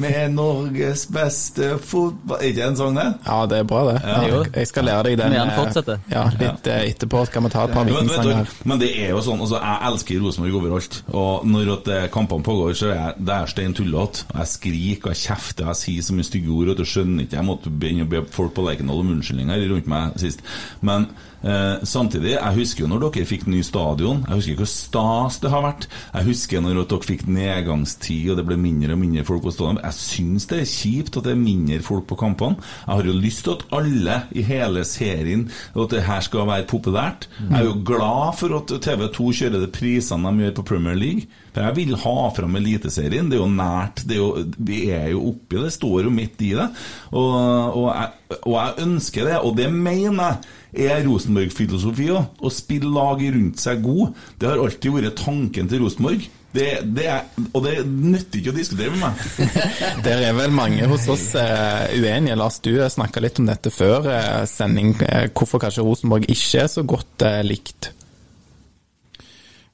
med 0.00 0.34
Norges 0.36 1.06
beste 1.12 1.72
fotball 1.80 2.40
Er 2.40 2.50
ikke 2.50 2.58
det 2.60 2.66
en 2.68 2.78
sang, 2.78 2.98
det? 2.98 3.06
Ja, 3.26 3.38
det 3.50 3.60
er 3.62 3.68
bra, 3.68 3.82
det. 3.90 3.96
Ja. 4.04 4.18
Jeg, 4.24 4.52
jeg 4.56 4.70
skal 4.70 4.88
lære 4.88 5.04
deg 5.08 5.18
den. 5.20 5.36
Gjerne 5.36 5.54
eh, 5.54 5.60
fortsette? 5.60 5.98
Ja, 6.12 6.24
litt 6.36 6.70
ja. 6.70 6.78
etterpå 6.90 7.24
skal 7.28 7.46
vi 7.46 7.52
ta 7.54 7.66
et 7.66 7.76
par 7.76 7.88
vikingsanger. 7.88 8.54
men 8.70 8.82
det 8.82 8.90
er 9.04 9.12
jo 9.14 9.22
sånn, 9.24 9.44
altså 9.44 9.60
jeg 9.60 9.78
elsker 9.90 10.24
Rosenborg 10.24 10.58
overalt. 10.60 11.00
Og 11.12 11.48
når 11.48 11.72
at 11.76 11.92
eh, 11.96 12.08
kampene 12.12 12.46
pågår, 12.46 12.76
så 12.78 12.90
er 12.90 12.96
jeg, 12.98 13.26
det 13.28 13.36
er 13.36 13.52
stein 13.52 13.76
tullete. 13.76 14.26
Jeg 14.32 14.52
skriker 14.54 15.10
og 15.10 15.16
jeg 15.16 15.22
kjefter 15.26 15.66
og 15.66 15.72
jeg 15.74 15.82
sier 15.84 16.08
så 16.08 16.16
mye 16.16 16.28
stygge 16.30 16.56
ord 16.56 16.74
at 16.74 16.80
du 16.80 16.86
skjønner 16.88 17.26
ikke. 17.26 17.38
Jeg 17.40 17.49
måtte 17.50 17.72
begynne 17.72 18.06
å 18.06 18.10
be 18.10 18.22
folk 18.30 18.54
på 18.56 18.64
Lerkendal 18.66 19.02
om 19.02 19.12
unnskyldninger 19.16 19.66
rundt 19.70 19.90
meg 19.90 20.16
sist. 20.20 20.44
Men 20.86 21.08
eh, 21.42 21.82
samtidig, 21.86 22.34
jeg 22.36 22.56
husker 22.56 22.84
jo 22.84 22.90
når 22.90 23.04
dere 23.06 23.28
fikk 23.28 23.46
ny 23.50 23.62
stadion. 23.66 24.22
Jeg 24.26 24.40
husker 24.40 24.60
hvor 24.60 24.70
stas 24.70 25.40
det 25.42 25.52
har 25.52 25.64
vært. 25.66 25.88
Jeg 26.14 26.28
husker 26.30 26.64
når 26.64 26.82
dere 26.82 27.08
fikk 27.10 27.26
nedgangstid 27.30 28.32
og 28.32 28.40
det 28.40 28.46
ble 28.48 28.58
mindre 28.60 28.96
og 28.96 29.02
mindre 29.02 29.26
folk 29.28 29.44
på 29.46 29.54
stadion. 29.54 29.82
Jeg 29.84 29.98
syns 29.98 30.48
det 30.50 30.62
er 30.62 30.72
kjipt 30.72 31.20
at 31.20 31.28
det 31.28 31.34
er 31.34 31.42
mindre 31.42 31.80
folk 31.86 32.08
på 32.10 32.18
kampene. 32.20 32.60
Jeg 32.86 32.94
har 32.94 33.10
jo 33.10 33.18
lyst 33.18 33.44
til 33.46 33.56
at 33.56 33.66
alle 33.80 34.22
i 34.36 34.46
hele 34.46 34.84
serien 34.88 35.46
at 35.74 35.94
det 35.94 36.06
her 36.06 36.24
skal 36.24 36.48
være 36.50 36.68
populært. 36.70 37.28
Jeg 37.42 37.58
er 37.60 37.68
jo 37.68 37.78
glad 37.86 38.36
for 38.40 38.58
at 38.60 38.74
TV2 38.86 39.30
kjører 39.42 39.62
de 39.64 39.70
prisene 39.74 40.30
de 40.30 40.46
gjør 40.46 40.58
på 40.60 40.68
Premier 40.74 40.98
League. 40.98 41.28
For 41.50 41.66
jeg 41.66 41.76
vil 41.80 41.98
ha 42.04 42.16
fram 42.36 42.56
Eliteserien. 42.60 43.30
Det 43.30 43.38
er 43.38 43.42
jo 43.42 43.50
nært. 43.50 44.04
Er 44.06 44.20
jo, 44.20 44.30
vi 44.58 44.80
er 44.94 45.10
jo 45.14 45.26
oppi 45.32 45.60
det. 45.60 45.72
Står 45.74 46.06
jo 46.06 46.14
midt 46.14 46.42
i 46.46 46.54
det. 46.58 46.68
Og, 47.10 47.30
og, 47.34 47.86
jeg, 47.90 48.40
og 48.40 48.56
jeg 48.56 48.86
ønsker 48.86 49.30
det, 49.30 49.38
og 49.42 49.54
det 49.58 49.70
mener 49.74 50.40
jeg. 50.70 50.90
er 50.90 51.06
Rosenborg-filosofi 51.08 52.10
òg. 52.14 52.36
Å 52.38 52.52
spille 52.54 52.90
lag 52.94 53.22
rundt 53.34 53.62
seg 53.62 53.82
god. 53.82 54.12
Det 54.38 54.50
har 54.50 54.62
alltid 54.62 54.94
vært 54.94 55.18
tanken 55.18 55.70
til 55.70 55.82
Rosenborg. 55.82 56.28
Det, 56.50 56.80
det 56.96 57.04
er, 57.06 57.26
og 57.54 57.62
det 57.62 57.76
nytter 57.86 58.40
ikke 58.40 58.50
å 58.50 58.56
diskutere 58.56 58.90
med 58.90 59.04
meg. 59.04 59.52
Der 60.06 60.24
er 60.26 60.34
vel 60.34 60.50
mange 60.54 60.88
hos 60.90 61.06
oss 61.12 61.28
eh, 61.38 61.94
uenige. 61.94 62.38
Lars, 62.38 62.58
du 62.64 62.72
snakka 62.74 63.22
litt 63.22 63.38
om 63.38 63.46
dette 63.46 63.70
før 63.70 64.10
eh, 64.10 64.42
sending. 64.50 64.96
Eh, 65.06 65.28
hvorfor 65.30 65.62
kanskje 65.62 65.86
Rosenborg 65.86 66.26
ikke 66.26 66.64
er 66.64 66.70
så 66.72 66.86
godt 66.86 67.26
likt? 67.46 67.92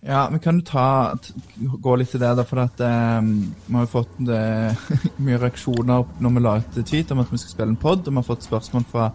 Ja, 0.08 0.28
men 0.30 0.38
kan 0.38 0.58
du 0.58 0.64
ta, 0.64 1.16
gå 1.58 1.94
litt 1.98 2.12
til 2.14 2.20
det, 2.22 2.28
da, 2.38 2.44
for 2.46 2.62
at 2.62 2.78
um, 2.78 3.30
vi 3.66 3.74
har 3.74 3.86
jo 3.88 3.90
fått 3.90 4.20
eh, 4.30 4.84
mye 5.26 5.40
reaksjoner 5.42 6.04
når 6.22 6.36
vi 6.36 6.42
la 6.44 6.52
ut 6.60 6.78
tweet 6.78 7.10
om 7.10 7.24
at 7.24 7.32
vi 7.32 7.40
skal 7.42 7.56
spille 7.56 7.74
en 7.74 7.80
pod, 7.80 8.04
og 8.04 8.12
vi 8.12 8.20
har 8.20 8.28
fått 8.28 8.46
spørsmål 8.46 8.86
fra 8.86 9.08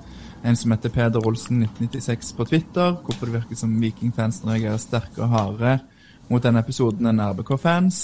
en 0.43 0.59
som 0.59 0.73
heter 0.75 0.91
Peder 0.91 1.23
Olsen 1.23 1.63
1996 1.63 2.33
på 2.35 2.47
Twitter, 2.49 2.97
hvorfor 3.05 3.29
det 3.29 3.37
virker 3.37 3.61
som 3.61 3.79
Vikingfansen 3.79 4.51
reagerer 4.51 4.83
sterke 4.83 5.23
og 5.23 5.31
hardere 5.31 5.77
mot 6.27 6.43
denne 6.43 6.59
episoden 6.59 7.07
enn 7.07 7.23
RBK-fans. 7.23 8.03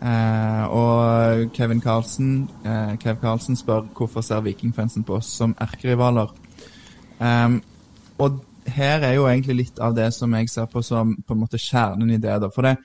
Uh, 0.00 0.64
og 0.72 1.50
Kevin 1.54 1.82
Carlsen, 1.84 2.48
uh, 2.64 2.96
Kev 2.98 3.22
Carlsen 3.22 3.58
spør 3.60 3.84
hvorfor 3.94 4.24
ser 4.26 4.42
Vikingfansen 4.42 5.06
på 5.06 5.20
oss 5.20 5.30
som 5.38 5.54
erkerivaler. 5.62 6.34
Um, 7.20 7.60
og 8.18 8.40
her 8.74 9.04
er 9.06 9.16
jo 9.16 9.28
egentlig 9.28 9.56
litt 9.56 9.80
av 9.82 9.94
det 9.96 10.10
som 10.16 10.32
jeg 10.36 10.50
ser 10.52 10.68
på 10.70 10.82
som 10.84 11.14
på 11.26 11.36
en 11.36 11.42
måte 11.42 11.60
kjernen 11.60 12.10
i 12.10 12.20
det. 12.20 12.38
da, 12.42 12.50
For 12.52 12.66
det, 12.66 12.76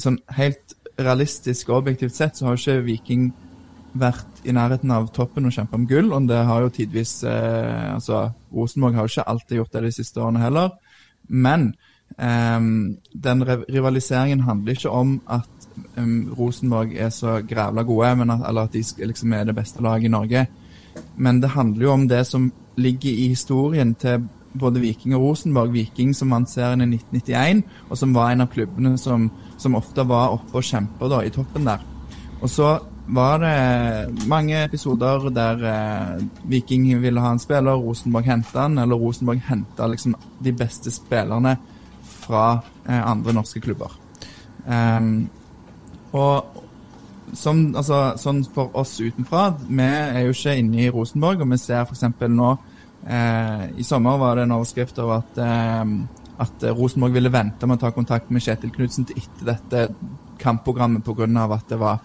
sånn 0.00 0.18
helt 0.36 0.74
realistisk 1.00 1.70
og 1.70 1.82
objektivt 1.82 2.14
sett 2.16 2.38
så 2.38 2.46
har 2.46 2.56
jo 2.56 2.62
ikke 2.62 2.86
Viking 2.86 3.32
vært 3.94 4.42
i 4.46 4.52
nærheten 4.54 4.90
av 4.90 5.08
toppen 5.14 5.46
og 5.46 5.54
kjempa 5.54 5.78
om 5.78 5.86
gull. 5.90 6.12
Og 6.14 6.28
det 6.30 6.40
har 6.48 6.64
jo 6.64 6.72
tidvis 6.74 7.16
eh, 7.28 7.94
altså 7.94 8.28
Rosenborg 8.54 8.98
har 8.98 9.06
jo 9.06 9.14
ikke 9.14 9.28
alltid 9.34 9.60
gjort 9.60 9.76
det 9.76 9.84
de 9.86 9.92
siste 9.94 10.22
årene 10.22 10.42
heller. 10.42 10.72
Men 11.28 11.72
eh, 12.18 12.60
den 13.28 13.46
rivaliseringen 13.48 14.44
handler 14.48 14.78
ikke 14.78 14.94
om 14.94 15.16
at 15.30 15.68
eh, 15.96 16.12
Rosenborg 16.38 16.94
er 16.98 17.14
så 17.14 17.40
grævla 17.46 17.86
gode, 17.86 18.12
at, 18.26 18.48
eller 18.48 18.68
at 18.68 18.74
de 18.74 18.84
liksom 19.06 19.32
er 19.32 19.48
det 19.50 19.56
beste 19.56 19.82
laget 19.82 20.10
i 20.10 20.14
Norge. 20.14 20.46
Men 21.16 21.40
det 21.42 21.54
handler 21.54 21.86
jo 21.86 21.92
om 21.92 22.08
det 22.08 22.26
som 22.26 22.52
ligger 22.76 23.10
i 23.10 23.28
historien 23.28 23.94
til 23.94 24.26
både 24.54 24.82
Viking 24.82 25.14
og 25.16 25.28
Rosenborg. 25.28 25.72
Viking 25.74 26.14
som 26.16 26.32
vant 26.34 26.50
serien 26.50 26.82
i 26.84 26.96
1991, 26.96 27.62
og 27.90 27.98
som 27.98 28.14
var 28.16 28.32
en 28.32 28.44
av 28.46 28.50
klubbene 28.52 28.96
som, 29.00 29.28
som 29.58 29.78
ofte 29.78 30.06
var 30.08 30.36
oppe 30.36 30.60
og 30.60 30.66
kjempa 30.66 31.22
i 31.24 31.32
toppen 31.34 31.68
der. 31.68 31.84
Og 32.40 32.50
så 32.50 32.76
var 33.06 33.38
det 33.38 34.26
mange 34.28 34.64
episoder 34.64 35.28
der 35.34 35.64
eh, 35.68 36.24
Viking 36.48 36.86
ville 37.02 37.20
ha 37.20 37.34
en 37.34 37.38
spiller, 37.38 37.76
Rosenborg 37.76 38.24
henta 38.24 38.64
han, 38.64 38.78
eller 38.78 38.96
Rosenborg 38.96 39.42
henta 39.44 39.86
liksom 39.86 40.16
de 40.40 40.52
beste 40.52 40.90
spillerne 40.90 41.56
fra 42.02 42.60
eh, 42.88 43.10
andre 43.10 43.32
norske 43.32 43.60
klubber. 43.60 43.92
Um, 44.64 45.28
og 46.12 46.62
som, 47.36 47.74
altså, 47.76 48.14
sånn 48.20 48.44
for 48.54 48.72
oss 48.78 48.96
utenfra, 49.00 49.50
vi 49.68 49.84
er 49.84 50.24
jo 50.24 50.32
ikke 50.32 50.56
inne 50.60 50.84
i 50.86 50.92
Rosenborg, 50.92 51.42
og 51.42 51.52
vi 51.52 51.60
ser 51.60 51.84
f.eks. 51.84 52.06
nå 52.30 52.54
eh, 53.06 53.64
I 53.78 53.84
sommer 53.84 54.18
var 54.18 54.36
det 54.36 54.46
en 54.46 54.56
overskrift 54.56 54.98
over 54.98 55.22
at, 55.22 55.38
eh, 55.38 55.84
at 56.44 56.66
Rosenborg 56.74 57.16
ville 57.16 57.32
vente 57.32 57.66
med 57.66 57.78
å 57.78 57.86
ta 57.86 57.94
kontakt 57.94 58.30
med 58.30 58.42
Kjetil 58.42 58.72
Knutsen 58.74 59.08
til 59.08 59.22
etter 59.22 59.50
dette 59.52 59.86
kampprogrammet 60.40 61.04
pga. 61.04 61.54
at 61.54 61.68
det 61.68 61.78
var 61.78 61.98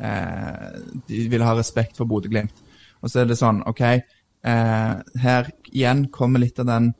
eh, 0.00 0.80
De 1.06 1.28
ville 1.28 1.44
ha 1.44 1.56
respekt 1.56 1.96
for 1.96 2.06
Bodø-Glimt. 2.06 2.62
Og 3.02 3.10
så 3.10 3.20
er 3.20 3.26
det 3.26 3.38
sånn, 3.38 3.62
OK 3.66 3.82
eh, 3.86 4.94
Her 5.22 5.50
igjen 5.72 6.08
kommer 6.10 6.42
litt 6.42 6.58
av 6.58 6.66
den 6.66 6.94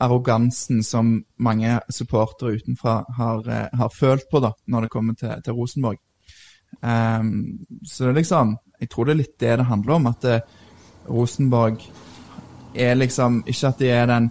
arrogansen 0.00 0.82
som 0.82 1.24
mange 1.36 1.80
supportere 1.92 2.56
utenfra 2.56 3.04
har, 3.16 3.48
eh, 3.48 3.68
har 3.78 3.90
følt 3.92 4.30
på 4.30 4.40
da, 4.40 4.52
når 4.66 4.82
det 4.82 4.90
kommer 4.90 5.14
til, 5.14 5.42
til 5.44 5.54
Rosenborg. 5.54 5.98
Ehm, 6.82 7.66
så 7.84 8.04
det 8.04 8.10
er 8.10 8.20
liksom 8.20 8.58
Jeg 8.80 8.88
tror 8.88 9.04
det 9.04 9.12
er 9.12 9.18
litt 9.18 9.38
det 9.38 9.56
det 9.58 9.66
handler 9.68 9.94
om. 9.94 10.06
At 10.06 10.24
eh, 10.24 10.40
Rosenborg 11.08 11.82
er 12.74 12.98
liksom 12.98 13.42
Ikke 13.46 13.72
at 13.72 13.82
de 13.82 13.90
er 13.94 14.06
den 14.10 14.30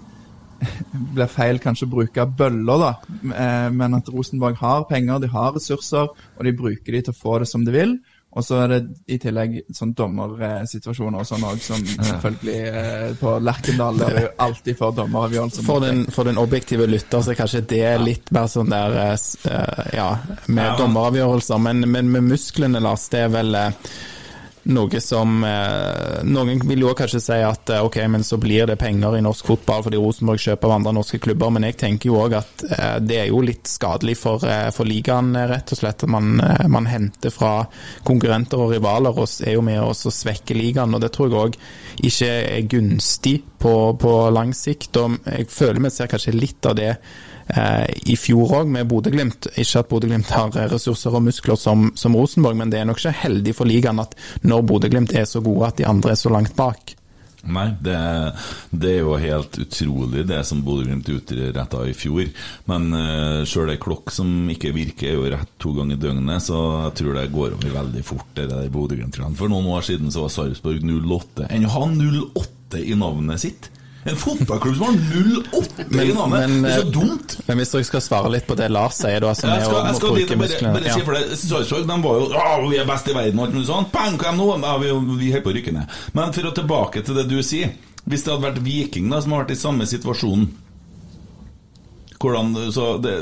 blir 1.15 1.29
feil 1.31 1.59
kanskje 1.63 1.87
å 1.87 1.91
bruke 1.93 2.25
bøller, 2.37 2.81
da, 2.81 3.17
eh, 3.31 3.67
men 3.71 3.95
at 3.95 4.09
Rosenborg 4.11 4.59
har 4.59 4.87
penger, 4.89 5.21
de 5.23 5.31
har 5.31 5.53
ressurser, 5.55 6.09
og 6.09 6.45
de 6.45 6.55
bruker 6.55 6.95
de 6.95 7.03
til 7.05 7.15
å 7.15 7.19
få 7.19 7.37
det 7.39 7.47
som 7.47 7.63
de 7.63 7.75
vil. 7.75 7.93
Og 8.29 8.45
så 8.45 8.59
er 8.61 8.67
det 8.69 8.79
i 9.09 9.17
tillegg 9.17 9.55
sånn 9.73 9.95
dommersituasjoner 9.97 11.23
og 11.23 11.25
sånn 11.25 11.45
òg, 11.49 11.63
som 11.65 11.81
selvfølgelig 11.81 12.57
eh, 12.69 13.07
på 13.17 13.31
Lerkendal 13.41 13.97
der 13.97 14.19
er 14.19 14.25
jo 14.27 14.33
alltid 14.45 14.77
for 14.77 14.93
dommeravgjørelser. 14.99 15.65
For 15.65 15.81
den, 15.81 16.03
for 16.13 16.29
den 16.29 16.37
objektive 16.37 16.85
lytter 16.85 17.25
så 17.25 17.33
er 17.33 17.39
kanskje 17.39 17.63
det 17.71 17.87
litt 18.03 18.29
mer 18.35 18.45
sånn 18.51 18.69
der 18.69 18.99
eh, 19.01 19.97
Ja, 19.97 20.11
med 20.45 20.77
dommeravgjørelser, 20.77 21.63
men, 21.65 21.81
men 21.89 22.13
med 22.13 22.29
musklene, 22.29 22.83
Lars, 22.85 23.07
det 23.09 23.25
er 23.25 23.33
vel 23.33 23.57
noe 24.67 24.99
som 25.01 25.43
eh, 25.43 26.19
Noen 26.27 26.61
vil 26.67 26.83
jo 26.83 26.91
kanskje 26.97 27.21
si 27.23 27.37
at 27.45 27.71
eh, 27.71 27.83
ok, 27.85 27.97
men 28.11 28.25
så 28.27 28.37
blir 28.41 28.67
det 28.67 28.79
penger 28.81 29.17
i 29.17 29.23
norsk 29.23 29.47
fotball 29.47 29.85
fordi 29.85 29.99
Rosenborg 30.01 30.41
kjøper 30.43 30.67
av 30.67 30.75
andre 30.75 30.93
norske 30.99 31.19
klubber, 31.23 31.53
men 31.55 31.67
jeg 31.69 31.77
tenker 31.79 32.11
jo 32.11 32.19
òg 32.19 32.35
at 32.41 32.65
eh, 32.67 32.97
det 33.03 33.21
er 33.21 33.29
jo 33.31 33.41
litt 33.45 33.69
skadelig 33.69 34.17
for, 34.19 34.43
for 34.75 34.89
ligaen, 34.89 35.31
rett 35.49 35.73
og 35.73 35.81
slett. 35.81 36.03
at 36.03 36.11
Man, 36.11 36.41
man 36.71 36.89
henter 36.89 37.33
fra 37.33 37.53
konkurrenter 38.07 38.61
og 38.61 38.73
rivaler 38.75 39.15
og 39.15 39.39
er 39.45 39.55
jo 39.55 39.63
med 39.65 39.81
oss 39.83 40.05
å 40.09 40.13
svekke 40.13 40.57
ligaen, 40.57 40.93
og 40.95 41.03
det 41.03 41.13
tror 41.15 41.29
jeg 41.29 41.39
òg 41.39 41.59
ikke 42.09 42.29
er 42.57 42.69
gunstig 42.69 43.37
på, 43.59 43.73
på 43.99 44.13
lang 44.35 44.53
sikt. 44.55 44.97
og 44.97 45.19
Jeg 45.25 45.49
føler 45.51 45.87
vi 45.87 45.93
ser 45.93 46.11
kanskje 46.11 46.35
litt 46.35 46.69
av 46.69 46.77
det 46.79 46.93
i 47.49 48.15
fjor 48.19 48.53
òg, 48.61 48.69
med 48.69 48.89
Bodø-Glimt. 48.89 49.49
Ikke 49.57 49.81
at 49.81 49.89
Bodø-Glimt 49.89 50.29
har 50.35 50.53
eh, 50.53 50.69
ressurser 50.69 51.15
og 51.17 51.25
muskler 51.25 51.57
som, 51.59 51.89
som 51.97 52.15
Rosenborg, 52.17 52.59
men 52.59 52.69
det 52.69 52.81
er 52.81 52.87
nok 52.89 53.01
ikke 53.01 53.17
heldig 53.23 53.55
for 53.57 53.69
ligaen 53.69 54.01
at 54.03 54.15
når 54.45 54.65
Bodø-Glimt 54.69 55.15
er 55.17 55.25
så 55.29 55.41
gode 55.45 55.71
at 55.71 55.81
de 55.81 55.87
andre 55.89 56.13
er 56.13 56.19
så 56.19 56.33
langt 56.33 56.55
bak. 56.59 56.95
Nei, 57.49 57.69
det, 57.79 57.95
det 58.75 58.89
er 58.97 58.99
jo 58.99 59.13
helt 59.15 59.55
utrolig 59.63 60.25
det 60.27 60.41
som 60.45 60.59
Bodø-Glimt 60.65 61.07
utretta 61.13 61.85
i 61.87 61.95
fjor. 61.95 62.27
Men 62.69 62.89
uh, 62.91 63.47
sjøl 63.47 63.71
ei 63.71 63.79
klokk 63.81 64.11
som 64.11 64.27
ikke 64.51 64.73
virker, 64.75 65.07
er 65.07 65.15
jo 65.15 65.31
rett 65.31 65.55
to 65.61 65.71
ganger 65.77 65.95
i 65.95 66.03
døgnet, 66.03 66.43
så 66.43 66.59
jeg 66.89 66.97
tror 66.99 67.15
det 67.15 67.25
går 67.33 67.55
over 67.55 67.75
veldig 67.79 68.05
fort, 68.05 68.27
det 68.35 68.49
der 68.51 68.69
Bodø-Glimt-greiene. 68.75 69.39
For 69.39 69.51
noen 69.51 69.71
år 69.71 69.87
siden 69.87 70.11
så 70.13 70.27
var 70.27 70.35
Sarpsborg 70.35 70.83
08. 70.83 71.47
Enn 71.47 71.69
å 71.69 71.75
ha 71.79 71.85
08 71.87 72.83
i 72.83 72.99
navnet 72.99 73.47
sitt! 73.47 73.71
En 74.09 74.19
fotballklubb 74.19 74.77
som 74.77 74.85
har 74.85 74.99
08 75.59 75.85
i 76.03 76.13
navnet! 76.13 76.53
det 76.63 76.71
er 76.71 76.79
så 76.81 76.85
eh, 76.85 76.93
dumt! 76.93 77.35
Men 77.47 77.61
hvis 77.61 77.73
dere 77.73 77.89
skal 77.89 78.03
svare 78.05 78.31
litt 78.33 78.47
på 78.49 78.57
det 78.59 78.69
Lars 78.73 78.99
sier, 78.99 79.19
da, 79.23 79.33
som 79.37 79.51
Jeg 79.53 79.67
skal, 79.67 79.81
jeg 79.85 79.99
skal 79.99 80.15
dit 80.17 80.33
bare, 80.33 80.73
bare 80.77 80.95
si 80.95 81.03
for 81.07 81.17
det 81.17 81.41
Sarpsborg 81.41 81.89
de 81.89 81.99
var 82.05 82.21
jo 82.21 82.31
«Ja, 82.33 82.47
vi 82.63 82.79
er 82.81 82.89
best 82.89 83.11
i 83.11 83.17
verden 83.17 83.41
og 83.41 83.47
alt 83.47 83.59
mulig 83.59 83.67
sånt. 83.69 83.91
Bang, 83.93 84.17
hva 84.21 84.31
er 84.31 84.39
nå? 84.39 84.49
Ja, 84.63 84.77
vi, 84.81 84.95
vi 85.19 85.33
holder 85.33 85.45
på 85.45 85.53
å 85.53 85.59
rykke 85.59 85.75
ned. 85.75 85.99
Men 86.17 86.33
for 86.35 86.49
å 86.49 86.55
tilbake 86.55 87.05
til 87.05 87.19
det 87.19 87.27
du 87.29 87.37
sier. 87.45 87.75
Hvis 88.09 88.25
det 88.25 88.33
hadde 88.33 88.47
vært 88.47 88.63
Viking 88.65 89.11
da, 89.11 89.21
som 89.21 89.35
har 89.35 89.45
vært 89.45 89.57
i 89.57 89.59
samme 89.59 89.85
situasjon 89.89 90.49
hvordan, 92.19 92.71
så 92.75 92.97
det, 92.99 93.13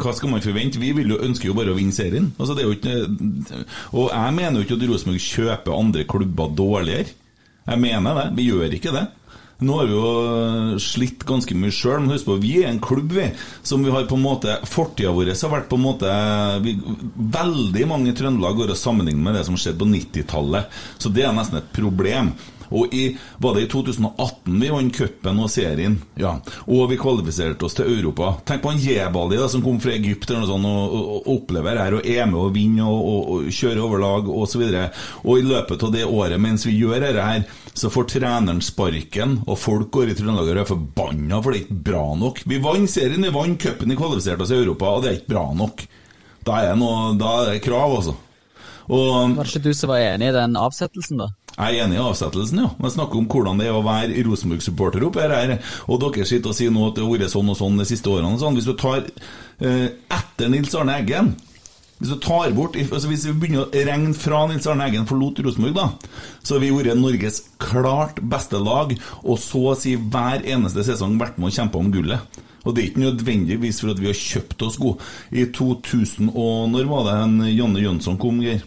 Hva 0.00 0.14
skal 0.16 0.32
man 0.32 0.44
forvente? 0.44 0.80
Vi 0.80 0.94
jo, 0.94 1.18
ønsker 1.20 1.50
jo 1.50 1.56
bare 1.56 1.74
å 1.74 1.76
vinne 1.76 1.92
serien. 1.92 2.30
Altså, 2.38 2.56
det 2.56 2.64
er 2.64 2.70
jo 2.70 2.76
ikke, 2.78 3.58
og 3.92 4.08
jeg 4.08 4.36
mener 4.38 4.56
jo 4.56 4.64
ikke 4.64 4.78
at 4.78 4.86
Rosenborg 4.88 5.24
kjøper 5.26 5.76
andre 5.76 6.06
klubber 6.08 6.54
dårligere. 6.56 7.12
Jeg 7.66 7.82
mener 7.82 8.16
det. 8.16 8.26
Vi 8.38 8.46
gjør 8.48 8.76
ikke 8.78 8.94
det. 8.94 9.04
Nå 9.58 9.76
har 9.78 9.86
vi 9.88 9.94
jo 9.96 10.78
slitt 10.82 11.22
ganske 11.24 11.56
mye 11.56 11.72
sjøl, 11.72 12.02
men 12.02 12.12
husk 12.12 12.26
på, 12.28 12.34
vi 12.42 12.58
er 12.60 12.68
en 12.68 12.80
klubb 12.82 13.14
vi, 13.16 13.30
som 13.64 13.84
vi 13.84 13.92
har 13.94 14.04
på 14.08 14.18
en 14.18 14.26
måte 14.26 14.58
Fortida 14.68 15.14
vår 15.16 15.30
har 15.32 15.52
vært 15.54 15.70
på 15.70 15.78
en 15.78 15.86
måte 15.86 16.10
vi, 16.64 16.74
Veldig 17.16 17.86
mange 17.88 18.12
i 18.12 18.16
Trøndelag 18.16 18.58
går 18.58 18.74
og 18.74 18.80
sammenligner 18.80 19.24
med 19.24 19.38
det 19.38 19.46
som 19.48 19.56
skjedde 19.56 19.80
på 19.80 19.88
90-tallet. 19.88 20.76
Så 21.00 21.12
det 21.12 21.24
er 21.24 21.32
nesten 21.36 21.62
et 21.62 21.72
problem. 21.76 22.34
Og 22.70 22.94
i, 22.94 23.04
Var 23.42 23.54
det 23.54 23.66
i 23.66 23.68
2018 23.70 24.60
vi 24.60 24.70
vant 24.72 24.96
cupen 24.96 25.42
og 25.42 25.50
serien? 25.52 25.98
Ja. 26.18 26.36
Og 26.66 26.88
vi 26.90 26.98
kvalifiserte 27.00 27.66
oss 27.66 27.76
til 27.78 27.90
Europa. 27.98 28.34
Tenk 28.48 28.64
på 28.64 28.72
han 28.72 28.82
Jebali 28.82 29.38
da, 29.38 29.48
som 29.52 29.64
kom 29.64 29.78
fra 29.82 29.94
Egypt 29.94 30.32
noe 30.32 30.48
sånt, 30.48 30.66
og, 30.66 30.96
og, 30.96 31.12
og 31.20 31.30
opplever 31.36 31.80
her 31.80 31.98
og 31.98 32.08
er 32.08 32.26
med 32.30 32.40
og 32.40 32.54
vinner 32.56 32.88
og, 32.88 33.12
og, 33.12 33.30
og 33.36 33.54
kjører 33.54 33.82
over 33.84 34.02
lag 34.02 34.30
osv. 34.32 34.66
Og, 34.66 35.04
og 35.24 35.38
i 35.38 35.46
løpet 35.46 35.86
av 35.86 35.94
det 35.94 36.06
året 36.06 36.42
mens 36.42 36.66
vi 36.66 36.76
gjør 36.78 37.02
dette 37.04 37.28
her, 37.28 37.46
så 37.76 37.90
får 37.92 38.08
treneren 38.14 38.62
sparken, 38.64 39.40
og 39.44 39.58
folk 39.60 39.90
går 39.92 40.12
i 40.12 40.16
Trøndelag 40.16 40.48
og 40.48 40.60
er 40.62 40.68
forbanna 40.68 41.42
for 41.44 41.52
det 41.52 41.60
er 41.60 41.66
ikke 41.66 41.82
bra 41.90 42.04
nok. 42.16 42.40
Vi 42.48 42.60
vant 42.64 42.90
serien, 42.90 43.26
vi 43.26 43.34
vant 43.34 43.60
cupen, 43.60 43.92
vi 43.92 43.98
kvalifiserte 43.98 44.46
oss 44.46 44.54
i 44.54 44.60
Europa, 44.60 44.94
og 44.96 45.04
det 45.04 45.10
er 45.10 45.18
ikke 45.20 45.34
bra 45.34 45.44
nok. 45.56 45.84
Da 46.46 46.62
er 46.62 46.78
noe, 46.78 47.10
da 47.20 47.32
er 47.42 47.52
det 47.52 47.64
krav, 47.66 47.98
altså. 47.98 48.16
Og 48.86 49.34
Var 49.34 49.42
det 49.42 49.50
ikke 49.50 49.66
du 49.66 49.74
som 49.74 49.90
var 49.90 50.04
enig 50.04 50.30
i 50.30 50.36
den 50.36 50.56
avsettelsen, 50.60 51.20
da? 51.24 51.32
Jeg 51.56 51.78
er 51.78 51.86
enig 51.86 51.96
i 51.96 52.04
avsettelsen, 52.04 52.58
ja. 52.60 52.68
Men 52.76 52.92
snakker 52.92 53.16
om 53.16 53.26
hvordan 53.32 53.60
det 53.60 53.70
er 53.70 53.76
å 53.78 53.84
være 53.84 54.20
Rosenborg-supporter 54.26 55.06
oppe 55.06 55.24
her. 55.24 55.54
Og 55.88 56.00
dere 56.02 56.28
sitter 56.28 56.52
og 56.52 56.58
sier 56.58 56.72
nå 56.72 56.90
at 56.90 56.98
det 56.98 57.04
har 57.06 57.12
vært 57.14 57.32
sånn 57.32 57.48
og 57.48 57.56
sånn 57.56 57.80
de 57.80 57.86
siste 57.88 58.12
årene 58.12 58.36
sånn. 58.40 58.58
Hvis 58.58 58.68
du 58.68 58.74
tar 58.76 59.06
eh, 59.64 59.86
etter 60.12 60.52
Nils 60.52 60.76
Arne 60.76 60.98
Eggen 61.00 61.32
Hvis 61.96 62.12
du 62.12 62.18
tar 62.20 62.52
bort 62.52 62.76
altså 62.76 63.08
Hvis 63.08 63.24
vi 63.24 63.32
begynner 63.32 63.64
å 63.64 63.84
regne 63.88 64.12
fra 64.12 64.42
Nils 64.50 64.68
Arne 64.68 64.84
Eggen 64.90 65.08
forlot 65.08 65.40
Rosenborg, 65.46 65.78
da, 65.78 66.18
så 66.44 66.58
har 66.58 66.64
vi 66.66 66.74
vært 66.76 67.00
Norges 67.00 67.40
klart 67.62 68.20
beste 68.20 68.60
lag, 68.60 68.92
og 69.24 69.40
så 69.40 69.62
å 69.72 69.78
si 69.80 69.96
hver 69.96 70.44
eneste 70.44 70.84
sesong 70.84 71.16
vært 71.22 71.40
med 71.40 71.48
og 71.48 71.56
kjempa 71.56 71.80
om 71.80 71.88
gullet. 71.94 72.42
Og 72.66 72.74
det 72.74 72.82
er 72.82 72.90
ikke 72.90 73.04
nødvendigvis 73.06 73.80
for 73.80 73.94
at 73.94 74.02
vi 74.02 74.10
har 74.10 74.18
kjøpt 74.18 74.66
oss 74.66 74.76
gode. 74.82 75.00
I 75.32 75.48
2000 75.56 76.34
og 76.34 76.68
Når 76.74 76.88
var 76.90 77.08
det 77.08 77.18
en 77.22 77.36
Janne 77.48 77.80
Jønsson 77.80 78.20
kom, 78.20 78.44
Geir? 78.44 78.60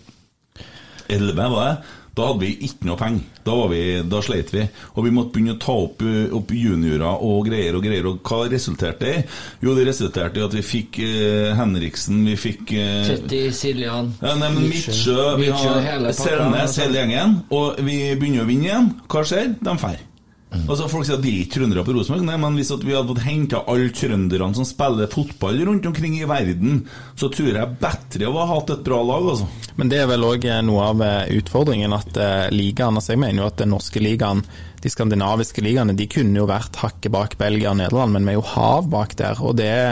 11, 1.10 1.36
var 1.54 1.66
det? 1.66 1.99
Da 2.20 2.26
hadde 2.28 2.44
vi 2.44 2.52
ikke 2.68 2.88
noe 2.90 3.00
penger. 3.00 3.28
Da, 3.46 3.54
var 3.56 3.70
vi, 3.72 3.82
da 4.12 4.20
sleit 4.24 4.52
vi. 4.52 4.66
Og 4.98 5.06
vi 5.06 5.14
måtte 5.16 5.38
begynne 5.38 5.56
å 5.56 5.62
ta 5.64 5.76
opp, 5.86 6.04
eh, 6.04 6.34
opp 6.36 6.52
juniorer 6.52 7.24
og 7.26 7.48
greier 7.48 7.78
og 7.80 7.86
greier. 7.86 8.10
Og 8.10 8.20
hva 8.28 8.42
resulterte 8.52 9.06
det 9.06 9.14
i? 9.22 9.24
Jo, 9.64 9.76
det 9.78 9.88
resulterte 9.88 10.42
i 10.42 10.44
at 10.44 10.58
vi 10.58 10.66
fikk 10.66 11.00
eh, 11.06 11.54
Henriksen, 11.56 12.20
vi 12.28 12.36
fikk 12.40 12.76
eh, 12.76 13.08
Tøtti, 13.08 13.42
Siljan 13.56 14.12
ja, 14.20 14.36
nei, 14.36 14.52
men 14.52 14.68
Midtsjø, 14.68 15.32
vi 15.40 15.50
har 15.54 15.80
Selnes, 16.12 16.60
altså. 16.66 16.84
hele 16.84 17.04
gjengen. 17.04 17.40
Og 17.56 17.80
vi 17.88 18.02
begynner 18.20 18.44
å 18.44 18.50
vinne 18.52 18.70
igjen. 18.70 18.94
Hva 19.08 19.24
skjer? 19.28 19.54
De 19.64 19.80
drar. 19.80 20.09
Altså 20.50 20.88
Folk 20.90 21.06
sier 21.06 21.20
at 21.20 21.22
de 21.22 21.30
er 21.30 21.44
ikke 21.44 21.60
trøndere 21.60 21.84
på 21.86 21.94
Rosenborg, 21.94 22.24
Nei, 22.26 22.38
men 22.42 22.56
hvis 22.58 22.72
at 22.74 22.82
vi 22.86 22.96
hadde 22.96 23.12
fått 23.12 23.22
henta 23.22 23.60
alle 23.70 23.92
trønderne 23.94 24.58
som 24.58 24.66
spiller 24.66 25.10
fotball 25.12 25.60
rundt 25.68 25.86
omkring 25.86 26.16
i 26.18 26.30
verden, 26.30 26.80
så 27.20 27.30
tror 27.34 27.52
jeg 27.54 27.78
bedre 27.82 28.32
å 28.32 28.40
ha 28.40 28.48
hatt 28.56 28.74
et 28.74 28.82
bra 28.86 28.98
lag, 29.06 29.28
altså. 29.36 29.46
Men 29.78 29.92
det 29.94 30.02
er 30.02 30.10
vel 30.10 30.26
òg 30.26 30.48
noe 30.66 30.88
av 30.90 31.04
eh, 31.06 31.36
utfordringen 31.38 31.94
at 31.96 32.18
uh, 32.18 32.48
ligaen 32.52 32.98
altså 32.98 33.14
Jeg 33.14 33.22
mener 33.22 33.44
jo 33.44 33.52
at 33.52 33.62
den 33.62 33.72
norske 33.76 34.02
ligaen, 34.02 34.42
de 34.82 34.90
skandinaviske 34.90 35.64
ligaene, 35.64 35.94
de 35.98 36.10
kunne 36.10 36.42
jo 36.42 36.50
vært 36.50 36.82
hakket 36.82 37.14
bak 37.14 37.38
Belgia 37.40 37.76
og 37.76 37.80
Nederland, 37.84 38.18
men 38.18 38.26
vi 38.26 38.34
er 38.34 38.40
jo 38.40 38.48
hav 38.56 38.90
bak 38.90 39.14
der. 39.22 39.42
Og 39.46 39.58
det 39.60 39.70
er 39.70 39.92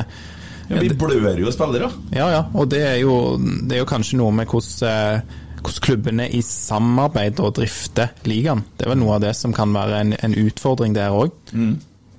Ja, 0.68 0.82
vi 0.82 0.90
blør 0.90 1.38
jo 1.40 1.52
spillere. 1.54 1.92
Ja, 2.12 2.32
ja. 2.34 2.46
Og 2.58 2.66
det 2.74 2.82
er 2.84 2.98
jo, 3.04 3.38
det 3.38 3.78
er 3.78 3.86
jo 3.86 3.92
kanskje 3.94 4.18
noe 4.20 4.34
med 4.36 4.50
hvordan, 4.50 4.90
eh, 4.90 5.44
hvordan 5.62 5.84
klubbene 5.88 6.30
i 6.30 6.42
samarbeid 6.46 7.42
og 7.44 7.56
drifter 7.60 8.14
ligaen. 8.30 8.64
Det 8.78 8.88
er 8.88 8.94
vel 8.94 9.02
noe 9.04 9.18
av 9.18 9.26
det 9.26 9.36
som 9.38 9.54
kan 9.56 9.74
være 9.76 10.02
en, 10.04 10.18
en 10.18 10.40
utfordring 10.46 10.96
der 10.98 11.16
òg. 11.16 11.34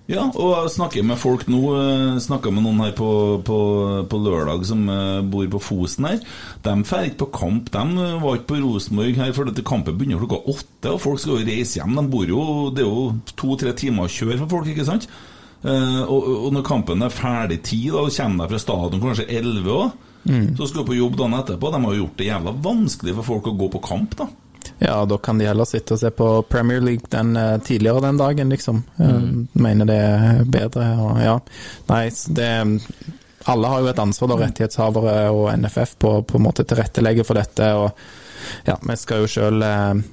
Ja, 0.09 0.23
og 0.25 0.55
jeg 0.55 0.71
snakker 0.73 1.05
med 1.05 1.21
folk 1.21 1.43
nå. 1.53 1.59
Snakka 2.25 2.49
med 2.49 2.65
noen 2.65 2.79
her 2.81 2.95
på, 2.97 3.09
på, 3.45 3.59
på 4.09 4.21
lørdag 4.25 4.65
som 4.65 4.87
eh, 4.89 5.19
bor 5.21 5.51
på 5.53 5.61
Fosen 5.61 6.07
her. 6.09 6.23
De 6.65 6.73
drar 6.81 7.05
ikke 7.11 7.27
på 7.27 7.29
kamp. 7.37 7.69
De 7.75 7.83
eh, 8.07 8.15
var 8.23 8.39
ikke 8.39 8.55
på 8.55 8.61
Rosenborg 8.63 9.21
her, 9.21 9.35
for 9.37 9.51
dette 9.51 9.67
kampen 9.69 9.99
begynner 10.01 10.23
klokka 10.23 10.41
åtte. 10.49 10.95
Og 10.95 11.03
folk 11.05 11.21
skal 11.21 11.37
jo 11.37 11.51
reise 11.51 11.83
hjem. 11.83 11.93
De 12.01 12.07
bor 12.09 12.25
jo, 12.25 12.47
Det 12.73 12.87
er 12.87 12.89
jo 12.89 13.35
to-tre 13.37 13.75
timer 13.77 14.09
å 14.09 14.15
kjøre 14.15 14.41
for 14.41 14.55
folk, 14.57 14.73
ikke 14.73 14.89
sant? 14.89 15.11
Eh, 15.61 16.01
og, 16.07 16.33
og 16.49 16.57
når 16.57 16.65
kampen 16.71 17.05
er 17.05 17.13
ferdig 17.13 17.61
ti, 17.69 17.83
da 17.93 18.09
kommer 18.09 18.47
de 18.47 18.55
fra 18.55 18.65
stadion 18.65 19.05
kanskje 19.05 19.29
elleve 19.29 19.77
òg. 19.77 20.08
Så 20.57 20.67
skal 20.69 20.83
du 20.83 20.91
på 20.91 20.99
jobb 20.99 21.17
dagen 21.17 21.39
etterpå. 21.39 21.71
De 21.73 21.85
har 21.85 21.95
gjort 21.95 22.19
det 22.19 22.29
jævla 22.29 22.53
vanskelig 22.65 23.15
for 23.21 23.33
folk 23.33 23.51
å 23.51 23.57
gå 23.59 23.71
på 23.77 23.83
kamp, 23.85 24.17
da. 24.19 24.29
Ja, 24.79 25.05
da 25.05 25.19
kan 25.19 25.39
de 25.39 25.47
heller 25.49 25.65
sitte 25.65 25.97
og 25.97 26.01
se 26.03 26.11
på 26.15 26.27
Premier 26.51 26.81
League 26.81 27.09
den, 27.11 27.37
eh, 27.37 27.59
tidligere 27.59 28.01
den 28.01 28.17
dagen, 28.17 28.49
liksom. 28.49 28.83
Mm. 28.99 29.49
Mener 29.53 29.89
det 29.89 29.97
er 29.97 30.45
bedre 30.45 30.91
og 30.99 31.23
ja. 31.23 31.39
Nei, 31.89 32.09
det 32.29 32.51
Alle 33.49 33.69
har 33.69 33.81
jo 33.81 33.87
et 33.87 33.99
ansvar, 33.99 34.29
da, 34.29 34.37
rettighetshavere 34.43 35.31
og 35.33 35.53
NFF, 35.57 35.95
på 35.99 36.11
på 36.27 36.37
en 36.37 36.43
måte 36.43 36.67
tilrettelegge 36.69 37.25
for 37.25 37.39
dette. 37.39 37.65
og 37.75 37.91
ja, 38.67 38.77
Vi 38.83 38.97
skal 38.97 39.23
jo 39.23 39.31
sjøl 39.31 39.65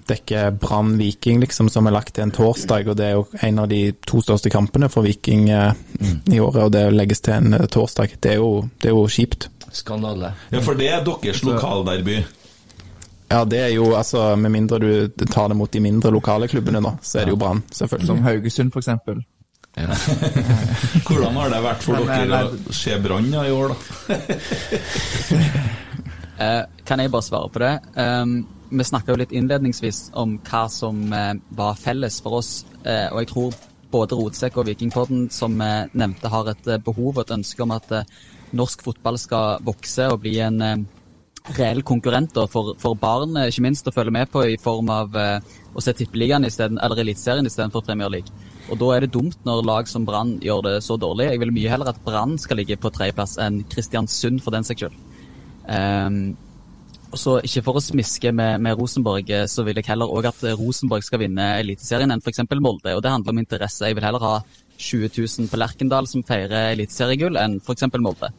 dekke 0.08 0.52
Brann 0.62 0.98
Viking, 0.98 1.40
liksom, 1.44 1.70
som 1.70 1.88
er 1.88 1.96
lagt 1.96 2.16
til 2.16 2.24
en 2.24 2.32
torsdag. 2.32 2.88
og 2.88 2.96
Det 2.98 3.06
er 3.06 3.12
jo 3.18 3.26
en 3.42 3.60
av 3.60 3.68
de 3.70 3.92
to 4.08 4.22
største 4.22 4.50
kampene 4.50 4.90
for 4.90 5.04
Viking 5.04 5.50
eh, 5.50 5.74
i 6.32 6.40
året, 6.40 6.64
og 6.64 6.72
det 6.72 6.94
legges 6.94 7.22
til 7.26 7.34
en 7.34 7.54
eh, 7.54 7.68
torsdag. 7.68 8.18
Det 8.22 8.32
er 8.32 8.40
jo, 8.40 8.70
det 8.82 8.92
er 8.92 8.96
jo 8.96 9.08
kjipt. 9.08 9.50
Skandale. 9.76 10.34
Ja, 10.52 10.64
For 10.64 10.78
det 10.80 10.90
er 10.90 11.06
deres 11.06 11.44
lokalderby. 11.46 12.20
Ja, 13.30 13.42
det 13.50 13.60
er 13.60 13.72
jo 13.74 13.88
altså 13.98 14.36
Med 14.38 14.54
mindre 14.54 14.78
du 14.80 15.26
tar 15.26 15.50
det 15.50 15.58
mot 15.58 15.72
de 15.72 15.80
mindre 15.82 16.12
lokale 16.14 16.48
klubbene, 16.48 16.82
da, 16.84 16.96
så 17.02 17.20
er 17.20 17.26
det 17.26 17.34
jo 17.34 17.40
Brann, 17.42 17.64
selvfølgelig. 17.74 18.08
Som 18.08 18.22
Haugesund, 18.24 18.72
for 18.74 18.84
eksempel. 18.84 19.24
Hvordan 21.08 21.36
har 21.36 21.50
det 21.52 21.64
vært 21.66 21.82
for 21.84 22.00
Men, 22.00 22.30
dere 22.30 22.38
eh, 22.46 22.54
å 22.56 22.76
se 22.76 22.96
Brann 23.04 23.34
i 23.34 23.50
år, 23.52 23.74
da? 23.74 24.20
Eh, 26.36 26.64
kan 26.84 27.00
jeg 27.00 27.12
bare 27.14 27.24
svare 27.24 27.48
på 27.48 27.60
det? 27.64 27.70
Um, 27.96 28.32
vi 28.68 28.84
snakka 28.84 29.14
jo 29.14 29.22
litt 29.22 29.32
innledningsvis 29.32 30.10
om 30.20 30.34
hva 30.44 30.66
som 30.68 31.14
eh, 31.16 31.38
var 31.56 31.78
felles 31.80 32.18
for 32.20 32.42
oss. 32.42 32.66
eh, 32.84 33.08
og 33.08 33.22
jeg 33.22 33.30
tror 33.30 33.56
både 33.94 34.18
Rotsekk 34.20 34.58
og 34.60 34.68
Vikingpodden, 34.68 35.30
som 35.32 35.56
vi 35.56 35.70
nevnte, 35.96 36.28
har 36.34 36.50
et 36.52 36.68
eh, 36.68 36.82
behov 36.84 37.14
og 37.14 37.22
et 37.24 37.32
ønske 37.38 37.64
om 37.64 37.72
at 37.72 37.88
norsk 38.54 38.84
fotball 38.86 39.18
skal 39.20 39.64
vokse 39.66 40.08
og 40.12 40.22
bli 40.24 40.38
en 40.44 40.62
eh, 40.62 40.84
reell 41.58 41.84
konkurrent 41.86 42.38
for, 42.52 42.74
for 42.82 42.98
barn, 43.00 43.36
eh, 43.38 43.50
ikke 43.52 43.66
minst, 43.66 43.88
å 43.88 43.94
følge 43.96 44.14
med 44.16 44.32
på 44.34 44.46
i 44.50 44.58
form 44.62 44.90
av 44.94 45.16
eh, 45.20 45.56
å 45.76 45.84
se 45.84 45.94
Tippeligaen 45.98 46.48
isteden, 46.48 46.80
eller 46.82 47.04
Eliteserien 47.04 47.48
istedenfor 47.48 47.86
Premier 47.86 48.12
League. 48.12 48.32
Og 48.72 48.80
Da 48.82 48.90
er 48.96 49.06
det 49.06 49.14
dumt 49.14 49.38
når 49.46 49.66
lag 49.68 49.90
som 49.90 50.08
Brann 50.08 50.38
gjør 50.42 50.64
det 50.66 50.80
så 50.86 50.98
dårlig. 50.98 51.30
Jeg 51.30 51.44
vil 51.44 51.54
mye 51.54 51.70
heller 51.70 51.92
at 51.92 52.02
Brann 52.06 52.40
skal 52.42 52.58
ligge 52.62 52.80
på 52.82 52.90
tredjeplass 52.94 53.38
enn 53.42 53.62
Kristiansund, 53.70 54.42
for 54.42 54.56
den 54.56 54.66
saks 54.66 54.86
skyld. 54.86 54.98
Um, 55.66 56.36
så 57.16 57.38
Ikke 57.46 57.62
for 57.64 57.78
å 57.78 57.84
smiske 57.84 58.32
med, 58.36 58.60
med 58.66 58.76
Rosenborg, 58.76 59.30
så 59.48 59.64
vil 59.64 59.78
jeg 59.80 59.88
heller 59.88 60.10
òg 60.12 60.26
at 60.28 60.42
Rosenborg 60.58 61.06
skal 61.06 61.22
vinne 61.22 61.46
Eliteserien 61.62 62.12
enn 62.12 62.24
f.eks. 62.24 62.42
Molde. 62.58 62.96
og 62.96 63.04
Det 63.06 63.14
handler 63.14 63.32
om 63.32 63.40
interesse. 63.40 63.86
Jeg 63.86 63.96
vil 63.96 64.04
heller 64.04 64.26
ha 64.26 64.34
20 64.78 65.10
000 65.18 65.50
på 65.52 65.60
Lerkendal 65.60 66.08
som 66.10 66.24
feirer 66.28 66.74
eliteseriegull, 66.74 67.38
enn 67.40 67.60
f.eks. 67.62 67.88
Molde. 67.98 68.32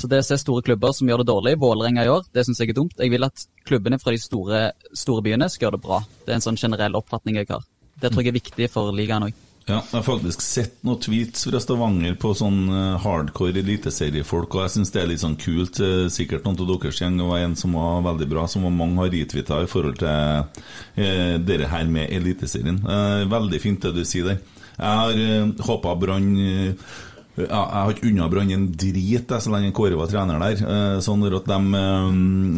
Så 0.00 0.08
det 0.10 0.22
å 0.22 0.26
se 0.26 0.38
store 0.40 0.64
klubber 0.66 0.94
som 0.96 1.08
gjør 1.08 1.22
det 1.22 1.30
dårlig, 1.30 1.54
Vålerenga 1.60 2.04
i 2.04 2.10
år, 2.10 2.26
det 2.34 2.46
syns 2.46 2.60
jeg 2.62 2.72
er 2.72 2.78
dumt. 2.80 2.98
Jeg 2.98 3.12
vil 3.12 3.26
at 3.26 3.46
klubbene 3.68 4.00
fra 4.02 4.14
de 4.14 4.20
store, 4.22 4.66
store 4.96 5.24
byene 5.26 5.48
skal 5.52 5.68
gjøre 5.68 5.78
det 5.78 5.86
bra. 5.86 6.02
Det 6.24 6.32
er 6.32 6.40
en 6.40 6.46
sånn 6.48 6.60
generell 6.60 6.98
oppfatning 6.98 7.38
jeg 7.42 7.50
har. 7.52 7.66
Det 8.00 8.10
tror 8.10 8.24
jeg 8.24 8.32
er 8.32 8.40
viktig 8.40 8.70
for 8.72 8.94
ligaen 8.96 9.28
òg. 9.28 9.42
Ja, 9.64 9.78
jeg 9.78 9.94
har 9.94 10.02
faktisk 10.04 10.42
sett 10.44 10.74
noen 10.84 10.98
tweets 11.00 11.46
fra 11.48 11.56
Stavanger 11.62 12.18
på 12.20 12.34
sånn 12.36 12.66
eh, 12.68 12.96
hardcore 13.00 13.62
eliteseriefolk, 13.62 14.58
og 14.58 14.66
jeg 14.66 14.74
syns 14.74 14.92
det 14.92 15.00
er 15.00 15.08
litt 15.08 15.22
sånn 15.22 15.38
kult. 15.40 15.80
Eh, 15.80 16.02
Sikkert 16.12 16.44
noen 16.44 16.58
av 16.60 16.68
deres 16.74 17.00
gjeng 17.00 17.16
var 17.24 17.40
en 17.40 17.56
som 17.56 17.72
var 17.78 18.02
veldig 18.04 18.28
bra, 18.28 18.44
som 18.50 18.66
mange 18.68 19.00
har 19.00 19.08
retweeta 19.14 19.62
i 19.64 19.70
forhold 19.70 20.02
til 20.02 21.00
eh, 21.00 21.38
dere 21.40 21.70
her 21.72 21.88
med 21.88 22.12
Eliteserien. 22.12 22.82
Eh, 22.84 23.24
veldig 23.32 23.62
fint 23.62 23.80
det 23.88 23.94
du 23.96 24.02
sier 24.04 24.28
der. 24.34 24.42
Jeg 24.78 25.00
har 25.00 25.18
eh, 25.24 25.66
håpa 25.68 25.94
Brann 26.00 26.30
eh, 26.38 26.94
jeg 27.34 27.50
har 27.50 27.90
ikke 27.90 28.06
unna 28.12 28.28
Brann 28.30 28.50
en 28.54 28.68
drit 28.78 29.32
så 29.42 29.50
lenge 29.50 29.72
Kåre 29.74 29.96
var 29.98 30.06
trener 30.06 30.38
der. 30.38 30.60
Eh, 30.62 31.00
Så 31.02 31.16
når, 31.18 31.40
de 31.46 31.56
eh, 31.80 32.12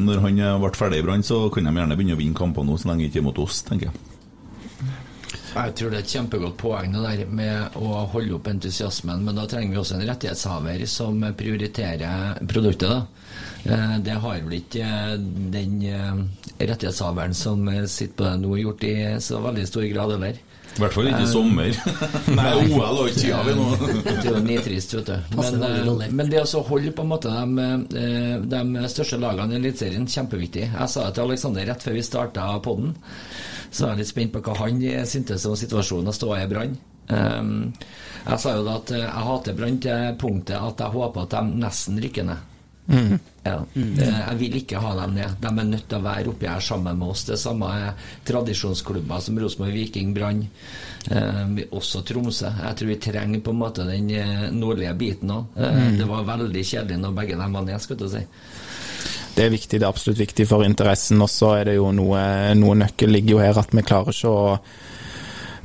når 0.09 0.21
han 0.27 0.39
eh, 0.39 0.59
ble 0.61 0.73
ferdig 0.77 1.01
i 1.01 1.07
Brann, 1.07 1.25
så 1.25 1.47
kan 1.53 1.65
de 1.65 1.73
gjerne 1.73 1.97
begynne 1.97 2.17
å 2.17 2.21
vinne 2.21 2.37
kamper 2.37 2.67
nå, 2.67 2.77
så 2.77 2.91
lenge 2.91 3.07
det 3.07 3.13
ikke 3.15 3.23
er 3.25 3.29
mot 3.31 3.41
oss, 3.47 3.63
tenker 3.65 3.89
jeg. 3.89 4.03
Jeg 5.57 5.73
tror 5.79 5.89
det 5.89 5.97
er 5.97 6.03
et 6.05 6.11
kjempegodt 6.13 6.57
poeng 6.61 6.93
det 6.93 7.01
der 7.01 7.31
med 7.33 7.77
å 7.81 8.03
holde 8.13 8.35
opp 8.37 8.49
entusiasmen, 8.51 9.23
men 9.25 9.39
da 9.39 9.47
trenger 9.49 9.73
vi 9.73 9.79
også 9.81 9.97
en 9.97 10.05
rettighetshaver 10.11 10.83
som 10.93 11.25
prioriterer 11.39 12.43
produktet. 12.45 12.93
da. 12.93 13.07
Eh, 13.65 13.95
Det 14.05 14.19
har 14.21 14.43
vel 14.45 14.59
ikke 14.59 14.85
eh, 14.85 15.15
den 15.57 15.79
eh, 15.89 16.21
rettighetshaveren 16.61 17.33
som 17.35 17.65
eh, 17.73 17.87
sitter 17.89 18.17
på 18.19 18.29
det 18.29 18.35
nå, 18.45 18.53
gjort 18.61 18.85
i 18.85 18.95
så 19.25 19.41
veldig 19.41 19.65
stor 19.73 19.89
grad, 19.95 20.13
eller? 20.19 20.43
I 20.77 20.83
hvert 20.83 20.93
fall 20.93 21.09
ikke 21.09 21.23
i 21.25 21.29
sommer. 21.31 21.79
Nei, 22.39 22.51
OL 22.67 22.83
har 22.83 23.11
ikke 23.11 23.21
tida, 23.23 23.39
vi 23.47 23.55
nå. 23.57 23.69
Det 24.05 24.15
er 24.15 24.27
jo 24.29 24.43
nitrist, 24.45 24.97
vet 24.99 25.09
du. 25.09 25.39
Men, 25.39 25.63
eh, 25.65 26.11
men 26.19 26.33
det 26.33 26.43
å 26.45 26.65
holde 26.69 26.93
på 26.97 27.07
en 27.07 27.13
måte 27.15 27.33
de, 27.33 27.69
eh, 28.03 28.35
de 28.53 28.89
største 28.93 29.21
lagene 29.23 29.57
i 29.57 29.61
Eliteserien, 29.61 30.05
kjempeviktig. 30.11 30.67
Jeg 30.69 30.93
sa 30.93 31.07
det 31.07 31.17
til 31.17 31.25
Aleksander 31.25 31.71
rett 31.71 31.87
før 31.87 31.97
vi 31.97 32.05
starta 32.05 32.51
podden. 32.65 32.93
Så 33.71 33.87
er 33.87 33.95
jeg 33.95 34.03
litt 34.03 34.13
spent 34.13 34.37
på 34.37 34.45
hva 34.45 34.59
han 34.61 34.85
syntes 35.09 35.49
om 35.49 35.57
situasjonen 35.57 36.13
å 36.13 36.17
stå 36.17 36.35
i 36.37 36.45
Brann. 36.51 36.77
Um, 37.09 37.73
jeg 38.27 38.43
sa 38.43 38.57
jo 38.57 38.65
da 38.67 38.81
at 38.81 38.91
eh, 38.91 39.05
jeg 39.05 39.27
hater 39.29 39.57
Brann 39.57 39.81
til 39.83 40.15
punktet 40.19 40.59
at 40.59 40.81
jeg 40.83 40.95
håper 40.97 41.27
at 41.27 41.37
de 41.37 41.61
nesten 41.63 42.01
rykker 42.03 42.27
ned. 42.27 42.56
Ja. 42.89 43.61
Eh, 43.75 43.99
Jeg 43.99 44.37
vil 44.39 44.57
ikke 44.61 44.81
ha 44.83 44.93
dem 45.01 45.15
ned. 45.15 45.37
De 45.43 45.47
er 45.49 45.65
nødt 45.71 45.89
til 45.89 45.99
å 45.99 46.03
være 46.05 46.29
oppi 46.33 46.47
her 46.51 46.61
sammen 46.61 46.99
med 46.99 47.09
oss. 47.09 47.25
Det 47.29 47.39
samme 47.39 47.67
er 47.75 47.93
tradisjonsklubber 48.27 49.21
som 49.23 49.39
Rosenborg, 49.39 49.73
Viking, 49.75 50.13
Brann. 50.15 50.45
Eh, 51.11 51.65
også 51.71 52.03
Tromsø. 52.07 52.51
Jeg 52.63 52.77
tror 52.77 52.89
vi 52.91 52.97
trenger 53.03 53.41
på 53.47 53.51
en 53.55 53.61
måte 53.61 53.87
den 53.87 54.11
eh, 54.11 54.49
nordlige 54.55 54.95
biten 54.99 55.31
òg. 55.31 55.45
Eh, 55.57 55.83
Det 55.99 56.07
var 56.09 56.25
veldig 56.25 56.65
kjedelig 56.65 56.99
når 57.03 57.15
begge 57.21 57.37
dem 57.39 57.53
var 57.59 57.63
ned, 57.69 57.81
skal 57.83 57.97
du 57.97 58.09
si. 58.09 58.25
Det 59.37 59.45
er 59.45 59.51
viktig, 59.53 59.79
det 59.81 59.85
er 59.85 59.91
absolutt 59.93 60.19
viktig 60.19 60.47
for 60.49 60.65
interessen. 60.65 61.21
Og 61.23 61.29
så 61.29 61.57
er 61.61 61.65
det 61.71 61.75
jo 61.77 61.91
noe, 61.93 62.55
noe 62.57 62.75
nøkkel 62.75 63.11
ligger 63.13 63.37
jo 63.37 63.43
her 63.45 63.59
at 63.61 63.75
vi 63.75 63.83
klarer 63.85 64.15
ikke 64.15 64.33
å 64.33 64.59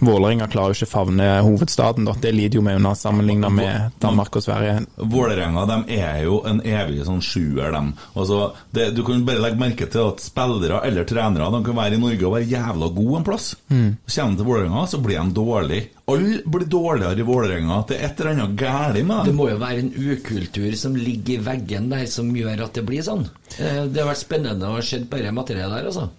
Vålerenga 0.02 0.48
klarer 0.52 0.74
jo 0.74 0.80
ikke 0.82 0.90
favne 0.92 1.28
hovedstaden, 1.46 2.08
da. 2.10 2.16
Det 2.22 2.32
lider 2.34 2.58
jo 2.58 2.64
vi 2.66 2.74
under 2.80 2.96
sammenligna 2.98 3.50
med 3.54 3.92
Danmark 4.02 4.36
og 4.40 4.44
Sverige. 4.44 4.80
Vålerenga 4.98 5.66
de 5.70 5.98
er 6.00 6.24
jo 6.26 6.40
en 6.50 6.62
evig 6.66 7.04
sånn 7.06 7.22
sjuer, 7.22 7.72
dem. 7.76 7.92
Altså, 8.18 8.40
det, 8.74 8.90
du 8.98 9.04
kan 9.08 9.22
bare 9.28 9.44
legge 9.44 9.62
merke 9.62 9.88
til 9.94 10.08
at 10.12 10.24
spillere 10.24 10.82
eller 10.88 11.06
trenere 11.10 11.52
de 11.54 11.64
kan 11.68 11.78
være 11.78 11.98
i 11.98 12.02
Norge 12.02 12.26
og 12.28 12.36
være 12.38 12.50
jævla 12.52 12.90
gode 12.98 13.18
en 13.22 13.28
plass. 13.28 13.52
Mm. 13.70 13.90
Kommer 14.08 14.32
de 14.36 14.42
til 14.42 14.50
Vålerenga, 14.52 14.86
så 14.92 15.02
blir 15.06 15.22
de 15.22 15.36
dårlige. 15.38 15.90
Alle 16.12 16.42
blir 16.46 16.66
dårligere 16.68 17.22
i 17.22 17.28
Vålerenga. 17.28 17.84
Det 17.88 18.00
er 18.00 18.08
et 18.10 18.20
eller 18.20 18.32
annet 18.34 18.56
galt 18.60 19.06
med 19.06 19.30
Det 19.30 19.36
må 19.38 19.50
jo 19.52 19.60
være 19.62 19.84
en 19.86 19.94
ukultur 19.96 20.74
som 20.76 20.96
ligger 20.98 21.38
i 21.38 21.44
veggen 21.46 21.92
der, 21.94 22.08
som 22.10 22.34
gjør 22.36 22.66
at 22.66 22.74
det 22.76 22.84
blir 22.90 23.06
sånn. 23.06 23.28
Eh, 23.60 23.86
Det 23.86 24.02
har 24.02 24.10
vært 24.10 24.26
spennende 24.26 24.74
å 24.74 24.82
se 24.84 25.00
bare 25.12 25.32
materialet 25.32 25.78
der, 25.78 25.92
altså. 25.94 26.10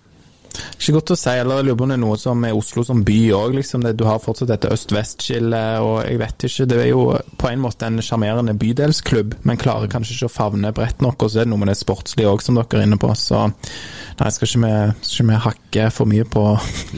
Ikke 0.52 0.96
godt 0.98 1.12
å 1.14 1.18
si, 1.18 1.32
eller 1.32 1.60
jeg 1.60 1.68
lurer 1.68 1.78
på 1.78 1.86
om 1.86 1.92
det 1.92 1.96
er 1.96 2.02
noe 2.02 2.18
som 2.20 2.40
med 2.42 2.56
Oslo 2.56 2.84
som 2.86 3.02
by 3.06 3.18
òg, 3.36 3.56
liksom. 3.58 3.86
Du 3.96 4.04
har 4.08 4.22
fortsatt 4.22 4.50
dette 4.50 4.72
øst-vest-skillet, 4.74 5.80
og 5.84 6.02
jeg 6.04 6.20
vet 6.20 6.46
ikke. 6.48 6.68
Det 6.68 6.80
er 6.82 6.90
jo 6.90 7.04
på 7.40 7.50
en 7.50 7.62
måte 7.62 7.88
en 7.88 8.02
sjarmerende 8.04 8.54
bydelsklubb, 8.58 9.38
men 9.48 9.60
klarer 9.60 9.90
kanskje 9.92 10.16
ikke 10.16 10.30
å 10.30 10.36
favne 10.36 10.74
bredt 10.76 11.04
nok. 11.04 11.22
Og 11.22 11.32
så 11.32 11.42
er 11.42 11.48
det 11.48 11.52
noe 11.54 11.62
med 11.62 11.72
det 11.72 11.78
sportslige 11.80 12.30
òg, 12.32 12.44
som 12.44 12.58
dere 12.58 12.82
er 12.82 12.88
inne 12.88 13.00
på. 13.00 13.12
Så 13.18 13.40
nei, 13.46 14.30
skal 14.34 14.48
ikke 14.48 14.62
vi, 14.64 14.72
skal 15.00 15.24
ikke 15.24 15.28
vi 15.30 15.40
hakke 15.46 15.88
for 15.94 16.10
mye 16.10 16.26
på, 16.28 16.44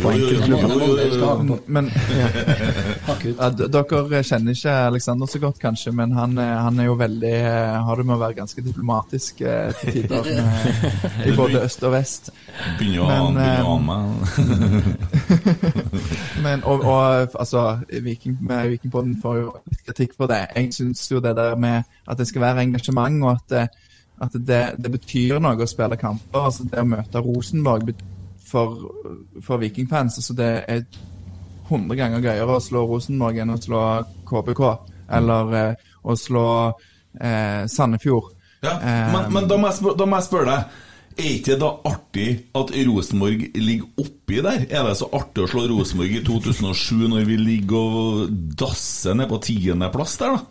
på 0.00 0.14
enkeltklubber. 0.14 1.55
Men 1.66 1.90
ja, 3.09 3.50
Dere 3.55 4.22
kjenner 4.24 4.57
ikke 4.57 4.74
Alexander 4.88 5.30
så 5.30 5.40
godt, 5.42 5.61
kanskje, 5.62 5.94
men 5.96 6.14
han, 6.16 6.36
han 6.38 6.80
er 6.80 6.88
jo 6.88 6.96
veldig 6.98 7.34
Har 7.86 8.00
det 8.00 8.07
med 8.07 8.16
å 8.16 8.20
være 8.20 8.38
ganske 8.38 8.64
diplomatisk 8.64 9.44
eh, 9.44 9.70
til 9.80 10.00
tider 10.00 10.28
i 11.28 11.34
både 11.36 11.64
øst 11.64 11.84
og 11.86 11.94
vest. 11.94 12.32
Men, 12.90 13.38
eh. 13.45 13.64
Men, 16.45 16.64
og, 16.64 16.84
og 16.84 17.38
altså, 17.38 17.78
Viking, 18.03 18.38
Vikingpodden 18.49 19.16
får 19.22 19.38
jo 19.40 19.53
litt 19.70 19.82
kritikk 19.86 20.16
for 20.18 20.30
det. 20.30 20.42
Jeg 20.57 20.72
syns 20.74 21.05
jo 21.11 21.20
det 21.24 21.36
der 21.36 21.57
med 21.57 21.82
at 22.09 22.18
det 22.18 22.26
skal 22.28 22.45
være 22.47 22.62
engasjement, 22.66 23.22
og 23.24 23.30
at, 23.30 23.47
det, 23.51 23.64
at 24.26 24.32
det, 24.34 24.62
det 24.84 24.92
betyr 24.97 25.38
noe 25.42 25.57
å 25.62 25.70
spille 25.70 25.97
kamper. 26.01 26.47
altså 26.51 26.68
Det 26.70 26.82
å 26.82 26.88
møte 26.88 27.24
Rosenborg 27.24 27.95
for, 28.45 28.68
for 29.42 29.57
Vikingfans 29.62 30.18
altså 30.20 30.36
Det 30.36 30.51
er 30.68 30.84
100 31.68 31.97
ganger 31.97 32.20
gøyere 32.20 32.57
å 32.59 32.62
slå 32.62 32.84
Rosenborg 32.88 33.40
enn 33.40 33.55
å 33.55 33.61
slå 33.61 33.82
KBK, 34.28 34.62
eller 35.16 35.55
eh, 35.61 35.92
å 36.05 36.16
slå 36.16 36.47
eh, 37.20 37.64
Sandefjord. 37.70 38.32
Ja, 38.64 38.78
Eh, 38.80 39.12
men, 39.12 39.32
men 39.32 39.49
da, 39.49 39.57
må 39.61 39.68
jeg 39.68 39.76
spør, 39.80 39.97
da 39.99 40.07
må 40.09 40.18
jeg 40.20 40.28
spørre 40.28 40.53
deg. 40.53 40.82
Er 41.14 41.28
ikke 41.36 41.52
det 41.52 41.60
da 41.62 41.68
artig 41.86 42.24
at 42.58 42.72
Rosenborg 42.88 43.44
ligger 43.54 44.02
oppi 44.02 44.40
der? 44.42 44.64
Er 44.66 44.88
det 44.88 44.96
så 44.98 45.06
artig 45.14 45.44
å 45.44 45.50
slå 45.52 45.68
Rosenborg 45.70 46.16
i 46.18 46.22
2007 46.26 47.04
når 47.12 47.28
vi 47.28 47.36
ligger 47.38 47.94
og 48.00 48.32
dasser 48.58 49.14
ned 49.14 49.30
på 49.30 49.38
tiendeplass 49.46 50.16
der, 50.18 50.34
da? 50.34 50.42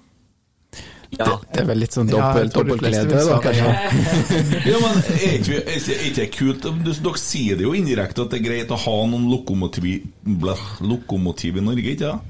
Det, 1.13 1.25
det 1.53 1.59
er 1.61 1.67
vel 1.69 1.77
litt 1.83 1.93
sånn 1.93 2.07
dobbelt, 2.09 2.53
tror 2.55 2.63
de 2.65 2.71
dobbelt 2.71 2.81
fleste 2.81 3.03
glede, 3.05 3.19
vil 3.19 3.27
da, 3.29 3.35
kanskje. 3.43 4.63
Ja, 4.65 4.79
men 4.85 5.01
Er 5.13 5.35
ikke, 5.37 5.59
er 5.61 5.75
ikke- 5.77 6.15
det 6.17 6.29
kult? 6.33 6.65
Dere 6.87 7.19
sier 7.21 7.59
det 7.59 7.67
jo 7.67 7.73
indirekte 7.77 8.23
at 8.25 8.31
det 8.33 8.39
er 8.39 8.45
greit 8.47 8.71
å 8.73 8.79
ha 8.81 8.95
noen 9.11 9.27
lokomotiv, 9.29 9.85
blah, 10.25 10.63
lokomotiv 10.81 11.59
i 11.61 11.65
Norge, 11.67 11.93
ikke 11.93 12.15
sant? 12.15 12.29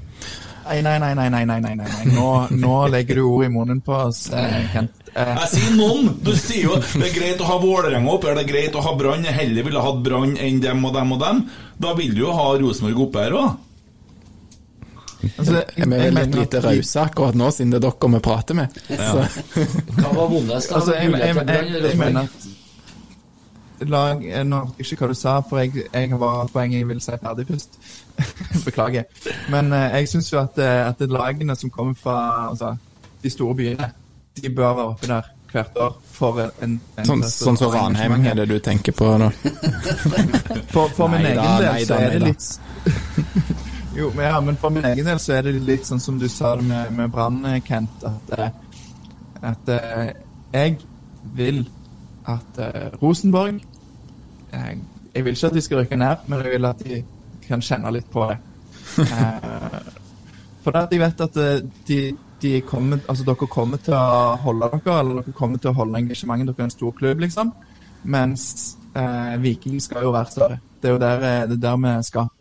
Nei, 0.64 0.80
nei, 0.84 0.98
nei, 0.98 1.14
nei, 1.14 1.28
nei, 1.28 1.44
nei, 1.44 1.60
nei, 1.60 1.74
nei. 1.76 2.04
Nå, 2.12 2.28
nå 2.56 2.76
legger 2.92 3.20
du 3.20 3.24
ord 3.28 3.44
i 3.46 3.50
munnen 3.52 3.80
på 3.84 3.96
oss, 4.06 4.26
eh, 4.32 4.62
Kent. 4.72 5.03
Eh, 5.14 5.34
Jeg 5.38 5.48
sier 5.52 5.74
noen! 5.78 6.08
Du 6.26 6.32
sier 6.38 6.64
jo 6.66 6.78
det 6.80 7.08
er 7.10 7.14
greit 7.14 7.42
å 7.42 7.46
ha 7.46 7.58
Vålerenga 7.62 8.10
oppe 8.16 8.30
her, 8.30 8.38
det 8.40 8.46
er 8.46 8.50
greit 8.52 8.74
å 8.78 8.82
ha 8.82 8.94
Brann. 8.98 9.22
Jeg 9.28 9.36
heller 9.36 9.66
ville 9.68 9.82
hatt 9.84 10.00
Brann 10.06 10.34
enn 10.42 10.58
dem 10.64 10.82
og 10.88 10.94
dem 10.96 11.12
og 11.14 11.20
dem. 11.22 11.44
Da 11.78 11.92
vil 11.98 12.16
du 12.16 12.24
jo 12.24 12.32
ha 12.34 12.48
Rosenborg 12.58 13.04
oppe 13.06 13.22
her 13.26 13.36
òg. 13.38 13.52
altså, 15.38 15.60
Vi 15.76 15.86
er 15.86 16.02
jeg 16.08 16.16
litt 16.18 16.34
lite 16.40 16.60
rause 16.64 17.04
akkurat 17.06 17.38
nå, 17.38 17.50
siden 17.54 17.70
det 17.72 17.78
er 17.80 17.86
dere 17.86 18.10
vi 18.16 18.20
prater 18.26 18.58
med. 18.58 18.82
Så, 18.90 19.22
Hva 20.00 20.10
var 20.18 20.28
vondest? 20.34 20.74
Altså, 20.74 20.98
jeg, 20.98 21.12
jeg, 21.14 21.38
jeg, 21.38 21.46
jeg, 21.46 21.82
jeg 21.88 22.02
mener 22.02 22.28
at 22.28 22.50
lag 23.90 24.20
jeg 24.22 24.44
Nå 24.48 24.58
ikke 24.80 24.96
hva 25.00 25.08
du 25.10 25.16
sa, 25.18 25.32
for 25.44 25.60
jeg, 25.60 25.86
jeg 25.92 26.18
var 26.20 26.46
poenget 26.52 26.78
jeg 26.80 26.88
ville 26.88 27.02
si 27.04 27.16
ferdig 27.20 27.46
først. 27.48 27.78
Beklager. 28.66 29.04
Men 29.52 29.72
eh, 29.76 29.98
jeg 30.00 30.08
syns 30.12 30.30
jo 30.32 30.38
at, 30.40 30.58
eh, 30.62 30.80
at 30.88 31.02
lagene 31.10 31.56
som 31.58 31.70
kommer 31.74 31.94
fra 31.98 32.18
altså, 32.50 32.74
de 33.22 33.30
store 33.32 33.54
byene, 33.58 33.90
de 34.42 34.50
bør 34.50 34.74
være 34.74 34.92
oppe 34.94 35.06
der 35.06 35.30
hvert 35.54 35.76
år 35.78 35.92
for 36.10 36.40
en, 36.42 36.80
en, 36.98 37.06
Sånn 37.06 37.22
sånn 37.22 37.30
sånn 37.30 37.58
som 37.60 37.74
Ranheim 37.74 38.16
er 38.26 38.40
det 38.40 38.48
du 38.50 38.56
tenker 38.62 38.94
på 38.96 39.12
nå? 39.20 39.30
For, 40.74 40.90
for 40.90 41.12
min 41.12 41.22
Neida, 41.22 41.44
egen 41.44 41.62
del 41.62 41.68
neida, 41.68 41.84
så 41.86 41.98
er 42.00 42.16
det 42.16 42.22
litt 42.24 42.46
Jo, 43.98 44.08
men, 44.16 44.24
ja, 44.26 44.40
men 44.42 44.56
for 44.58 44.74
min 44.74 44.86
egen 44.88 45.06
del 45.06 45.20
så 45.22 45.36
er 45.36 45.46
det 45.46 45.52
litt 45.62 45.86
sånn 45.86 46.02
som 46.02 46.18
du 46.18 46.26
sa 46.32 46.56
det 46.58 46.66
med, 46.66 46.90
med 46.98 47.12
Brann, 47.14 47.44
Kent, 47.62 48.02
at, 48.02 48.32
eh, 48.34 48.50
at 49.52 49.70
eh, 49.70 50.08
jeg 50.50 50.80
vil 51.36 51.62
at 52.26 52.58
eh, 52.58 52.88
Rosenborg 52.98 53.60
jeg, 53.60 54.80
Jeg 55.14 55.24
vil 55.24 55.36
ikke 55.36 55.46
at 55.52 55.54
de 55.54 55.62
skal 55.62 55.80
rykke 55.84 56.00
ned, 56.00 56.26
men 56.26 56.42
jeg 56.42 56.56
vil 56.56 56.66
at 56.66 56.82
de 56.82 56.98
kan 57.44 57.62
kjenne 57.62 57.92
litt 57.94 58.10
på 58.10 58.26
det. 58.26 58.38
For 60.64 60.74
at 60.80 60.90
de 60.90 60.98
vet 60.98 61.20
at 61.22 61.38
de, 61.86 61.98
de 62.42 62.60
kommer, 62.66 63.00
altså 63.08 63.26
dere 63.26 63.48
kommer 63.50 63.80
til 63.82 63.96
å 63.96 64.36
holde 64.44 64.70
dere, 64.74 64.98
eller 65.00 65.20
dere 65.22 65.36
kommer 65.36 65.60
til 65.60 65.72
å 65.72 65.78
holde 65.78 66.00
engasjementet. 66.02 66.50
Dere 66.50 66.64
er 66.64 66.70
en 66.70 66.76
stor 66.76 66.94
klubb, 66.98 67.20
liksom. 67.24 67.52
Mens 68.14 68.46
eh, 68.94 69.34
Viking 69.40 69.80
skal 69.82 70.06
jo 70.06 70.14
være 70.14 70.32
større. 70.32 70.62
Det 70.80 70.90
er 70.90 70.96
jo 70.96 71.02
der, 71.02 71.28
eh, 71.28 71.44
det 71.48 71.58
er 71.58 71.62
der 71.68 71.78
vi 71.84 71.94
skal. 72.10 72.32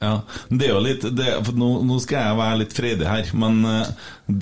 Ja, 0.00 0.22
det 0.48 0.64
er 0.64 0.70
jo 0.72 0.80
litt 0.80 1.02
det, 1.12 1.32
nå, 1.60 1.66
nå 1.84 1.98
skal 2.00 2.22
jeg 2.22 2.36
være 2.38 2.58
litt 2.62 2.72
freidig 2.72 3.04
her, 3.04 3.26
men 3.36 3.58
eh, 3.68 3.90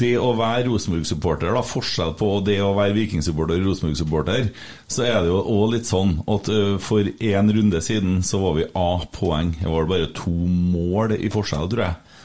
det 0.03 0.13
å 0.23 0.29
være 0.39 0.69
Rosenborg-supporter, 0.69 1.51
da, 1.51 1.65
forskjell 1.67 2.13
på 2.21 2.29
det 2.47 2.61
å 2.63 2.77
være 2.77 2.95
Viking-supporter 2.95 3.59
og 3.59 3.73
Rosenborg-supporter, 3.73 4.53
så 4.87 5.09
er 5.09 5.17
det 5.25 5.33
jo 5.33 5.41
òg 5.57 5.73
litt 5.73 5.91
sånn 5.91 6.15
at 6.31 6.51
eh, 6.55 6.77
for 6.79 7.11
én 7.11 7.51
runde 7.57 7.83
siden 7.83 8.21
så 8.23 8.39
var 8.45 8.55
vi 8.61 8.69
A-poeng. 8.71 9.57
Det 9.59 9.73
var 9.73 9.91
bare 9.91 10.13
to 10.15 10.31
mål 10.31 11.17
i 11.19 11.33
forskjell, 11.35 11.67
tror 11.75 11.85
jeg. 11.89 12.23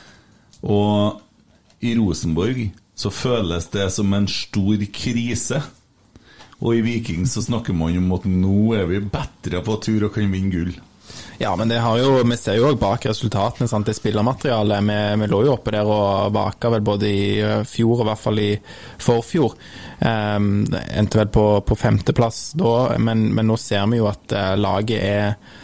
Og 0.69 1.23
i 1.83 1.95
Rosenborg 1.99 2.69
så 2.95 3.11
føles 3.11 3.67
det 3.73 3.89
som 3.91 4.13
en 4.13 4.27
stor 4.29 4.85
krise. 4.93 5.61
Og 6.63 6.77
i 6.77 6.81
Viking 6.85 7.27
så 7.27 7.43
snakker 7.43 7.75
man 7.75 7.97
om 7.99 8.11
at 8.15 8.25
nå 8.29 8.73
er 8.77 8.87
vi 8.87 9.01
bedre 9.03 9.63
på 9.65 9.77
tur 9.83 10.07
og 10.07 10.13
kan 10.15 10.31
vinne 10.31 10.53
gull. 10.53 10.73
Ja, 11.37 11.55
men 11.55 11.67
det 11.67 11.81
har 11.83 11.97
jo, 11.99 12.21
vi 12.23 12.37
ser 12.39 12.55
jo 12.57 12.69
òg 12.69 12.77
bak 12.79 13.05
resultatene. 13.09 13.67
Sant? 13.67 13.89
Det 13.89 13.97
spillermaterialet. 13.97 14.85
Vi, 14.87 14.99
vi 15.19 15.29
lå 15.29 15.41
jo 15.47 15.55
oppe 15.57 15.73
der 15.75 15.89
og 15.89 16.31
vaka 16.33 16.71
vel 16.71 16.85
både 16.85 17.09
i 17.09 17.25
eh, 17.43 17.65
fjor 17.67 17.97
og 17.97 18.05
i 18.05 18.09
hvert 18.11 18.21
fall 18.21 18.39
i 18.39 18.51
forfjor. 19.03 19.57
Um, 20.03 20.47
endte 20.71 21.19
vel 21.19 21.29
på, 21.33 21.45
på 21.67 21.77
femteplass 21.79 22.53
da, 22.59 22.73
men, 22.99 23.29
men 23.35 23.47
nå 23.47 23.57
ser 23.59 23.85
vi 23.91 23.99
jo 24.01 24.07
at 24.11 24.35
eh, 24.35 24.55
laget 24.59 25.03
er 25.03 25.59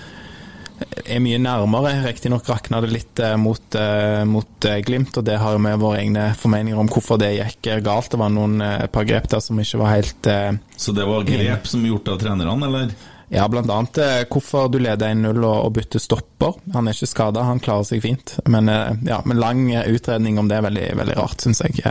er 1.05 1.21
mye 1.23 1.39
nærmere. 1.41 1.93
Riktignok 2.05 2.47
rakna 2.49 2.81
det 2.83 2.91
litt 2.93 3.21
eh, 3.23 3.35
mot, 3.39 3.75
eh, 3.75 4.23
mot 4.29 4.67
eh, 4.67 4.79
Glimt, 4.85 5.17
og 5.17 5.25
det 5.27 5.37
har 5.41 5.55
jo 5.55 5.61
vi 5.63 5.75
våre 5.81 6.01
egne 6.01 6.25
formeninger 6.39 6.79
om 6.79 6.89
hvorfor 6.91 7.19
det 7.21 7.33
gikk 7.35 7.71
galt. 7.85 8.11
Det 8.13 8.19
var 8.21 8.33
noen 8.33 8.63
par 8.93 9.07
grep 9.07 9.29
der 9.31 9.43
som 9.43 9.59
ikke 9.59 9.81
var 9.81 9.95
helt 9.97 10.33
Så 10.79 10.95
det 10.95 11.07
var 11.07 11.27
grep 11.27 11.67
som 11.69 11.85
gjort 11.85 12.11
av 12.13 12.19
trenerne, 12.21 12.59
eller? 12.67 12.93
Ja, 13.29 13.43
blant 13.45 13.69
annet 13.69 13.99
hvorfor 14.33 14.71
du 14.73 14.79
leder 14.81 15.11
1-0 15.13 15.37
og, 15.37 15.57
og 15.67 15.73
bytter 15.75 16.01
stopper. 16.01 16.55
Han 16.73 16.89
er 16.89 16.97
ikke 16.97 17.11
skada, 17.11 17.45
han 17.45 17.61
klarer 17.61 17.85
seg 17.85 18.01
fint. 18.01 18.33
Men, 18.49 18.71
ja, 19.05 19.19
men 19.25 19.41
lang 19.41 19.67
utredning 19.69 20.41
om 20.41 20.49
det 20.49 20.57
er 20.57 20.65
veldig, 20.65 20.87
veldig 21.03 21.17
rart, 21.19 21.45
syns 21.45 21.61
jeg. 21.61 21.83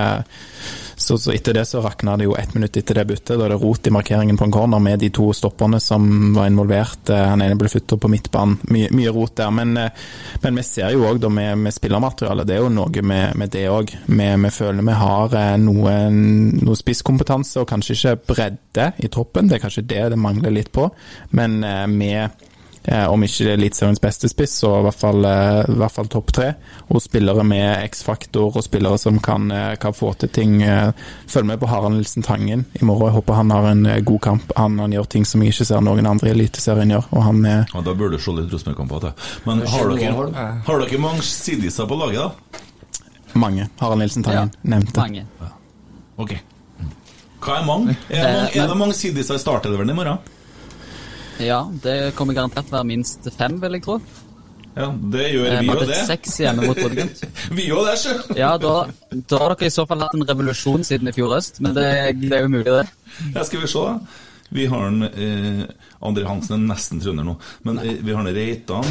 Så, 0.99 1.15
så 1.19 1.31
etter 1.33 1.55
det 1.55 1.65
så 1.69 1.81
rakna 1.85 2.17
det 2.19 2.27
jo 2.27 2.35
ett 2.35 2.55
minutt 2.57 2.77
etter 2.77 2.99
det 2.99 3.05
byttet. 3.13 3.37
Da 3.39 3.45
er 3.47 3.53
det 3.55 3.61
rot 3.63 3.87
i 3.87 3.93
markeringen 3.95 4.39
på 4.39 4.49
en 4.49 4.55
corner 4.55 4.83
med 4.83 4.99
de 4.99 5.11
to 5.15 5.29
stopperne 5.37 5.79
som 5.81 6.35
var 6.35 6.51
involvert. 6.51 7.13
Eh, 7.15 7.25
Han 7.31 7.43
ene 7.45 7.59
ble 7.59 7.71
flytta 7.71 7.97
på 8.03 8.11
midtbanen. 8.11 8.59
Mye, 8.75 8.91
mye 8.95 9.13
rot 9.15 9.37
der. 9.39 9.53
Men, 9.55 9.77
eh, 9.77 10.09
men 10.43 10.59
vi 10.59 10.67
ser 10.67 10.91
jo 10.97 11.07
òg 11.07 11.29
med, 11.31 11.59
med 11.63 11.75
spillermateriale, 11.75 12.47
det 12.49 12.57
er 12.57 12.65
jo 12.65 12.73
noe 12.75 13.03
med, 13.03 13.39
med 13.39 13.55
det 13.55 13.69
òg. 13.71 13.95
Vi, 14.09 14.29
vi 14.45 14.53
føler 14.59 14.89
vi 14.91 14.99
har 15.05 15.39
eh, 15.39 15.55
noe, 15.63 15.95
noe 16.11 16.79
spisskompetanse 16.83 17.63
og 17.63 17.71
kanskje 17.71 17.95
ikke 17.99 18.17
bredde 18.35 18.91
i 18.99 19.11
troppen. 19.13 19.49
Det 19.49 19.59
er 19.59 19.65
kanskje 19.69 19.87
det 19.87 20.05
det 20.15 20.19
mangler 20.19 20.55
litt 20.55 20.73
på. 20.75 20.91
Men 21.39 21.61
med 21.95 22.45
om 23.09 23.23
ikke 23.25 23.45
det 23.45 23.53
er 23.53 23.59
Eliteseriens 23.59 24.01
beste 24.01 24.29
spiss, 24.31 24.55
så 24.63 24.71
i 24.79 24.85
hvert 24.87 24.97
fall, 24.97 25.25
eh, 25.25 25.65
i 25.69 25.77
hvert 25.81 25.93
fall 25.93 26.07
topp 26.09 26.33
tre. 26.33 26.55
Og 26.89 27.03
spillere 27.03 27.45
med 27.45 27.83
X-faktor, 27.91 28.57
og 28.57 28.65
spillere 28.65 28.99
som 28.99 29.19
kan, 29.21 29.51
eh, 29.53 29.75
kan 29.77 29.93
få 29.93 30.15
til 30.19 30.29
ting. 30.29 30.63
eh, 30.63 30.93
Følg 31.29 31.47
med 31.47 31.61
på 31.61 31.69
Harald 31.69 31.95
Nilsen 31.97 32.23
Tangen 32.23 32.65
i 32.81 32.85
morgen. 32.85 33.07
Jeg 33.11 33.15
håper 33.19 33.35
han 33.35 33.51
har 33.51 33.67
en 33.71 33.87
eh, 33.87 34.01
god 34.01 34.21
kamp. 34.21 34.53
Han, 34.57 34.79
han 34.79 34.93
gjør 34.93 35.09
ting 35.09 35.25
som 35.27 35.43
jeg 35.43 35.53
ikke 35.53 35.67
ser 35.67 35.81
noen 35.81 36.07
andre 36.07 36.29
i 36.29 36.33
Eliteserien 36.33 36.89
gjør. 36.91 37.05
Og 37.13 37.23
han 37.23 37.45
er 37.45 37.67
Ja, 37.75 37.81
Da 37.81 37.95
burde 37.95 38.17
du 38.17 38.23
se 38.23 38.33
litt 38.33 38.53
Rosenborg-kamper. 38.53 39.13
Men 39.47 39.61
har 39.67 39.89
dere, 39.97 40.61
har 40.67 40.79
dere 40.87 40.99
mange 41.01 41.23
sidiser 41.23 41.87
på 41.87 41.99
laget, 41.99 42.17
da? 42.23 42.61
mange. 43.35 43.69
Harald 43.81 44.01
Nilsen 44.01 44.23
Tangen 44.25 44.51
nevnte. 44.65 44.97
Mange. 44.97 45.27
Ok. 46.19 46.33
Hva 47.41 47.61
er 47.61 47.67
mange? 47.67 47.97
Er 48.11 48.23
det 48.25 48.33
mange, 48.35 48.51
er 48.59 48.67
det 48.67 48.77
mange 48.81 48.95
sidiser 48.99 49.35
i 49.37 49.39
startelveren 49.39 49.91
i 49.91 49.95
morgen? 49.95 50.19
Ja, 51.43 51.61
det 51.83 52.15
kommer 52.19 52.35
garantert 52.37 52.71
være 52.73 52.87
minst 52.89 53.29
fem, 53.37 53.59
vil 53.63 53.79
jeg 53.79 53.85
tro. 53.87 53.99
Ja, 54.79 54.93
det 55.11 55.25
gjør 55.33 55.47
Eh, 55.49 55.61
vi 55.61 55.67
Vi 55.67 55.75
jo 55.75 55.87
det. 55.89 55.97
seks 56.07 56.37
hjemme 56.39 56.67
mot 56.69 56.77
Bodø-Glimt. 56.79 57.23
Vi 57.57 57.65
òg 57.75 57.87
det, 57.89 57.97
sjø! 57.99 58.15
Ja, 58.39 58.53
da, 58.63 58.75
da 59.11 59.41
har 59.43 59.55
dere 59.57 59.67
i 59.67 59.75
så 59.75 59.85
fall 59.91 60.05
hatt 60.05 60.15
en 60.15 60.23
revolusjon 60.29 60.85
siden 60.87 61.11
i 61.11 61.15
fjor 61.17 61.35
høst, 61.35 61.59
men 61.65 61.75
det, 61.75 61.89
det 62.23 62.37
er 62.37 62.45
jo 62.47 62.53
mulig, 62.53 62.71
det. 62.71 62.87
Ja, 63.35 63.43
skal 63.49 63.65
vi 63.65 63.71
se, 63.71 63.83
da. 63.83 64.25
Vi 64.55 64.65
har 64.71 64.87
en 64.87 65.03
eh, 65.09 65.65
André 66.01 66.25
Hansen 66.25 66.55
er 66.57 66.63
nesten 66.71 67.03
trønder 67.03 67.27
nå. 67.27 67.35
Men 67.69 67.83
eh, 67.83 67.99
vi 68.01 68.15
har 68.15 68.23
en 68.23 68.31
Reitan 68.33 68.87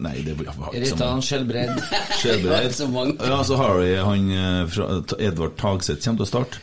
Nei, 0.00 0.14
det 0.24 0.38
var 0.38 0.46
ikke 0.46 0.70
Reitan. 0.72 1.20
Skjelbred. 1.28 2.72
Så. 2.78 2.86
Ja, 3.18 3.42
så 3.44 3.58
har 3.60 3.76
vi 3.82 3.90
han 3.98 4.30
eh, 4.38 4.62
fra 4.72 4.88
Edvard 5.18 5.58
Tagseth 5.60 6.00
kommer 6.06 6.22
til 6.22 6.28
å 6.28 6.30
starte. 6.30 6.62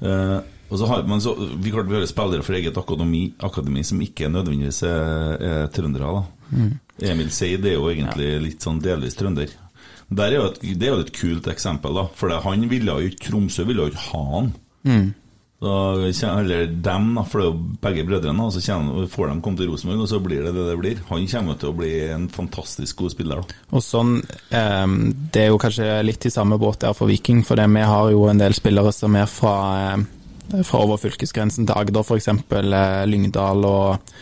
Eh, 0.00 0.38
og 0.70 0.78
så 0.78 0.86
har 0.86 1.02
man 1.08 1.20
så, 1.20 1.34
Vi 1.34 1.72
klart 1.74 1.88
vi 1.90 1.98
har 1.98 2.06
spillere 2.06 2.46
fra 2.46 2.56
eget 2.56 2.76
akademi, 2.78 3.32
akademi 3.42 3.82
som 3.84 4.00
ikke 4.00 4.30
nødvendigvis 4.30 4.82
er, 4.86 5.36
er 5.40 5.66
trøndere. 5.74 6.20
da 6.20 7.10
Emil 7.10 7.30
Seid 7.32 7.64
er 7.64 7.78
jo 7.78 7.88
egentlig 7.90 8.30
litt 8.44 8.64
sånn 8.64 8.80
delvis 8.82 9.16
trønder. 9.18 9.52
Der 10.10 10.32
er 10.32 10.40
jo 10.40 10.50
et, 10.50 10.60
det 10.76 10.88
er 10.88 10.96
jo 10.96 11.06
et 11.06 11.14
kult 11.14 11.48
eksempel, 11.52 11.94
da. 11.96 12.08
For 12.18 12.34
han 12.44 12.68
ville 12.70 12.98
jo 12.98 13.10
ikke 13.10 13.30
Tromsø 13.30 13.64
ville 13.68 13.86
jo 13.86 13.92
ikke 13.92 14.06
ha 14.10 14.22
han. 14.34 14.52
Da, 15.60 15.72
eller 16.40 16.70
dem, 16.72 17.08
da, 17.18 17.22
for 17.28 17.40
det 17.42 17.46
er 17.46 17.50
jo 17.50 17.78
begge 17.84 18.04
brødrene. 18.08 18.46
Og 18.48 18.54
så 18.54 18.62
kommer, 18.64 19.06
får 19.12 19.30
de 19.30 19.40
komme 19.44 19.60
til 19.60 19.70
Rosenborg, 19.70 20.04
og 20.04 20.10
så 20.10 20.20
blir 20.24 20.46
det 20.46 20.54
det 20.56 20.66
det 20.70 20.78
blir. 20.80 21.02
Han 21.12 21.26
kommer 21.30 21.58
til 21.60 21.70
å 21.70 21.76
bli 21.78 21.92
en 22.10 22.28
fantastisk 22.32 23.04
god 23.04 23.14
spiller. 23.14 23.42
da 23.44 23.76
Og 23.76 23.84
sånn, 23.84 24.16
eh, 24.50 24.86
Det 25.30 25.44
er 25.44 25.52
jo 25.52 25.60
kanskje 25.62 26.02
litt 26.04 26.26
i 26.26 26.34
samme 26.34 26.58
båt 26.58 26.80
der 26.80 26.96
for 26.96 27.06
Viking, 27.06 27.44
for 27.44 27.56
det, 27.60 27.68
vi 27.70 27.86
har 27.92 28.10
jo 28.10 28.26
en 28.28 28.38
del 28.38 28.56
spillere 28.56 28.92
som 28.92 29.14
er 29.16 29.26
fra, 29.26 29.94
eh, 29.94 30.04
fra 30.64 30.82
over 30.84 31.00
fylkesgrensen 31.00 31.68
til 31.68 31.76
Agder, 31.76 32.04
f.eks. 32.04 32.28
Eh, 32.28 33.00
Lyngdal 33.10 33.66
og, 33.68 34.12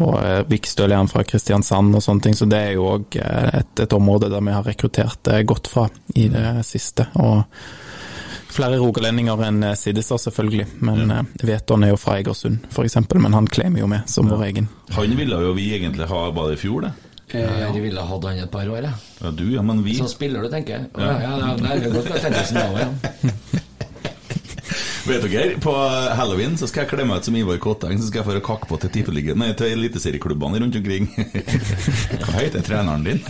og 0.00 0.18
eh, 0.20 0.42
Vikstøl 0.50 0.92
er 0.92 1.02
han 1.02 1.10
fra 1.10 1.24
Kristiansand 1.28 1.94
og 1.94 2.04
sånne 2.04 2.26
ting. 2.26 2.36
Så 2.38 2.48
det 2.50 2.60
er 2.60 2.76
jo 2.78 2.88
òg 2.96 3.18
et, 3.20 3.84
et 3.84 3.96
område 3.96 4.30
der 4.32 4.44
vi 4.44 4.54
har 4.54 4.66
rekruttert 4.66 5.32
eh, 5.32 5.44
godt 5.46 5.70
fra 5.70 5.88
i 6.16 6.28
det 6.32 6.46
siste. 6.66 7.08
og 7.20 7.44
Flere 8.54 8.78
rogalendinger 8.78 9.40
enn 9.48 9.64
eh, 9.66 9.78
Siddestad, 9.78 10.22
selvfølgelig. 10.22 10.68
Men 10.86 11.08
ja. 11.10 11.22
Veton 11.42 11.86
er 11.86 11.94
jo 11.94 11.98
fra 12.00 12.20
Egersund, 12.20 12.68
f.eks. 12.70 13.00
Men 13.14 13.34
han 13.34 13.50
kler 13.50 13.80
jo 13.80 13.90
med 13.90 14.06
som 14.10 14.30
vår 14.30 14.46
egen. 14.50 14.70
Han 14.94 15.18
ville 15.18 15.40
jo 15.48 15.56
vi 15.58 15.72
egentlig 15.76 16.08
ha 16.10 16.28
bare 16.34 16.54
i 16.54 16.60
fjor, 16.60 16.86
det. 16.86 16.94
de 17.34 17.80
ville 17.82 18.02
hatt 18.06 18.26
han 18.28 18.38
et 18.44 18.52
par 18.52 18.68
år, 18.68 18.86
jeg. 18.86 18.94
Ja, 19.24 19.30
du, 19.34 19.46
ja, 19.56 19.62
men 19.66 19.82
vi 19.82 19.96
Så 19.98 20.06
spiller 20.12 20.44
du, 20.44 20.50
tenker 20.52 20.78
jeg. 20.78 20.90
Ja, 20.94 21.14
ja, 21.24 21.36
ja, 21.40 21.54
det 21.58 21.88
er 21.88 21.94
godt 21.96 22.52
nå, 22.54 22.66
ja. 22.78 22.90
Vet 25.04 25.22
dere, 25.28 25.58
på 25.60 25.72
halloween 26.16 26.56
så 26.56 26.68
skal 26.70 26.84
jeg 26.84 26.94
kle 26.94 27.04
meg 27.04 27.20
ut 27.20 27.26
som 27.28 27.36
Ivar 27.36 27.58
Kotteng, 27.60 27.98
så 28.00 28.08
skal 28.08 28.22
jeg 28.22 28.28
få 28.30 28.44
kakke 28.46 28.68
på 28.70 28.78
til 28.80 28.92
tippeligaen 28.94 29.40
Nei, 29.42 29.50
til 29.58 29.74
eliteserieklubbene 29.74 30.62
rundt 30.62 30.78
omkring. 30.80 31.10
Hva 32.24 32.38
heter 32.38 32.64
treneren 32.64 33.04
din? 33.04 33.20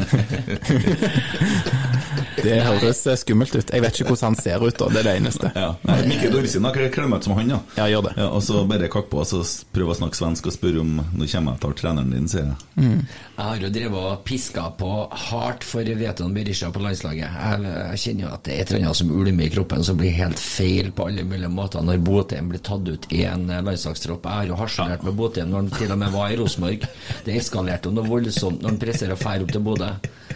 Det 2.45 2.59
høres 2.61 3.01
eh, 3.09 3.17
skummelt 3.19 3.55
ut. 3.57 3.71
Jeg 3.73 3.83
vet 3.83 3.97
ikke 3.99 4.11
hvordan 4.13 4.35
han 4.35 4.39
ser 4.39 4.63
ut, 4.63 4.77
da. 4.79 4.89
Det 4.93 5.01
er 5.01 5.07
det 5.09 5.15
eneste. 5.19 5.51
Ja. 5.57 5.71
Nei, 5.89 5.97
Mikkel 6.11 6.35
Dorsin, 6.35 6.67
har 6.67 6.77
kledd 6.77 7.09
meg 7.11 7.23
ut 7.23 7.29
som 7.29 7.37
han, 7.39 7.53
ja. 7.55 7.59
Ja, 7.79 7.87
gjør 7.91 8.07
det. 8.09 8.15
Ja, 8.21 8.29
og 8.37 8.45
så 8.45 8.63
bare 8.69 8.91
kakk 8.93 9.09
på, 9.13 9.23
og 9.23 9.29
så 9.31 9.41
prøve 9.75 9.95
å 9.95 9.99
snakke 9.99 10.19
svensk 10.19 10.51
og 10.51 10.57
spørre 10.57 10.83
om 10.83 10.93
Nå 11.15 11.29
kommer 11.31 11.55
jeg 11.55 11.59
og 11.59 11.63
tar 11.63 11.77
treneren 11.81 12.13
din, 12.13 12.29
sier 12.31 12.51
jeg. 12.51 12.57
Jeg 12.85 13.41
har 13.41 13.63
jo 13.63 13.71
drevet 13.75 13.99
og 14.13 14.25
piska 14.27 14.67
på 14.79 14.91
hardt 15.29 15.67
for 15.67 15.95
Veton 16.05 16.35
Berisha 16.37 16.71
på 16.75 16.83
landslaget. 16.85 17.25
Jeg, 17.25 17.75
jeg 17.95 18.03
kjenner 18.05 18.27
jo 18.27 18.33
at 18.35 18.45
det 18.47 18.55
er 18.55 18.63
et 18.63 18.73
eller 18.73 18.85
annet 18.85 19.01
som 19.01 19.13
ulmer 19.15 19.49
i 19.49 19.53
kroppen 19.55 19.87
som 19.87 19.99
blir 19.99 20.15
helt 20.15 20.41
feil 20.43 20.91
på 20.95 21.09
alle 21.09 21.25
mulige 21.27 21.49
måter 21.51 21.64
når 21.73 21.99
Botheim 22.05 22.49
blir 22.53 22.61
tatt 22.61 22.89
ut 22.89 23.07
i 23.13 23.23
en 23.25 23.49
eh, 23.51 23.63
landslagstropp. 23.65 24.25
Jeg 24.29 24.35
har 24.35 24.47
jo 24.53 24.57
harselert 24.61 25.03
med 25.03 25.15
Botheim 25.17 25.49
når 25.51 25.57
han 25.63 25.71
til 25.79 25.93
og 25.93 25.99
med 25.99 26.13
var 26.13 26.31
i 26.31 26.37
Rosenborg. 26.37 26.85
Det 27.25 27.37
eskalerte 27.41 27.89
jo 27.89 27.95
noe 27.97 28.09
voldsomt 28.09 28.61
når 28.63 28.69
han 28.75 28.79
presserer 28.85 29.13
og 29.17 29.21
drar 29.25 29.43
opp 29.47 29.53
til 29.57 29.61
Bodø. 29.65 29.89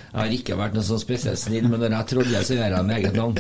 Jeg 0.09 0.17
har 0.25 0.33
ikke 0.33 0.57
vært 0.57 0.75
noe 0.75 0.83
sånn 0.89 0.99
spesielt 1.03 1.39
snill, 1.39 1.69
men 1.69 1.81
når 1.85 1.93
jeg 1.99 2.07
troller, 2.15 2.43
så 2.49 2.55
gjør 2.57 2.73
jeg 2.79 2.87
med 2.89 2.97
eget 2.97 3.15
navn. 3.15 3.37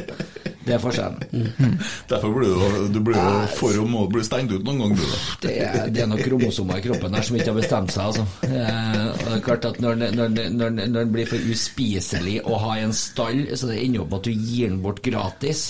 Det 0.68 0.74
er 0.76 0.82
forskjellen. 0.82 1.78
Derfor 2.10 2.34
blir 2.36 2.50
du, 2.52 2.88
du 2.92 2.98
blir 3.00 3.16
jo 3.16 3.46
for 3.56 3.78
å 3.80 3.86
må 3.88 4.02
bli 4.12 4.20
stengt 4.26 4.52
ut 4.52 4.66
noen 4.66 4.82
ganger. 4.82 5.14
Det 5.40 5.54
det 5.96 6.02
er 6.04 6.10
noen 6.10 6.20
kromosomer 6.20 6.76
i 6.76 6.84
kroppen 6.84 7.16
der 7.16 7.24
som 7.24 7.38
ikke 7.38 7.54
har 7.54 7.56
bestemt 7.56 7.94
seg, 7.94 8.04
altså. 8.10 8.26
Eh, 8.44 9.06
og 9.14 9.22
det 9.24 9.36
er 9.38 9.44
klart 9.48 9.64
at 9.70 9.80
når, 9.80 9.96
det- 10.02 10.10
når, 10.18 10.34
når, 10.58 10.74
når 10.76 10.98
den 10.98 11.12
blir 11.16 11.30
for 11.30 11.48
uspiselig 11.56 12.36
å 12.44 12.60
ha 12.66 12.76
i 12.76 12.84
en 12.84 12.92
stall, 12.92 13.46
så 13.56 13.70
det 13.72 13.80
ender 13.86 14.04
opp 14.04 14.12
med 14.12 14.18
at 14.20 14.28
du 14.28 14.32
gir 14.52 14.68
den 14.68 14.82
bort 14.84 15.00
gratis. 15.08 15.64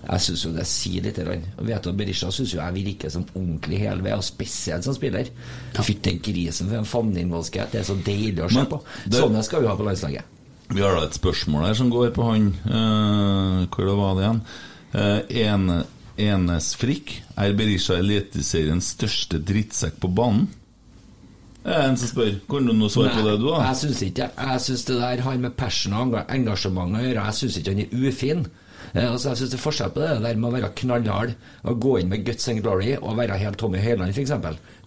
Jeg 0.00 0.22
syns 0.24 0.42
jo 0.46 0.50
det 0.54 0.64
sier 0.66 1.04
litt. 1.04 1.18
Og 1.20 1.66
Vet 1.68 1.84
du, 1.84 1.92
Berisha 1.92 2.30
syns 2.32 2.54
jo 2.54 2.60
jeg 2.60 2.76
virker 2.78 3.12
som 3.12 3.26
ordentlig 3.34 3.82
hele 3.82 4.02
ved, 4.02 4.14
og 4.16 4.24
spesielt 4.24 4.86
som 4.86 4.96
spiller. 4.96 5.28
Fytte 5.76 6.14
grisen 6.24 6.70
for 6.70 6.80
en 6.80 6.88
fanneinnvollskhet. 6.88 7.72
Det 7.74 7.82
er 7.82 7.88
så 7.90 7.96
deilig 8.06 8.44
å 8.46 8.50
se 8.50 8.64
på. 8.70 8.80
det- 9.06 9.20
Sånne 9.20 9.42
skal 9.44 9.60
vi 9.62 9.68
ha 9.68 9.76
på 9.76 9.84
landslaget. 9.84 10.24
Vi 10.70 10.80
har 10.80 10.94
da 10.94 11.04
et 11.04 11.14
spørsmål 11.18 11.66
her 11.66 11.74
som 11.74 11.90
går 11.90 12.12
på 12.14 12.22
han 12.22 12.44
uh, 12.64 13.66
Hvor 13.66 13.86
det 13.88 13.96
var 13.98 14.14
det 14.14 14.22
igjen? 14.22 14.40
Uh, 14.94 15.20
ene, 15.42 15.84
Enes 16.16 16.74
Frikk. 16.76 17.22
Er 17.36 17.52
Berisha 17.58 17.98
Eliteseriens 17.98 18.94
største 18.94 19.38
drittsekk 19.42 19.98
på 20.00 20.08
banen? 20.14 20.48
Det 21.64 21.74
er 21.76 21.90
en 21.90 21.96
som 22.00 22.08
spør. 22.08 22.38
Kan 22.48 22.66
du 22.70 22.72
noe 22.72 22.88
svar 22.88 23.10
på 23.12 23.24
det, 23.26 23.34
du, 23.42 23.50
da? 23.50 23.58
jeg 23.68 23.76
syns 23.82 24.02
ikke. 24.06 24.30
Jeg 24.38 24.60
syns 24.64 24.84
det 24.88 24.96
der 25.02 25.20
har 25.26 25.36
med 25.42 25.56
passion 25.58 25.92
og 25.92 26.14
engasjement 26.32 26.96
å 26.96 27.02
gjøre. 27.02 27.24
Jeg 27.26 27.34
syns 27.34 27.58
ikke 27.60 27.74
han 27.74 27.82
er 27.84 28.08
ufin. 28.08 28.46
Eh, 28.92 29.06
altså, 29.06 29.30
jeg 29.30 29.40
syns 29.40 29.52
det 29.52 29.58
er 29.58 29.62
forskjell 29.62 29.92
på 29.94 30.02
det 30.02 30.10
der 30.24 30.38
med 30.40 30.48
å 30.50 30.52
være 30.56 30.70
knallhard 30.80 31.34
og 31.62 31.80
gå 31.84 31.96
inn 32.00 32.10
med 32.10 32.24
guts 32.26 32.48
and 32.50 32.62
glory 32.64 32.96
og 32.98 33.16
være 33.20 33.38
helt 33.40 33.58
Tommy 33.60 33.82
Høiland, 33.82 34.10
f.eks. 34.14 34.32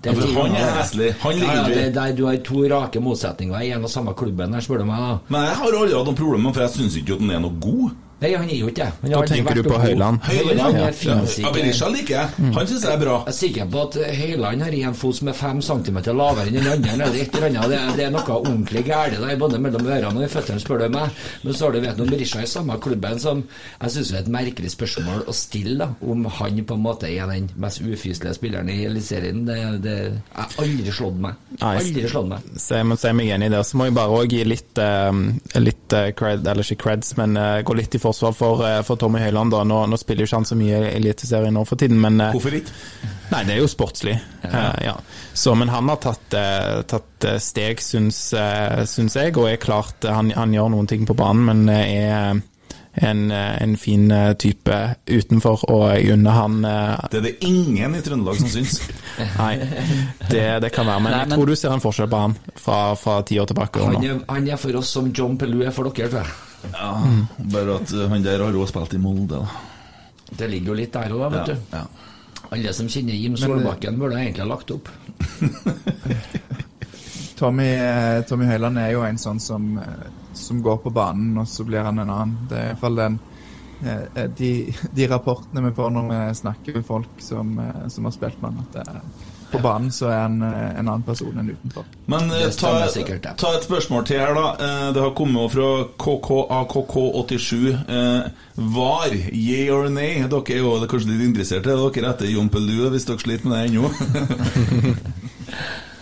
Ja, 0.03 0.11
for 0.11 0.33
han 0.41 0.55
er 0.59 0.73
heslig. 0.81 1.11
Han 1.23 1.37
ja, 1.39 1.53
ja, 1.61 1.67
det, 1.71 1.83
der 1.95 2.15
Du 2.17 2.25
har 2.27 2.39
to 2.43 2.65
rake 2.67 2.99
motsetninger 2.99 3.63
i 3.63 3.71
en 3.71 3.87
og 3.87 3.91
samme 3.91 4.15
klubben, 4.19 4.53
her, 4.53 4.63
spør 4.65 4.83
du 4.83 4.89
meg. 4.89 4.99
da 4.99 5.35
Men 5.35 5.47
jeg 5.47 5.59
har 5.61 5.77
aldri 5.79 5.95
hatt 5.95 6.09
noen 6.09 6.19
problemer, 6.19 6.55
for 6.55 6.65
jeg 6.65 6.75
syns 6.75 6.97
ikke 6.99 7.15
at 7.15 7.23
han 7.23 7.37
er 7.37 7.45
noe 7.45 7.61
god. 7.63 7.93
Nei, 8.23 8.31
han 8.39 8.47
er 8.47 8.55
jo 8.55 8.69
ikke 8.71 8.85
det. 8.87 9.11
Da 9.11 9.21
tenker 9.27 9.57
du 9.59 9.63
på. 9.67 9.77
Høyland. 9.83 10.21
Høyland 10.23 10.77
Ja, 10.79 10.89
ja. 11.43 11.51
Berisha 11.51 11.89
liker 11.91 12.13
jeg. 12.15 12.51
Han 12.55 12.67
syns 12.69 12.85
jeg 12.85 12.93
er 12.93 13.01
bra. 13.01 13.17
Jeg 13.27 13.33
er 13.33 13.37
sikker 13.37 13.71
på 13.73 13.81
at 13.83 13.97
Høyland 14.19 14.63
har 14.63 14.77
en 14.79 14.95
fot 14.97 15.17
som 15.17 15.31
er 15.31 15.35
fem 15.37 15.59
centimeter 15.65 16.15
lavere 16.15 16.47
enn 16.47 16.55
den 16.59 16.69
andre. 16.71 16.93
eller 16.93 17.17
et 17.19 17.35
eller 17.35 17.47
annet. 17.49 17.69
Det, 17.73 17.81
det 17.97 18.05
er 18.07 18.13
noe 18.15 18.37
ordentlig 18.37 18.85
galt 18.87 19.17
der, 19.19 19.35
både 19.41 19.59
mellom 19.59 19.89
ørene 19.89 20.21
og 20.21 20.27
i 20.27 20.31
føttene, 20.31 20.63
spør 20.63 20.85
du 20.85 20.87
meg. 20.95 21.19
Men 21.43 21.57
så 21.57 21.67
har 21.67 21.75
du 21.75 21.79
vet 21.83 21.99
om 22.05 22.11
Berisha 22.13 22.43
i 22.43 22.49
samme 22.49 22.77
klubben 22.83 23.19
som 23.19 23.43
Jeg 23.81 23.91
syns 23.97 24.13
det 24.13 24.17
er 24.17 24.23
et 24.23 24.31
merkelig 24.37 24.71
spørsmål 24.73 25.25
å 25.27 25.35
stille, 25.35 25.75
da, 25.83 25.89
om 26.07 26.23
han 26.39 26.63
på 26.63 26.77
en 26.77 26.83
måte 26.85 27.09
er 27.11 27.27
den 27.33 27.49
mest 27.59 27.81
ufyselige 27.83 28.37
spilleren 28.37 28.69
i 28.71 28.79
Eliteserien. 28.87 29.43
Det, 29.47 29.57
det 29.83 29.97
har 30.37 30.55
aldri 30.63 30.95
slått 30.95 31.19
meg. 31.27 31.43
Aldri 31.59 32.07
slått 32.07 32.29
meg. 32.31 32.47
Så 32.55 32.79
jeg 32.79 32.87
må 32.87 32.97
si 32.99 33.11
meg 33.19 33.33
enig 33.35 33.51
i 33.51 33.55
det. 33.57 33.63
Så 33.67 33.79
må 33.79 33.89
jeg 33.89 33.97
bare 33.99 34.21
òg 34.21 34.31
gi 34.37 34.43
litt, 34.47 34.79
eh, 34.79 35.59
litt 35.59 35.97
eh, 35.97 36.09
cred, 36.17 36.47
eller 36.47 36.63
ikke 36.63 36.81
creds, 36.85 37.15
men 37.19 37.35
eh, 37.39 37.59
gå 37.67 37.75
litt 37.77 37.97
i 37.97 38.01
forsvar 38.13 38.33
for, 38.37 38.67
eh, 38.67 38.81
for 38.83 38.95
Tommy 38.95 39.19
Høiland. 39.19 39.51
da. 39.51 39.63
Nå, 39.63 39.85
nå 39.87 39.97
spiller 39.97 40.23
jo 40.23 40.29
ikke 40.29 40.41
han 40.41 40.45
så 40.45 40.57
mye 40.57 40.79
Eliteserien 40.93 41.53
nå 41.53 41.65
for 41.67 41.79
tiden, 41.79 41.99
men 42.01 42.21
eh, 42.21 42.31
Hvorfor 42.31 42.53
ikke? 42.53 42.71
Nei, 43.33 43.43
det 43.47 43.55
er 43.55 43.61
jo 43.63 43.69
sportslig. 43.71 44.15
Eh, 44.43 44.73
ja. 44.85 44.95
Så, 45.33 45.55
men 45.57 45.71
han 45.73 45.89
har 45.89 45.97
tatt, 46.03 46.35
tatt 46.87 47.27
steg, 47.41 47.81
syns, 47.81 48.19
syns 48.91 49.15
jeg, 49.17 49.33
og 49.39 49.49
er 49.49 49.57
klart 49.61 50.05
han, 50.05 50.29
han 50.35 50.53
gjør 50.53 50.69
noen 50.75 50.89
ting 50.89 51.07
på 51.09 51.15
banen, 51.17 51.47
men 51.47 51.69
er 51.73 52.43
en, 52.93 53.31
eh, 53.31 53.61
en 53.63 53.77
fin 53.77 54.11
eh, 54.11 54.33
type 54.37 54.75
utenfor, 55.09 55.63
og 55.73 56.11
under 56.13 56.31
han 56.31 56.65
eh, 56.65 57.07
Det 57.11 57.17
er 57.17 57.25
det 57.25 57.33
ingen 57.47 57.95
i 57.97 58.01
Trøndelag 58.05 58.37
som 58.37 58.51
syns. 58.53 58.75
Nei, 59.39 59.55
det, 60.29 60.43
det 60.61 60.69
kan 60.75 60.85
være, 60.85 61.01
men 61.01 61.11
Nei, 61.15 61.23
jeg 61.23 61.33
tror 61.33 61.49
du 61.49 61.55
ser 61.57 61.73
en 61.73 61.81
forskjell 61.83 62.09
på 62.11 62.21
han 62.21 62.35
fra, 62.53 62.79
fra 62.99 63.17
ti 63.25 63.39
år 63.41 63.49
tilbake. 63.49 63.81
Han 63.81 63.97
er, 64.05 64.19
han 64.29 64.47
er 64.53 64.61
for 64.61 64.77
oss 64.77 64.93
som 64.93 65.09
John 65.15 65.37
Pelou 65.41 65.65
er 65.65 65.73
for 65.73 65.89
dere, 65.89 66.11
tror 66.13 66.21
jeg. 66.21 66.33
Ja, 66.69 66.93
bare 67.57 67.79
at 67.81 67.91
han 68.13 68.23
der 68.23 68.45
har 68.45 68.53
også 68.55 68.71
spilt 68.75 68.93
i 68.95 69.01
Molde, 69.03 69.41
da. 69.41 70.33
Det 70.33 70.47
ligger 70.49 70.73
jo 70.73 70.79
litt 70.79 70.93
der 70.93 71.11
òg, 71.13 71.25
vet 71.33 71.49
Ja, 71.49 71.57
du. 71.57 71.77
ja. 71.77 71.85
Alle 72.53 72.71
som 72.77 72.85
kjenner 72.91 73.17
Jim 73.17 73.33
Solbakken, 73.39 73.97
burde 73.97 74.19
egentlig 74.21 74.43
ha 74.45 74.49
lagt 74.51 74.69
opp. 74.75 74.89
Tommy, 77.39 77.71
Tommy 78.29 78.45
Høiland 78.47 78.77
er 78.77 78.91
jo 78.93 79.01
en 79.07 79.17
sånn 79.19 79.41
som, 79.41 79.71
som 80.37 80.61
går 80.63 80.77
på 80.83 80.93
banen, 80.93 81.37
og 81.37 81.47
så 81.47 81.65
blir 81.67 81.85
han 81.85 81.99
en 81.99 82.09
annen. 82.09 82.37
Det 82.49 82.57
er 82.59 82.65
i 82.65 82.71
hvert 82.73 82.83
fall 82.85 82.99
den 83.01 83.19
eh, 83.85 84.25
de, 84.37 84.53
de 84.97 85.07
rapportene 85.11 85.67
vi 85.67 85.75
får 85.77 85.93
når 85.93 86.09
vi 86.09 86.23
snakker 86.41 86.79
med 86.79 86.89
folk 86.89 87.21
som, 87.23 87.53
eh, 87.59 87.85
som 87.93 88.09
har 88.09 88.17
spilt 88.17 88.41
med 88.41 88.51
han, 88.51 88.65
at 88.65 88.81
det 88.81 89.31
på 89.53 89.59
banen 89.61 89.91
så 89.93 90.07
er 90.09 90.21
han 90.23 90.41
eh, 90.41 90.69
en 90.79 90.87
annen 90.87 91.03
person 91.05 91.37
enn 91.37 91.51
utenfor. 91.53 91.85
Men 92.09 92.31
eh, 92.33 92.47
ta, 92.57 92.71
sikkert, 92.89 93.27
ja. 93.27 93.35
ta 93.37 93.51
et 93.53 93.67
spørsmål 93.67 94.07
til 94.09 94.21
her, 94.23 94.33
da. 94.37 94.47
Eh, 94.57 94.87
Det 94.95 95.03
har 95.03 95.13
kommet 95.17 95.53
fra 95.53 95.69
KKAKK87. 96.05 97.53
Eh, 97.97 98.31
VAR, 98.73 99.13
yeah 99.29 99.69
or 99.75 99.89
nay? 99.93 100.23
Dere 100.25 100.57
er 100.57 100.63
jo 100.63 100.73
kanskje 100.89 101.13
litt 101.13 101.27
interessert 101.29 101.67
i 101.67 101.69
det, 101.69 101.77
dere 101.99 102.13
etter 102.15 102.33
Jon 102.33 102.49
Pelou, 102.53 102.89
hvis 102.93 103.05
dere 103.09 103.21
sliter 103.21 103.49
med 103.49 103.59
det 103.59 103.65
ennå? 103.69 103.85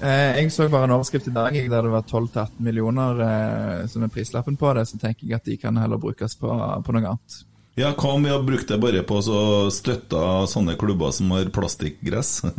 Eh, 0.00 0.40
jeg 0.40 0.52
så 0.52 0.68
bare 0.72 0.88
en 0.88 0.96
overskrift 0.96 1.28
i 1.28 1.34
dag 1.34 1.54
der 1.54 1.86
det 1.86 1.92
var 1.92 2.04
12-18 2.08 2.60
millioner 2.64 3.22
eh, 3.26 3.86
som 3.90 4.04
er 4.06 4.12
prislappen 4.12 4.56
på 4.56 4.72
det, 4.76 4.86
så 4.88 5.00
tenker 5.00 5.26
jeg 5.28 5.36
at 5.36 5.48
de 5.48 5.56
kan 5.60 5.76
heller 5.76 6.00
brukes 6.00 6.38
på, 6.40 6.50
på 6.86 6.96
noe 6.96 7.14
annet. 7.14 7.40
Ja, 7.78 7.92
hva 7.94 8.14
om 8.16 8.24
vi 8.24 8.32
har 8.32 8.42
brukt 8.44 8.68
det 8.68 8.80
bare 8.82 9.02
på 9.06 9.20
å 9.20 9.42
støtte 9.72 10.22
sånne 10.50 10.76
klubber 10.80 11.12
som 11.16 11.32
har 11.36 11.52
plastikkgress? 11.54 12.40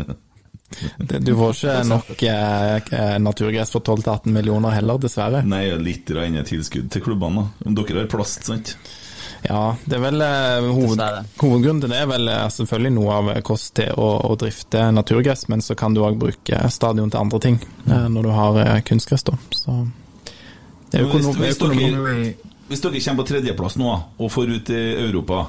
Du 0.71 1.33
får 1.35 1.49
ikke 1.51 1.71
nok 1.83 2.21
eh, 2.23 2.75
eh, 2.95 3.17
naturgress 3.19 3.73
for 3.73 3.83
12-18 3.83 4.31
millioner 4.31 4.71
heller, 4.71 5.01
dessverre. 5.03 5.41
Nei, 5.43 5.65
litt 5.83 6.07
tilskudd 6.07 6.87
til 6.93 7.03
klubbene, 7.03 7.43
da. 7.59 7.73
Dere 7.81 8.05
har 8.05 8.07
plast, 8.11 8.47
sant? 8.47 8.77
Ja, 9.47 9.75
det 9.89 9.95
er 9.97 10.03
vel 10.03 10.21
eh, 10.21 10.67
hoved, 10.75 10.99
Hovedgrunnen 11.41 11.81
til 11.81 11.89
det 11.89 11.97
er 12.03 12.09
vel 12.11 12.27
eh, 12.29 12.43
selvfølgelig 12.53 12.91
noe 12.93 13.15
av 13.17 13.29
kost 13.47 13.73
til 13.79 13.89
å, 13.97 14.09
å 14.29 14.35
drifte 14.37 14.83
naturgress, 14.93 15.47
men 15.49 15.63
så 15.65 15.73
kan 15.79 15.95
du 15.97 16.03
òg 16.05 16.19
bruke 16.21 16.59
stadion 16.69 17.09
til 17.09 17.23
andre 17.23 17.39
ting 17.41 17.57
eh, 17.87 18.05
når 18.13 18.27
du 18.27 18.31
har 18.37 18.61
kunstgress, 18.85 19.23
da. 19.31 19.37
Så 19.57 19.79
det 20.91 21.01
er 21.01 21.07
Men 21.07 21.17
hvis- 21.17 21.25
hvis 21.41 22.37
Hvis 22.71 22.79
dere 22.85 22.99
kommer 23.03 23.23
på 23.23 23.27
tredjeplass 23.27 23.75
nå, 23.81 23.89
og 24.19 24.29
får 24.31 24.53
ut 24.55 24.69
i 24.71 24.81
Europa, 25.07 25.41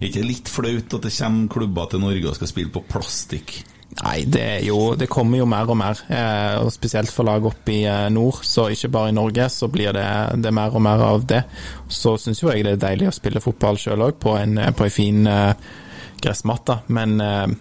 er 0.00 0.08
ikke 0.08 0.24
litt 0.26 0.48
flaut 0.50 0.94
at 0.96 1.02
det 1.06 1.12
kommer 1.14 1.48
klubber 1.52 1.86
til 1.92 2.00
Norge 2.02 2.26
og 2.32 2.34
skal 2.34 2.48
spille 2.50 2.72
på 2.74 2.82
plastikk? 2.90 3.60
Nei, 4.02 4.24
det, 4.26 4.64
jo, 4.66 4.94
det 4.98 5.06
kommer 5.06 5.38
jo 5.38 5.44
mer 5.46 5.68
og 5.70 5.76
mer, 5.78 6.00
eh, 6.10 6.56
og 6.64 6.72
spesielt 6.74 7.12
for 7.14 7.26
lag 7.28 7.44
oppe 7.46 7.70
i 7.76 7.82
eh, 7.86 8.08
nord. 8.10 8.40
Så 8.42 8.66
ikke 8.74 8.90
bare 8.96 9.12
i 9.12 9.14
Norge, 9.14 9.46
så 9.54 9.68
blir 9.70 9.94
det, 9.94 10.06
det 10.42 10.50
er 10.50 10.56
mer 10.56 10.74
og 10.74 10.82
mer 10.82 11.04
av 11.06 11.22
det. 11.30 11.44
Så 11.86 12.16
syns 12.18 12.42
jo 12.42 12.50
jeg 12.50 12.66
det 12.66 12.74
er 12.74 12.82
deilig 12.88 13.12
å 13.12 13.14
spille 13.14 13.42
fotball 13.44 13.78
sjøl 13.78 14.02
òg, 14.08 14.18
på 14.18 14.34
eh, 14.40 14.72
på 14.74 14.88
en 14.88 14.94
fin 14.96 15.22
eh, 15.30 15.70
gressmatte. 16.24 16.80
Men 16.96 17.14
eh, 17.22 17.54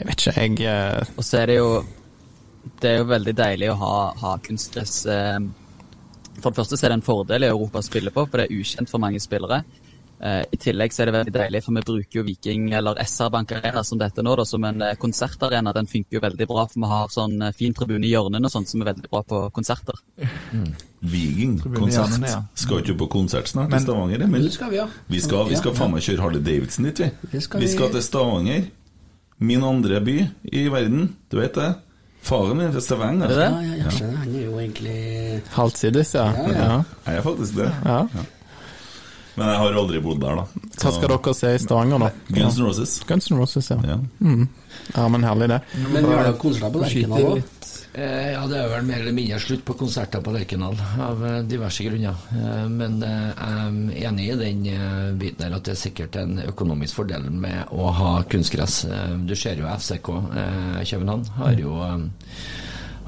jeg 0.00 0.10
vet 0.10 0.26
ikke, 0.26 0.36
jeg 0.42 0.66
eh, 0.66 1.14
Og 1.14 1.24
så 1.26 1.40
er 1.44 1.52
det 1.52 1.60
jo 1.60 1.70
Det 2.78 2.90
er 2.90 3.00
jo 3.00 3.08
veldig 3.08 3.34
deilig 3.38 3.70
å 3.72 3.78
ha, 3.80 3.94
ha 4.18 4.36
kunstgress. 4.44 5.00
eh, 5.06 5.38
For 6.42 6.50
det 6.50 6.58
første 6.58 6.78
så 6.78 6.86
er 6.88 6.92
det 6.96 7.00
en 7.00 7.06
fordel 7.06 7.46
i 7.46 7.52
Europa 7.52 7.78
å 7.80 7.86
spille 7.86 8.10
på, 8.14 8.26
for 8.26 8.42
det 8.42 8.48
er 8.48 8.58
ukjent 8.58 8.90
for 8.90 9.02
mange 9.02 9.22
spillere. 9.22 9.62
Eh, 10.20 10.42
I 10.50 10.56
tillegg 10.58 10.90
så 10.92 11.02
er 11.04 11.06
det 11.06 11.14
veldig 11.14 11.32
deilig, 11.36 11.60
for 11.62 11.76
vi 11.76 11.82
bruker 11.86 12.18
jo 12.18 12.24
Viking 12.26 12.72
eller 12.74 12.98
SR 13.04 13.30
Bank 13.30 13.52
Arena 13.54 13.84
som 13.86 13.98
dette 14.00 14.22
nå, 14.26 14.32
da, 14.40 14.44
som 14.44 14.64
en 14.66 14.82
eh, 14.82 14.96
konsertarena. 14.98 15.72
Den 15.76 15.86
funker 15.86 16.18
jo 16.18 16.22
veldig 16.24 16.46
bra, 16.50 16.64
for 16.66 16.82
vi 16.82 16.90
har 16.90 17.08
sånn 17.14 17.36
eh, 17.42 17.52
fin 17.54 17.74
tribune 17.74 18.04
i 18.08 18.10
hjørnene 18.10 18.44
og 18.50 18.50
sånt 18.50 18.68
som 18.72 18.82
er 18.82 18.90
veldig 18.92 19.10
bra 19.12 19.22
på 19.22 19.42
konserter. 19.54 19.94
Viking, 21.00 21.58
konsert. 21.62 22.08
Hjørnene, 22.10 22.32
ja. 22.32 22.40
Skal 22.58 22.80
ikke 22.82 22.94
du 22.96 23.02
på 23.04 23.10
konsert 23.14 23.46
snart 23.52 23.70
Men- 23.70 23.78
i 23.78 23.84
Stavanger, 23.86 24.22
Emil? 24.26 24.42
Det 24.48 24.52
skal 24.56 24.70
vi, 24.70 24.76
ja. 24.80 24.88
Vi 25.06 25.20
skal, 25.20 25.44
vi 25.48 25.56
skal 25.60 25.72
Ja, 25.72 25.78
faen 25.78 25.92
meg 25.94 26.02
kjøre 26.02 26.20
Harley 26.26 26.40
Davidson 26.42 26.84
dit, 26.90 26.98
vi. 27.30 27.40
Skal 27.40 27.60
vi 27.60 27.66
vi- 27.66 27.72
skal 27.76 27.90
til 27.94 28.02
Stavanger. 28.02 28.64
Min 29.40 29.62
andre 29.62 30.00
by 30.02 30.16
i 30.50 30.64
verden, 30.68 31.14
du 31.30 31.36
vet 31.38 31.54
det. 31.54 31.76
Faren 32.26 32.56
min 32.58 32.66
er 32.66 32.72
fra 32.72 32.80
Stavanger. 32.80 33.24
Er 33.24 33.28
det 33.28 33.36
det? 33.36 33.50
Ja, 33.52 33.60
ja, 33.62 33.84
jeg 33.84 33.92
skjønner. 33.92 34.16
Han 34.24 34.34
er 34.34 34.42
jo 34.42 34.58
egentlig 34.58 35.42
Halvsides, 35.54 36.14
ja. 36.14 36.24
Ja, 36.34 36.48
ja. 36.48 36.58
ja. 36.58 36.82
Jeg 37.06 37.16
er 37.16 37.22
faktisk 37.22 37.54
det. 37.54 37.70
ja. 37.84 38.00
Men 39.38 39.52
jeg 39.52 39.60
har 39.62 39.78
aldri 39.82 40.00
bodd 40.02 40.22
der, 40.24 40.40
da. 40.40 40.64
Hva 40.78 40.94
skal 40.94 41.12
dere 41.14 41.34
se 41.38 41.52
i 41.54 41.60
Stavanger, 41.62 42.02
da? 42.02 42.10
Guns 42.28 42.58
N' 42.58 42.66
Roses. 42.66 42.96
Guns 43.08 43.30
N' 43.30 43.38
Roses, 43.38 43.70
ja. 43.70 43.78
Ja. 43.86 44.00
ja. 44.94 45.08
Men 45.14 45.26
herlig, 45.26 45.52
det. 45.54 45.62
Men 45.92 46.02
vi 46.02 46.16
har 46.16 46.26
da 46.28 46.34
konserter 46.38 46.74
på 46.74 46.82
Lerkendal 46.84 47.30
òg. 47.36 47.54
Eh, 47.98 48.32
ja, 48.34 48.42
det 48.46 48.58
er 48.60 48.68
vel 48.70 48.84
mer 48.86 49.00
eller 49.00 49.14
mindre 49.16 49.38
slutt 49.42 49.64
på 49.66 49.74
konserter 49.80 50.22
på 50.22 50.30
Lerkendal, 50.34 50.76
av 51.02 51.22
eh, 51.26 51.38
diverse 51.48 51.82
grunner. 51.82 52.20
Eh, 52.36 52.66
men 52.70 53.00
jeg 53.02 54.04
er 54.04 54.10
enig 54.10 54.28
i 54.28 54.36
den 54.38 54.62
biten 55.18 55.46
her 55.46 55.56
at 55.56 55.66
det 55.66 55.74
er 55.74 55.80
sikkert 55.80 56.18
en 56.20 56.38
økonomisk 56.44 57.00
fordel 57.00 57.26
med 57.32 57.72
å 57.74 57.90
ha 57.98 58.12
kunstgress. 58.30 58.84
Du 59.26 59.34
ser 59.38 59.58
jo 59.58 59.70
FCK 59.72 60.12
København 60.12 61.26
har 61.40 61.58
jo 61.58 61.78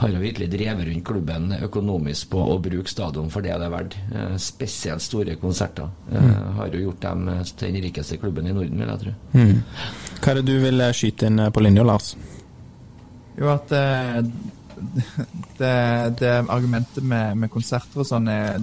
har 0.00 0.08
jo 0.08 0.20
virkelig 0.22 0.48
drevet 0.52 0.86
rundt 0.88 1.04
klubben 1.04 1.50
økonomisk 1.60 2.30
på 2.32 2.40
å 2.54 2.56
bruke 2.62 2.88
stadion 2.88 3.28
for 3.32 3.44
det 3.44 3.52
det 3.60 3.66
er 3.66 3.72
verdt. 3.74 3.96
Eh, 4.14 4.36
spesielt 4.40 5.04
store 5.04 5.36
konserter. 5.36 5.90
mm. 6.08 6.30
Har 6.56 6.72
jo 6.72 6.80
gjort 6.86 7.02
dem 7.02 7.28
eh, 7.28 7.42
til 7.44 7.74
den 7.74 7.84
rikeste 7.84 8.16
klubben 8.16 8.46
i 8.48 8.54
Norden, 8.56 8.80
vil 8.80 8.88
jeg 8.88 9.02
tro. 9.02 9.12
Mm. 9.32 9.60
Hva 10.20 10.32
er 10.32 10.40
det 10.40 10.46
du 10.48 10.56
vil 10.62 10.80
eh, 10.80 10.94
skyte 10.96 11.28
inn 11.28 11.38
eh, 11.38 11.52
på 11.52 11.60
linja, 11.60 11.84
Lars? 11.84 12.14
Jo, 13.36 13.50
at 13.52 13.72
eh, 13.76 14.22
det, 15.60 15.76
det 16.22 16.34
argumentet 16.48 17.04
med, 17.04 17.36
med 17.36 17.52
konserter 17.52 18.00
og 18.00 18.08
sånn 18.08 18.28
er 18.32 18.56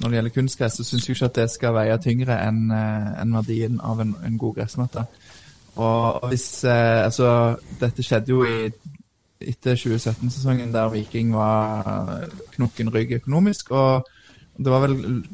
Når 0.00 0.06
det 0.06 0.16
gjelder 0.16 0.34
kunstgress, 0.34 0.76
så 0.78 0.84
syns 0.86 1.08
jeg 1.08 1.16
ikke 1.16 1.26
at 1.32 1.38
det 1.40 1.50
skal 1.50 1.74
veie 1.74 1.98
tyngre 1.98 2.36
enn 2.46 2.70
en 2.70 3.34
verdien 3.34 3.80
av 3.82 3.98
en, 4.00 4.14
en 4.24 4.38
god 4.38 4.54
gressmatte. 4.60 5.02
Og 5.80 6.28
hvis 6.30 6.64
eh, 6.64 7.04
Altså, 7.04 7.56
dette 7.80 8.04
skjedde 8.04 8.34
jo 8.34 8.44
i 8.46 8.70
etter 9.40 9.74
2017-sesongen 9.76 10.72
der 10.72 10.88
Viking 10.92 11.32
var 11.34 12.26
knokken 12.56 12.90
rygg 12.94 13.12
økonomisk. 13.20 13.70
Og 13.70 14.04
det 14.58 14.72
var 14.72 14.80
vel 14.86 15.24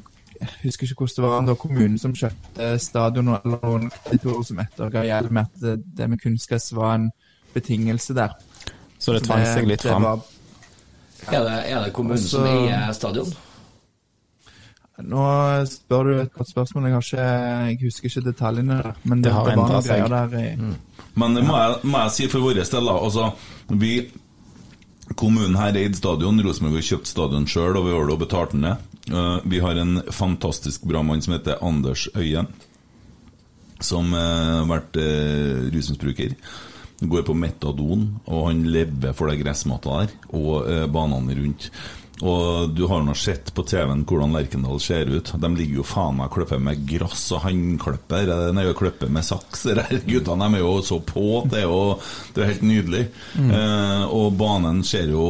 Jeg 0.40 0.48
husker 0.62 0.84
ikke 0.84 0.94
hvordan 1.00 1.16
det 1.16 1.24
var, 1.24 1.30
da 1.40 1.40
det 1.46 1.48
var 1.48 1.60
kommunen 1.62 1.98
som 1.98 2.12
kjøpte 2.12 2.78
stadion, 2.78 3.28
eller 3.28 3.56
noen 3.62 3.86
kreditorer 4.04 4.42
som 4.44 4.58
etterga 4.60 5.02
gjeld 5.08 5.30
med 5.32 5.46
at 5.46 5.86
det, 5.96 6.08
med 6.12 6.20
kunstgress 6.20 6.74
var 6.76 6.94
en 6.98 7.06
betingelse 7.54 8.12
der. 8.14 8.34
Så 9.00 9.14
det 9.16 9.22
tvang 9.24 9.46
seg 9.48 9.64
litt 9.66 9.82
fram. 9.82 10.02
var- 10.02 10.20
Er 11.32 11.40
det, 11.42 11.70
er 11.72 11.84
det 11.84 11.92
kommunen 11.94 12.18
Også- 12.18 12.28
som 12.36 12.44
eier 12.44 12.92
stadion? 12.92 13.32
Nå 14.98 15.24
spør 15.68 16.02
du 16.04 16.20
et 16.20 16.32
godt 16.32 16.48
spørsmål. 16.50 16.84
Jeg, 16.84 16.92
har 16.92 17.00
ikke, 17.00 17.24
jeg 17.68 17.78
husker 17.82 18.08
ikke 18.08 18.30
detaljene 18.30 18.76
der. 18.82 18.92
Men 19.04 19.18
det, 19.22 19.24
Det 19.24 19.32
har 19.32 19.50
endra 19.52 19.80
seg. 19.82 20.08
der 20.08 20.38
i 20.38 20.56
Men 21.16 21.36
det 21.36 21.46
må 21.46 21.56
jeg, 21.56 21.80
må 21.88 22.04
jeg 22.04 22.14
si 22.14 22.28
for 22.30 22.44
våre 22.44 22.64
del. 22.64 22.92
Altså, 22.92 23.30
vi 23.72 23.96
Kommunen 25.14 25.54
her 25.54 25.76
eide 25.78 25.94
stadion. 25.94 26.40
Rosenborg 26.42 26.80
har 26.80 26.86
kjøpt 26.88 27.08
stadion 27.08 27.44
sjøl, 27.46 27.76
og 27.78 27.86
vi 27.86 27.92
har 27.94 28.08
da 28.08 28.16
betalt 28.18 28.54
den 28.56 28.64
ned. 28.66 28.86
Eh, 29.06 29.36
vi 29.46 29.60
har 29.62 29.78
en 29.78 30.00
fantastisk 30.10 30.82
bra 30.90 31.02
mann 31.06 31.22
som 31.22 31.36
heter 31.36 31.62
Anders 31.64 32.08
Øyen, 32.18 32.48
som 33.78 34.10
eh, 34.10 34.56
har 34.58 34.66
vært 34.66 34.98
uh, 34.98 35.68
rusmisbruker. 35.70 36.34
Går 37.06 37.22
på 37.28 37.36
metadon, 37.38 38.08
og 38.26 38.48
han 38.48 38.64
lever 38.72 39.14
for 39.14 39.30
det 39.30 39.38
gressmatta 39.44 40.00
der, 40.02 40.14
og 40.34 40.66
banene 40.90 41.36
rundt. 41.38 41.68
Og 42.24 42.70
du 42.72 42.86
har 42.88 43.02
nå 43.04 43.14
sett 43.18 43.50
på 43.54 43.64
TV-en 43.68 44.04
hvordan 44.08 44.32
Lerkendal 44.36 44.80
ser 44.80 45.10
ut. 45.10 45.32
De 45.36 45.50
ligger 45.52 45.82
jo 45.82 45.86
faen 45.86 46.16
meg 46.16 46.30
og 46.30 46.38
klipper 46.38 46.62
med 46.62 46.86
grass 46.88 47.26
og 47.36 47.44
håndklipper. 47.44 48.30
De 48.30 48.62
er 48.62 48.70
jo 48.70 48.76
klipper 48.78 49.12
med 49.12 49.26
saks. 49.26 49.66
De 49.68 50.00
guttene 50.06 50.48
de 50.48 50.60
er 50.60 50.64
jo 50.64 50.72
så 50.86 51.00
på. 51.04 51.26
Det 51.50 51.60
er 51.62 51.68
jo 51.68 51.98
det 52.34 52.42
er 52.42 52.52
helt 52.54 52.64
nydelig. 52.66 53.04
Eh, 53.36 54.04
og 54.06 54.32
banen 54.40 54.82
ser 54.86 55.12
jo 55.12 55.26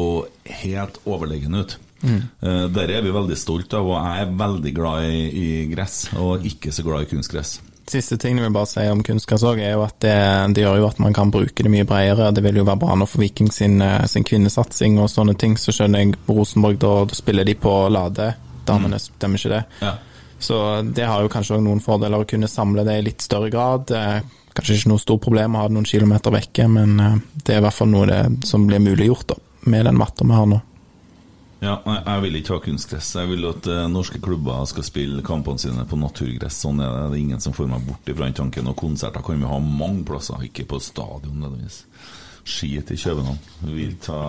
helt 0.62 1.00
overlegen 1.06 1.58
ut. 1.58 1.78
Eh, 2.40 2.66
der 2.70 2.92
er 2.92 3.02
vi 3.02 3.14
veldig 3.14 3.38
stolt 3.38 3.74
av, 3.74 3.88
og 3.88 3.96
jeg 3.98 4.26
er 4.26 4.36
veldig 4.44 4.74
glad 4.76 5.08
i, 5.10 5.22
i 5.26 5.48
gress, 5.72 6.04
og 6.14 6.46
ikke 6.46 6.74
så 6.74 6.84
glad 6.86 7.06
i 7.06 7.10
kunstgress. 7.14 7.58
Siste 7.86 8.16
ting 8.18 8.38
jeg 8.38 8.42
vil 8.48 8.54
bare 8.54 8.66
si 8.66 8.82
om 8.90 9.02
kunstgress 9.06 9.44
òg, 9.46 9.60
er 9.62 9.76
jo 9.76 9.84
at 9.84 9.94
det, 10.02 10.14
det 10.56 10.64
gjør 10.64 10.80
jo 10.80 10.88
at 10.88 10.98
man 11.02 11.14
kan 11.14 11.30
bruke 11.30 11.62
det 11.62 11.70
mye 11.70 11.86
bredere. 11.86 12.32
Det 12.34 12.42
vil 12.42 12.58
jo 12.58 12.64
være 12.66 12.80
bra 12.82 12.96
nå 12.98 13.06
for 13.06 13.22
Viking 13.22 13.52
sin, 13.54 13.78
eh, 13.84 14.02
sin 14.10 14.26
kvinnesatsing 14.26 14.98
og 14.98 15.10
sånne 15.12 15.36
ting. 15.38 15.54
Så 15.60 15.74
skjønner 15.76 16.02
jeg 16.02 16.18
på 16.26 16.34
Rosenborg, 16.34 16.80
da, 16.82 16.96
spiller 17.14 17.46
de 17.46 17.54
på 17.54 17.74
Lade. 17.94 18.32
Damene 18.66 18.98
stemmer 18.98 19.38
ikke 19.38 19.54
det. 19.54 19.62
Ja. 19.84 19.94
Så 20.42 20.58
det 20.92 21.06
har 21.06 21.22
jo 21.22 21.30
kanskje 21.32 21.56
òg 21.56 21.62
noen 21.64 21.80
fordeler 21.80 22.24
å 22.24 22.28
kunne 22.28 22.50
samle 22.50 22.82
det 22.84 22.98
i 22.98 23.06
litt 23.06 23.22
større 23.24 23.52
grad. 23.54 23.94
Eh, 23.94 24.18
Kanskje 24.56 24.78
ikke 24.78 24.88
noe 24.88 25.00
stort 25.02 25.20
problem 25.20 25.52
å 25.52 25.60
ha 25.60 25.68
det 25.68 25.74
noen 25.76 25.84
kilometer 25.88 26.32
vekke, 26.32 26.64
men 26.72 27.00
eh, 27.00 27.16
det 27.44 27.54
er 27.54 27.58
i 27.60 27.64
hvert 27.66 27.76
fall 27.76 27.90
noe 27.92 28.06
det, 28.08 28.20
som 28.48 28.64
blir 28.66 28.80
muliggjort 28.80 29.34
da, 29.34 29.36
med 29.68 29.84
den 29.84 29.98
matta 30.00 30.24
vi 30.24 30.32
har 30.32 30.46
nå. 30.48 30.60
Ja, 31.66 31.80
jeg 31.96 32.22
vil 32.22 32.38
ikke 32.38 32.54
ha 32.54 32.62
kunstgress. 32.62 33.08
Jeg 33.18 33.30
vil 33.32 33.48
at 33.48 33.66
eh, 33.70 33.86
norske 33.90 34.20
klubber 34.22 34.66
skal 34.70 34.86
spille 34.86 35.24
kampene 35.26 35.58
sine 35.58 35.86
på 35.88 35.98
naturgress. 35.98 36.60
Sånn 36.62 36.82
er 36.84 36.92
det. 36.92 37.08
Det 37.10 37.18
er 37.18 37.24
ingen 37.24 37.42
som 37.42 37.56
får 37.56 37.70
meg 37.72 37.88
bort 37.88 38.12
ifra 38.12 38.28
den 38.28 38.38
tanken. 38.38 38.70
Og 38.70 38.78
konserter 38.78 39.24
kan 39.26 39.42
vi 39.42 39.50
ha 39.50 39.58
mange 39.64 40.04
plasser, 40.06 40.46
ikke 40.46 40.68
på 40.70 40.80
stadion 40.84 41.40
nødvendigvis. 41.42 41.82
Skit 42.46 42.92
i 42.94 42.98
København. 43.02 43.40
Vi 43.64 43.74
vil 43.80 43.96
ta 43.98 44.20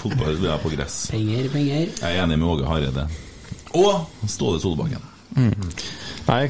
fotball 0.00 0.34
vil 0.34 0.48
jeg 0.50 0.62
på 0.64 0.72
gress. 0.74 0.96
Penger, 1.12 1.46
penger. 1.52 1.92
Jeg 2.00 2.16
er 2.16 2.24
enig 2.24 2.40
med 2.40 2.48
Åge 2.50 2.66
Hareide. 2.66 3.06
Og 3.78 4.26
Ståle 4.26 4.58
Solbakken. 4.60 5.10
Nei, 6.26 6.42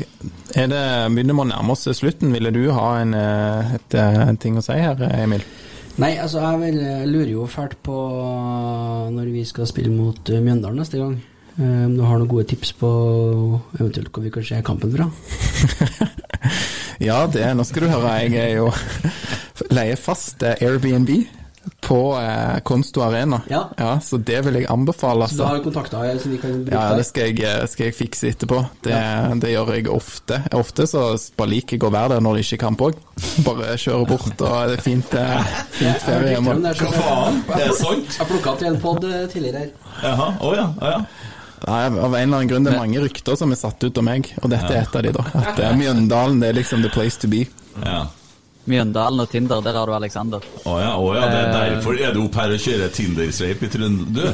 er 0.59 0.71
det, 0.73 0.81
begynner 1.15 1.37
man 1.37 1.53
å 1.53 1.53
nærme 1.53 1.77
oss 1.77 1.85
slutten. 1.99 2.33
Ville 2.35 2.51
du 2.55 2.65
ha 2.73 2.89
en, 3.03 3.13
eh, 3.15 3.75
et, 3.77 3.95
eh, 3.95 4.23
en 4.29 4.41
ting 4.41 4.57
å 4.57 4.65
si 4.65 4.73
her, 4.73 4.97
Emil? 5.13 5.45
Nei, 6.01 6.15
altså 6.17 6.41
jeg 6.41 6.61
vil, 6.63 6.79
jeg 6.81 7.09
lurer 7.11 7.33
jo 7.35 7.47
fælt 7.51 7.77
på 7.85 7.97
når 9.13 9.29
vi 9.33 9.45
skal 9.45 9.69
spille 9.69 9.93
mot 9.93 10.31
eh, 10.33 10.41
Mjøndalen 10.41 10.81
neste 10.81 10.99
gang. 11.03 11.19
Om 11.59 11.85
Om 11.85 11.97
du 11.99 12.03
har 12.09 12.17
noen 12.17 12.31
gode 12.31 12.47
tips 12.49 12.71
på 12.81 12.89
eventuelt 13.77 14.09
hvor 14.09 14.25
vi 14.25 14.31
kan 14.33 14.45
se 14.47 14.63
kampen 14.65 14.95
fra? 14.95 15.11
Ja, 17.03 17.27
det, 17.27 17.43
nå 17.57 17.65
skal 17.67 17.83
du 17.83 17.89
høre. 17.91 18.13
Jeg 18.23 18.37
er 18.39 18.53
jo 18.61 18.69
leier 19.75 19.99
fast 19.99 20.43
eh, 20.47 20.55
Airbnb 20.63 21.11
på 21.81 21.97
eh, 22.19 22.59
Konsto 22.67 23.03
Arena. 23.05 23.39
Ja. 23.51 23.65
ja. 23.79 23.91
Så 24.03 24.19
det 24.19 24.41
vil 24.47 24.55
jeg 24.61 24.67
anbefale. 24.71 25.29
Så 25.31 25.37
du 25.37 25.43
Altså. 25.43 25.49
har 25.55 25.63
kontakter 25.65 26.03
her, 26.03 26.19
så 26.19 26.29
vi 26.33 26.39
kan 26.43 26.57
bruke 26.65 26.75
Ja, 26.75 26.97
det 26.99 27.07
skal 27.07 27.29
jeg, 27.31 27.41
eh, 27.47 27.67
skal 27.71 27.87
jeg 27.87 27.95
fikse 27.99 28.31
etterpå. 28.33 28.59
Det, 28.83 28.97
det 29.43 29.53
gjør 29.53 29.73
jeg 29.77 29.89
ofte. 29.93 30.41
Ofte 30.59 30.87
så 30.91 31.05
bare 31.39 31.53
liker 31.55 31.79
jeg 31.79 31.87
å 31.87 31.93
være 31.95 32.15
der 32.17 32.25
når 32.27 32.39
det 32.41 32.45
ikke 32.47 32.59
er 32.59 32.63
kamp 32.65 32.85
òg. 32.89 32.99
Bare 33.47 33.77
kjøre 33.79 34.07
bort, 34.11 34.33
og 34.43 34.57
det 34.73 34.79
er 34.79 34.83
fint, 34.87 35.15
eh, 35.19 35.53
fint 35.77 36.03
ferie 36.07 36.35
hjemme. 36.37 36.57
Hva 36.63 36.95
faen? 36.97 37.43
Det 37.53 37.61
Er 37.69 37.77
sant? 37.79 38.17
Jeg 38.19 38.31
plukka 38.33 38.55
opp 38.55 38.59
til 38.65 38.71
en 38.73 38.81
pod 38.83 39.05
tidligere 39.35 39.67
her. 39.67 39.71
Jaha, 40.03 40.31
å 40.43 40.55
ja. 40.57 40.67
Oh, 40.81 40.89
ja. 40.97 41.05
Nei, 41.63 41.83
av 41.87 42.11
en 42.11 42.17
eller 42.19 42.41
annen 42.41 42.49
grunn 42.51 42.65
det 42.67 42.73
er 42.73 42.81
mange 42.81 42.99
rykter 43.05 43.37
som 43.39 43.53
er 43.55 43.59
satt 43.61 43.85
ut 43.87 43.99
om 44.01 44.09
meg, 44.11 44.33
og 44.43 44.51
dette 44.51 44.67
er 44.75 44.81
et 44.83 44.97
av 44.99 45.05
de, 45.07 45.13
da. 45.15 45.23
At 45.45 45.61
eh, 45.63 45.77
Mjøndalen 45.79 46.41
det 46.43 46.49
er 46.51 46.57
liksom 46.59 46.83
the 46.83 46.91
place 46.91 47.21
to 47.23 47.31
be. 47.31 47.45
ja. 47.85 48.01
Mjøndalen 48.63 49.19
og 49.25 49.31
Tinder, 49.31 49.59
der 49.65 49.75
har 49.75 49.91
du 49.91 49.93
Alexander. 49.97 50.45
Å 50.71 50.73
ja, 50.79 50.91
oh 50.95 51.11
ja, 51.17 51.25
det 51.27 51.39
er 51.41 51.73
derfor 51.75 51.97
er 51.99 52.13
du 52.15 52.21
opp 52.23 52.37
her 52.39 52.53
og 52.55 52.61
kjører 52.63 52.93
Tinder-sveip 52.95 53.65
i 53.67 53.71
Trøndelag. 53.73 54.13
Du, 54.15 54.23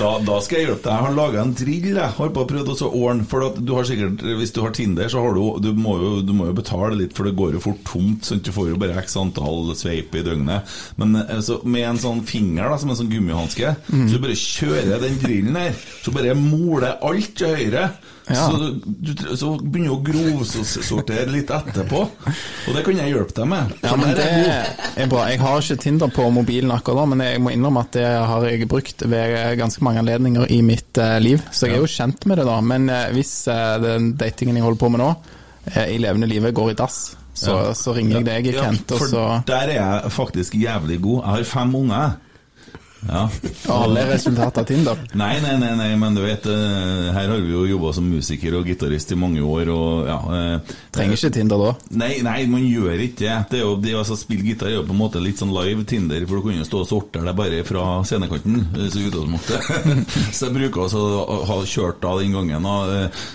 da, 0.00 0.12
da, 0.24 0.38
skal 0.40 0.56
jeg 0.56 0.64
hjelpe 0.70 0.86
deg. 0.86 0.88
Jeg 0.88 1.04
har 1.04 1.12
laga 1.18 1.42
en 1.42 1.52
drill. 1.58 1.90
Jeg 1.90 2.16
har 2.16 2.32
bare 2.32 2.50
prøvd 2.54 2.72
å 2.72 2.78
så 2.80 2.88
ordne. 2.88 3.28
For 3.28 3.44
at 3.50 3.60
du 3.60 3.74
har 3.76 3.84
sikkert, 3.88 4.24
hvis 4.40 4.54
du 4.56 4.62
har 4.64 4.72
Tinder, 4.78 5.08
så 5.12 5.18
har 5.26 5.32
du 5.36 5.42
du 5.68 5.70
må, 5.76 5.92
jo, 6.00 6.10
du 6.24 6.32
må 6.36 6.44
jo 6.48 6.56
betale 6.56 6.96
litt, 6.96 7.12
for 7.16 7.24
det 7.28 7.36
går 7.36 7.58
jo 7.58 7.64
fort 7.68 7.84
tomt. 7.84 8.24
Sånn, 8.24 8.40
Du 8.44 8.52
får 8.54 8.72
jo 8.72 8.80
bare 8.80 8.96
x 9.04 9.18
antall 9.20 9.74
sveip 9.76 10.16
i 10.16 10.24
døgnet. 10.24 10.64
Men 10.96 11.08
altså, 11.26 11.60
med 11.68 11.84
en 11.92 12.00
sånn 12.00 12.24
finger, 12.28 12.72
da, 12.72 12.80
som 12.80 12.88
en 12.94 13.00
sånn 13.02 13.12
gummihanske, 13.12 13.76
så 13.92 14.12
du 14.14 14.20
bare 14.24 14.38
kjører 14.38 14.96
den 15.04 15.20
drillen 15.20 15.60
her, 15.60 15.76
så 16.00 16.08
bare 16.14 16.32
moler 16.38 16.96
alt 17.04 17.36
til 17.36 17.52
høyre. 17.52 17.90
Ja. 18.28 18.44
Så, 18.50 18.70
du, 18.84 19.12
så 19.40 19.50
begynner 19.56 19.88
du 19.88 19.94
å 19.94 20.02
grovsortere 20.04 21.26
litt 21.32 21.50
etterpå. 21.54 22.00
Og 22.68 22.74
det 22.76 22.82
kan 22.86 22.98
jeg 23.00 23.12
hjelpe 23.14 23.34
deg 23.38 23.48
med. 23.48 23.72
Ja, 23.84 23.94
men 23.96 24.14
det 24.18 24.26
er 24.28 25.08
bra. 25.10 25.22
Jeg 25.30 25.40
har 25.42 25.62
ikke 25.62 25.78
Tinder 25.82 26.12
på 26.12 26.26
mobilen 26.34 26.72
akkurat 26.74 27.00
nå, 27.02 27.06
men 27.14 27.24
jeg 27.24 27.40
må 27.44 27.52
innrømme 27.54 27.84
at 27.86 27.92
det 27.96 28.06
har 28.08 28.44
jeg 28.50 28.68
brukt 28.68 29.04
ved 29.08 29.36
ganske 29.60 29.84
mange 29.86 30.02
anledninger 30.04 30.50
i 30.52 30.60
mitt 30.66 31.00
eh, 31.00 31.16
liv. 31.24 31.42
Så 31.52 31.68
jeg 31.70 31.78
er 31.78 31.84
jo 31.84 31.90
kjent 31.94 32.26
med 32.28 32.40
det, 32.42 32.46
da. 32.50 32.58
Men 32.60 32.88
eh, 32.92 33.08
hvis 33.16 33.32
eh, 33.52 33.74
den 33.84 34.12
datingen 34.20 34.58
jeg 34.60 34.66
holder 34.66 34.82
på 34.84 34.92
med 34.94 35.04
nå, 35.04 35.10
i 35.68 35.98
levende 36.00 36.28
livet 36.30 36.54
går 36.56 36.70
i 36.72 36.76
dass, 36.78 36.98
så, 37.38 37.52
Ja. 37.68 37.74
så 37.76 37.92
ringer 37.94 38.18
jeg 38.18 38.24
deg, 38.26 38.46
Ja, 38.56 38.62
Kent, 38.64 38.92
og 38.96 39.02
så 39.10 39.24
Der 39.46 39.68
er 39.68 39.74
jeg 39.76 40.12
faktisk 40.14 40.54
jævlig 40.58 40.96
god. 41.04 41.18
Jeg 41.22 41.28
har 41.36 41.44
fem 41.44 41.74
unger. 41.76 42.16
Ja. 43.08 43.22
Alle 43.72 44.02
er 44.04 44.10
resultat 44.12 44.58
av 44.60 44.66
Tinder. 44.68 44.98
Nei, 45.16 45.38
nei, 45.40 45.54
nei, 45.60 45.70
nei, 45.78 45.88
men 45.96 46.16
du 46.16 46.20
vet, 46.20 46.44
eh, 46.46 47.08
her 47.14 47.30
har 47.32 47.40
vi 47.40 47.54
jo 47.54 47.62
jobba 47.70 47.92
som 47.96 48.04
musiker 48.04 48.58
og 48.58 48.66
gitarist 48.68 49.12
i 49.14 49.16
mange 49.18 49.40
år, 49.40 49.70
og 49.72 50.08
ja 50.10 50.18
eh, 50.36 50.74
Trenger 50.92 51.16
ikke 51.16 51.30
Tinder 51.38 51.62
da. 51.62 51.70
Nei, 52.02 52.10
nei, 52.26 52.42
man 52.50 52.64
gjør 52.66 53.00
ikke 53.06 53.22
det. 53.22 53.36
Det 53.52 53.62
jo, 53.62 53.70
det 53.80 53.94
altså, 53.96 54.16
spille 54.18 54.44
gitar 54.44 54.68
er 54.68 54.76
jo 54.76 54.84
på 54.88 54.92
en 54.96 55.00
måte 55.00 55.22
litt 55.24 55.40
sånn 55.40 55.54
live 55.56 55.86
Tinder, 55.88 56.26
for 56.28 56.40
du 56.42 56.48
kan 56.50 56.58
jo 56.60 56.66
stå 56.68 56.82
og 56.84 56.88
sortere 56.90 57.24
det 57.30 57.34
bare 57.38 57.62
fra 57.68 57.86
scenekanten. 58.08 58.58
eh, 58.76 58.88
Så 58.92 59.04
utgangspunktet. 59.06 59.70
så 60.36 60.48
jeg 60.50 60.56
bruker 60.58 60.84
også 60.84 61.04
å 61.24 61.40
ha 61.48 61.58
kjørt 61.64 62.02
da 62.04 62.14
den 62.20 62.36
gangen 62.36 62.68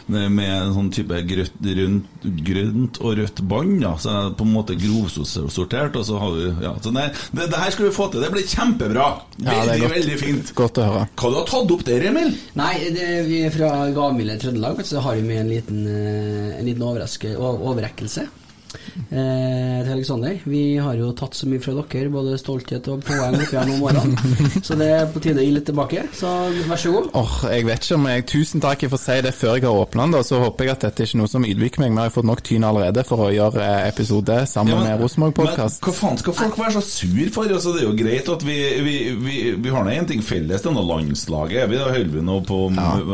med 0.08 0.50
en 0.54 0.74
sånn 0.76 0.92
type 0.94 1.18
grønt, 1.30 1.58
grønt, 1.64 2.28
grønt 2.46 3.00
og 3.02 3.18
rødt 3.20 3.42
bånd, 3.50 3.80
da. 3.84 3.96
Så 4.02 4.14
jeg 4.14 4.36
på 4.38 4.46
en 4.48 4.54
måte 4.54 4.78
grovsortert, 4.80 5.98
og 5.98 6.06
så 6.08 6.20
har 6.22 6.38
vi 6.38 6.52
Ja, 6.64 6.74
så 6.84 6.92
nei, 6.94 7.08
det, 7.34 7.50
det 7.52 7.60
her 7.60 7.74
skal 7.74 7.88
vi 7.90 7.96
få 7.96 8.10
til. 8.14 8.22
Det 8.24 8.32
blir 8.34 8.46
kjempebra! 8.48 9.08
Ja, 9.44 9.63
det 9.66 9.74
er 9.74 9.80
Veldig, 9.80 9.88
godt. 9.88 9.96
veldig 9.98 10.20
fint. 10.22 10.54
Godt 10.58 10.78
å 10.80 10.86
høre. 10.90 11.08
Hva 11.20 11.32
du 11.34 11.40
har 11.40 11.50
tatt 11.50 11.74
opp 11.78 11.84
der, 11.88 12.06
Emil? 12.12 12.32
Nei, 12.60 12.74
det, 12.96 13.10
vi 13.30 13.42
er 13.48 13.54
fra 13.56 13.72
gavmilde 13.96 14.38
Trøndelag, 14.42 14.84
så 14.88 15.02
har 15.06 15.16
vi 15.20 15.26
med 15.28 15.42
en 15.44 15.52
liten, 15.54 15.84
eh, 15.88 16.60
en 16.60 16.66
liten 16.70 16.86
overraske, 16.88 17.36
overrekkelse 17.40 18.28
eh, 18.74 19.80
til 19.84 19.92
Alexander. 19.96 20.38
Vi 20.50 20.64
har 20.82 20.96
jo 21.00 21.12
tatt 21.18 21.36
så 21.38 21.48
mye 21.50 21.62
fra 21.64 21.74
dere, 21.80 22.10
både 22.14 22.38
stolthet 22.42 22.88
og 22.94 23.04
poeng 23.06 23.38
oppi 23.40 23.58
her 23.58 23.70
nå 23.70 23.78
om. 23.90 24.16
Så 24.68 24.78
det 24.80 24.90
er 24.96 25.08
på 25.14 25.22
tide 25.24 25.42
å 25.42 25.46
gi 25.46 25.54
litt 25.56 25.68
tilbake. 25.70 26.06
Så 26.16 26.30
vær 26.70 26.80
så 26.80 26.94
god. 26.96 27.10
Åh, 27.20 27.36
jeg 27.54 27.68
vet 27.68 27.86
ikke 27.88 27.98
om 28.00 28.08
jeg 28.10 28.26
Tusen 28.34 28.64
takk 28.64 28.86
for 28.88 28.98
å 28.98 29.02
si 29.04 29.18
det 29.26 29.34
før 29.36 29.58
jeg 29.60 29.66
har 29.68 29.82
åpna 29.84 30.08
den. 30.10 30.24
Så 30.26 30.40
håper 30.42 30.68
jeg 30.68 30.76
at 30.76 30.86
dette 30.88 31.04
er 31.04 31.10
ikke 31.12 31.22
noe 31.22 31.32
som 31.32 31.46
ydmyker 31.48 31.84
meg. 31.84 31.94
Vi 31.94 32.02
har 32.04 32.14
fått 32.16 32.28
nok 32.30 32.44
tyn 32.46 32.66
allerede 32.68 33.04
for 33.08 33.28
å 33.28 33.32
gjøre 33.34 33.62
eh, 33.64 33.88
episode 33.92 34.40
sammen 34.50 34.74
Ja, 34.76 34.80
men- 34.82 34.90
med 34.94 35.04
Rosenborg 35.04 35.36
Podcast. 35.38 35.82
Hva 35.84 35.94
faen 35.96 36.18
skal 36.22 36.38
folk 36.38 36.58
være 36.60 36.76
så 36.78 36.84
sur 36.88 37.34
for? 37.36 37.50
Altså, 37.54 37.74
det 37.76 37.84
er 37.84 37.90
jo 37.90 37.98
greit 38.00 38.30
at 38.34 38.46
vi, 38.48 38.58
vi, 38.88 38.96
vi, 39.20 39.38
vi 39.62 39.74
har 39.74 39.86
nå 39.86 39.94
én 39.94 40.08
ting 40.10 40.24
felles, 40.26 40.62
det 40.64 40.70
er 40.72 40.76
nå 40.78 40.84
landslaget. 40.88 41.70
Vi 41.70 41.80
da 41.80 41.90
holder 41.94 42.14
vi 42.18 42.24
nå 42.26 42.40
på 42.48 42.60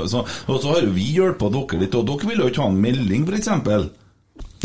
så, 0.10 0.24
Og 0.48 0.62
så 0.64 0.74
har 0.76 0.86
jo 0.86 0.94
vi 0.96 1.08
hjulpet 1.18 1.54
dere 1.56 1.82
litt, 1.84 1.96
og 2.00 2.06
dere 2.10 2.30
vil 2.30 2.44
jo 2.46 2.50
ikke 2.52 2.64
ha 2.64 2.70
en 2.72 2.82
melding, 2.84 3.26
f.eks. 3.30 3.50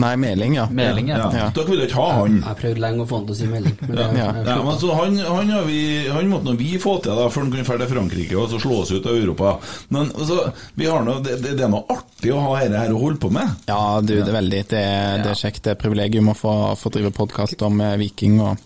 Nei, 0.02 0.16
Meling, 0.18 0.54
ja. 0.56 0.64
Meling, 0.74 1.08
ja. 1.12 1.18
Ja. 1.30 1.44
Dere 1.54 1.68
ville 1.70 1.84
ikke 1.86 2.00
ha 2.00 2.06
han. 2.16 2.32
Jeg 2.40 2.46
har 2.48 2.56
prøvd 2.58 2.78
lenge 2.82 3.04
å 3.04 3.06
få 3.06 3.18
han 3.20 3.26
til 3.28 3.34
å 3.34 3.38
si 3.38 3.46
Meling. 3.46 3.74
Men 3.84 3.92
det, 3.94 4.06
Ja, 4.18 4.24
Ja, 4.48 4.56
men 4.66 4.78
så 4.80 4.88
han, 4.98 5.18
han, 5.22 5.52
har 5.54 5.68
vi, 5.68 5.76
han 6.10 6.30
måtte 6.32 6.48
nå 6.50 6.54
vi 6.58 6.70
få 6.82 6.96
til 7.04 7.14
da, 7.14 7.28
før 7.30 7.44
han 7.46 7.52
kunne 7.52 7.66
dra 7.68 7.76
til 7.84 7.90
Frankrike 7.92 8.38
og 8.40 8.48
så 8.50 8.58
slå 8.64 8.80
oss 8.82 8.90
ut 8.90 9.06
av 9.06 9.14
Europa. 9.20 9.52
Men 9.94 10.10
altså, 10.10 10.40
vi 10.74 10.88
har 10.90 11.06
nå, 11.06 11.14
det, 11.22 11.36
det, 11.44 11.52
det 11.60 11.66
er 11.68 11.70
noe 11.76 11.86
artig 11.94 12.32
å 12.34 12.40
ha 12.42 12.56
dette 12.64 12.80
her 12.82 12.94
å 12.96 12.98
holde 13.04 13.22
på 13.22 13.30
med. 13.36 13.54
Ja, 13.70 13.78
du, 14.02 14.10
det 14.16 14.26
er 14.26 14.38
veldig 14.40 14.62
Det 14.74 14.82
det 15.24 15.30
er 15.30 15.38
kjekt. 15.44 15.62
Det 15.68 15.76
er 15.76 15.80
privilegium 15.84 16.32
å 16.32 16.34
få, 16.38 16.54
få 16.80 16.90
drive 16.96 17.14
podkast 17.14 17.62
om 17.62 17.78
eh, 17.84 17.94
Viking, 18.02 18.40
og 18.42 18.58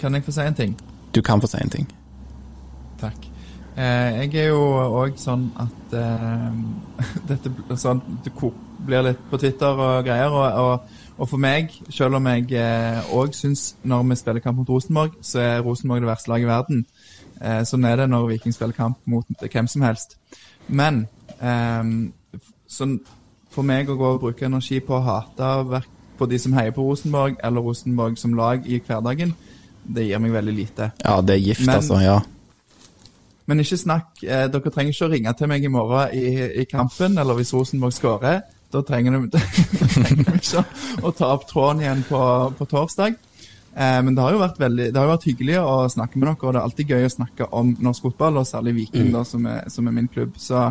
Kan 0.00 0.16
jeg 0.16 0.24
få 0.24 0.32
si 0.32 0.40
en 0.48 0.56
ting? 0.56 0.72
du 1.12 1.20
kan 1.26 1.40
få 1.42 1.48
si 1.50 1.58
en 1.58 1.68
ting. 1.72 1.86
Takk. 3.00 3.28
Eh, 3.76 4.24
jeg 4.24 4.34
er 4.46 4.50
jo 4.52 4.60
òg 5.00 5.16
sånn 5.18 5.48
at 5.58 5.94
eh, 5.98 6.50
dette 7.30 7.50
sånn, 7.80 8.00
det 8.24 8.32
ko- 8.38 8.54
blir 8.86 9.04
litt 9.06 9.22
på 9.30 9.38
Twitter 9.40 9.80
og 9.80 10.04
greier. 10.06 10.32
Og, 10.32 10.64
og, 10.64 11.00
og 11.20 11.28
for 11.28 11.42
meg, 11.42 11.72
selv 11.92 12.16
om 12.16 12.26
jeg 12.30 12.46
òg 13.12 13.34
syns 13.36 13.74
når 13.84 14.06
vi 14.08 14.18
spiller 14.20 14.44
kamp 14.44 14.60
mot 14.62 14.68
Rosenborg, 14.72 15.18
så 15.22 15.40
er 15.44 15.64
Rosenborg 15.66 16.04
det 16.04 16.10
verste 16.10 16.32
laget 16.32 16.48
i 16.48 16.50
verden. 16.50 16.84
Eh, 17.40 17.62
sånn 17.68 17.84
er 17.88 18.02
det 18.02 18.08
når 18.12 18.26
Viking 18.34 18.52
spiller 18.56 18.76
kamp 18.76 18.98
mot 19.08 19.46
hvem 19.46 19.68
som 19.70 19.84
helst. 19.84 20.18
Men 20.68 21.06
eh, 21.40 21.92
sånn, 22.68 22.98
for 23.50 23.66
meg 23.66 23.88
å 23.90 23.96
gå 23.98 24.10
og 24.14 24.20
bruke 24.26 24.46
energi 24.46 24.80
på 24.84 24.98
å 24.98 25.04
hate 25.06 25.80
på 26.20 26.28
de 26.28 26.38
som 26.38 26.52
heier 26.52 26.74
på 26.76 26.84
Rosenborg, 26.84 27.38
eller 27.42 27.64
Rosenborg 27.64 28.18
som 28.20 28.36
lag 28.36 28.66
i 28.68 28.80
hverdagen, 28.84 29.32
det 29.88 30.04
gir 30.04 30.20
meg 30.20 30.34
veldig 30.36 30.52
lite. 30.54 30.90
Ja, 31.00 31.16
det 31.24 31.38
er 31.38 31.42
gift, 31.46 31.66
Men- 31.66 31.76
altså. 31.80 32.00
Ja. 32.04 32.20
Men 33.46 33.58
ikke 33.60 33.76
snakk. 33.80 34.22
Eh, 34.22 34.46
dere 34.46 34.70
trenger 34.70 34.92
ikke 34.92 35.06
å 35.08 35.10
ringe 35.10 35.32
til 35.34 35.48
meg 35.48 35.64
i 35.64 35.68
morgen 35.72 36.12
i, 36.14 36.60
i 36.60 36.64
kampen, 36.70 37.18
eller 37.18 37.34
hvis 37.34 37.54
Rosenborg 37.54 37.92
skårer. 37.96 38.42
Da 38.70 38.82
trenger 38.86 39.16
vi, 39.18 39.28
ikke 40.38 40.62
å- 41.02 41.12
ta 41.16 41.32
opp 41.34 41.46
tråden 41.50 41.82
igjen 41.82 42.04
på, 42.08 42.20
på 42.58 42.66
torsdag. 42.70 43.16
Eh, 43.74 43.98
men 44.02 44.14
det 44.14 44.22
har 44.22 44.34
jo 44.34 44.40
vært 44.42 44.58
veldig, 44.62 44.86
det 44.92 44.98
har 44.98 45.06
jo 45.08 45.14
vært 45.16 45.26
hyggelig 45.30 45.58
å 45.62 45.74
snakke 45.90 46.18
med 46.18 46.28
dere, 46.28 46.38
og 46.42 46.54
det 46.54 46.60
er 46.60 46.68
alltid 46.68 46.90
gøy 46.94 47.04
å 47.06 47.12
snakke 47.16 47.48
om 47.60 47.74
norsk 47.82 48.06
fotball, 48.08 48.40
og 48.42 48.46
særlig 48.48 48.76
Viking, 48.80 49.10
da, 49.14 49.22
som 49.26 49.46
er, 49.50 49.64
som 49.70 49.86
er 49.90 49.94
min 49.98 50.08
klubb. 50.10 50.34
Så, 50.42 50.68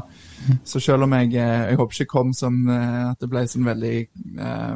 så 0.63 0.79
selv 0.83 1.05
om 1.05 1.13
jeg, 1.17 1.33
eh, 1.35 1.65
jeg 1.71 1.79
håper 1.79 1.99
ikke 1.99 2.11
kom 2.13 2.33
som 2.35 2.57
eh, 2.69 3.11
at 3.11 3.19
det 3.21 3.29
ble 3.31 3.43
sånn 3.49 3.67
veldig 3.67 3.93
eh, 3.99 4.75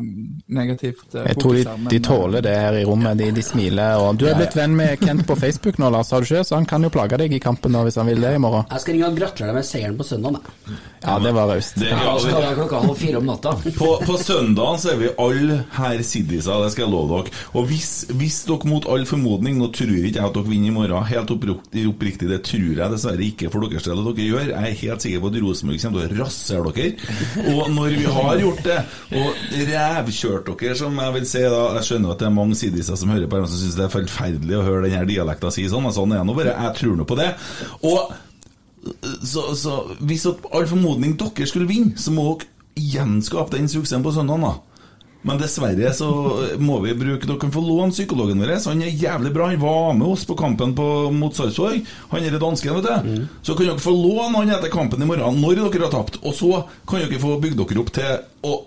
negativt 0.58 1.16
eh, 1.16 1.30
Jeg 1.32 1.40
tror 1.42 1.58
de, 1.60 1.76
de 1.92 2.00
tåler 2.04 2.46
det 2.46 2.56
her 2.58 2.80
i 2.82 2.86
rommet. 2.88 3.18
De, 3.20 3.30
de 3.36 3.44
smiler. 3.46 4.00
Og 4.02 4.18
du 4.20 4.28
er 4.30 4.38
blitt 4.40 4.58
venn 4.58 4.76
med 4.78 5.02
Kent 5.02 5.26
på 5.30 5.38
Facebook 5.40 5.80
nå, 5.82 5.92
Lars, 5.94 6.12
har 6.14 6.24
du 6.24 6.30
ikke? 6.30 6.44
Så 6.48 6.58
han 6.58 6.68
kan 6.70 6.84
jo 6.84 6.92
plage 6.94 7.20
deg 7.22 7.34
i 7.36 7.42
kampen 7.44 7.76
da, 7.76 7.84
hvis 7.88 8.00
han 8.02 8.10
vil 8.10 8.24
det 8.24 8.36
i 8.38 8.42
morgen. 8.42 8.66
Jeg 8.72 8.86
skal 8.86 8.98
ringe 8.98 9.12
og 9.12 9.20
gratulere 9.20 9.54
deg 9.54 9.60
med 9.60 9.70
seieren 9.70 10.00
på 10.00 10.08
søndag. 10.08 10.40
da. 10.40 10.82
Ja, 11.04 11.18
det 11.20 11.34
var 11.36 11.50
raust. 11.52 11.76
På, 13.78 13.90
på 14.06 14.18
søndagen 14.18 14.80
så 14.80 14.94
er 14.94 15.00
vi 15.02 15.10
alle 15.20 15.58
her 15.76 16.04
siddiser, 16.06 16.62
det 16.64 16.72
skal 16.74 16.86
jeg 16.86 16.94
love 16.94 17.18
dere. 17.18 17.34
Og 17.58 17.68
hvis, 17.68 17.90
hvis 18.16 18.38
dere 18.48 18.70
mot 18.70 18.86
all 18.90 19.04
formodning 19.08 19.58
Nå 19.60 19.68
tror 19.76 19.92
ikke 19.92 20.18
jeg 20.20 20.26
at 20.26 20.36
dere 20.38 20.48
vinner 20.48 20.72
i 20.72 20.76
morgen, 20.76 21.06
helt 21.10 21.34
oppriktig, 21.34 21.84
oppriktig, 21.90 22.30
det 22.32 22.40
tror 22.48 22.80
jeg 22.80 22.94
dessverre 22.94 23.26
ikke 23.28 23.52
for 23.52 23.68
deres 23.68 23.86
del 23.88 24.00
at 24.00 24.08
dere 24.10 24.30
gjør. 24.30 24.48
Jeg 24.54 24.72
er 24.72 24.80
helt 24.84 25.06
sikker 25.06 25.24
på 25.24 25.32
at 25.32 25.38
Rosenborg 25.54 25.80
kommer 25.86 26.08
til 26.10 26.18
å 26.18 26.26
rasere 26.26 26.74
dere. 26.76 27.14
Og 27.54 27.72
når 27.74 27.96
vi 27.96 28.10
har 28.18 28.42
gjort 28.42 28.64
det, 28.66 28.80
og 29.22 29.46
rævkjørt 29.70 30.52
dere, 30.60 30.76
som 30.80 31.00
jeg 31.04 31.16
vil 31.18 31.30
si 31.30 31.46
da 31.54 31.64
Jeg 31.78 31.88
skjønner 31.88 32.14
at 32.14 32.22
det 32.22 32.28
er 32.28 32.36
mange 32.36 32.58
siddiser 32.60 33.00
som 33.00 33.14
hører 33.14 33.30
på 33.30 33.40
her, 33.40 33.48
som 33.48 33.62
syns 33.62 33.78
det 33.80 33.88
er 33.88 33.94
forferdelig 33.94 34.60
å 34.60 34.66
høre 34.66 34.90
denne 34.90 35.08
dialekta 35.10 35.54
si 35.54 35.70
sånn, 35.72 35.88
og 35.90 35.96
sånn 35.96 36.16
er 36.16 36.24
det 36.24 36.28
nå 36.30 36.38
bare. 36.38 36.58
Jeg 36.58 36.78
tror 36.82 37.00
nå 37.00 37.08
på 37.08 37.20
det. 37.20 37.30
Og 37.88 38.14
så, 39.24 39.46
så 39.56 39.78
hvis 40.04 40.26
all 40.28 40.68
formodning 40.68 41.16
dere 41.20 41.48
skulle 41.48 41.70
vinne, 41.70 41.96
så 42.00 42.12
må 42.16 42.34
dere 42.34 42.50
gjenskape 42.94 43.54
den 43.56 43.70
suksessen 43.70 44.04
på 44.06 44.14
søndag, 44.16 44.42
da. 44.44 44.54
Men 45.24 45.40
dessverre 45.40 45.94
så 45.96 46.08
må 46.60 46.82
vi 46.84 46.96
bruke 47.00 47.28
Dere 47.28 47.40
kan 47.40 47.54
få 47.54 47.62
låne 47.64 47.96
psykologen 47.96 48.42
vår. 48.44 48.56
Han 48.68 48.82
er 48.84 48.92
jævlig 48.92 49.32
bra. 49.36 49.48
Han 49.54 49.62
var 49.62 49.94
med 49.96 50.08
oss 50.14 50.26
på 50.28 50.36
kampen 50.40 50.76
på, 50.76 50.88
mot 51.16 51.36
Sarpsborg. 51.36 51.80
Han 52.12 52.28
er 52.28 52.36
dansken, 52.42 52.76
vet 52.80 52.90
du. 53.08 53.28
Så 53.42 53.56
kan 53.56 53.70
dere 53.70 53.84
få 53.84 53.96
låne 53.96 54.42
han 54.42 54.52
etter 54.58 54.74
kampen 54.74 55.02
i 55.02 55.08
morgen, 55.08 55.40
når 55.40 55.64
dere 55.64 55.88
har 55.88 55.96
tapt. 55.96 56.20
Og 56.24 56.36
så 56.36 56.52
kan 56.90 57.06
dere 57.06 57.22
få 57.24 57.38
bygd 57.44 57.62
dere 57.64 57.84
opp 57.86 57.94
til 57.96 58.50
å 58.50 58.58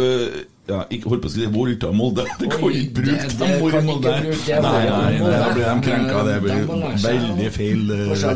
øh, 0.00 0.40
ja, 0.70 0.76
ikke 0.94 1.10
holdt 1.10 1.24
på 1.24 1.28
å 1.28 1.32
si 1.32 1.46
voldta 1.50 1.88
Molde. 1.90 2.22
Det 2.38 2.46
kan 2.52 2.62
Oi, 2.68 2.72
ikke 2.84 2.94
bruke 3.00 3.16
det- 3.18 3.38
dem 3.38 3.48
det 3.50 3.62
ord 3.62 3.72
i 3.72 3.74
kan 3.74 3.88
ikke 3.90 4.12
bruke 4.22 4.44
det 4.46 4.58
Nei, 4.62 4.82
ordet 4.82 5.00
nei, 5.02 5.32
da 5.32 5.48
blir 5.56 5.64
de 5.66 5.74
krenka. 5.86 6.20
Det 6.28 6.36
blir 6.44 6.60
må 6.68 6.90
veldig 7.02 7.48
feil. 7.56 7.82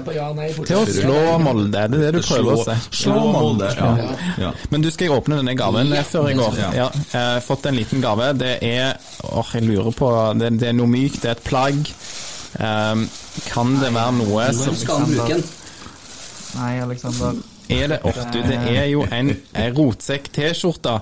på 0.09 0.15
ja, 0.17 0.27
nei, 0.35 0.49
Til 0.59 0.77
å 0.81 0.85
slå 0.97 1.21
Molde, 1.45 1.71
det 1.71 1.83
er 1.85 1.95
det 1.95 2.11
du 2.17 2.21
prøver 2.27 2.53
å 2.57 2.65
si. 2.67 2.77
Slå 3.03 3.21
Molde. 3.37 3.69
Ja. 3.79 3.91
ja. 4.43 4.51
Men 4.75 4.83
du 4.83 4.91
skal 4.91 5.07
jeg 5.07 5.15
åpne 5.21 5.39
denne 5.39 5.55
gaven 5.59 5.95
Ja, 5.95 6.03
før 6.09 6.27
jeg 6.33 6.41
går. 6.41 6.59
Ja, 6.65 6.73
jeg 6.91 7.15
har 7.15 7.45
fått 7.47 7.69
en 7.71 7.79
liten 7.79 8.03
gave. 8.03 8.33
Det 8.43 8.57
er 8.73 8.97
Åh, 9.31 9.55
jeg 9.55 9.69
lurer 9.69 9.95
på 9.97 10.11
Det, 10.41 10.51
det 10.61 10.69
er 10.73 10.77
noe 10.81 10.91
mykt, 10.91 11.23
det 11.23 11.31
er 11.31 11.39
et 11.39 11.47
plagg. 11.47 11.79
Um, 12.57 13.07
kan 13.53 13.75
det 13.83 13.93
være 13.95 14.17
noe 14.19 14.49
som 14.57 14.75
skal 14.75 15.07
bruke 15.07 15.31
den? 15.37 15.47
Nei, 16.57 16.75
Aleksander. 16.81 17.39
Er 17.69 17.89
det 17.95 17.99
ofte? 18.07 18.27
du, 18.33 18.43
det 18.47 18.59
er 18.75 18.87
jo 18.91 19.03
en, 19.13 19.33
en 19.55 19.75
rotsekk-T-skjorte. 19.77 20.99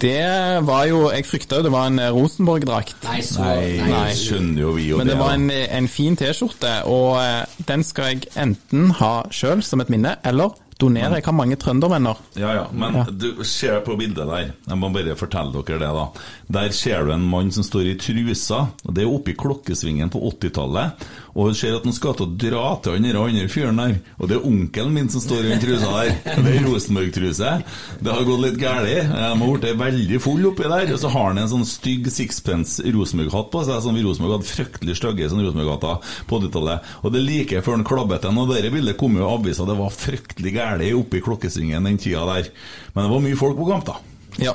Det 0.00 0.62
var 0.66 0.84
jo 0.90 0.98
Jeg 1.14 1.24
frykta 1.26 1.56
jo 1.60 1.66
det 1.66 1.72
var 1.72 1.86
en 1.88 2.00
Rosenborg-drakt. 2.16 2.96
Nei, 3.06 3.22
Nei, 3.38 3.88
Nei. 3.90 4.12
skjønner 4.18 4.60
jo 4.66 4.74
vi 4.76 4.88
jo 4.90 4.98
Men 5.00 5.06
det 5.10 5.16
var 5.18 5.32
en, 5.36 5.50
en 5.50 5.88
fin 5.88 6.16
T-skjorte, 6.16 6.74
og 6.90 7.16
eh, 7.22 7.44
den 7.68 7.84
skal 7.86 8.12
jeg 8.12 8.28
enten 8.36 8.90
ha 9.00 9.14
sjøl 9.32 9.62
som 9.64 9.80
et 9.80 9.88
minne, 9.92 10.16
eller 10.24 10.54
donere. 10.76 11.16
Jeg 11.16 11.24
har 11.24 11.32
mange 11.32 11.56
trøndervenner. 11.56 12.18
Ja, 12.36 12.50
ja, 12.52 12.64
men 12.76 12.94
Ja. 12.98 13.04
du 13.08 13.42
ser 13.48 13.80
på 13.80 13.96
bildet 13.96 14.26
der. 14.28 14.50
Jeg 14.68 14.76
må 14.76 14.90
bare 14.92 15.14
fortelle 15.16 15.52
dere 15.64 15.78
det, 15.80 15.88
da. 15.96 16.02
Der 16.46 16.70
ser 16.70 17.02
du 17.04 17.10
en 17.10 17.24
mann 17.26 17.48
som 17.50 17.64
står 17.66 17.88
i 17.90 17.94
trusa. 17.98 18.68
og 18.86 18.94
Det 18.94 19.02
er 19.02 19.10
oppe 19.10 19.32
i 19.32 19.38
klokkesvingen 19.38 20.12
på 20.14 20.20
80-tallet. 20.30 21.06
Og 21.34 21.48
hun 21.48 21.56
ser 21.58 21.74
at 21.74 21.84
han 21.84 21.96
skal 21.96 22.14
til 22.16 22.28
å 22.28 22.36
dra 22.38 22.66
til 22.84 22.94
han 22.94 23.18
andre 23.18 23.48
fyren 23.50 23.80
der. 23.80 23.96
Og 24.20 24.30
det 24.30 24.38
er 24.38 24.46
onkelen 24.46 24.94
min 24.94 25.10
som 25.10 25.24
står 25.24 25.42
i 25.42 25.50
den 25.50 25.64
trusa 25.64 25.90
der. 25.90 26.14
Det 26.46 26.54
er 26.54 26.68
Rosenborg-truse. 26.68 27.50
Det 27.98 28.14
har 28.14 28.28
gått 28.28 28.44
litt 28.44 28.60
galt. 28.62 28.86
De 28.86 29.02
har 29.10 29.36
blitt 29.42 29.80
veldig 29.82 30.22
full 30.22 30.46
oppi 30.52 30.70
der. 30.70 30.94
Og 30.94 31.02
så 31.02 31.10
har 31.12 31.28
han 31.32 31.42
en 31.42 31.50
sånn 31.50 31.66
stygg 31.66 32.08
sixpence 32.14 32.84
Rosenborg-hatt 32.94 33.50
på 33.50 33.66
seg, 33.66 33.82
som 33.82 33.98
Rosenborg 33.98 34.38
hadde 34.38 34.50
fryktelig 34.54 34.98
stygge 35.00 35.30
sånn 35.32 35.42
Rosenborg-hatter 35.42 36.18
på 36.30 36.42
80-tallet. 36.44 36.96
Og 37.02 37.12
det 37.12 37.22
er 37.22 37.30
like 37.32 37.64
før 37.66 37.80
han 37.80 37.88
klabbet 37.90 38.28
den. 38.28 38.38
Og 38.38 38.54
det 38.54 38.70
bildet 38.70 39.00
kom 39.00 39.18
jo 39.18 39.26
i 39.26 39.32
avisa, 39.34 39.66
det 39.66 39.80
var 39.82 39.94
fryktelig 39.94 40.54
galt 40.56 40.86
oppe 40.96 41.18
i 41.18 41.24
klokkesvingen 41.26 41.90
den 41.90 41.98
tida 42.00 42.22
der. 42.30 42.52
Men 42.94 43.08
det 43.08 43.16
var 43.16 43.26
mye 43.26 43.40
folk 43.40 43.58
på 43.58 43.72
kamp, 43.74 43.90
da. 43.90 44.15
Ja. 44.42 44.52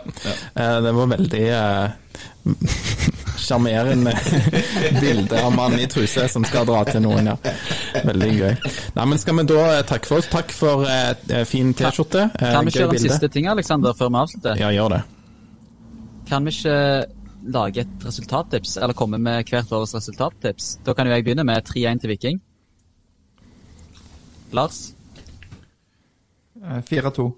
Eh, 0.55 0.77
Det 0.85 0.91
var 0.93 1.07
veldig 1.11 1.43
eh, 1.49 1.91
sjarmerende 3.41 4.13
bilde 5.01 5.39
av 5.45 5.55
mann 5.55 5.79
i 5.79 5.87
truse 5.89 6.27
som 6.29 6.45
skal 6.45 6.65
dra 6.69 6.83
til 6.89 7.01
noen, 7.05 7.31
ja. 7.31 7.37
Veldig 8.05 8.29
gøy. 8.37 8.51
Nei, 8.97 9.05
men 9.09 9.21
Skal 9.21 9.37
vi 9.39 9.45
da 9.49 9.63
eh, 9.77 9.81
takke 9.89 10.09
for 10.09 10.21
oss? 10.21 10.29
Takk 10.31 10.53
for 10.53 10.85
eh, 10.89 11.41
fin 11.49 11.73
T-skjorte. 11.73 12.27
Eh, 12.37 12.51
Kan 12.53 12.69
vi 12.69 12.75
kjøre 12.77 12.97
en 12.97 13.05
siste 13.07 13.29
ting, 13.33 13.49
Alexander, 13.51 13.95
før 13.97 14.13
vi 14.13 14.21
avslutter? 14.21 14.61
Ja, 14.61 14.69
gjør 14.75 14.95
det. 14.97 15.01
Kan 16.29 16.45
vi 16.47 16.53
ikke 16.55 16.77
lage 17.51 17.81
et 17.87 18.05
resultattips, 18.05 18.75
eller 18.77 18.93
komme 18.93 19.17
med 19.17 19.49
hvert 19.49 19.71
års 19.73 19.95
resultattips? 19.97 20.75
Da 20.85 20.93
kan 20.93 21.09
jo 21.09 21.15
jeg 21.17 21.25
begynne 21.25 21.43
med 21.47 21.65
3-1 21.65 22.03
til 22.03 22.13
Viking. 22.13 22.41
Lars? 24.53 24.91
Eh, 26.61 26.81
4-2. 26.85 27.31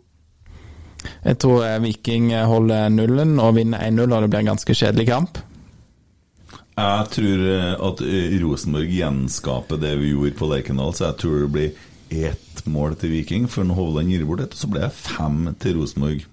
Jeg 1.23 1.39
tror 1.43 1.65
eh, 1.67 1.79
Viking 1.83 2.31
holder 2.47 2.91
nullen 2.93 3.39
og 3.43 3.57
vinner 3.57 3.83
1-0, 3.87 4.07
og 4.07 4.23
det 4.23 4.29
blir 4.29 4.45
en 4.45 4.53
ganske 4.53 4.77
kjedelig 4.77 5.07
kamp. 5.09 5.41
Jeg 6.73 7.09
tror 7.13 7.41
eh, 7.53 7.73
at 7.85 8.01
eh, 8.01 8.35
Rosenborg 8.41 8.93
gjenskaper 8.97 9.81
det 9.81 9.93
vi 10.01 10.13
gjorde 10.13 10.37
på 10.39 10.49
Lerkendal, 10.49 10.93
så 10.97 11.11
jeg 11.11 11.19
tror 11.21 11.43
det 11.43 11.51
blir 11.53 11.81
ett 12.13 12.63
mål 12.69 12.95
til 12.97 13.13
Viking 13.13 13.45
før 13.49 13.73
Hovland 13.77 14.09
gir 14.09 14.25
bort 14.25 14.41
et, 14.45 14.55
og 14.55 14.61
så 14.61 14.69
blir 14.69 14.87
det 14.87 14.95
fem 14.97 15.51
til 15.61 15.77
Rosenborg. 15.79 16.25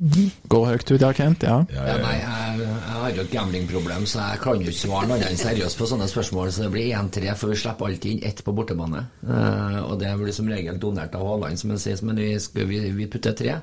Går 0.00 0.62
høyt 0.64 0.90
ut, 0.90 1.02
ja, 1.02 1.10
Kent? 1.12 1.42
Ja. 1.44 1.58
Ja, 1.68 1.82
Ja, 1.84 1.86
ja, 1.90 1.96
nei, 2.00 2.14
jeg, 2.16 2.60
jeg 2.64 2.94
har 2.96 3.10
jo 3.16 3.22
et 3.22 3.32
gamblingproblem, 3.34 4.06
så 4.08 4.22
jeg 4.30 4.40
kan 4.40 4.56
jo 4.56 4.64
ikke 4.64 4.78
svare 4.78 5.08
noe 5.08 5.18
annet 5.18 5.34
enn 5.34 5.40
seriøst 5.40 5.76
på 5.76 5.88
sånne 5.90 6.06
spørsmål. 6.08 6.48
Så 6.54 6.64
det 6.64 6.70
blir 6.72 6.94
1-3, 6.96 7.34
for 7.36 7.52
vi 7.52 7.58
slipper 7.60 7.90
alltid 7.90 8.14
inn 8.14 8.22
ett 8.30 8.40
på 8.46 8.54
bortebane. 8.56 9.02
Uh, 9.20 9.76
og 9.84 9.98
det 10.00 10.14
blir 10.22 10.32
som 10.32 10.48
regel 10.48 10.80
donert 10.80 11.18
av 11.18 11.26
Haaland, 11.28 11.60
som 11.60 11.74
han 11.74 11.82
sier, 11.82 12.00
men 12.08 12.16
vi, 12.16 12.30
skal, 12.40 12.64
vi, 12.70 12.80
vi 12.96 13.10
putter 13.12 13.36
tre. 13.36 13.58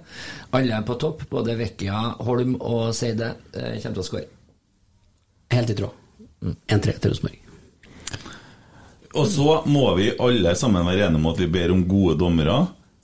Alle 0.53 0.77
er 0.77 0.85
på 0.85 0.99
topp, 1.01 1.26
både 1.31 1.57
Vekkia, 1.57 2.03
Holm 2.27 2.53
og 2.59 2.93
Seide 2.97 3.34
uh, 3.57 3.73
kommer 3.81 3.97
til 3.97 4.05
å 4.05 4.07
skåre. 4.11 4.26
Helt 5.57 5.73
i 5.73 5.81
tråd. 5.81 6.05
1-3 6.69 6.99
til 7.01 7.15
Rosenborg. 7.15 7.43
Og 9.18 9.26
så 9.31 9.61
må 9.65 9.88
vi 9.97 10.11
alle 10.22 10.53
sammen 10.59 10.85
være 10.85 11.07
enige 11.07 11.18
om 11.18 11.31
at 11.31 11.39
vi 11.41 11.49
ber 11.49 11.73
om 11.73 11.88
gode 11.89 12.19
dommere, 12.22 12.59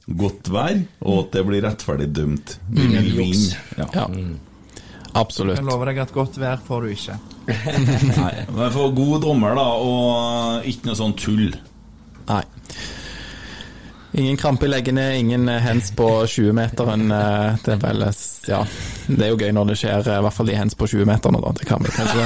godt 0.07 0.49
vær, 0.51 0.81
og 1.05 1.19
at 1.21 1.37
det 1.37 1.43
blir 1.47 1.63
rettferdig 1.63 2.09
dømt. 2.15 2.57
Vi 2.69 2.87
vil 2.91 3.13
vinne. 3.17 3.61
Ja. 3.79 3.87
ja. 3.93 4.07
Absolutt. 5.13 5.59
Jeg 5.59 5.67
lover 5.67 5.91
deg 5.91 6.01
at 6.03 6.13
godt 6.13 6.39
vær 6.41 6.61
får 6.65 6.85
du 6.85 6.93
ikke. 6.95 7.19
Nei, 8.23 8.33
men 8.49 8.73
få 8.73 8.89
god 8.97 9.23
dommer, 9.27 9.55
da, 9.59 9.67
og 9.77 10.67
ikke 10.69 10.89
noe 10.89 10.99
sånn 10.99 11.15
tull. 11.19 11.53
Nei. 12.29 12.43
Ingen 14.13 14.37
krampe 14.37 14.65
i 14.65 14.69
leggene, 14.69 15.17
ingen 15.17 15.47
hands 15.47 15.63
hens 15.65 15.91
på 15.97 16.05
20-meteren. 16.29 17.11
eh, 17.11 17.55
Det 17.65 17.83
er 17.83 18.13
Ja, 18.47 18.59
det 19.07 19.25
er 19.25 19.29
jo 19.31 19.37
gøy 19.37 19.51
når 19.51 19.67
det 19.71 19.77
skjer, 19.79 20.07
eh, 20.07 20.19
i 20.19 20.21
hvert 20.21 20.33
fall 20.33 20.45
de 20.45 20.55
hens 20.55 20.75
på 20.75 20.85
20-meterne, 20.85 21.41
da. 21.41 21.51
Det 21.57 21.65
kan 21.65 21.81
vi 21.81 21.89
kanskje 21.89 22.21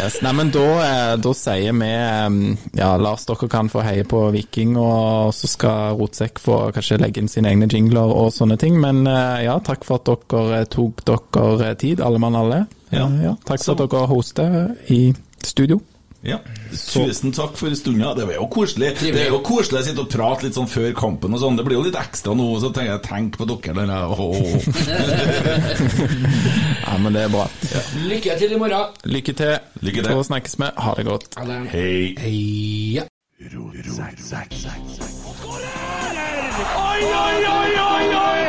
yes. 0.00 0.18
Nei, 0.22 0.32
men 0.32 0.50
da, 0.52 0.64
eh, 0.84 1.16
da 1.16 1.32
sier 1.32 1.72
vi 1.72 1.88
eh, 1.88 2.56
Ja, 2.76 2.96
Lars, 3.00 3.24
dere 3.24 3.48
kan 3.48 3.70
få 3.72 3.80
heie 3.86 4.04
på 4.04 4.30
Viking, 4.36 4.76
og 4.76 5.32
så 5.34 5.48
skal 5.48 5.96
Rotsekk 5.96 6.38
få 6.44 6.58
kanskje 6.76 7.00
legge 7.00 7.22
inn 7.24 7.32
sine 7.32 7.48
egne 7.54 7.68
jingler 7.70 8.12
og 8.12 8.32
sånne 8.36 8.58
ting. 8.60 8.76
Men 8.82 9.06
eh, 9.06 9.46
ja, 9.48 9.56
takk 9.64 9.84
for 9.88 10.02
at 10.02 10.28
dere 10.30 10.60
eh, 10.60 10.68
tok 10.68 11.04
dere 11.08 11.74
tid, 11.80 12.04
alle 12.04 12.20
mann 12.20 12.36
alle. 12.36 12.66
Ja. 12.92 13.06
Eh, 13.08 13.22
ja, 13.30 13.36
takk 13.48 13.64
for 13.64 13.80
at 13.80 13.86
dere 13.96 14.06
hoster 14.12 14.74
i 14.92 15.06
studio. 15.40 15.80
Ja. 16.26 16.40
Tusen 16.72 17.30
takk 17.36 17.54
for 17.58 17.70
stunda. 17.78 18.14
Det 18.18 18.24
var 18.26 18.34
jo 18.40 18.46
koselig. 18.50 18.90
Det 18.98 19.12
er 19.14 19.28
jo 19.30 19.38
koselig 19.46 19.78
å 19.80 19.84
sitte 19.86 20.02
og 20.02 20.10
prate 20.10 20.42
litt 20.48 20.56
sånn 20.58 20.66
før 20.70 20.90
kampen 20.98 21.34
og 21.36 21.40
sånn. 21.42 21.56
Det 21.58 21.64
blir 21.66 21.76
jo 21.78 21.84
litt 21.86 21.98
ekstra 22.00 22.32
nå, 22.36 22.46
så 22.62 22.68
tenker 22.74 22.92
jeg 22.96 23.02
tenk 23.06 23.30
på 23.38 23.44
dere 23.52 23.82
der. 23.86 24.06
Åh. 24.10 24.46
Ja, 26.86 26.94
men 27.02 27.10
det 27.16 27.22
er 27.26 27.30
bra. 27.32 27.44
Lykke 28.06 28.36
til 28.38 28.52
i 28.54 28.58
morgen! 28.60 28.84
Lykke 29.10 29.32
til. 29.36 29.54
Lykke 29.82 30.02
til. 30.06 30.12
Og 30.16 30.24
snakkes 30.28 30.54
med. 30.62 30.70
Ha 30.78 30.90
det 30.96 31.04
godt. 31.08 31.26
Hei. 31.72 32.14
Heia! 32.22 33.02
Oi, 33.36 33.42
oi, 37.22 37.38
oi, 37.52 37.70
oi, 37.82 38.06
oi! 38.16 38.42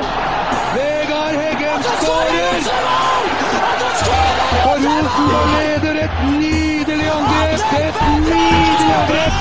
Vegard 0.77 1.35
Heggen 1.41 1.79
skårer! 1.87 2.57
Og 4.67 4.75
Rosenborg 4.85 5.47
leder 5.57 5.95
et 6.05 6.15
nydelig 6.87 7.11
angrep! 7.11 7.59
Et 7.79 7.95
nydelig 8.19 8.93
angrep! 8.99 9.33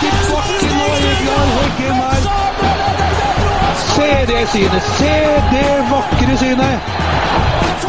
Til 0.00 0.12
bakken 0.30 0.76
og 0.86 0.96
Vegard 1.04 1.50
Heggen 1.58 1.94
her. 1.94 2.22
Se 3.94 4.10
det 4.26 4.48
synet! 4.48 4.82
Se 4.82 5.14
det 5.52 5.70
vakre 5.90 6.36
synet! 6.38 7.87